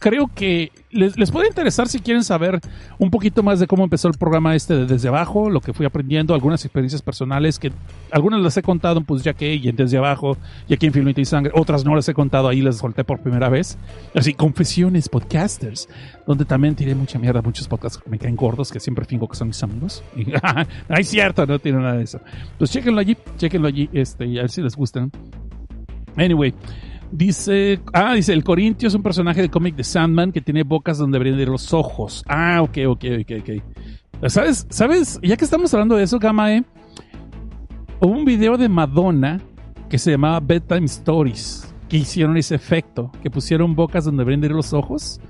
creo 0.00 0.28
que 0.34 0.72
les, 0.90 1.16
les, 1.16 1.30
puede 1.30 1.46
interesar 1.46 1.86
si 1.86 2.00
quieren 2.00 2.24
saber 2.24 2.58
un 2.98 3.12
poquito 3.12 3.44
más 3.44 3.60
de 3.60 3.68
cómo 3.68 3.84
empezó 3.84 4.08
el 4.08 4.14
programa 4.14 4.56
este 4.56 4.74
de 4.74 4.86
Desde 4.86 5.06
Abajo, 5.06 5.50
lo 5.50 5.60
que 5.60 5.72
fui 5.72 5.86
aprendiendo, 5.86 6.34
algunas 6.34 6.64
experiencias 6.64 7.00
personales 7.00 7.60
que 7.60 7.70
algunas 8.10 8.40
las 8.40 8.56
he 8.56 8.62
contado 8.62 9.02
Pues 9.02 9.22
Ya 9.22 9.34
que 9.34 9.54
y 9.54 9.68
en 9.68 9.76
Desde 9.76 9.98
Abajo 9.98 10.36
y 10.66 10.74
aquí 10.74 10.86
en 10.86 10.92
Filmita 10.92 11.20
y 11.20 11.24
Sangre, 11.26 11.52
otras 11.54 11.84
no 11.84 11.94
las 11.94 12.08
he 12.08 12.14
contado, 12.14 12.48
ahí 12.48 12.60
les 12.60 12.78
solté 12.78 13.04
por 13.04 13.20
primera 13.20 13.48
vez. 13.48 13.78
Así, 14.16 14.34
Confesiones 14.34 15.08
Podcasters, 15.08 15.88
donde 16.26 16.44
también 16.44 16.74
tiré 16.74 16.96
mucha 16.96 17.20
mierda, 17.20 17.40
muchos 17.40 17.68
podcasts 17.68 17.98
que 18.02 18.10
me 18.10 18.18
caen 18.18 18.34
gordos, 18.34 18.72
que 18.72 18.80
siempre 18.80 19.04
fingo 19.04 19.28
que 19.28 19.36
son 19.36 19.46
mis 19.46 19.62
amigos. 19.62 20.02
Ay, 20.88 21.04
cierto, 21.04 21.46
no 21.46 21.60
tiene 21.60 21.78
nada 21.78 21.98
de 21.98 22.02
eso. 22.02 22.20
Pues 22.58 22.72
chéquenlo 22.72 22.98
allí, 22.98 23.16
chéquenlo 23.36 23.68
allí, 23.68 23.88
este, 23.92 24.26
y 24.26 24.38
a 24.38 24.42
ver 24.42 24.50
si 24.50 24.60
les 24.60 24.74
gustan. 24.74 25.12
Anyway, 26.16 26.52
Dice, 27.12 27.80
ah, 27.92 28.14
dice, 28.14 28.32
el 28.32 28.44
Corintio 28.44 28.86
es 28.88 28.94
un 28.94 29.02
personaje 29.02 29.42
de 29.42 29.48
cómic 29.48 29.74
de 29.74 29.82
Sandman 29.84 30.30
que 30.30 30.40
tiene 30.40 30.62
bocas 30.62 30.98
donde 30.98 31.18
deberían 31.18 31.40
ir 31.40 31.48
los 31.48 31.72
ojos. 31.72 32.22
Ah, 32.28 32.62
ok, 32.62 32.78
ok, 32.86 33.04
ok, 33.20 33.32
ok. 33.40 34.28
¿Sabes? 34.28 34.66
¿Sabes? 34.70 35.18
Ya 35.22 35.36
que 35.36 35.44
estamos 35.44 35.72
hablando 35.74 35.96
de 35.96 36.04
eso, 36.04 36.18
Gamae, 36.18 36.64
hubo 38.00 38.12
un 38.12 38.24
video 38.24 38.56
de 38.56 38.68
Madonna 38.68 39.40
que 39.88 39.98
se 39.98 40.12
llamaba 40.12 40.38
Bedtime 40.40 40.86
Stories, 40.86 41.74
que 41.88 41.96
hicieron 41.96 42.36
ese 42.36 42.54
efecto, 42.54 43.10
que 43.22 43.30
pusieron 43.30 43.74
bocas 43.74 44.04
donde 44.04 44.20
deberían 44.20 44.44
ir 44.44 44.52
los 44.52 44.72
ojos. 44.72 45.20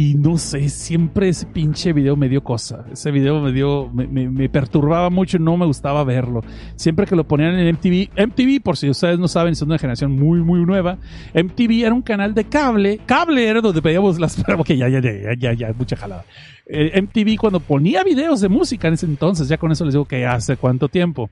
Y 0.00 0.14
no 0.14 0.38
sé, 0.38 0.70
siempre 0.70 1.28
ese 1.28 1.44
pinche 1.44 1.92
video 1.92 2.16
me 2.16 2.30
dio 2.30 2.42
cosa. 2.42 2.86
Ese 2.90 3.10
video 3.10 3.38
me 3.42 3.52
dio, 3.52 3.90
me, 3.92 4.06
me- 4.06 4.30
me 4.30 4.48
perturbaba 4.48 5.10
mucho 5.10 5.38
no 5.38 5.58
me 5.58 5.66
gustaba 5.66 6.04
verlo. 6.04 6.40
Siempre 6.74 7.04
que 7.04 7.14
lo 7.14 7.24
ponían 7.24 7.58
en 7.58 7.74
MTV, 7.74 8.08
MTV, 8.16 8.62
por 8.62 8.78
si 8.78 8.88
ustedes 8.88 9.18
no 9.18 9.28
saben, 9.28 9.52
es 9.52 9.60
una 9.60 9.76
generación 9.76 10.12
muy, 10.12 10.40
muy 10.40 10.64
nueva. 10.64 10.96
MTV 11.34 11.84
era 11.84 11.92
un 11.92 12.00
canal 12.00 12.32
de 12.32 12.44
cable. 12.44 12.98
Cable 13.04 13.46
era 13.46 13.60
donde 13.60 13.82
veíamos 13.82 14.18
las. 14.18 14.42
Ok, 14.58 14.68
ya, 14.70 14.88
ya, 14.88 15.00
ya, 15.02 15.12
ya, 15.12 15.34
ya, 15.38 15.52
ya, 15.52 15.72
mucha 15.76 15.96
jalada. 15.96 16.24
Eh, 16.64 16.98
MTV 17.02 17.36
cuando 17.38 17.60
ponía 17.60 18.02
videos 18.02 18.40
de 18.40 18.48
música 18.48 18.88
en 18.88 18.94
ese 18.94 19.04
entonces, 19.04 19.48
ya 19.48 19.58
con 19.58 19.70
eso 19.70 19.84
les 19.84 19.92
digo 19.92 20.06
que 20.06 20.24
hace 20.24 20.56
cuánto 20.56 20.88
tiempo. 20.88 21.28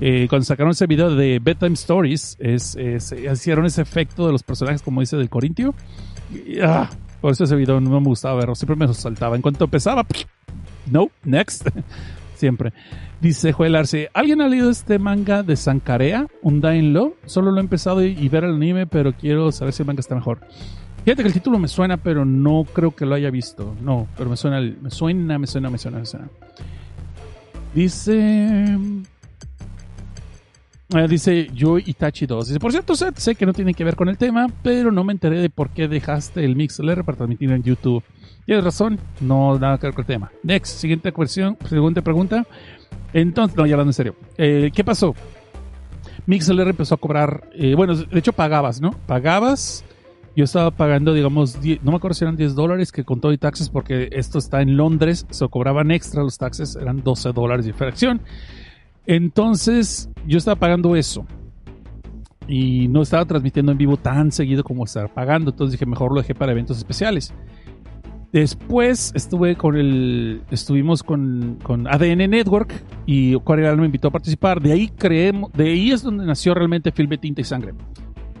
Eh, 0.00 0.26
cuando 0.28 0.44
sacaron 0.44 0.72
ese 0.72 0.88
video 0.88 1.14
de 1.14 1.38
Bedtime 1.38 1.74
Stories, 1.74 2.36
es, 2.40 2.74
es- 2.74 3.12
hicieron 3.12 3.64
ese 3.64 3.82
efecto 3.82 4.26
de 4.26 4.32
los 4.32 4.42
personajes, 4.42 4.82
como 4.82 5.02
dice 5.02 5.16
del 5.16 5.28
Corintio. 5.28 5.72
Y, 6.34 6.58
ah, 6.60 6.90
por 7.20 7.32
eso 7.32 7.44
ese 7.44 7.56
video 7.56 7.80
no 7.80 8.00
me 8.00 8.06
gustaba 8.06 8.36
verlo, 8.36 8.54
siempre 8.54 8.76
me 8.76 8.92
saltaba. 8.92 9.36
En 9.36 9.42
cuanto 9.42 9.64
empezaba, 9.64 10.06
no, 10.90 11.08
next, 11.24 11.68
siempre. 12.34 12.72
Dice 13.20 13.52
Joel 13.52 13.74
Arce, 13.74 14.10
¿alguien 14.14 14.40
ha 14.40 14.48
leído 14.48 14.70
este 14.70 14.98
manga 14.98 15.42
de 15.42 15.56
Sankarea, 15.56 16.26
Undying 16.42 16.92
Law? 16.92 17.14
Solo 17.26 17.50
lo 17.50 17.58
he 17.58 17.60
empezado 17.60 18.04
y, 18.04 18.16
y 18.18 18.28
ver 18.28 18.44
el 18.44 18.54
anime, 18.54 18.86
pero 18.86 19.12
quiero 19.12 19.50
saber 19.50 19.72
si 19.72 19.82
el 19.82 19.86
manga 19.86 20.00
está 20.00 20.14
mejor. 20.14 20.40
Fíjate 21.04 21.22
que 21.22 21.28
el 21.28 21.34
título 21.34 21.58
me 21.58 21.68
suena, 21.68 21.96
pero 21.96 22.24
no 22.24 22.64
creo 22.72 22.94
que 22.94 23.06
lo 23.06 23.14
haya 23.14 23.30
visto. 23.30 23.74
No, 23.80 24.06
pero 24.16 24.30
me 24.30 24.36
suena, 24.36 24.60
me 24.60 24.90
suena, 24.90 25.38
me 25.38 25.46
suena, 25.46 25.70
me 25.70 25.78
suena, 25.78 25.98
me 25.98 26.06
suena. 26.06 26.28
Dice... 27.74 28.78
Ah, 30.94 31.06
dice 31.06 31.48
yo 31.52 31.78
Itachi 31.78 32.24
2. 32.24 32.48
Dice, 32.48 32.60
por 32.60 32.72
cierto, 32.72 32.94
sé 32.96 33.34
que 33.34 33.44
no 33.44 33.52
tiene 33.52 33.74
que 33.74 33.84
ver 33.84 33.94
con 33.94 34.08
el 34.08 34.16
tema, 34.16 34.46
pero 34.62 34.90
no 34.90 35.04
me 35.04 35.12
enteré 35.12 35.38
de 35.38 35.50
por 35.50 35.70
qué 35.70 35.86
dejaste 35.86 36.44
el 36.44 36.56
MixLR 36.56 37.04
para 37.04 37.18
transmitir 37.18 37.50
en 37.52 37.62
YouTube. 37.62 38.02
Tienes 38.46 38.64
razón, 38.64 38.98
no 39.20 39.58
nada 39.58 39.76
que 39.76 39.86
ver 39.86 39.94
con 39.94 40.02
el 40.02 40.06
tema. 40.06 40.32
Next, 40.42 40.78
siguiente 40.78 41.12
cuestión, 41.12 41.58
siguiente 41.68 42.00
pregunta. 42.00 42.46
Entonces, 43.12 43.54
no, 43.56 43.66
ya 43.66 43.74
hablando 43.74 43.90
en 43.90 43.94
serio. 43.94 44.16
Eh, 44.38 44.70
¿Qué 44.74 44.82
pasó? 44.82 45.14
MixLR 46.24 46.70
empezó 46.70 46.94
a 46.94 46.98
cobrar, 46.98 47.50
eh, 47.52 47.74
bueno, 47.74 47.94
de 47.94 48.18
hecho 48.18 48.32
pagabas, 48.32 48.80
¿no? 48.80 48.92
Pagabas, 49.06 49.84
yo 50.36 50.44
estaba 50.44 50.70
pagando, 50.70 51.12
digamos, 51.12 51.60
10 51.60 51.82
no 51.82 51.90
me 51.90 51.98
acuerdo 51.98 52.14
si 52.14 52.24
eran 52.24 52.36
10 52.36 52.54
dólares 52.54 52.92
que 52.92 53.04
con 53.04 53.20
todo 53.20 53.32
y 53.32 53.38
taxes, 53.38 53.68
porque 53.68 54.08
esto 54.12 54.38
está 54.38 54.62
en 54.62 54.76
Londres, 54.78 55.26
se 55.28 55.48
cobraban 55.48 55.90
extra 55.90 56.22
los 56.22 56.38
taxes, 56.38 56.76
eran 56.76 57.02
12 57.02 57.32
dólares 57.32 57.66
de 57.66 57.74
fracción. 57.74 58.22
Entonces, 59.08 60.10
yo 60.26 60.36
estaba 60.36 60.60
pagando 60.60 60.94
eso. 60.94 61.26
Y 62.46 62.88
no 62.88 63.02
estaba 63.02 63.24
transmitiendo 63.24 63.72
en 63.72 63.78
vivo 63.78 63.96
tan 63.96 64.30
seguido 64.30 64.62
como 64.62 64.84
estaba 64.84 65.08
pagando. 65.08 65.50
Entonces 65.50 65.72
dije, 65.72 65.86
mejor 65.86 66.12
lo 66.12 66.20
dejé 66.20 66.34
para 66.34 66.52
eventos 66.52 66.76
especiales. 66.76 67.32
Después 68.32 69.12
estuve 69.14 69.56
con 69.56 69.76
el. 69.76 70.42
Estuvimos 70.50 71.02
con, 71.02 71.58
con 71.62 71.86
ADN 71.86 72.30
Network 72.30 72.84
y 73.06 73.34
Coreal 73.40 73.78
me 73.78 73.86
invitó 73.86 74.08
a 74.08 74.10
participar. 74.10 74.60
De 74.60 74.72
ahí 74.72 74.88
creemos. 74.88 75.50
De 75.52 75.70
ahí 75.70 75.90
es 75.90 76.02
donde 76.02 76.26
nació 76.26 76.52
realmente 76.52 76.92
Filme 76.92 77.16
Tinta 77.16 77.40
y 77.40 77.44
Sangre. 77.44 77.72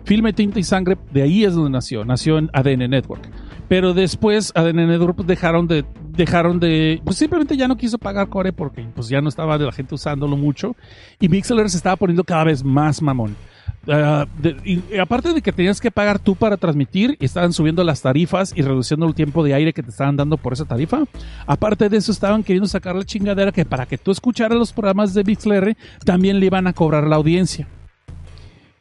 Filme 0.08 0.32
Tinta 0.32 0.58
y 0.58 0.62
Sangre, 0.62 0.96
de 1.12 1.20
ahí 1.20 1.44
es 1.44 1.54
donde 1.54 1.68
nació. 1.68 2.02
Nació 2.02 2.38
en 2.38 2.48
ADN 2.54 2.88
Network. 2.88 3.28
Pero 3.68 3.92
después 3.92 4.52
ADN 4.54 4.88
Network 4.88 5.18
dejaron 5.26 5.68
de. 5.68 5.84
Dejaron 6.16 6.58
de. 6.58 7.02
Pues 7.04 7.18
simplemente 7.18 7.58
ya 7.58 7.68
no 7.68 7.76
quiso 7.76 7.98
pagar 7.98 8.30
Core 8.30 8.54
porque 8.54 8.86
pues 8.94 9.10
ya 9.10 9.20
no 9.20 9.28
estaba 9.28 9.58
la 9.58 9.70
gente 9.70 9.94
usándolo 9.94 10.38
mucho. 10.38 10.74
Y 11.20 11.28
Mixler 11.28 11.68
se 11.68 11.76
estaba 11.76 11.96
poniendo 11.96 12.24
cada 12.24 12.44
vez 12.44 12.64
más 12.64 13.02
mamón. 13.02 13.36
De- 13.84 14.56
y 14.64 14.98
aparte 14.98 15.34
de 15.34 15.42
que 15.42 15.52
tenías 15.52 15.78
que 15.78 15.90
pagar 15.90 16.18
tú 16.18 16.34
para 16.34 16.56
transmitir, 16.56 17.18
estaban 17.20 17.52
subiendo 17.52 17.84
las 17.84 18.00
tarifas 18.00 18.54
y 18.56 18.62
reduciendo 18.62 19.06
el 19.06 19.14
tiempo 19.14 19.44
de 19.44 19.52
aire 19.52 19.74
que 19.74 19.82
te 19.82 19.90
estaban 19.90 20.16
dando 20.16 20.38
por 20.38 20.54
esa 20.54 20.64
tarifa. 20.64 21.02
Aparte 21.46 21.90
de 21.90 21.98
eso, 21.98 22.12
estaban 22.12 22.42
queriendo 22.42 22.66
sacar 22.66 22.96
la 22.96 23.04
chingadera 23.04 23.52
que 23.52 23.66
para 23.66 23.84
que 23.84 23.98
tú 23.98 24.10
escucharas 24.10 24.58
los 24.58 24.72
programas 24.72 25.12
de 25.12 25.22
Mixler 25.24 25.76
también 26.06 26.40
le 26.40 26.46
iban 26.46 26.66
a 26.66 26.72
cobrar 26.72 27.06
la 27.06 27.16
audiencia. 27.16 27.68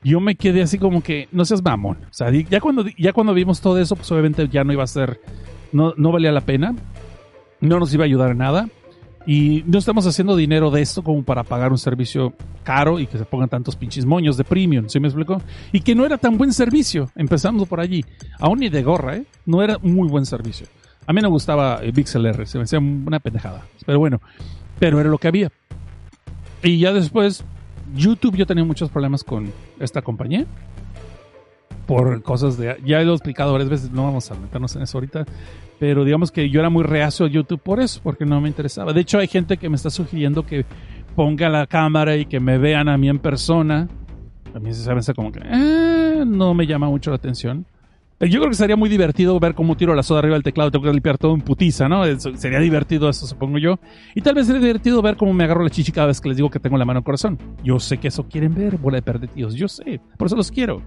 Yo 0.04 0.20
me 0.20 0.36
quedé 0.36 0.62
así 0.62 0.78
como 0.78 1.02
que, 1.02 1.28
no 1.32 1.46
seas 1.46 1.64
mamón. 1.64 1.98
O 2.06 2.32
ya 2.32 2.62
cuando, 2.62 2.86
ya 2.98 3.14
cuando 3.14 3.34
vimos 3.34 3.62
todo 3.62 3.80
eso, 3.80 3.96
pues 3.96 4.12
obviamente 4.12 4.48
ya 4.48 4.64
no 4.64 4.74
iba 4.74 4.84
a 4.84 4.88
ser, 4.88 5.20
no, 5.72 5.94
no 5.98 6.12
valía 6.12 6.32
la 6.32 6.42
pena. 6.42 6.76
No 7.60 7.80
nos 7.80 7.94
iba 7.94 8.04
a 8.04 8.06
ayudar 8.06 8.32
en 8.32 8.38
nada. 8.38 8.70
Y 9.28 9.64
no 9.68 9.78
estamos 9.78 10.08
haciendo 10.08 10.38
dinero 10.38 10.72
de 10.72 10.82
esto 10.82 11.04
como 11.04 11.22
para 11.24 11.44
pagar 11.44 11.72
un 11.72 11.78
servicio 11.78 12.34
caro 12.64 12.98
y 12.98 13.08
que 13.08 13.18
se 13.18 13.26
pongan 13.26 13.50
tantos 13.50 13.76
pinches 13.76 14.06
moños 14.06 14.38
de 14.38 14.46
premium, 14.46 14.88
¿sí 14.88 15.02
me 15.02 15.10
explico? 15.10 15.42
Y 15.74 15.82
que 15.82 15.96
no 15.96 16.06
era 16.06 16.18
tan 16.18 16.38
buen 16.38 16.54
servicio, 16.54 17.12
empezamos 17.14 17.68
por 17.68 17.82
allí. 17.82 18.06
Aún 18.40 18.60
ni 18.60 18.70
de 18.70 18.84
gorra, 18.84 19.18
¿eh? 19.18 19.26
No 19.46 19.62
era 19.62 19.78
muy 19.80 20.08
buen 20.08 20.26
servicio. 20.26 20.68
A 21.06 21.12
mí 21.12 21.20
no 21.22 21.30
gustaba 21.30 21.80
eh, 21.84 21.92
VixLR, 21.92 22.48
se 22.48 22.58
me 22.58 22.64
hacía 22.64 22.80
una 22.80 23.20
pendejada. 23.20 23.66
Pero 23.86 24.00
bueno, 24.00 24.22
pero 24.80 25.00
era 25.02 25.10
lo 25.10 25.18
que 25.18 25.28
había. 25.28 25.52
Y 26.64 26.80
ya 26.80 26.94
después, 26.94 27.44
YouTube 27.96 28.36
yo 28.36 28.46
tenía 28.46 28.64
muchos 28.64 28.90
problemas 28.90 29.24
con 29.24 29.52
esta 29.80 30.02
compañía. 30.02 30.46
Por 31.86 32.22
cosas 32.22 32.58
de... 32.58 32.78
Ya 32.86 33.02
lo 33.02 33.14
he 33.14 33.16
explicado 33.16 33.54
varias 33.54 33.70
veces, 33.70 33.92
no 33.92 34.04
vamos 34.04 34.30
a 34.30 34.36
meternos 34.36 34.76
en 34.76 34.82
eso 34.82 34.98
ahorita. 34.98 35.26
Pero 35.80 36.04
digamos 36.04 36.32
que 36.32 36.50
yo 36.50 36.60
era 36.60 36.70
muy 36.70 36.84
reacio 36.84 37.26
a 37.26 37.30
YouTube 37.30 37.62
por 37.62 37.80
eso, 37.80 38.02
porque 38.04 38.26
no 38.26 38.42
me 38.42 38.50
interesaba. 38.50 38.94
De 38.94 39.02
hecho, 39.02 39.20
hay 39.20 39.28
gente 39.28 39.58
que 39.58 39.70
me 39.70 39.76
está 39.76 39.90
sugiriendo 39.90 40.46
que 40.46 40.66
ponga 41.16 41.50
la 41.50 41.66
cámara 41.68 42.16
y 42.18 42.26
que 42.26 42.40
me 42.40 42.58
vean 42.58 42.90
a 42.90 42.98
mí 42.98 43.10
en 43.10 43.20
persona. 43.20 43.88
A 44.54 44.60
mí 44.60 44.74
se 44.74 44.92
hace 44.92 45.14
como 45.14 45.32
que 45.32 45.40
eh, 45.44 46.24
no 46.26 46.54
me 46.54 46.66
llama 46.66 46.88
mucho 46.88 47.12
la 47.12 47.18
atención. 47.18 47.66
Yo 48.20 48.40
creo 48.40 48.50
que 48.50 48.56
sería 48.56 48.76
muy 48.76 48.90
divertido 48.90 49.40
ver 49.40 49.54
cómo 49.54 49.78
tiro 49.78 49.94
la 49.94 50.02
soda 50.02 50.20
arriba 50.20 50.34
del 50.34 50.42
teclado, 50.44 50.72
tengo 50.72 50.86
que 50.86 50.92
limpiar 50.92 51.20
todo 51.20 51.36
en 51.36 51.42
putiza, 51.42 51.88
¿no? 51.88 52.04
Eso- 52.04 52.36
sería 52.36 52.60
divertido 52.60 53.08
eso, 53.10 53.28
supongo 53.28 53.60
yo. 53.60 53.80
Y 54.16 54.22
tal 54.22 54.34
vez 54.34 54.48
sería 54.48 54.60
divertido 54.62 55.04
ver 55.04 55.18
cómo 55.18 55.34
me 55.34 55.44
agarro 55.44 55.64
la 55.64 55.70
chichi 55.70 55.92
cada 55.92 56.08
vez 56.08 56.20
que 56.20 56.30
les 56.30 56.38
digo 56.38 56.50
que 56.50 56.60
tengo 56.60 56.78
la 56.80 56.86
mano 56.86 57.00
en 57.00 57.04
corazón. 57.04 57.38
Yo 57.64 57.80
sé 57.80 58.00
que 58.00 58.08
eso 58.08 58.24
quieren 58.28 58.56
ver, 58.56 58.78
bola 58.80 58.96
de 58.98 59.02
perdidos, 59.04 59.54
yo 59.54 59.68
sé, 59.68 60.02
por 60.18 60.26
eso 60.26 60.36
los 60.36 60.50
quiero. 60.50 60.82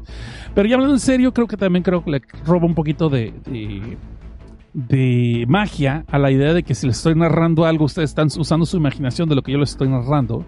Pero 0.56 0.68
ya 0.68 0.74
hablando 0.74 0.94
en 0.94 1.00
serio, 1.00 1.32
creo 1.32 1.46
que 1.46 1.56
también 1.56 1.84
creo 1.84 2.02
que 2.02 2.10
le 2.10 2.22
robo 2.44 2.66
un 2.66 2.74
poquito 2.74 3.08
de, 3.08 3.32
de, 3.46 3.96
de 4.72 5.44
magia 5.48 6.04
a 6.10 6.18
la 6.18 6.32
idea 6.32 6.52
de 6.52 6.64
que 6.64 6.74
si 6.74 6.88
les 6.88 6.96
estoy 6.96 7.14
narrando 7.14 7.64
algo, 7.64 7.84
ustedes 7.84 8.10
están 8.10 8.26
usando 8.38 8.66
su 8.66 8.76
imaginación 8.76 9.28
de 9.28 9.36
lo 9.36 9.42
que 9.42 9.52
yo 9.52 9.58
les 9.58 9.70
estoy 9.70 9.88
narrando 9.88 10.44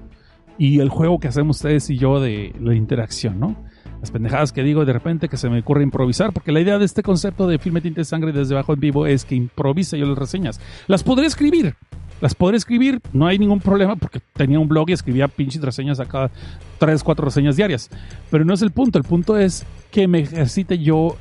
y 0.59 0.81
el 0.81 0.89
juego 0.89 1.19
que 1.19 1.29
hacemos 1.29 1.57
ustedes 1.57 1.89
y 1.91 1.97
yo 1.97 2.21
de 2.21 2.55
la 2.61 2.75
interacción, 2.75 3.41
¿no? 3.41 3.57
Las 4.01 4.11
pendejadas 4.11 4.53
que 4.53 4.63
digo 4.63 4.85
de 4.85 4.93
repente 4.93 5.29
que 5.29 5.37
se 5.37 5.49
me 5.49 5.61
ocurre 5.61 5.83
improvisar, 5.83 6.33
porque 6.33 6.51
la 6.51 6.61
idea 6.61 6.79
de 6.79 6.85
este 6.85 7.03
concepto 7.03 7.47
de 7.47 7.59
filme 7.59 7.81
tinte 7.81 8.01
de 8.01 8.05
sangre 8.05 8.33
desde 8.33 8.55
abajo 8.55 8.75
en 8.75 8.81
vivo 8.81 9.07
es 9.07 9.25
que 9.25 9.35
improvisa 9.35 9.97
yo 9.97 10.07
las 10.07 10.19
reseñas. 10.19 10.61
Las 10.89 11.05
podré 11.05 11.27
escribir, 11.27 11.77
las 12.21 12.35
podré 12.35 12.57
escribir, 12.57 13.01
no 13.13 13.27
hay 13.27 13.39
ningún 13.39 13.61
problema 13.61 13.97
porque 13.97 14.21
tenía 14.33 14.59
un 14.59 14.69
blog 14.69 14.91
y 14.91 14.93
escribía 14.93 15.29
pinches 15.29 15.63
reseñas 15.63 16.01
acá, 16.01 16.31
tres, 16.79 17.03
cuatro 17.03 17.25
reseñas 17.25 17.57
diarias. 17.57 17.91
Pero 18.31 18.45
no 18.45 18.55
es 18.55 18.63
el 18.63 18.73
punto, 18.73 18.99
el 18.99 19.05
punto 19.05 19.39
es 19.39 19.65
que 19.91 20.09
me 20.09 20.21
ejercite 20.21 20.79
yo, 20.79 21.17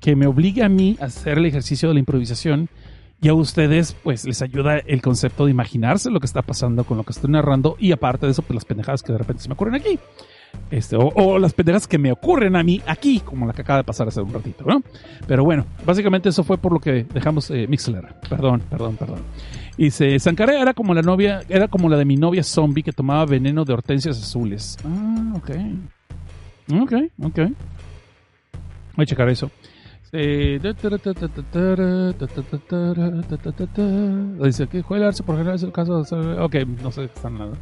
que 0.00 0.16
me 0.16 0.26
obligue 0.26 0.62
a 0.62 0.68
mí 0.68 0.96
a 1.00 1.06
hacer 1.06 1.38
el 1.38 1.46
ejercicio 1.46 1.88
de 1.88 1.94
la 1.94 2.00
improvisación 2.00 2.68
y 3.20 3.28
a 3.28 3.34
ustedes 3.34 3.94
pues 4.02 4.24
les 4.24 4.40
ayuda 4.42 4.78
el 4.78 5.02
concepto 5.02 5.44
de 5.44 5.50
imaginarse 5.50 6.10
lo 6.10 6.20
que 6.20 6.26
está 6.26 6.42
pasando 6.42 6.84
con 6.84 6.96
lo 6.96 7.04
que 7.04 7.12
estoy 7.12 7.30
narrando 7.30 7.76
y 7.78 7.92
aparte 7.92 8.26
de 8.26 8.32
eso 8.32 8.42
pues 8.42 8.54
las 8.54 8.64
pendejadas 8.64 9.02
que 9.02 9.12
de 9.12 9.18
repente 9.18 9.42
se 9.42 9.48
me 9.48 9.54
ocurren 9.54 9.74
aquí. 9.74 9.98
Este, 10.70 10.96
o, 10.96 11.12
o 11.14 11.38
las 11.38 11.52
pendejadas 11.52 11.86
que 11.86 11.98
me 11.98 12.10
ocurren 12.10 12.56
a 12.56 12.62
mí 12.62 12.80
aquí, 12.86 13.20
como 13.20 13.46
la 13.46 13.52
que 13.52 13.62
acaba 13.62 13.78
de 13.78 13.84
pasar 13.84 14.08
hace 14.08 14.20
un 14.20 14.32
ratito, 14.32 14.64
¿no? 14.64 14.82
Pero 15.28 15.44
bueno, 15.44 15.64
básicamente 15.84 16.28
eso 16.28 16.42
fue 16.42 16.58
por 16.58 16.72
lo 16.72 16.80
que 16.80 17.04
dejamos 17.04 17.50
eh, 17.50 17.66
Mixler. 17.68 18.14
Perdón, 18.28 18.62
perdón, 18.68 18.96
perdón. 18.96 19.20
Y 19.76 19.84
dice, 19.84 20.18
Sankara 20.18 20.60
era 20.60 20.74
como 20.74 20.92
la 20.92 21.02
novia, 21.02 21.42
era 21.48 21.68
como 21.68 21.88
la 21.88 21.96
de 21.96 22.04
mi 22.04 22.16
novia 22.16 22.42
zombie 22.42 22.82
que 22.82 22.92
tomaba 22.92 23.26
veneno 23.26 23.64
de 23.64 23.72
hortensias 23.72 24.20
azules. 24.20 24.76
Ah, 24.84 25.34
ok. 25.36 25.50
Ok, 26.82 26.92
ok. 27.22 27.38
Voy 28.96 29.04
a 29.04 29.06
checar 29.06 29.28
eso. 29.28 29.50
Eh, 30.12 30.58
Dice 34.44 34.66
que 34.66 34.82
juegarse 34.82 35.22
por 35.22 35.36
general 35.36 35.54
es 35.56 35.62
el 35.62 35.72
caso 35.72 36.02
de... 36.02 36.40
Ok, 36.40 36.56
no 36.82 36.90
sé 36.90 37.04
están 37.04 37.34
hablando. 37.34 37.58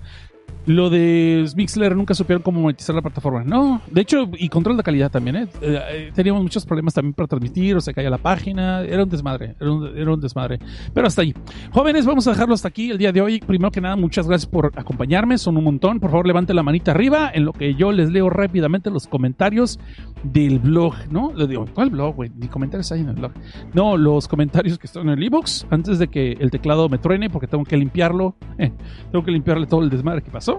Lo 0.69 0.90
de 0.90 1.49
Mixler 1.57 1.97
nunca 1.97 2.12
supieron 2.12 2.43
cómo 2.43 2.61
monetizar 2.61 2.95
la 2.95 3.01
plataforma. 3.01 3.43
No, 3.43 3.81
de 3.90 4.03
hecho, 4.03 4.28
y 4.36 4.51
control 4.51 4.77
de 4.77 4.82
calidad 4.82 5.11
también, 5.11 5.36
¿eh? 5.36 5.49
Eh, 5.62 5.81
eh, 5.90 6.12
Teníamos 6.15 6.43
muchos 6.43 6.66
problemas 6.66 6.93
también 6.93 7.15
para 7.15 7.27
transmitir, 7.27 7.74
o 7.74 7.81
se 7.81 7.95
caía 7.95 8.11
la 8.11 8.19
página, 8.19 8.82
era 8.82 9.05
un 9.05 9.09
desmadre, 9.09 9.55
era 9.59 10.12
un, 10.12 10.20
desmadre. 10.20 10.59
Pero 10.93 11.07
hasta 11.07 11.23
ahí. 11.23 11.32
Jóvenes, 11.73 12.05
vamos 12.05 12.27
a 12.27 12.32
dejarlo 12.32 12.53
hasta 12.53 12.69
aquí 12.69 12.90
el 12.90 12.99
día 12.99 13.12
de 13.12 13.23
hoy. 13.23 13.40
Primero 13.40 13.70
que 13.70 13.81
nada, 13.81 13.97
muchas 13.97 14.28
gracias 14.28 14.45
por 14.45 14.70
acompañarme, 14.77 15.39
son 15.39 15.57
un 15.57 15.65
montón. 15.65 16.01
Por 16.01 16.11
favor, 16.11 16.27
levante 16.27 16.53
la 16.53 16.62
manita 16.62 16.90
arriba 16.90 17.31
en 17.32 17.47
lo 17.47 17.55
que 17.55 17.74
yo 17.74 17.90
les 17.90 18.11
leo 18.11 18.28
rápidamente 18.28 18.90
los 18.90 19.07
comentarios 19.07 19.81
del 20.23 20.59
blog, 20.59 20.97
¿no? 21.11 21.32
Le 21.35 21.47
digo, 21.47 21.65
¿cuál 21.73 21.89
blog, 21.89 22.15
güey? 22.15 22.31
Ni 22.36 22.47
comentarios 22.49 22.93
hay 22.93 23.01
en 23.01 23.09
el 23.09 23.15
blog. 23.15 23.32
No, 23.73 23.97
los 23.97 24.28
comentarios 24.28 24.78
que 24.78 24.86
están 24.86 25.05
en 25.05 25.19
el 25.19 25.23
e-box 25.23 25.66
antes 25.70 25.99
de 25.99 26.09
que 26.09 26.32
el 26.32 26.51
teclado 26.51 26.90
me 26.90 26.99
truene 26.99 27.31
porque 27.31 27.47
tengo 27.47 27.65
que 27.65 27.78
limpiarlo. 27.78 28.36
Eh, 28.59 28.70
tengo 29.11 29.24
que 29.24 29.31
limpiarle 29.31 29.66
todo 29.66 29.82
el 29.82 29.89
desmadre 29.89 30.20
que 30.20 30.31
pasó. 30.31 30.58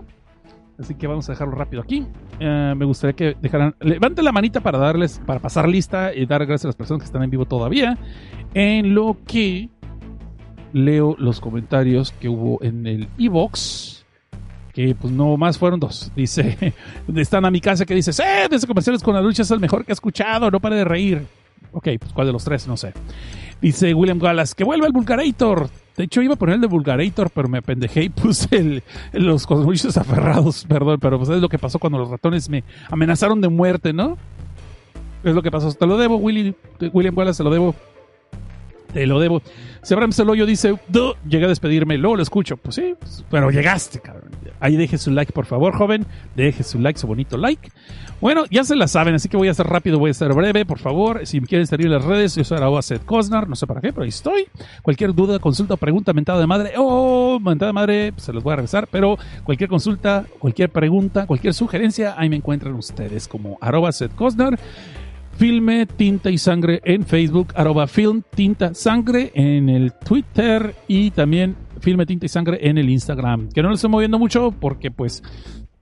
Así 0.79 0.95
que 0.95 1.07
vamos 1.07 1.27
a 1.27 1.33
dejarlo 1.33 1.55
rápido 1.55 1.81
aquí. 1.81 2.05
Eh, 2.39 2.73
me 2.75 2.85
gustaría 2.85 3.13
que 3.13 3.35
dejaran. 3.41 3.75
Levanten 3.81 4.23
la 4.23 4.31
manita 4.31 4.61
para 4.61 4.77
darles, 4.77 5.21
para 5.25 5.39
pasar 5.39 5.67
lista 5.67 6.13
y 6.13 6.25
dar 6.25 6.45
gracias 6.45 6.65
a 6.65 6.67
las 6.69 6.75
personas 6.75 7.01
que 7.01 7.05
están 7.05 7.23
en 7.23 7.29
vivo 7.29 7.45
todavía. 7.45 7.97
En 8.53 8.95
lo 8.95 9.17
que 9.27 9.69
leo 10.71 11.15
los 11.19 11.41
comentarios 11.41 12.11
que 12.13 12.29
hubo 12.29 12.63
en 12.63 12.87
el 12.87 13.09
e-box. 13.17 14.05
Que 14.73 14.95
pues 14.95 15.11
no 15.11 15.35
más 15.35 15.57
fueron 15.57 15.79
dos. 15.79 16.11
Dice, 16.15 16.73
están 17.13 17.43
a 17.45 17.51
mi 17.51 17.59
casa 17.59 17.85
que 17.85 17.95
dice, 17.95 18.11
¡eh! 18.23 18.47
Desde 18.49 18.67
comerciales 18.67 19.03
con 19.03 19.15
la 19.15 19.21
lucha 19.21 19.41
es 19.41 19.51
el 19.51 19.59
mejor 19.59 19.83
que 19.83 19.91
he 19.91 19.93
escuchado, 19.93 20.49
no 20.49 20.59
pare 20.61 20.77
de 20.77 20.85
reír. 20.85 21.25
Ok, 21.71 21.89
pues 21.99 22.13
cuál 22.13 22.27
de 22.27 22.33
los 22.33 22.43
tres, 22.43 22.67
no 22.67 22.77
sé. 22.77 22.93
Dice 23.61 23.93
William 23.93 24.21
Wallace, 24.21 24.53
que 24.55 24.63
vuelva 24.63 24.87
el 24.87 24.93
Vulgarator. 24.93 25.69
De 25.99 26.05
hecho, 26.05 26.21
iba 26.21 26.35
a 26.35 26.37
poner 26.37 26.55
el 26.55 26.61
de 26.61 26.67
Vulgarator, 26.67 27.29
pero 27.29 27.49
me 27.49 27.57
apendejé 27.57 28.03
y 28.03 28.09
puse 28.09 28.81
los 29.11 29.45
cosmollitos 29.45 29.97
aferrados, 29.97 30.63
perdón, 30.69 30.97
pero 31.01 31.17
pues 31.17 31.27
es 31.27 31.41
lo 31.41 31.49
que 31.49 31.59
pasó 31.59 31.77
cuando 31.77 31.99
los 31.99 32.09
ratones 32.09 32.47
me 32.47 32.63
amenazaron 32.89 33.41
de 33.41 33.49
muerte, 33.49 33.91
¿no? 33.91 34.17
Es 35.25 35.35
lo 35.35 35.43
que 35.43 35.51
pasó. 35.51 35.73
Te 35.73 35.85
lo 35.85 35.97
debo, 35.97 36.15
Willy, 36.15 36.55
William 36.93 37.17
Wallace, 37.17 37.39
te 37.39 37.43
lo 37.43 37.49
debo. 37.49 37.75
Te 38.93 39.05
lo 39.07 39.19
debo. 39.19 39.41
Sebram 39.81 40.13
Celoyo 40.13 40.45
dice, 40.45 40.79
"Duh, 40.87 41.15
llegué 41.27 41.43
a 41.43 41.49
despedirme, 41.49 41.97
luego 41.97 42.15
lo 42.15 42.23
escucho. 42.23 42.55
Pues 42.55 42.75
sí, 42.75 42.95
pues, 42.97 43.25
pero 43.29 43.51
llegaste, 43.51 43.99
cabrón. 43.99 44.31
Ahí 44.59 44.75
deje 44.75 44.97
su 44.97 45.11
like, 45.11 45.31
por 45.31 45.45
favor, 45.45 45.73
joven. 45.75 46.05
Deje 46.35 46.63
su 46.63 46.79
like, 46.79 46.99
su 46.99 47.07
bonito 47.07 47.37
like. 47.37 47.71
Bueno, 48.21 48.43
ya 48.51 48.63
se 48.63 48.75
la 48.75 48.87
saben, 48.87 49.15
así 49.15 49.29
que 49.29 49.37
voy 49.37 49.47
a 49.47 49.53
ser 49.53 49.67
rápido, 49.67 49.97
voy 49.97 50.11
a 50.11 50.13
ser 50.13 50.33
breve, 50.33 50.65
por 50.65 50.79
favor. 50.79 51.25
Si 51.25 51.39
me 51.39 51.47
quieren 51.47 51.65
seguir 51.67 51.85
en 51.85 51.93
las 51.93 52.03
redes, 52.03 52.35
yo 52.35 52.43
soy 52.43 52.57
arroba 52.57 52.81
Seth 52.81 53.05
Cosnar, 53.05 53.47
no 53.47 53.55
sé 53.55 53.65
para 53.65 53.79
qué, 53.79 53.93
pero 53.93 54.03
ahí 54.03 54.09
estoy. 54.09 54.47
Cualquier 54.81 55.13
duda, 55.13 55.39
consulta, 55.39 55.77
pregunta, 55.77 56.11
mentada 56.11 56.39
de 56.39 56.47
madre, 56.47 56.73
oh, 56.77 57.39
mentada 57.39 57.69
de 57.69 57.73
madre, 57.73 58.11
pues, 58.11 58.23
se 58.23 58.33
los 58.33 58.43
voy 58.43 58.53
a 58.53 58.55
regresar, 58.57 58.87
pero 58.91 59.17
cualquier 59.43 59.69
consulta, 59.69 60.25
cualquier 60.37 60.69
pregunta, 60.69 61.25
cualquier 61.25 61.53
sugerencia, 61.53 62.15
ahí 62.17 62.29
me 62.29 62.35
encuentran 62.35 62.73
ustedes 62.73 63.27
como 63.27 63.57
arroba 63.61 63.91
Seth 63.91 64.13
Cosnar. 64.15 64.59
Filme 65.37 65.85
Tinta 65.85 66.29
y 66.29 66.37
Sangre 66.37 66.81
en 66.83 67.05
Facebook, 67.05 67.53
arroba 67.55 67.87
Film 67.87 68.23
Tinta 68.35 68.73
Sangre 68.73 69.31
en 69.35 69.69
el 69.69 69.93
Twitter 69.93 70.75
y 70.85 71.11
también 71.11 71.55
Filme 71.79 72.05
Tinta 72.05 72.25
y 72.25 72.29
Sangre 72.29 72.59
en 72.61 72.77
el 72.77 72.89
Instagram. 72.89 73.49
Que 73.49 73.61
no 73.61 73.69
lo 73.69 73.75
estoy 73.75 73.89
moviendo 73.89 74.19
mucho 74.19 74.51
porque 74.51 74.91
pues 74.91 75.23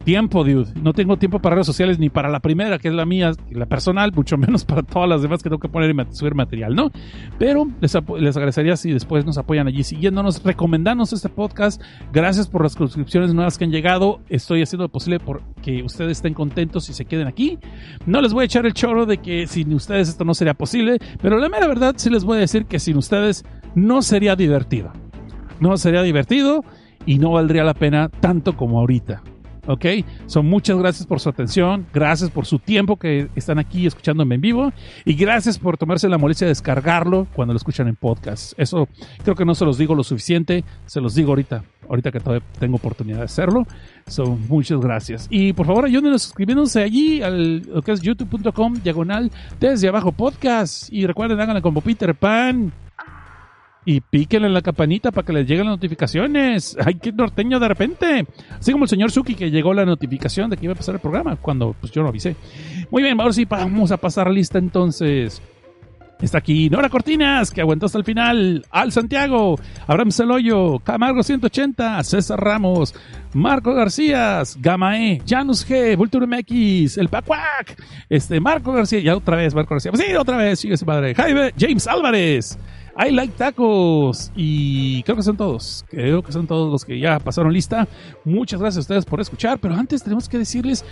tiempo, 0.08 0.46
dude. 0.46 0.68
No 0.82 0.94
tengo 0.94 1.18
tiempo 1.18 1.40
para 1.40 1.56
redes 1.56 1.66
sociales 1.66 2.00
ni 2.00 2.10
para 2.10 2.30
la 2.30 2.40
primera, 2.40 2.80
que 2.80 2.88
es 2.88 2.94
la 2.94 3.06
mía, 3.06 3.34
la 3.52 3.66
personal, 3.66 4.14
mucho 4.14 4.38
menos 4.38 4.64
para 4.64 4.82
todas 4.82 5.10
las 5.10 5.22
demás 5.22 5.44
que 5.44 5.50
tengo 5.50 5.60
que 5.60 5.68
poner 5.68 5.94
y 5.94 6.16
subir 6.16 6.34
material, 6.34 6.76
¿no? 6.76 6.92
Pero 7.38 7.68
les, 7.82 7.94
les 8.18 8.38
agradecería 8.38 8.78
si 8.78 8.94
después 8.94 9.26
nos 9.26 9.38
apoyan 9.38 9.68
allí 9.68 9.84
siguiéndonos, 9.84 10.42
recomendándonos 10.46 11.12
este 11.12 11.28
podcast. 11.28 11.82
Gracias 12.14 12.48
por 12.48 12.64
las 12.64 12.72
suscripciones 12.72 13.34
nuevas 13.34 13.58
que 13.58 13.66
han 13.66 13.72
llegado. 13.72 14.22
Estoy 14.30 14.62
haciendo 14.62 14.86
lo 14.86 14.90
posible 14.94 15.20
por 15.20 15.42
que 15.62 15.84
ustedes 15.84 16.12
estén 16.12 16.34
contentos 16.34 16.90
y 16.90 16.94
se 16.94 17.04
queden 17.04 17.28
aquí. 17.28 17.60
No 18.06 18.22
les 18.22 18.32
voy 18.32 18.44
a 18.44 18.46
echar 18.46 18.66
el 18.66 18.74
choro 18.74 19.06
de 19.06 19.18
que 19.18 19.46
sin 19.46 19.74
ustedes 19.74 20.08
esto 20.08 20.24
no 20.24 20.34
sería 20.34 20.54
posible, 20.54 21.00
pero 21.22 21.38
la 21.38 21.50
mera 21.50 21.68
verdad 21.68 21.96
sí 21.98 22.10
les 22.10 22.24
voy 22.24 22.38
a 22.38 22.40
decir 22.40 22.66
que 22.66 22.80
sin 22.80 22.96
ustedes 22.96 23.44
no 23.76 24.02
sería 24.02 24.38
divertido. 24.38 24.94
No 25.60 25.78
sería 25.78 26.02
divertido 26.02 26.64
y 27.06 27.20
no 27.20 27.32
valdría 27.32 27.64
la 27.64 27.74
pena 27.74 28.10
tanto 28.10 28.56
como 28.56 28.80
ahorita. 28.80 29.22
¿ok? 29.68 29.86
Son 30.26 30.46
muchas 30.46 30.78
gracias 30.78 31.06
por 31.06 31.20
su 31.20 31.30
atención, 31.30 31.86
gracias 31.94 32.32
por 32.32 32.46
su 32.46 32.60
tiempo 32.60 32.98
que 32.98 33.28
están 33.36 33.60
aquí 33.60 33.86
escuchándome 33.86 34.36
en 34.36 34.42
vivo 34.42 34.74
y 35.06 35.14
gracias 35.14 35.60
por 35.60 35.78
tomarse 35.78 36.10
la 36.10 36.18
molestia 36.18 36.46
de 36.46 36.52
descargarlo 36.52 37.28
cuando 37.36 37.54
lo 37.54 37.58
escuchan 37.58 37.88
en 37.88 37.96
podcast. 37.96 38.54
Eso 38.58 38.88
creo 39.24 39.36
que 39.36 39.46
no 39.46 39.54
se 39.54 39.66
los 39.66 39.78
digo 39.78 39.94
lo 39.94 40.04
suficiente, 40.04 40.64
se 40.86 41.02
los 41.02 41.14
digo 41.16 41.30
ahorita, 41.30 41.64
ahorita 41.88 42.12
que 42.12 42.20
todavía 42.20 42.46
tengo 42.60 42.78
oportunidad 42.78 43.20
de 43.20 43.26
hacerlo. 43.26 43.68
So, 44.08 44.26
muchas 44.26 44.80
gracias. 44.80 45.28
Y 45.30 45.54
por 45.54 45.66
favor 45.66 45.86
ayúdenos 45.86 46.24
suscribiéndose 46.24 46.82
allí 46.82 47.22
al 47.22 47.64
es 47.88 48.02
youtube.com 48.02 48.76
diagonal 48.84 49.32
desde 49.60 49.88
abajo 49.88 50.12
podcast 50.12 50.92
y 50.92 51.06
recuerden 51.06 51.40
háganlo 51.40 51.62
como 51.62 51.82
Peter 51.82 52.16
Pan 52.16 52.72
y 53.88 54.02
píquenle 54.02 54.50
en 54.50 54.54
la 54.54 54.62
campanita 54.62 55.12
para 55.12 55.26
que 55.26 55.32
les 55.32 55.48
lleguen 55.48 55.66
las 55.66 55.78
notificaciones. 55.78 56.76
Ay, 56.86 56.96
qué 56.96 57.14
norteño 57.14 57.58
de 57.58 57.70
repente. 57.70 58.28
Así 58.60 58.74
como 58.74 58.84
el 58.84 58.90
señor 58.90 59.12
Suki 59.12 59.34
que 59.34 59.50
llegó 59.50 59.74
la 59.74 59.86
notificación 59.86 60.50
de 60.50 60.58
que 60.58 60.66
iba 60.66 60.74
a 60.74 60.76
pasar 60.76 60.96
el 60.96 61.00
programa 61.00 61.38
cuando 61.38 61.74
pues 61.80 61.94
yo 61.94 62.04
no 62.04 62.10
avisé. 62.10 62.36
Muy 62.92 63.02
bien, 63.02 63.18
ahora 63.18 63.32
sí 63.32 63.46
vamos 63.46 63.94
a 63.94 63.98
pasar 63.98 64.30
lista 64.30 64.58
entonces. 64.58 65.42
Está 66.20 66.40
aquí 66.40 66.70
Nora 66.70 66.90
Cortinas, 66.90 67.50
que 67.50 67.62
aguantó 67.62 67.86
hasta 67.86 67.98
el 67.98 68.04
final. 68.04 68.66
Al 68.72 68.92
Santiago, 68.92 69.58
Abraham 69.86 70.12
Celoyo, 70.12 70.80
Camargo 70.80 71.24
180, 71.24 72.04
César 72.04 72.42
Ramos, 72.42 72.94
Marco 73.34 73.74
García, 73.74 74.44
Gamae, 74.58 75.22
Janus 75.26 75.66
G, 75.66 75.96
Vulture 75.96 76.28
MX, 76.28 76.98
El 76.98 77.08
Pacuac, 77.08 77.82
este, 78.10 78.42
Marco 78.42 78.74
García, 78.74 79.00
ya 79.00 79.16
otra 79.16 79.38
vez, 79.38 79.56
Marco 79.56 79.76
García. 79.76 79.94
Sí, 79.94 80.14
otra 80.16 80.36
vez, 80.36 80.60
sigue 80.60 80.76
su 80.76 80.86
padre. 80.86 81.16
Jaime, 81.16 81.54
James 81.58 81.88
Álvarez. 81.88 82.58
I 82.98 83.12
like 83.12 83.36
tacos. 83.36 84.32
Y 84.36 85.04
creo 85.04 85.16
que 85.16 85.24
son 85.24 85.38
todos. 85.38 85.86
Creo 85.90 86.24
que 86.24 86.32
son 86.32 86.48
todos 86.48 86.72
los 86.72 86.84
que 86.84 87.00
ya 87.00 87.20
pasaron 87.20 87.54
lista. 87.54 87.88
Muchas 88.26 88.60
gracias 88.60 88.78
a 88.78 88.82
ustedes 88.82 89.06
por 89.06 89.22
escuchar. 89.22 89.60
Pero 89.60 89.76
antes 89.76 90.04
tenemos 90.04 90.28
que 90.28 90.40
decirles 90.40 90.84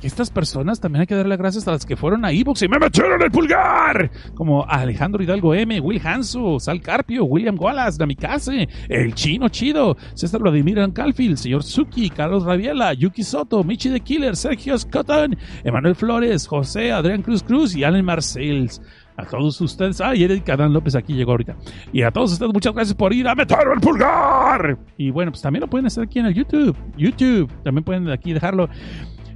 que 0.00 0.06
estas 0.06 0.30
personas 0.30 0.78
también 0.78 1.00
hay 1.00 1.06
que 1.08 1.16
darle 1.16 1.36
gracias 1.36 1.66
a 1.66 1.72
las 1.72 1.84
que 1.84 1.96
fueron 1.96 2.24
a 2.24 2.30
Evox 2.30 2.62
y 2.62 2.68
me 2.68 2.78
metieron 2.78 3.20
el 3.20 3.30
pulgar. 3.30 4.10
Como 4.34 4.64
Alejandro 4.64 5.22
Hidalgo 5.22 5.54
M, 5.54 5.80
Will 5.80 6.00
Hanso, 6.04 6.60
Sal 6.60 6.80
Carpio, 6.80 7.24
William 7.24 7.56
Wallace, 7.58 7.98
Namikaze, 7.98 8.68
El 8.88 9.14
Chino 9.14 9.48
Chido, 9.48 9.96
César 10.14 10.40
Vladimir 10.40 10.78
Calfield, 10.92 11.38
Señor 11.38 11.64
Suki, 11.64 12.10
Carlos 12.10 12.44
Rabiela, 12.44 12.92
Yuki 12.92 13.24
Soto, 13.24 13.64
Michi 13.64 13.90
the 13.90 14.00
Killer, 14.00 14.36
Sergio 14.36 14.78
Scotton, 14.78 15.36
Emanuel 15.64 15.96
Flores, 15.96 16.46
José, 16.46 16.92
Adrián 16.92 17.22
Cruz 17.22 17.42
Cruz 17.42 17.74
y 17.74 17.82
Allen 17.82 18.04
Marcells. 18.04 18.80
A 19.18 19.24
todos 19.24 19.60
ustedes, 19.60 20.00
ah, 20.00 20.14
y 20.14 20.22
Eric 20.22 20.48
Adán 20.48 20.72
López 20.72 20.94
aquí 20.94 21.12
llegó 21.12 21.32
ahorita. 21.32 21.56
Y 21.92 22.02
a 22.02 22.12
todos 22.12 22.32
ustedes, 22.32 22.52
muchas 22.52 22.72
gracias 22.72 22.94
por 22.94 23.12
ir 23.12 23.26
a 23.26 23.34
meter 23.34 23.58
el 23.74 23.80
pulgar. 23.80 24.78
Y 24.96 25.10
bueno, 25.10 25.32
pues 25.32 25.42
también 25.42 25.62
lo 25.62 25.66
pueden 25.66 25.86
hacer 25.86 26.04
aquí 26.04 26.20
en 26.20 26.26
el 26.26 26.34
YouTube. 26.34 26.76
YouTube, 26.96 27.50
también 27.64 27.82
pueden 27.82 28.08
aquí 28.10 28.32
dejarlo. 28.32 28.68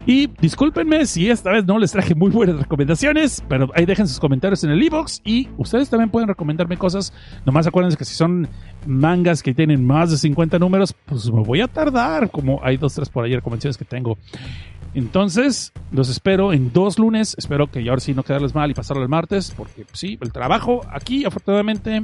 Y 0.07 0.29
discúlpenme 0.41 1.05
si 1.07 1.31
esta 1.31 1.51
vez 1.51 1.65
no 1.65 1.79
les 1.81 1.91
traje 1.91 2.15
muy 2.15 2.31
buenas 2.31 2.61
recomendaciones, 2.61 3.43
pero 3.49 3.71
ahí 3.75 3.85
dejen 3.85 4.07
sus 4.07 4.21
comentarios 4.21 4.63
en 4.63 4.71
el 4.71 4.83
e-box 4.83 5.21
y 5.25 5.49
ustedes 5.59 5.91
también 5.91 6.11
pueden 6.11 6.29
recomendarme 6.29 6.77
cosas. 6.77 7.13
Nomás 7.45 7.67
acuérdense 7.67 7.97
que 7.97 8.05
si 8.05 8.15
son 8.15 8.49
mangas 8.87 9.43
que 9.43 9.55
tienen 9.55 9.85
más 9.85 10.11
de 10.11 10.17
50 10.17 10.59
números, 10.59 10.95
pues 11.07 11.31
me 11.33 11.43
voy 11.43 11.61
a 11.61 11.69
tardar, 11.69 12.31
como 12.31 12.61
hay 12.65 12.77
dos, 12.77 12.95
tres 12.95 13.09
por 13.09 13.25
ahí 13.25 13.35
recomendaciones 13.35 13.77
que 13.77 13.85
tengo. 13.85 14.17
Entonces, 14.95 15.73
los 15.91 16.09
espero 16.09 16.53
en 16.53 16.73
dos 16.73 16.99
lunes. 16.99 17.35
Espero 17.39 17.71
que 17.71 17.89
ahora 17.89 18.01
sí 18.01 18.15
no 18.15 18.23
quedarles 18.23 18.55
mal 18.55 18.71
y 18.71 18.75
pasarlo 18.75 19.03
el 19.03 19.09
martes, 19.09 19.53
porque 19.57 19.87
sí, 19.93 20.19
el 20.21 20.33
trabajo 20.33 20.83
aquí, 20.91 21.25
afortunadamente, 21.25 22.03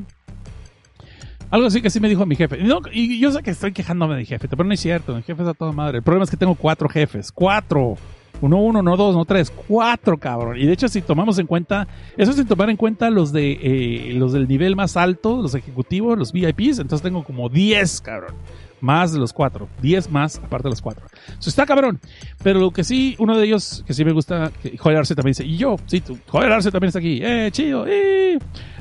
algo 1.51 1.67
así 1.67 1.81
que 1.81 1.91
sí 1.91 2.01
me 2.01 2.09
dijo 2.09 2.27
mi 2.27 2.37
jefe. 2.37 2.59
Y 2.93 3.19
yo 3.19 3.33
sé 3.33 3.43
que 3.43 3.51
estoy 3.51 3.73
quejándome 3.73 4.15
de 4.15 4.21
mi 4.21 4.27
jefe, 4.27 4.49
pero 4.49 4.65
no 4.65 4.75
es 4.75 4.81
cierto. 4.81 5.15
Mi 5.15 5.23
jefe 5.23 5.43
es 5.43 5.49
a 5.49 5.55
toda 5.55 5.73
madre. 5.73 5.99
El 5.99 6.03
problema 6.03 6.25
es 6.25 6.31
que 6.31 6.37
tengo 6.37 6.55
cuatro 6.55 6.89
jefes. 6.89 7.33
Cuatro. 7.33 7.97
Uno, 8.41 8.59
uno, 8.59 8.83
no 8.83 8.97
dos, 8.97 9.17
no 9.17 9.25
tres. 9.25 9.51
Cuatro, 9.51 10.19
cabrón. 10.19 10.59
Y 10.59 10.67
de 10.67 10.73
hecho, 10.73 10.89
si 10.89 11.01
tomamos 11.01 11.39
en 11.39 11.47
cuenta, 11.47 11.89
eso 12.17 12.33
sin 12.33 12.47
tomar 12.47 12.71
en 12.71 12.77
cuenta 12.77 13.11
los 13.11 13.33
de 13.33 13.53
eh, 13.53 14.13
los 14.15 14.33
del 14.33 14.47
nivel 14.47 14.77
más 14.77 14.97
alto, 14.97 15.41
los 15.43 15.55
ejecutivos, 15.55 16.19
los 16.19 16.33
VIPs, 16.33 16.79
entonces 16.79 17.03
tengo 17.03 17.25
como 17.25 17.49
diez, 17.49 18.01
cabrón. 18.01 18.35
Más 18.81 19.13
de 19.13 19.19
los 19.19 19.33
cuatro. 19.33 19.69
Diez 19.83 20.11
más 20.11 20.39
aparte 20.39 20.65
de 20.65 20.71
los 20.71 20.83
cuatro. 20.83 21.07
Eso 21.39 21.51
está 21.51 21.67
cabrón. 21.67 22.01
Pero 22.43 22.61
lo 22.61 22.71
que 22.71 22.85
sí, 22.85 23.17
uno 23.19 23.37
de 23.37 23.45
ellos 23.47 23.85
que 23.87 23.95
sí 23.95 24.05
me 24.05 24.13
gusta, 24.13 24.53
que 24.63 24.77
Joder 24.77 24.99
Arce 24.99 25.15
también 25.15 25.33
dice, 25.33 25.45
y 25.45 25.57
yo, 25.57 25.77
sí, 25.87 26.01
tú, 26.01 26.19
Joder 26.29 26.53
Arce 26.53 26.71
también 26.71 26.89
está 26.89 26.99
aquí. 26.99 27.21
¡Eh, 27.23 27.51
chido! 27.53 27.87
¡Eh! 27.87 28.39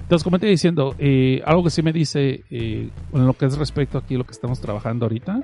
Entonces, 0.07 0.23
comenté 0.23 0.47
diciendo, 0.47 0.95
eh, 0.99 1.41
algo 1.45 1.65
que 1.65 1.69
sí 1.69 1.81
me 1.81 1.91
dice 1.91 2.45
eh, 2.49 2.89
en 3.11 3.27
lo 3.27 3.33
que 3.33 3.45
es 3.45 3.57
respecto 3.57 3.97
aquí 3.97 4.15
a 4.15 4.19
lo 4.19 4.23
que 4.23 4.31
estamos 4.31 4.61
trabajando 4.61 5.05
ahorita, 5.05 5.41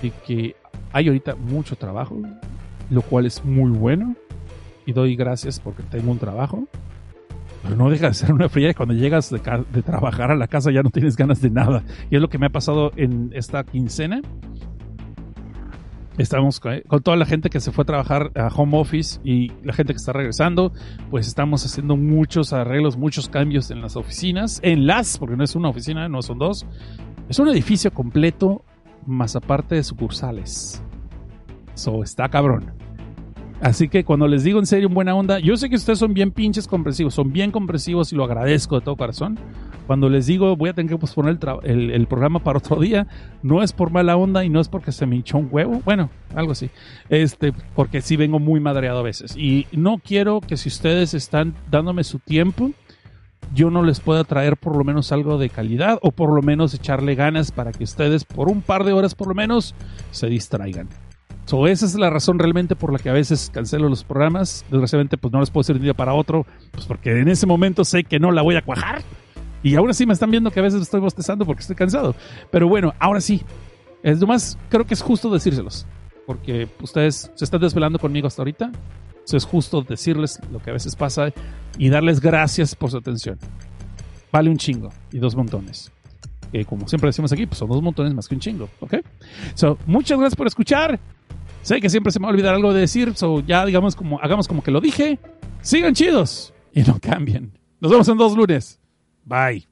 de 0.00 0.12
que 0.24 0.54
hay 0.92 1.08
ahorita 1.08 1.34
mucho 1.34 1.74
trabajo, 1.74 2.22
lo 2.88 3.02
cual 3.02 3.26
es 3.26 3.44
muy 3.44 3.70
bueno, 3.70 4.14
y 4.86 4.92
doy 4.92 5.16
gracias 5.16 5.58
porque 5.58 5.82
tengo 5.82 6.12
un 6.12 6.18
trabajo, 6.18 6.68
pero 7.62 7.76
no 7.76 7.90
deja 7.90 8.08
de 8.08 8.14
ser 8.14 8.32
una 8.32 8.46
y 8.54 8.74
cuando 8.74 8.94
llegas 8.94 9.30
de, 9.30 9.82
trabajar 9.82 10.30
a 10.30 10.36
la 10.36 10.48
casa 10.48 10.70
ya 10.70 10.82
no 10.82 10.90
tienes 10.90 11.16
ganas 11.16 11.40
de 11.40 11.50
nada. 11.50 11.84
Y 12.10 12.16
es 12.16 12.22
lo 12.22 12.28
que 12.28 12.38
me 12.38 12.46
ha 12.46 12.50
pasado 12.50 12.92
en 12.96 13.30
esta 13.34 13.64
quincena. 13.64 14.20
Estamos 16.18 16.60
con 16.60 16.80
con 16.86 17.02
toda 17.02 17.16
la 17.16 17.24
gente 17.24 17.48
que 17.48 17.60
se 17.60 17.72
fue 17.72 17.82
a 17.82 17.86
trabajar 17.86 18.30
a 18.34 18.48
home 18.48 18.78
office 18.78 19.20
y 19.24 19.52
la 19.62 19.72
gente 19.72 19.92
que 19.94 19.98
está 19.98 20.12
regresando, 20.12 20.72
pues 21.10 21.26
estamos 21.26 21.64
haciendo 21.64 21.96
muchos 21.96 22.52
arreglos, 22.52 22.96
muchos 22.96 23.28
cambios 23.28 23.70
en 23.70 23.80
las 23.80 23.96
oficinas, 23.96 24.60
en 24.62 24.86
las, 24.86 25.18
porque 25.18 25.36
no 25.36 25.44
es 25.44 25.54
una 25.54 25.70
oficina, 25.70 26.08
no 26.08 26.20
son 26.20 26.38
dos, 26.38 26.66
es 27.28 27.38
un 27.38 27.48
edificio 27.48 27.90
completo, 27.92 28.64
más 29.06 29.34
aparte 29.34 29.76
de 29.76 29.82
sucursales. 29.82 30.82
So, 31.74 32.02
está 32.02 32.28
cabrón. 32.28 32.79
Así 33.60 33.88
que 33.88 34.04
cuando 34.04 34.26
les 34.26 34.42
digo 34.42 34.58
en 34.58 34.66
serio, 34.66 34.88
en 34.88 34.94
buena 34.94 35.14
onda, 35.14 35.38
yo 35.38 35.54
sé 35.56 35.68
que 35.68 35.76
ustedes 35.76 35.98
son 35.98 36.14
bien 36.14 36.30
pinches 36.30 36.66
comprensivos, 36.66 37.12
son 37.12 37.30
bien 37.30 37.50
comprensivos 37.50 38.10
y 38.12 38.16
lo 38.16 38.24
agradezco 38.24 38.76
de 38.76 38.84
todo 38.84 38.96
corazón. 38.96 39.38
Cuando 39.86 40.08
les 40.08 40.26
digo 40.26 40.56
voy 40.56 40.70
a 40.70 40.72
tener 40.72 40.90
que 40.90 40.98
posponer 40.98 41.38
el, 41.64 42.06
programa 42.06 42.38
para 42.38 42.58
otro 42.58 42.80
día, 42.80 43.06
no 43.42 43.62
es 43.62 43.72
por 43.72 43.90
mala 43.90 44.16
onda 44.16 44.44
y 44.44 44.48
no 44.48 44.60
es 44.60 44.68
porque 44.68 44.92
se 44.92 45.04
me 45.04 45.16
hinchó 45.16 45.36
un 45.36 45.48
huevo, 45.50 45.82
bueno, 45.84 46.08
algo 46.34 46.52
así. 46.52 46.70
Este, 47.10 47.52
porque 47.74 48.00
sí 48.00 48.16
vengo 48.16 48.38
muy 48.38 48.60
madreado 48.60 49.00
a 49.00 49.02
veces. 49.02 49.36
Y 49.36 49.66
no 49.72 49.98
quiero 49.98 50.40
que 50.40 50.56
si 50.56 50.68
ustedes 50.70 51.12
están 51.12 51.54
dándome 51.70 52.04
su 52.04 52.18
tiempo, 52.18 52.70
yo 53.52 53.70
no 53.70 53.82
les 53.82 54.00
pueda 54.00 54.24
traer 54.24 54.56
por 54.56 54.76
lo 54.76 54.84
menos 54.84 55.12
algo 55.12 55.36
de 55.36 55.50
calidad 55.50 55.98
o 56.02 56.12
por 56.12 56.32
lo 56.32 56.40
menos 56.40 56.72
echarle 56.72 57.14
ganas 57.14 57.52
para 57.52 57.72
que 57.72 57.84
ustedes 57.84 58.24
por 58.24 58.48
un 58.48 58.62
par 58.62 58.84
de 58.84 58.92
horas 58.92 59.14
por 59.14 59.28
lo 59.28 59.34
menos 59.34 59.74
se 60.12 60.28
distraigan. 60.28 60.88
So, 61.50 61.66
esa 61.66 61.84
es 61.84 61.96
la 61.96 62.10
razón 62.10 62.38
realmente 62.38 62.76
por 62.76 62.92
la 62.92 63.00
que 63.00 63.10
a 63.10 63.12
veces 63.12 63.50
cancelo 63.52 63.88
los 63.88 64.04
programas. 64.04 64.64
Desgraciadamente, 64.70 65.18
pues 65.18 65.32
no 65.32 65.40
les 65.40 65.50
puedo 65.50 65.62
decir 65.62 65.74
de 65.74 65.80
un 65.80 65.82
día 65.82 65.94
para 65.94 66.14
otro, 66.14 66.46
pues 66.70 66.86
porque 66.86 67.10
en 67.10 67.26
ese 67.28 67.44
momento 67.44 67.84
sé 67.84 68.04
que 68.04 68.20
no 68.20 68.30
la 68.30 68.42
voy 68.42 68.54
a 68.54 68.62
cuajar. 68.62 69.02
Y 69.64 69.74
aún 69.74 69.90
así 69.90 70.06
me 70.06 70.12
están 70.12 70.30
viendo 70.30 70.52
que 70.52 70.60
a 70.60 70.62
veces 70.62 70.80
estoy 70.80 71.00
bostezando 71.00 71.44
porque 71.44 71.62
estoy 71.62 71.74
cansado. 71.74 72.14
Pero 72.52 72.68
bueno, 72.68 72.94
ahora 73.00 73.20
sí. 73.20 73.42
Es 74.04 74.20
nomás, 74.20 74.56
creo 74.68 74.86
que 74.86 74.94
es 74.94 75.02
justo 75.02 75.28
decírselos. 75.28 75.86
Porque 76.24 76.68
ustedes 76.82 77.32
se 77.34 77.44
están 77.44 77.60
desvelando 77.60 77.98
conmigo 77.98 78.28
hasta 78.28 78.42
ahorita. 78.42 78.70
Eso 79.26 79.36
es 79.36 79.44
justo 79.44 79.82
decirles 79.82 80.38
lo 80.52 80.60
que 80.60 80.70
a 80.70 80.74
veces 80.74 80.94
pasa 80.94 81.32
y 81.76 81.88
darles 81.88 82.20
gracias 82.20 82.76
por 82.76 82.92
su 82.92 82.98
atención. 82.98 83.40
Vale 84.30 84.50
un 84.50 84.56
chingo 84.56 84.90
y 85.10 85.18
dos 85.18 85.34
montones. 85.34 85.90
Que 86.52 86.64
como 86.64 86.86
siempre 86.86 87.08
decimos 87.08 87.32
aquí, 87.32 87.46
pues 87.46 87.58
son 87.58 87.68
dos 87.68 87.82
montones 87.82 88.14
más 88.14 88.28
que 88.28 88.36
un 88.36 88.40
chingo, 88.40 88.68
¿ok? 88.78 88.98
So, 89.54 89.78
muchas 89.86 90.16
gracias 90.16 90.36
por 90.36 90.46
escuchar. 90.46 91.00
Sé 91.62 91.80
que 91.80 91.90
siempre 91.90 92.12
se 92.12 92.18
me 92.18 92.24
va 92.24 92.30
a 92.30 92.32
olvidar 92.32 92.54
algo 92.54 92.72
de 92.72 92.80
decir, 92.80 93.14
so 93.14 93.40
ya 93.40 93.64
digamos 93.66 93.94
como, 93.94 94.20
hagamos 94.20 94.48
como 94.48 94.62
que 94.62 94.70
lo 94.70 94.80
dije. 94.80 95.18
Sigan 95.60 95.94
chidos 95.94 96.54
y 96.72 96.82
no 96.82 96.98
cambien. 97.00 97.52
Nos 97.80 97.90
vemos 97.90 98.08
en 98.08 98.16
dos 98.16 98.36
lunes. 98.36 98.80
Bye. 99.24 99.69